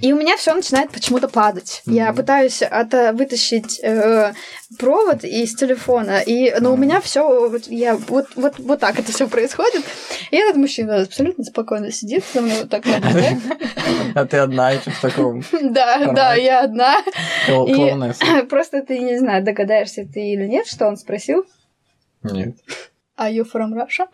И 0.02 0.14
у 0.14 0.16
меня 0.18 0.38
все 0.38 0.54
начинает 0.54 0.90
почему-то 0.92 1.28
падать. 1.28 1.82
Я 1.86 2.14
пытаюсь 2.14 2.62
это 2.62 3.12
вытащить 3.14 3.80
э, 3.84 4.32
провод 4.80 5.26
из 5.26 5.54
телефона, 5.56 6.22
и, 6.26 6.54
но 6.62 6.70
у 6.72 6.74
Мгм. 6.74 6.82
меня 6.84 7.02
все, 7.02 7.33
вот, 7.50 7.68
я, 7.68 7.96
вот, 7.96 8.28
вот, 8.36 8.60
вот 8.60 8.80
так 8.80 9.00
это 9.00 9.12
все 9.12 9.28
происходит. 9.28 9.84
И 10.32 10.38
этот 10.38 10.56
мужчина 10.58 11.02
абсолютно 11.02 11.44
спокойно 11.44 11.92
сидит 11.92 12.24
со 12.26 12.42
мной 12.42 12.60
вот 12.60 12.70
так 12.70 12.86
наблюдает. 12.86 13.40
А 14.16 14.26
ты 14.26 14.38
одна 14.38 14.72
еще 14.72 14.92
в 14.92 15.02
таком 15.02 15.44
Да, 15.62 16.12
да, 16.14 16.36
я 16.36 16.62
одна. 16.62 17.04
Просто 18.50 18.82
ты 18.82 19.00
не 19.00 19.18
знаю, 19.18 19.44
догадаешься 19.44 20.06
ты 20.06 20.20
или 20.34 20.46
нет, 20.46 20.68
что 20.68 20.88
он 20.88 20.98
спросил. 20.98 21.46
Нет. 22.24 22.56
Are 23.18 23.32
you 23.32 23.44
from 23.44 23.74
Russia? 23.74 24.08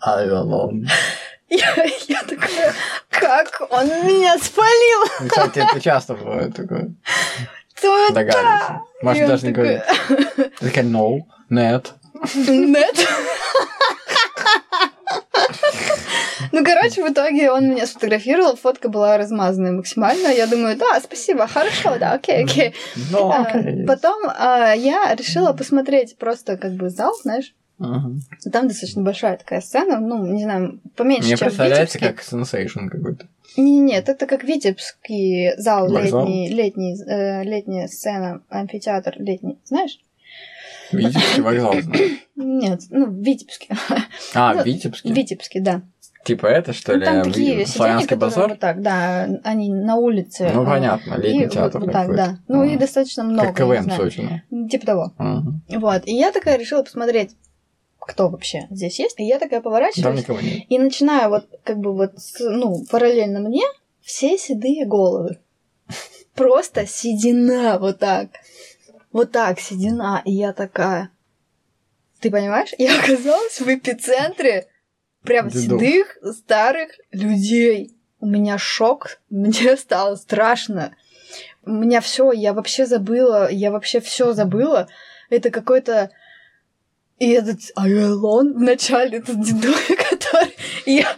I 0.00 0.26
alone. 0.28 0.86
Я, 1.50 1.74
я 2.08 2.22
такая, 2.24 2.74
как 3.08 3.62
он 3.70 3.86
меня 4.06 4.36
спалил? 4.38 5.10
Ну, 5.20 5.28
Кстати, 5.28 5.60
это 5.60 5.80
часто 5.80 6.14
бывает 6.14 6.54
такое. 6.54 6.90
Кто 7.78 8.08
это? 8.08 8.14
Он 9.02 9.28
даже 9.28 9.46
не 9.46 9.52
говорит. 9.52 9.82
Такая, 10.60 10.84
no, 10.84 11.20
нет. 11.50 11.94
Нет. 12.34 13.08
Ну, 16.52 16.64
короче, 16.64 17.04
в 17.04 17.12
итоге 17.12 17.50
он 17.50 17.70
меня 17.70 17.86
сфотографировал, 17.86 18.56
фотка 18.56 18.88
была 18.88 19.18
размазанная 19.18 19.72
максимально. 19.72 20.28
Я 20.28 20.46
думаю, 20.46 20.76
да, 20.76 21.00
спасибо, 21.00 21.46
хорошо, 21.46 21.98
да, 21.98 22.12
окей, 22.12 22.44
окей. 22.44 22.74
Ну, 23.10 23.30
А, 23.30 23.42
окей. 23.42 23.86
Потом 23.86 24.24
а, 24.26 24.72
я 24.72 25.14
решила 25.14 25.52
посмотреть 25.52 26.16
просто 26.16 26.56
как 26.56 26.72
бы 26.72 26.90
зал, 26.90 27.14
знаешь. 27.22 27.54
Мгм. 27.78 28.22
Там 28.52 28.66
достаточно 28.66 29.02
большая 29.02 29.36
такая 29.36 29.60
сцена, 29.60 30.00
ну, 30.00 30.26
не 30.26 30.42
знаю, 30.42 30.80
поменьше, 30.96 31.28
Мне 31.28 31.36
чем 31.36 31.46
представляется, 31.46 31.98
как 31.98 32.22
сенсейшн 32.22 32.88
какой-то. 32.88 33.26
Не, 33.58 33.80
нет, 33.80 34.08
это 34.08 34.26
как 34.26 34.44
Витебский 34.44 35.52
зал, 35.60 35.88
Вокзал? 35.90 36.26
летний, 36.26 36.48
летний, 36.48 36.96
э, 37.04 37.42
летняя 37.44 37.88
сцена, 37.88 38.42
амфитеатр 38.48 39.16
летний, 39.18 39.58
знаешь? 39.64 39.98
Витебский 40.92 41.42
вокзал. 41.42 41.74
Нет, 42.36 42.80
ну, 42.90 43.10
Витебский. 43.10 43.68
А, 44.34 44.54
Ну, 44.54 44.62
Витебский? 44.62 45.12
Витебский, 45.12 45.60
да. 45.60 45.82
Типа 46.24 46.46
это, 46.46 46.72
что 46.72 46.92
Ну, 46.92 46.98
ли? 47.00 47.04
там 47.04 47.22
такие 47.24 47.46
сиденья, 47.46 47.66
Славянский 47.66 48.08
которые 48.08 48.30
базар? 48.30 48.48
вот 48.50 48.58
так, 48.60 48.82
да, 48.82 49.28
они 49.44 49.72
на 49.72 49.96
улице. 49.96 50.50
Ну, 50.54 50.62
а, 50.62 50.66
понятно, 50.66 51.14
и 51.14 51.22
летний 51.22 51.44
вот- 51.44 51.52
театр 51.52 51.80
вот 51.80 51.92
так, 51.92 52.14
да. 52.14 52.38
Ну, 52.48 52.64
и 52.64 52.70
Ага. 52.70 52.78
достаточно 52.80 53.24
много, 53.24 53.48
Как 53.48 53.56
КВН. 53.56 53.90
Сочина. 53.90 54.42
Типа 54.70 54.86
того. 54.86 55.12
Мгм. 55.18 55.62
Вот. 55.80 56.02
И 56.06 56.14
я 56.14 56.32
такая 56.32 56.58
решила 56.58 56.82
посмотреть, 56.82 57.32
кто 58.08 58.30
вообще 58.30 58.66
здесь 58.70 58.98
есть. 58.98 59.20
И 59.20 59.24
я 59.24 59.38
такая 59.38 59.60
Там 59.60 59.64
поворачиваюсь 59.64 60.26
нет. 60.42 60.64
и 60.68 60.78
начинаю 60.78 61.28
вот 61.28 61.46
как 61.62 61.78
бы 61.78 61.94
вот, 61.94 62.14
ну, 62.40 62.84
параллельно 62.90 63.40
мне 63.40 63.64
все 64.00 64.38
седые 64.38 64.86
головы. 64.86 65.38
Просто 66.34 66.86
седина 66.86 67.78
вот 67.78 67.98
так. 67.98 68.30
Вот 69.12 69.32
так 69.32 69.60
седина. 69.60 70.22
И 70.24 70.32
я 70.32 70.52
такая... 70.52 71.10
Ты 72.20 72.30
понимаешь? 72.30 72.70
Я 72.78 72.98
оказалась 72.98 73.60
в 73.60 73.68
эпицентре 73.68 74.68
прям 75.22 75.50
Дедов. 75.50 75.80
седых 75.80 76.18
старых 76.34 76.90
людей. 77.12 77.94
У 78.20 78.26
меня 78.26 78.56
шок, 78.56 79.20
мне 79.28 79.76
стало 79.76 80.16
страшно. 80.16 80.96
У 81.64 81.70
меня 81.70 82.00
все, 82.00 82.32
я 82.32 82.54
вообще 82.54 82.86
забыла, 82.86 83.50
я 83.50 83.70
вообще 83.70 84.00
все 84.00 84.32
забыла. 84.32 84.88
Это 85.28 85.50
какой-то... 85.50 86.10
И 87.18 87.30
этот 87.30 87.58
Айлон 87.74 88.54
в 88.54 88.60
начале, 88.60 89.18
этот 89.18 89.40
дедуля, 89.40 89.76
который... 90.10 90.54
Я... 90.86 91.08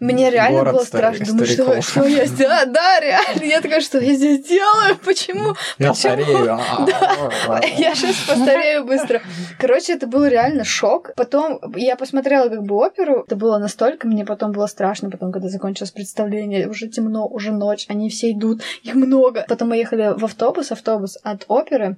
Мне 0.00 0.30
реально 0.30 0.60
Город 0.60 0.74
было 0.76 0.84
страшно. 0.84 1.26
Думаю, 1.26 1.46
что, 1.46 1.82
что 1.82 2.06
я 2.06 2.24
здесь... 2.24 2.48
Да, 2.48 2.64
да, 2.64 3.00
реально. 3.00 3.44
Я 3.44 3.60
такая, 3.60 3.82
что 3.82 3.98
я 3.98 4.14
здесь 4.14 4.46
делаю? 4.46 4.96
Почему? 5.04 5.54
Я 5.78 5.90
Почему? 5.90 5.94
старею. 5.94 6.52
а, 6.54 6.58
а, 6.88 7.30
а. 7.48 7.66
Я 7.76 7.94
сейчас 7.94 8.16
постарею 8.26 8.86
быстро. 8.86 9.20
Короче, 9.58 9.92
это 9.92 10.06
был 10.06 10.24
реально 10.24 10.64
шок. 10.64 11.12
Потом 11.16 11.60
я 11.76 11.96
посмотрела 11.96 12.48
как 12.48 12.62
бы 12.62 12.76
оперу. 12.76 13.24
Это 13.26 13.36
было 13.36 13.58
настолько, 13.58 14.06
мне 14.06 14.24
потом 14.24 14.52
было 14.52 14.66
страшно. 14.68 15.10
Потом, 15.10 15.32
когда 15.32 15.50
закончилось 15.50 15.90
представление, 15.90 16.66
уже 16.66 16.88
темно, 16.88 17.26
уже 17.26 17.52
ночь, 17.52 17.84
они 17.88 18.08
все 18.08 18.30
идут, 18.30 18.62
их 18.82 18.94
много. 18.94 19.44
Потом 19.48 19.68
мы 19.68 19.76
ехали 19.76 20.14
в 20.16 20.24
автобус, 20.24 20.72
автобус 20.72 21.18
от 21.22 21.44
оперы. 21.48 21.96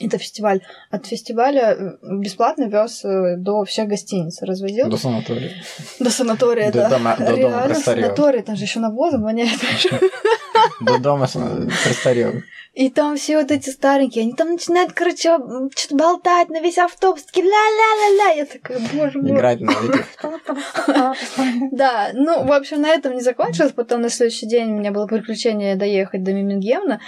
Это 0.00 0.18
фестиваль. 0.18 0.60
От 0.90 1.06
фестиваля 1.06 1.74
э, 1.74 1.96
бесплатно 2.02 2.64
вез 2.64 3.04
э, 3.04 3.36
до 3.36 3.64
всех 3.64 3.88
гостиниц. 3.88 4.42
Развозил. 4.42 4.88
До 4.88 4.96
санатория. 4.96 5.52
До 5.98 6.10
санатория, 6.10 6.70
До 6.70 6.88
да. 6.88 6.90
дома- 6.90 7.16
до 7.18 7.36
дома 7.36 7.62
престарелых. 7.66 8.44
там 8.44 8.56
же 8.56 8.64
еще 8.64 8.80
навозом 8.80 9.22
воняет. 9.22 9.58
До 10.80 10.98
дома 10.98 11.26
престарелых. 11.26 12.44
И 12.78 12.90
там 12.90 13.16
все 13.16 13.38
вот 13.38 13.50
эти 13.50 13.70
старенькие, 13.70 14.22
они 14.22 14.34
там 14.34 14.52
начинают, 14.52 14.92
короче, 14.92 15.36
что-то 15.74 15.96
болтать 15.96 16.48
на 16.48 16.60
весь 16.60 16.78
автобус, 16.78 17.24
такие 17.24 17.44
ля-ля-ля-ля. 17.44 18.36
Я 18.36 18.46
такая, 18.46 18.78
боже 18.92 19.18
мой. 19.20 19.32
Играть 19.32 19.60
на. 19.60 19.72
Да, 21.72 22.10
ну, 22.14 22.44
в 22.44 22.52
общем, 22.52 22.80
на 22.82 22.88
этом 22.90 23.14
не 23.14 23.20
закончилось. 23.20 23.72
Потом 23.74 24.02
на 24.02 24.10
следующий 24.10 24.46
день 24.46 24.70
у 24.70 24.78
меня 24.78 24.92
было 24.92 25.08
приключение 25.08 25.74
доехать 25.74 26.22
до 26.22 26.32
Мимингемна. 26.32 27.00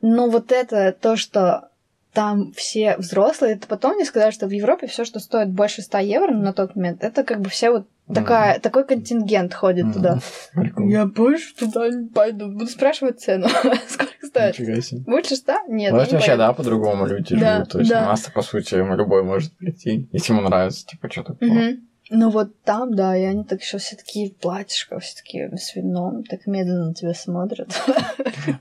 Но 0.00 0.28
вот 0.28 0.52
это 0.52 0.92
то, 0.92 1.16
что 1.16 1.70
там 2.14 2.52
все 2.52 2.96
взрослые, 2.96 3.54
это 3.54 3.66
потом 3.66 3.96
мне 3.96 4.04
сказали, 4.04 4.30
что 4.30 4.46
в 4.46 4.50
Европе 4.50 4.86
все, 4.86 5.04
что 5.04 5.20
стоит 5.20 5.50
больше 5.50 5.82
100 5.82 5.98
евро 5.98 6.32
на 6.32 6.52
тот 6.52 6.76
момент, 6.76 7.02
это 7.04 7.24
как 7.24 7.40
бы 7.40 7.50
все 7.50 7.70
вот 7.70 7.86
такая, 8.12 8.60
такой 8.60 8.84
контингент 8.86 9.52
ходит 9.52 9.86
Мгм. 9.86 9.92
туда. 9.94 10.18
Прикол. 10.54 10.88
Я 10.88 11.06
больше 11.06 11.54
туда 11.56 11.88
не 11.88 12.08
пойду. 12.08 12.46
Буду 12.52 12.66
спрашивать 12.66 13.20
цену. 13.20 13.48
Сколько 13.88 14.26
стоит? 14.26 14.56
Себе. 14.56 15.00
Больше 15.06 15.36
100? 15.36 15.52
Нет, 15.68 15.92
Может, 15.92 16.12
вообще, 16.12 16.28
поеду. 16.28 16.38
да, 16.38 16.52
по-другому 16.52 17.06
люди 17.06 17.34
Да, 17.36 17.54
живут. 17.56 17.70
То 17.70 17.78
есть 17.80 17.90
да. 17.90 18.06
нас-то, 18.06 18.30
по 18.30 18.42
сути, 18.42 18.74
любой 18.74 19.22
может 19.24 19.56
прийти, 19.56 20.08
если 20.12 20.32
ему 20.32 20.42
нравится, 20.42 20.86
типа, 20.86 21.10
что 21.10 21.22
такое. 21.24 21.48
Мгм. 21.50 21.88
Ну 22.10 22.28
вот 22.28 22.60
там, 22.64 22.94
да, 22.94 23.16
и 23.16 23.22
они 23.22 23.44
так 23.44 23.62
еще 23.62 23.78
все 23.78 23.96
такие 23.96 24.30
в 24.30 24.36
платьишках, 24.36 25.02
все 25.02 25.16
такие 25.16 25.50
с 25.56 25.74
вином, 25.74 26.22
так 26.24 26.46
медленно 26.46 26.88
на 26.88 26.94
тебя 26.94 27.14
смотрят. 27.14 27.68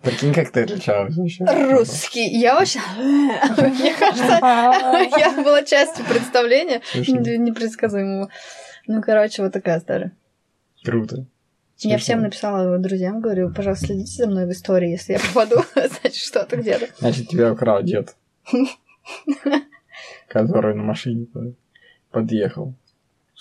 Прикинь, 0.01 0.33
как 0.33 0.51
ты 0.51 0.61
отличалась 0.63 1.17
вообще. 1.17 1.43
Русский. 1.45 2.25
Я 2.39 2.55
вообще... 2.55 2.79
Мне 2.97 3.93
кажется, 3.95 4.39
я 5.19 5.43
была 5.43 5.63
частью 5.63 6.05
представления 6.05 6.81
непредсказуемого. 6.95 8.29
Ну, 8.87 9.01
короче, 9.01 9.43
вот 9.43 9.51
такая 9.51 9.79
история. 9.79 10.13
Круто. 10.83 11.25
Я 11.79 11.97
всем 11.97 12.21
написала 12.21 12.77
друзьям, 12.77 13.19
говорю, 13.19 13.53
пожалуйста, 13.53 13.87
следите 13.87 14.23
за 14.23 14.29
мной 14.29 14.45
в 14.45 14.51
истории, 14.51 14.91
если 14.91 15.13
я 15.13 15.19
пропаду, 15.19 15.63
значит, 15.73 16.15
что-то 16.15 16.55
где-то. 16.55 16.87
Значит, 16.99 17.27
тебя 17.27 17.51
украл 17.51 17.83
дед. 17.83 18.15
Который 20.29 20.75
на 20.75 20.83
машине 20.83 21.25
под- 21.25 21.55
подъехал. 22.11 22.73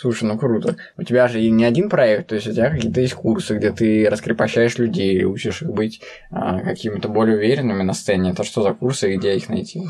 Слушай, 0.02 0.24
ну 0.24 0.36
круто. 0.36 0.74
У 0.98 1.04
тебя 1.04 1.28
же 1.28 1.40
и 1.40 1.48
не 1.48 1.64
один 1.64 1.88
проект, 1.88 2.26
то 2.30 2.34
есть 2.34 2.48
у 2.48 2.52
тебя 2.52 2.70
какие-то 2.70 3.00
есть 3.00 3.14
курсы, 3.14 3.56
где 3.56 3.70
ты 3.70 4.08
раскрепощаешь 4.10 4.76
людей, 4.76 5.24
учишь 5.24 5.62
их 5.62 5.70
быть 5.70 6.00
а, 6.32 6.58
какими-то 6.58 7.08
более 7.08 7.36
уверенными 7.36 7.84
на 7.84 7.92
сцене. 7.92 8.32
Это 8.32 8.42
что 8.42 8.62
за 8.62 8.74
курсы 8.74 9.14
и 9.14 9.16
где 9.16 9.36
их 9.36 9.48
найти? 9.48 9.84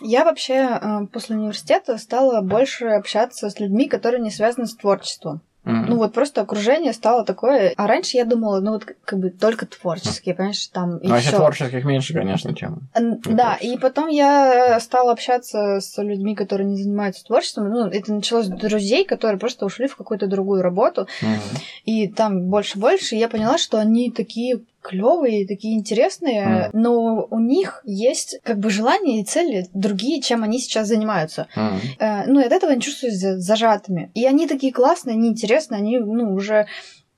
Я 0.00 0.24
вообще 0.24 0.78
э, 0.80 1.06
после 1.12 1.34
университета 1.34 1.98
стала 1.98 2.40
больше 2.40 2.84
общаться 2.84 3.50
с 3.50 3.58
людьми, 3.58 3.88
которые 3.88 4.20
не 4.20 4.30
связаны 4.30 4.68
с 4.68 4.76
творчеством. 4.76 5.42
Mm-hmm. 5.68 5.84
Ну 5.86 5.96
вот 5.96 6.14
просто 6.14 6.40
окружение 6.40 6.94
стало 6.94 7.24
такое. 7.24 7.74
А 7.76 7.86
раньше 7.86 8.16
я 8.16 8.24
думала, 8.24 8.60
ну 8.60 8.72
вот 8.72 8.86
как 9.04 9.18
бы 9.18 9.28
только 9.28 9.66
творческие, 9.66 10.34
понимаешь, 10.34 10.66
там 10.68 10.96
и 10.98 11.08
ну, 11.08 11.16
всё. 11.18 11.36
творческих 11.36 11.84
меньше, 11.84 12.14
конечно, 12.14 12.54
чем. 12.54 12.88
Да, 12.94 13.54
и 13.60 13.76
потом 13.76 14.08
я 14.08 14.80
стала 14.80 15.12
общаться 15.12 15.80
с 15.80 16.02
людьми, 16.02 16.34
которые 16.34 16.66
не 16.66 16.82
занимаются 16.82 17.24
творчеством. 17.24 17.68
Ну, 17.68 17.86
это 17.86 18.14
началось 18.14 18.46
с 18.46 18.48
друзей, 18.48 19.04
которые 19.04 19.38
просто 19.38 19.66
ушли 19.66 19.88
в 19.88 19.96
какую-то 19.96 20.26
другую 20.26 20.62
работу. 20.62 21.06
Mm-hmm. 21.20 21.60
И 21.84 22.08
там 22.08 22.48
больше-больше. 22.48 23.16
И 23.16 23.18
я 23.18 23.28
поняла, 23.28 23.58
что 23.58 23.78
они 23.78 24.10
такие 24.10 24.60
клевые, 24.88 25.46
такие 25.46 25.76
интересные, 25.76 26.44
mm. 26.46 26.70
но 26.72 27.26
у 27.30 27.38
них 27.38 27.82
есть 27.84 28.40
как 28.42 28.58
бы 28.58 28.70
желания 28.70 29.20
и 29.20 29.24
цели 29.24 29.66
другие, 29.74 30.22
чем 30.22 30.42
они 30.42 30.58
сейчас 30.58 30.88
занимаются. 30.88 31.46
Mm. 31.54 31.78
Э, 31.98 32.24
ну 32.26 32.40
и 32.40 32.44
от 32.44 32.52
этого 32.52 32.72
они 32.72 32.80
чувствуют 32.80 33.14
зажатыми. 33.14 34.10
И 34.14 34.24
они 34.24 34.46
такие 34.46 34.72
классные, 34.72 35.14
они 35.14 35.28
интересные, 35.28 35.78
они 35.78 35.98
ну, 35.98 36.34
уже 36.34 36.66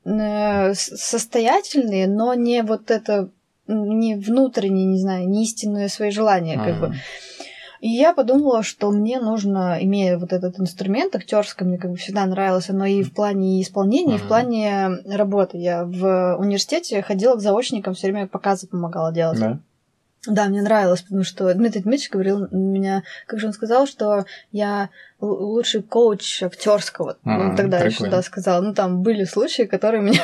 э, 0.05 0.75
состоятельные, 0.75 2.09
но 2.09 2.35
не 2.35 2.63
вот 2.63 2.91
это 2.91 3.31
не 3.69 4.17
внутренние, 4.17 4.87
не 4.87 4.99
знаю, 4.99 5.29
не 5.29 5.45
истинные 5.45 5.89
свои 5.89 6.11
желания, 6.11 6.57
mm. 6.57 6.65
как 6.65 6.81
бы. 6.81 6.95
И 7.81 7.89
я 7.89 8.13
подумала, 8.13 8.63
что 8.63 8.91
мне 8.91 9.21
нужно, 9.21 9.79
имея 9.81 10.19
вот 10.19 10.35
этот 10.35 10.61
инструмент, 10.61 11.17
актерское 11.17 11.67
мне 11.67 11.79
как 11.79 11.93
бы 11.93 11.97
всегда 11.97 12.27
нравилось, 12.27 12.69
оно 12.69 12.85
и 12.85 13.03
в 13.03 13.15
плане 13.15 13.63
исполнения, 13.63 14.15
mm-hmm. 14.15 14.17
и 14.17 14.23
в 14.23 14.29
плане 14.29 14.89
работы. 15.07 15.57
Я 15.57 15.85
в 15.85 16.37
университете 16.37 17.01
ходила 17.01 17.37
к 17.37 17.41
заочникам, 17.41 17.95
все 17.95 18.09
время 18.09 18.27
показы 18.27 18.67
помогала 18.67 19.13
делать. 19.13 19.41
Да. 19.41 19.59
Да, 20.27 20.49
мне 20.49 20.61
нравилось, 20.61 21.01
потому 21.01 21.25
что 21.25 21.53
Дмитрий 21.55 21.81
Дмитриевич 21.81 22.11
говорил 22.11 22.47
меня, 22.51 23.05
как 23.27 23.41
же 23.41 23.47
он 23.47 23.55
сказал, 23.55 23.87
что 23.87 24.27
я 24.53 24.91
лучший 25.19 25.83
коуч 25.83 26.43
актерского. 26.43 27.17
А, 27.25 27.39
он 27.39 27.57
тогда 27.57 27.81
прикольно. 27.81 28.07
еще 28.07 28.11
да, 28.11 28.23
сказал. 28.23 28.63
Ну, 28.63 28.75
там 28.75 29.01
были 29.01 29.25
случаи, 29.25 29.63
которые 29.63 30.03
меня 30.03 30.23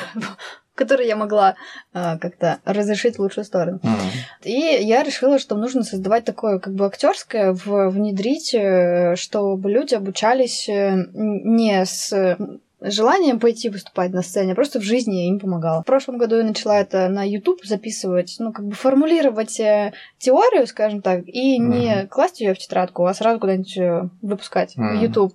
которые 0.76 1.08
я 1.08 1.16
могла 1.16 1.56
а, 1.92 2.18
как-то 2.18 2.60
разрешить 2.64 3.16
в 3.16 3.20
лучшую 3.20 3.44
сторону. 3.44 3.80
Mm-hmm. 3.82 4.44
И 4.44 4.84
я 4.84 5.02
решила, 5.02 5.38
что 5.38 5.56
нужно 5.56 5.82
создавать 5.82 6.24
такое 6.24 6.60
как 6.60 6.74
бы 6.74 6.86
актерское, 6.86 7.52
в, 7.52 7.90
внедрить, 7.90 8.54
э, 8.54 9.16
чтобы 9.16 9.70
люди 9.70 9.94
обучались 9.94 10.68
э, 10.68 10.94
не 11.14 11.84
с 11.84 12.36
желанием 12.78 13.40
пойти 13.40 13.70
выступать 13.70 14.12
на 14.12 14.22
сцене, 14.22 14.52
а 14.52 14.54
просто 14.54 14.78
в 14.78 14.82
жизни 14.82 15.14
я 15.16 15.28
им 15.28 15.40
помогала. 15.40 15.82
В 15.82 15.86
прошлом 15.86 16.18
году 16.18 16.36
я 16.36 16.44
начала 16.44 16.78
это 16.78 17.08
на 17.08 17.24
YouTube 17.26 17.64
записывать, 17.64 18.36
ну, 18.38 18.52
как 18.52 18.66
бы 18.66 18.74
формулировать 18.74 19.58
э, 19.58 19.94
теорию, 20.18 20.66
скажем 20.66 21.00
так, 21.00 21.22
и 21.26 21.58
mm-hmm. 21.58 21.64
не 21.64 22.06
класть 22.06 22.40
ее 22.40 22.54
в 22.54 22.58
тетрадку, 22.58 23.06
а 23.06 23.14
сразу 23.14 23.40
куда-нибудь 23.40 24.12
выпускать 24.20 24.76
mm-hmm. 24.76 24.98
в 24.98 25.02
YouTube. 25.02 25.34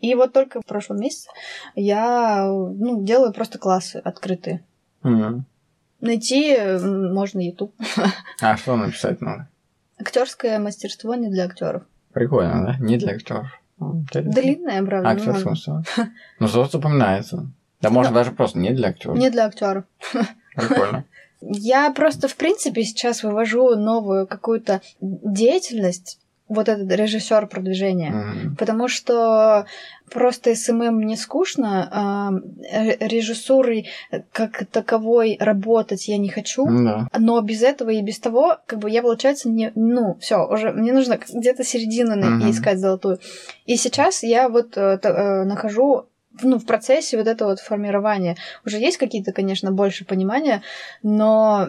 И 0.00 0.14
вот 0.14 0.34
только 0.34 0.60
в 0.60 0.66
прошлом 0.66 0.98
месяце 0.98 1.30
я 1.74 2.44
ну, 2.46 3.02
делаю 3.02 3.32
просто 3.32 3.58
классы 3.58 4.02
открытые. 4.04 4.62
Угу. 5.04 5.44
Найти 6.00 6.56
можно 6.80 7.40
YouTube. 7.40 7.74
А 8.40 8.56
что 8.56 8.76
написать 8.76 9.20
надо? 9.20 9.48
Актерское 9.98 10.58
мастерство 10.58 11.14
не 11.14 11.28
для 11.28 11.44
актеров. 11.44 11.84
Прикольно, 12.12 12.64
да? 12.66 12.76
Не 12.84 12.96
для 12.96 13.12
актеров. 13.14 13.46
Длинное, 13.78 14.82
правда. 14.84 15.10
Актерское 15.10 15.50
мастерство. 15.50 15.82
Ну, 16.40 16.48
что 16.48 16.64
запоминается. 16.66 17.48
Да 17.80 17.90
можно 17.90 18.12
даже 18.12 18.32
просто 18.32 18.58
не 18.58 18.70
для 18.70 18.88
актеров. 18.88 19.16
Не 19.16 19.30
для 19.30 19.46
актеров. 19.46 19.84
Прикольно. 20.56 21.04
Я 21.40 21.90
просто, 21.90 22.28
в 22.28 22.36
принципе, 22.36 22.82
сейчас 22.84 23.22
вывожу 23.22 23.76
новую 23.76 24.26
какую-то 24.26 24.80
деятельность 25.00 26.18
вот 26.48 26.68
этот 26.68 26.90
режиссер 26.90 27.46
продвижения. 27.46 28.12
Mm-hmm. 28.12 28.56
Потому 28.58 28.88
что 28.88 29.66
просто 30.10 30.54
SMM 30.54 31.00
не 31.06 31.16
скучно, 31.16 31.88
а 31.90 32.30
режиссурой 33.00 33.88
как 34.32 34.66
таковой 34.66 35.36
работать 35.40 36.06
я 36.08 36.18
не 36.18 36.28
хочу. 36.28 36.66
Mm-hmm. 36.66 37.06
Но 37.18 37.40
без 37.40 37.62
этого 37.62 37.90
и 37.90 38.02
без 38.02 38.18
того, 38.18 38.58
как 38.66 38.78
бы 38.78 38.90
я, 38.90 39.02
получается, 39.02 39.48
не. 39.48 39.72
Ну, 39.74 40.16
все, 40.20 40.46
уже 40.46 40.72
мне 40.72 40.92
нужно 40.92 41.18
где-то 41.32 41.64
середину 41.64 42.14
mm-hmm. 42.16 42.50
искать 42.50 42.78
золотую. 42.78 43.18
И 43.64 43.76
сейчас 43.76 44.22
я 44.22 44.48
вот 44.48 44.76
э, 44.76 44.98
э, 45.02 45.44
нахожу 45.44 46.06
ну, 46.42 46.58
в 46.58 46.66
процессе 46.66 47.16
вот 47.16 47.26
этого 47.26 47.50
вот 47.50 47.60
формирования. 47.60 48.36
Уже 48.66 48.78
есть 48.78 48.98
какие-то, 48.98 49.32
конечно, 49.32 49.72
больше 49.72 50.04
понимания, 50.04 50.62
но 51.02 51.68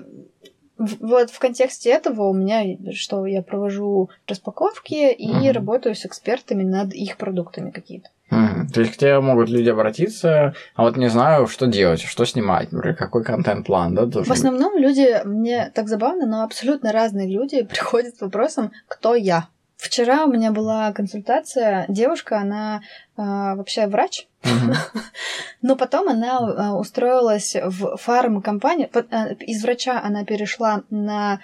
вот 0.78 1.30
в 1.30 1.40
контексте 1.40 1.90
этого 1.90 2.24
у 2.24 2.34
меня, 2.34 2.64
что 2.94 3.26
я 3.26 3.42
провожу 3.42 4.10
распаковки 4.28 5.12
и 5.12 5.32
mm-hmm. 5.32 5.52
работаю 5.52 5.96
с 5.96 6.06
экспертами 6.06 6.64
над 6.64 6.94
их 6.94 7.18
продуктами 7.18 7.72
какие-то. 7.72 8.10
Mm-hmm. 8.32 8.74
То 8.74 8.82
есть 8.82 8.94
к 8.94 8.98
тебе 8.98 9.20
могут 9.20 9.50
люди 9.50 9.70
обратиться, 9.70 10.54
а 10.76 10.84
вот 10.84 10.98
не 10.98 11.10
знаю, 11.10 11.48
что 11.48 11.68
делать, 11.68 12.02
что 12.02 12.26
снимать, 12.26 12.72
например, 12.72 12.98
какой 12.98 13.24
контент-план, 13.24 13.96
да? 13.96 14.06
В 14.06 14.32
основном 14.32 14.78
люди, 14.78 15.22
мне 15.26 15.72
так 15.74 15.88
забавно, 15.88 16.26
но 16.26 16.44
абсолютно 16.44 16.92
разные 16.92 17.28
люди 17.28 17.64
приходят 17.70 18.16
с 18.16 18.22
вопросом, 18.22 18.72
кто 18.88 19.16
я. 19.16 19.48
Вчера 19.78 20.26
у 20.26 20.32
меня 20.32 20.52
была 20.52 20.92
консультация, 20.94 21.86
девушка, 21.90 22.40
она 22.40 22.82
э, 23.18 23.22
вообще 23.22 23.88
врач, 23.88 24.28
но 25.62 25.76
потом 25.76 26.10
она 26.10 26.40
э, 26.40 26.70
устроилась 26.72 27.56
в 27.56 27.98
фармкомпанию, 27.98 28.90
э, 28.94 29.36
из 29.36 29.64
врача 29.64 30.02
она 30.04 30.26
перешла 30.26 30.84
на 30.90 31.40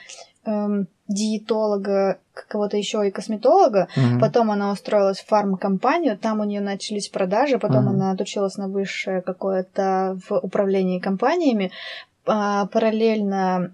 э, 0.45 0.83
диетолога, 1.07 2.19
кого-то 2.33 2.77
еще 2.77 3.07
и 3.07 3.11
косметолога, 3.11 3.87
потом 4.19 4.51
она 4.51 4.71
устроилась 4.71 5.19
в 5.19 5.27
фармкомпанию, 5.27 6.17
там 6.17 6.39
у 6.39 6.43
нее 6.43 6.61
начались 6.61 7.09
продажи, 7.09 7.59
потом 7.59 7.89
она 7.89 8.11
отучилась 8.11 8.57
на 8.57 8.67
высшее 8.67 9.21
какое-то 9.21 10.17
в 10.27 10.37
управлении 10.37 10.99
компаниями, 10.99 11.71
а, 12.25 12.67
параллельно 12.67 13.73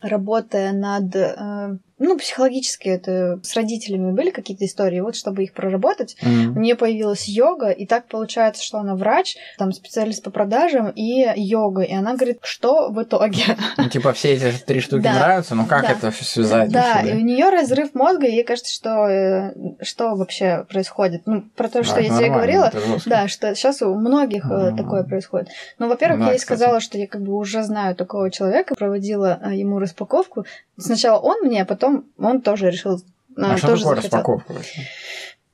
работая 0.00 0.72
над 0.72 1.14
э, 1.16 1.78
ну, 1.98 2.18
психологически 2.18 2.88
это 2.88 3.38
с 3.42 3.54
родителями 3.54 4.10
были 4.12 4.30
какие-то 4.30 4.64
истории, 4.64 5.00
вот 5.00 5.14
чтобы 5.14 5.44
их 5.44 5.52
проработать, 5.52 6.16
mm-hmm. 6.20 6.56
у 6.56 6.58
нее 6.58 6.74
появилась 6.74 7.28
йога, 7.28 7.70
и 7.70 7.86
так 7.86 8.06
получается, 8.06 8.64
что 8.64 8.78
она 8.78 8.96
врач, 8.96 9.36
там 9.58 9.72
специалист 9.72 10.22
по 10.22 10.30
продажам 10.30 10.90
и 10.90 11.24
йога, 11.36 11.82
и 11.82 11.92
она 11.92 12.14
говорит, 12.14 12.38
что 12.42 12.90
в 12.90 13.02
итоге. 13.02 13.42
Ну, 13.76 13.88
типа 13.88 14.12
все 14.12 14.34
эти 14.34 14.52
три 14.64 14.80
штуки 14.80 15.06
нравятся, 15.06 15.54
но 15.54 15.66
как 15.66 15.82
да. 15.82 15.92
это 15.92 16.10
все 16.10 16.24
связать? 16.24 16.70
Да, 16.70 17.00
и 17.00 17.12
у 17.12 17.20
нее 17.20 17.50
разрыв 17.50 17.94
мозга, 17.94 18.26
и 18.26 18.32
ей 18.32 18.44
кажется, 18.44 18.72
что 18.72 19.08
э, 19.08 19.54
что 19.82 20.14
вообще 20.14 20.64
происходит. 20.68 21.22
Ну, 21.26 21.42
про 21.56 21.68
то, 21.68 21.82
что 21.82 21.96
да, 21.96 22.00
я 22.00 22.16
тебе 22.16 22.30
говорила, 22.30 22.72
да, 23.06 23.28
что 23.28 23.54
сейчас 23.54 23.82
у 23.82 23.94
многих 23.94 24.46
mm-hmm. 24.46 24.76
такое 24.76 25.02
происходит. 25.04 25.48
Ну, 25.78 25.88
во-первых, 25.88 26.20
да, 26.20 26.26
я 26.26 26.32
ей 26.32 26.38
кстати. 26.38 26.58
сказала, 26.58 26.80
что 26.80 26.98
я 26.98 27.06
как 27.06 27.22
бы 27.22 27.34
уже 27.34 27.62
знаю 27.62 27.94
такого 27.96 28.30
человека, 28.30 28.74
проводила 28.74 29.38
э, 29.42 29.54
ему 29.54 29.78
распаковку. 29.78 30.44
Сначала 30.76 31.18
он 31.20 31.42
мне, 31.42 31.62
а 31.62 31.66
потом 31.66 32.06
он 32.18 32.40
тоже 32.40 32.70
решил... 32.70 33.00
А, 33.36 33.54
а 33.54 33.56
что 33.56 33.68
тоже 33.68 33.82
такое 33.82 33.96
захотел. 33.96 34.18
распаковка 34.18 34.52
вообще? 34.52 34.82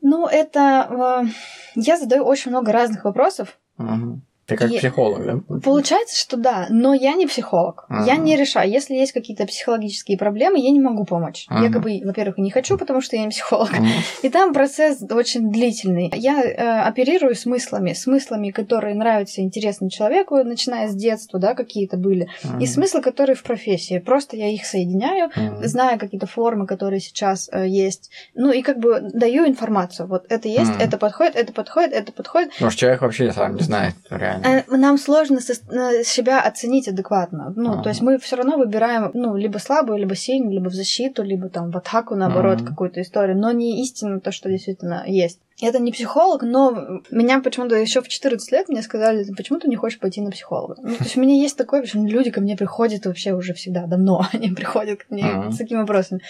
Ну, 0.02 0.26
это... 0.26 1.24
Э, 1.24 1.28
я 1.74 1.98
задаю 1.98 2.24
очень 2.24 2.50
много 2.50 2.72
разных 2.72 3.04
вопросов. 3.04 3.58
Угу. 3.78 4.20
Ты 4.50 4.56
как 4.56 4.70
и 4.72 4.78
психолог, 4.78 5.24
да? 5.24 5.58
Получается, 5.60 6.18
что 6.18 6.36
да, 6.36 6.66
но 6.70 6.92
я 6.92 7.14
не 7.14 7.26
психолог. 7.26 7.84
Ага. 7.88 8.04
Я 8.04 8.16
не 8.16 8.36
решаю. 8.36 8.68
Если 8.68 8.94
есть 8.94 9.12
какие-то 9.12 9.46
психологические 9.46 10.18
проблемы, 10.18 10.58
я 10.58 10.70
не 10.70 10.80
могу 10.80 11.04
помочь. 11.04 11.46
Ага. 11.48 11.66
Я 11.66 11.72
как 11.72 11.82
бы, 11.82 12.00
во-первых, 12.04 12.38
не 12.38 12.50
хочу, 12.50 12.76
потому 12.76 13.00
что 13.00 13.14
я 13.14 13.22
не 13.22 13.28
психолог. 13.28 13.70
Ага. 13.72 13.86
И 14.22 14.28
там 14.28 14.52
процесс 14.52 15.02
очень 15.08 15.52
длительный. 15.52 16.10
Я 16.16 16.42
э, 16.42 16.80
оперирую 16.80 17.36
смыслами, 17.36 17.92
смыслами, 17.92 18.50
которые 18.50 18.96
нравятся, 18.96 19.40
интересны 19.40 19.88
человеку, 19.88 20.36
начиная 20.42 20.88
с 20.88 20.94
детства, 20.94 21.38
да, 21.38 21.54
какие-то 21.54 21.96
были, 21.96 22.28
ага. 22.42 22.58
и 22.58 22.66
смыслы, 22.66 23.02
которые 23.02 23.36
в 23.36 23.44
профессии. 23.44 23.98
Просто 23.98 24.36
я 24.36 24.48
их 24.48 24.66
соединяю, 24.66 25.30
ага. 25.32 25.68
зная 25.68 25.96
какие-то 25.96 26.26
формы, 26.26 26.66
которые 26.66 26.98
сейчас 26.98 27.48
э, 27.52 27.68
есть. 27.68 28.10
Ну 28.34 28.50
и 28.50 28.62
как 28.62 28.80
бы 28.80 29.00
даю 29.00 29.46
информацию. 29.46 30.08
Вот 30.08 30.26
это 30.28 30.48
есть, 30.48 30.72
ага. 30.72 30.82
это 30.82 30.98
подходит, 30.98 31.36
это 31.36 31.52
подходит, 31.52 31.92
это 31.92 32.12
подходит. 32.12 32.50
Может, 32.60 32.80
человек 32.80 33.02
вообще 33.02 33.32
сам 33.32 33.54
не 33.54 33.62
знает 33.62 33.94
реально. 34.10 34.39
Э, 34.42 34.62
нам 34.76 34.98
сложно 34.98 35.40
себя 35.40 36.40
оценить 36.40 36.88
адекватно. 36.88 37.52
Ну, 37.56 37.82
то 37.82 37.88
есть 37.88 38.00
мы 38.00 38.18
все 38.18 38.36
равно 38.36 38.56
выбираем, 38.56 39.10
ну, 39.14 39.36
либо 39.36 39.58
слабую, 39.58 39.98
либо 39.98 40.14
сильную, 40.14 40.52
либо 40.52 40.68
в 40.68 40.74
защиту, 40.74 41.22
либо 41.22 41.48
там 41.48 41.70
в 41.70 41.76
атаку, 41.76 42.14
наоборот, 42.14 42.62
какую-то 42.62 43.00
историю, 43.02 43.36
но 43.38 43.52
не 43.52 43.82
истинно 43.82 44.20
то, 44.20 44.32
что 44.32 44.48
действительно 44.48 45.04
есть. 45.06 45.38
Это 45.66 45.78
не 45.78 45.92
психолог, 45.92 46.42
но 46.42 47.02
меня 47.10 47.40
почему-то 47.40 47.76
еще 47.76 48.00
в 48.00 48.08
14 48.08 48.52
лет 48.52 48.68
мне 48.68 48.82
сказали, 48.82 49.24
почему 49.36 49.58
ты 49.58 49.68
не 49.68 49.76
хочешь 49.76 49.98
пойти 49.98 50.20
на 50.20 50.30
психолога? 50.30 50.76
Ну, 50.82 50.96
то 50.96 51.04
есть 51.04 51.16
у 51.16 51.20
меня 51.20 51.34
есть 51.34 51.56
такое, 51.56 51.82
почему 51.82 52.06
люди 52.06 52.30
ко 52.30 52.40
мне 52.40 52.56
приходят 52.56 53.06
вообще 53.06 53.32
уже 53.32 53.52
всегда, 53.54 53.86
давно 53.86 54.26
они 54.32 54.50
приходят 54.50 55.00
ко 55.00 55.06
мне 55.10 55.24
uh-huh. 55.24 55.52
с 55.52 55.58
такими 55.58 55.80
вопросами. 55.80 56.20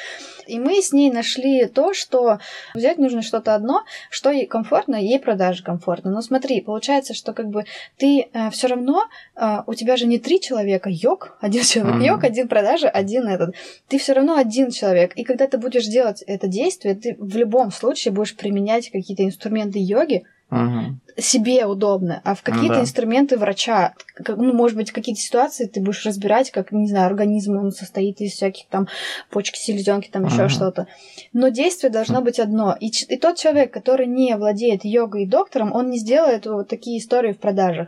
И 0.47 0.59
мы 0.59 0.82
с 0.82 0.93
ней 0.93 1.11
нашли 1.11 1.66
то, 1.66 1.94
что 1.94 2.39
взять 2.74 2.98
нужно 2.98 3.23
что-то 3.23 3.55
одно, 3.55 3.85
что 4.11 4.31
ей 4.31 4.47
комфортно, 4.47 4.97
ей 4.97 5.20
продажи 5.20 5.62
комфортно. 5.62 6.11
Но 6.11 6.23
смотри, 6.23 6.61
получается, 6.61 7.15
что 7.15 7.32
как 7.32 7.48
бы 7.48 7.65
ты 7.98 8.28
э, 8.32 8.51
все 8.51 8.66
равно, 8.66 9.05
э, 9.36 9.59
у 9.66 9.74
тебя 9.74 9.97
же 9.97 10.07
не 10.07 10.19
три 10.19 10.40
человека, 10.40 10.90
йог, 10.90 11.36
один 11.40 11.62
человек 11.62 12.02
uh-huh. 12.02 12.07
йог, 12.07 12.24
один 12.24 12.48
продажи, 12.48 12.86
один 12.89 13.28
этот. 13.28 13.55
Ты 13.89 13.98
все 13.98 14.12
равно 14.12 14.36
один 14.36 14.70
человек. 14.70 15.12
И 15.15 15.24
когда 15.24 15.47
ты 15.47 15.59
будешь 15.59 15.86
делать 15.86 16.23
это 16.27 16.48
действие, 16.48 16.94
ты 16.94 17.16
в 17.19 17.36
любом 17.36 17.70
случае 17.70 18.12
будешь 18.12 18.36
применять 18.36 18.90
какие-то 18.90 19.19
инструменты 19.24 19.78
йоги, 19.78 20.24
Угу. 20.51 20.97
себе 21.16 21.64
удобно, 21.64 22.20
а 22.24 22.34
в 22.34 22.42
какие-то 22.42 22.74
да. 22.74 22.80
инструменты 22.80 23.38
врача, 23.38 23.94
как, 24.16 24.36
ну, 24.36 24.52
может 24.52 24.76
быть, 24.76 24.90
какие-то 24.90 25.20
ситуации 25.20 25.66
ты 25.66 25.80
будешь 25.80 26.05
разбирать, 26.05 26.51
как, 26.51 26.72
не 26.72 26.88
знаю, 26.88 27.06
организм, 27.06 27.56
он 27.56 27.70
состоит 27.70 28.20
из 28.20 28.32
всяких 28.32 28.66
там 28.66 28.88
почки, 29.30 29.56
селезенки, 29.60 30.10
там 30.10 30.26
еще 30.26 30.48
что-то. 30.48 30.88
Но 31.32 31.51
действие 31.51 31.92
должно 31.92 32.20
быть 32.20 32.40
одно. 32.40 32.76
И, 32.80 32.88
и 32.88 33.16
тот 33.16 33.36
человек, 33.36 33.72
который 33.72 34.09
не 34.09 34.36
владеет 34.36 34.84
йогой 34.84 35.22
и 35.22 35.26
доктором, 35.26 35.72
он 35.72 35.88
не 35.88 35.98
сделает 35.98 36.47
вот 36.47 36.66
такие 36.66 36.98
истории 36.98 37.32
в 37.32 37.38
продажах. 37.38 37.86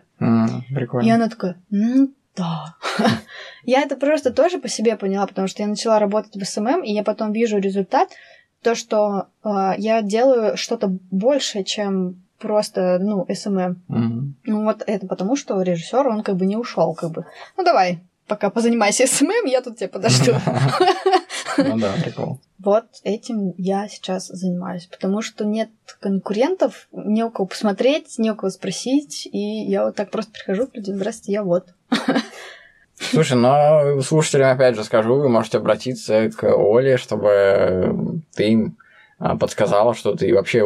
прикольно. 0.73 1.09
И 1.09 1.11
она 1.11 1.29
такая, 1.29 1.57
ну 1.71 2.13
да. 2.37 2.77
я 3.65 3.83
это 3.83 3.97
просто 3.97 4.33
тоже 4.33 4.59
по 4.59 4.69
себе 4.69 4.97
поняла, 4.97 5.27
потому 5.27 5.49
что 5.49 5.63
я 5.63 5.69
начала 5.69 5.99
работать 5.99 6.37
в 6.37 6.45
SMM, 6.45 6.83
и 6.83 6.93
я 6.93 7.03
потом 7.03 7.33
вижу 7.33 7.59
результат, 7.59 8.11
то, 8.63 8.75
что 8.75 9.27
э, 9.45 9.73
я 9.79 10.03
делаю 10.03 10.57
что-то 10.57 10.97
большее, 11.11 11.65
чем 11.65 12.23
просто, 12.39 12.99
ну, 13.01 13.27
SMM. 13.33 13.83
Мгм. 13.89 14.33
Ну, 14.47 14.65
вот 14.65 14.83
это 14.87 15.07
потому, 15.07 15.37
что 15.37 15.63
режиссер, 15.63 16.07
он 16.09 16.23
как 16.23 16.37
бы 16.37 16.47
не 16.47 16.57
ушел, 16.57 16.95
как 16.95 17.11
бы. 17.11 17.27
Ну, 17.57 17.65
давай, 17.65 18.01
пока 18.27 18.51
позанимайся 18.51 19.07
SMM, 19.07 19.47
я 19.47 19.61
тут 19.63 19.79
тебя 19.79 19.89
подожду. 19.89 20.33
Ну 21.59 21.79
да, 21.79 21.93
прикол. 22.03 22.41
Вот 22.59 22.87
этим 23.05 23.53
я 23.59 23.87
сейчас 23.87 24.29
занимаюсь, 24.29 24.87
потому 24.87 25.21
что 25.21 25.45
нет 25.45 25.69
конкурентов, 26.01 26.89
не 26.93 27.25
у 27.25 27.31
кого 27.31 27.47
посмотреть, 27.47 28.19
не 28.19 28.31
у 28.31 28.37
кого 28.37 28.49
спросить, 28.49 29.29
и 29.31 29.39
я 29.39 29.85
вот 29.85 29.97
так 29.97 30.11
просто 30.11 30.33
прихожу 30.33 30.67
к 30.67 30.75
людям, 30.75 30.97
здравствуйте, 30.97 31.33
я 31.33 31.43
вот. 31.43 31.75
Слушай, 33.11 33.37
но 33.37 34.01
слушателям 34.01 34.51
опять 34.51 34.77
же 34.77 34.85
скажу, 34.85 35.17
вы 35.17 35.29
можете 35.29 35.59
обратиться 35.59 36.31
к 36.31 36.45
Оле, 36.45 36.97
чтобы 36.97 38.21
ты 38.35 38.49
им 38.51 38.79
а, 39.19 39.37
подсказала, 39.37 39.95
что 39.95 40.15
ты 40.15 40.35
вообще, 40.35 40.65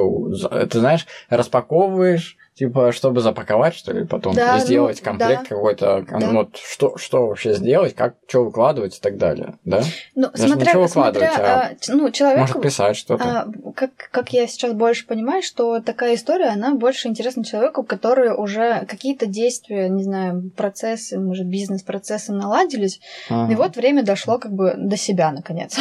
ты 0.71 0.79
знаешь, 0.79 1.07
распаковываешь 1.29 2.37
типа, 2.57 2.91
чтобы 2.93 3.21
запаковать, 3.21 3.75
что 3.75 3.93
ли, 3.93 4.07
потом 4.07 4.35
да, 4.35 4.59
сделать 4.59 5.03
ну, 5.03 5.11
комплект 5.11 5.43
да, 5.43 5.49
какой-то, 5.49 6.07
да. 6.09 6.31
вот 6.33 6.57
что, 6.57 6.97
что 6.97 7.27
вообще 7.27 7.53
сделать, 7.53 7.95
как, 7.95 8.15
что 8.27 8.45
выкладывать 8.45 8.97
и 8.97 9.01
так 9.01 9.19
далее, 9.19 9.59
да? 9.65 9.83
Ну, 10.15 10.31
Даже 10.31 10.55
смотря, 10.55 10.79
выкладывать, 10.79 11.33
смотря, 11.33 11.71
а, 11.71 11.71
ну, 11.89 12.11
человеку... 12.11 12.41
Может 12.41 12.63
писать 12.63 12.97
что-то. 12.97 13.25
А, 13.25 13.73
как, 13.75 13.91
как 14.11 14.33
я 14.33 14.47
сейчас 14.47 14.73
больше 14.73 15.07
понимаю, 15.07 15.43
что 15.43 15.81
такая 15.81 16.15
история, 16.15 16.49
она 16.49 16.75
больше 16.75 17.09
интересна 17.09 17.45
человеку, 17.45 17.83
который 17.83 18.35
уже 18.35 18.87
какие-то 18.87 19.27
действия, 19.27 19.91
не 19.91 20.03
знаю, 20.03 20.51
процессы, 20.57 21.19
может, 21.19 21.47
бизнес-процессы 21.47 22.33
наладились, 22.33 23.01
ага. 23.29 23.53
и 23.53 23.55
вот 23.55 23.77
время 23.77 24.03
дошло 24.03 24.39
как 24.39 24.53
бы 24.53 24.73
до 24.79 24.97
себя, 24.97 25.31
наконец. 25.31 25.79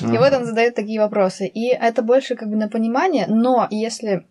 Ага. 0.00 0.14
И 0.14 0.18
вот 0.18 0.32
он 0.32 0.46
задает 0.46 0.74
такие 0.74 1.00
вопросы. 1.00 1.46
И 1.46 1.68
это 1.68 2.02
больше 2.02 2.36
как 2.36 2.48
бы 2.48 2.56
на 2.56 2.68
понимание, 2.68 3.26
но 3.28 3.66
если 3.70 4.24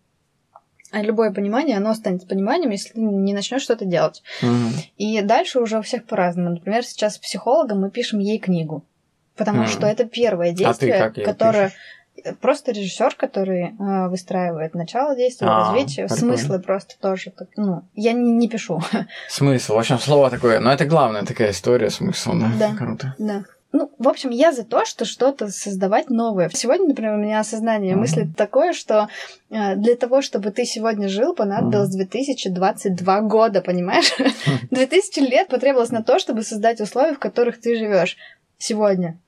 а 0.92 1.02
любое 1.02 1.32
понимание, 1.32 1.76
оно 1.76 1.90
останется 1.90 2.26
пониманием, 2.26 2.70
если 2.70 2.92
ты 2.92 3.00
не 3.00 3.34
начнешь 3.34 3.62
что-то 3.62 3.84
делать. 3.84 4.22
Угу. 4.42 4.82
И 4.96 5.20
дальше 5.22 5.60
уже 5.60 5.78
у 5.78 5.82
всех 5.82 6.04
по-разному. 6.04 6.50
Например, 6.50 6.84
сейчас 6.84 7.14
с 7.14 7.18
психологом 7.18 7.80
мы 7.80 7.90
пишем 7.90 8.18
ей 8.20 8.38
книгу. 8.38 8.84
Потому 9.36 9.62
угу. 9.62 9.68
что 9.68 9.86
это 9.86 10.04
первое 10.04 10.52
действие, 10.52 10.94
а 10.94 11.10
которое 11.10 11.66
пишешь? 11.66 11.80
просто 12.40 12.72
режиссер, 12.72 13.14
который 13.14 13.74
э, 13.78 14.08
выстраивает 14.08 14.74
начало 14.74 15.14
действия, 15.14 15.48
а, 15.48 15.72
развитие, 15.72 16.06
прикольно. 16.06 16.36
смыслы 16.36 16.58
просто 16.60 16.94
тоже. 17.00 17.30
Так, 17.30 17.48
ну, 17.56 17.82
я 17.94 18.12
не, 18.12 18.32
не 18.32 18.48
пишу. 18.48 18.80
Смысл, 19.28 19.74
в 19.74 19.78
общем, 19.78 19.98
слово 19.98 20.30
такое. 20.30 20.60
Но 20.60 20.72
это 20.72 20.86
главная 20.86 21.24
такая 21.24 21.50
история, 21.50 21.90
смысл, 21.90 22.32
да? 22.34 22.50
Да. 22.58 22.74
Круто. 22.76 23.14
Да. 23.18 23.44
Ну, 23.72 23.90
в 23.98 24.08
общем, 24.08 24.30
я 24.30 24.52
за 24.52 24.64
то, 24.64 24.84
что 24.84 25.04
что-то 25.04 25.48
создавать 25.48 26.08
новое. 26.08 26.50
Сегодня, 26.52 26.88
например, 26.88 27.14
у 27.14 27.18
меня 27.18 27.40
осознание 27.40 27.94
mm-hmm. 27.94 27.98
мысли 27.98 28.28
такое, 28.36 28.72
что 28.72 29.08
э, 29.50 29.74
для 29.76 29.96
того, 29.96 30.22
чтобы 30.22 30.50
ты 30.50 30.64
сегодня 30.64 31.08
жил, 31.08 31.34
понадобилось 31.34 31.94
mm-hmm. 31.94 32.08
2022 32.08 33.20
года, 33.22 33.60
понимаешь? 33.60 34.12
2000 34.70 35.20
лет 35.20 35.48
потребовалось 35.48 35.90
на 35.90 36.02
то, 36.02 36.18
чтобы 36.18 36.42
создать 36.42 36.80
условия, 36.80 37.14
в 37.14 37.18
которых 37.18 37.60
ты 37.60 37.76
живешь 37.76 38.16
сегодня. 38.58 39.18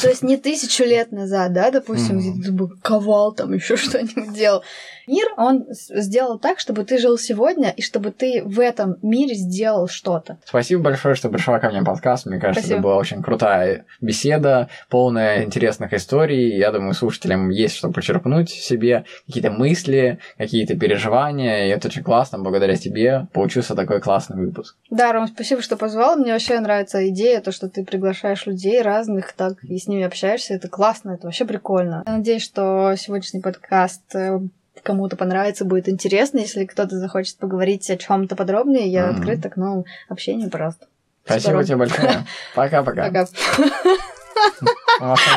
То 0.00 0.08
есть 0.08 0.22
не 0.22 0.36
тысячу 0.36 0.84
лет 0.84 1.12
назад, 1.12 1.52
да, 1.52 1.70
допустим, 1.70 2.18
mm-hmm. 2.18 2.68
ковал 2.82 3.32
там 3.32 3.52
еще 3.52 3.76
что-нибудь 3.76 4.34
делал. 4.34 4.62
Мир, 5.06 5.26
он 5.36 5.66
сделал 5.68 6.38
так, 6.38 6.60
чтобы 6.60 6.84
ты 6.84 6.98
жил 6.98 7.18
сегодня, 7.18 7.70
и 7.70 7.82
чтобы 7.82 8.12
ты 8.12 8.42
в 8.44 8.60
этом 8.60 8.96
мире 9.02 9.34
сделал 9.34 9.88
что-то. 9.88 10.38
Спасибо 10.44 10.82
большое, 10.82 11.14
что 11.14 11.28
пришла 11.28 11.58
ко 11.58 11.70
мне 11.70 11.80
в 11.80 11.84
подкаст. 11.84 12.26
Мне 12.26 12.38
кажется, 12.38 12.60
Спасибо. 12.60 12.78
это 12.78 12.82
была 12.82 12.96
очень 12.96 13.22
крутая 13.22 13.84
беседа, 14.00 14.68
полная 14.88 15.44
интересных 15.44 15.92
историй. 15.92 16.56
Я 16.56 16.70
думаю, 16.70 16.94
слушателям 16.94 17.50
есть 17.50 17.74
что 17.74 17.90
почерпнуть 17.90 18.50
себе, 18.50 19.04
какие-то 19.26 19.50
мысли, 19.50 20.18
какие-то 20.38 20.76
переживания. 20.76 21.66
И 21.66 21.70
это 21.70 21.88
очень 21.88 22.02
классно. 22.02 22.38
Благодаря 22.38 22.76
тебе 22.76 23.26
получился 23.32 23.74
такой 23.74 24.00
классный 24.00 24.36
выпуск. 24.36 24.76
Да, 24.90 25.12
Ром, 25.12 25.26
спасибо, 25.26 25.62
что 25.62 25.76
позвал. 25.76 26.16
Мне 26.16 26.32
вообще 26.32 26.58
нравится 26.60 27.08
идея, 27.08 27.40
то, 27.40 27.50
что 27.50 27.68
ты 27.68 27.84
приглашаешь 27.84 28.46
людей 28.46 28.80
разных, 28.82 29.32
так 29.32 29.62
и 29.64 29.78
с 29.82 29.86
ними 29.88 30.02
общаешься. 30.02 30.54
Это 30.54 30.68
классно, 30.68 31.12
это 31.12 31.26
вообще 31.26 31.44
прикольно. 31.44 32.02
Я 32.06 32.16
надеюсь, 32.16 32.42
что 32.42 32.94
сегодняшний 32.96 33.40
подкаст 33.40 34.02
э, 34.14 34.40
кому-то 34.82 35.16
понравится, 35.16 35.64
будет 35.64 35.88
интересно. 35.88 36.38
Если 36.38 36.64
кто-то 36.64 36.98
захочет 36.98 37.36
поговорить 37.38 37.88
о 37.90 37.96
чем-то 37.96 38.36
подробнее, 38.36 38.88
я 38.88 39.04
mm-hmm. 39.04 39.16
открыта 39.16 39.50
к 39.50 39.56
новому 39.56 39.84
общению, 40.08 40.50
пожалуйста. 40.50 40.86
Спасибо 41.24 41.64
тебе 41.64 41.76
большое. 41.76 42.24
Пока-пока. 42.54 43.06
Пока. 43.06 43.26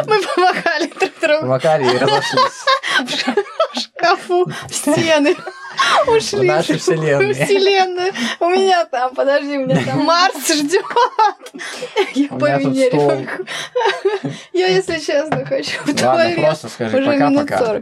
Мы 0.06 0.22
помахали 0.22 0.88
друг 0.88 1.12
другу. 1.22 1.42
Помахали 1.42 1.84
и 1.84 1.98
разошлись. 1.98 2.66
В 3.74 3.80
шкафу, 3.80 4.46
в 4.46 4.74
стены. 4.74 5.36
Ушли. 6.08 6.40
В 6.40 6.44
нашей 6.44 6.78
вселенной. 6.78 7.34
Вселенную. 7.34 8.14
У 8.40 8.50
меня 8.50 8.86
там, 8.86 9.14
подожди, 9.14 9.58
у 9.58 9.66
меня 9.66 9.84
там 9.84 10.00
Марс 10.06 10.48
ждет. 10.48 10.86
Я 12.14 12.30
поменяю. 12.30 13.46
Я, 14.54 14.68
если 14.68 15.00
честно, 15.00 15.46
хочу 15.46 15.82
в 15.82 15.86
туалет. 15.86 16.04
Ладно, 16.04 16.36
просто 16.36 16.70
скажи 16.70 17.06
пока-пока. 17.06 17.82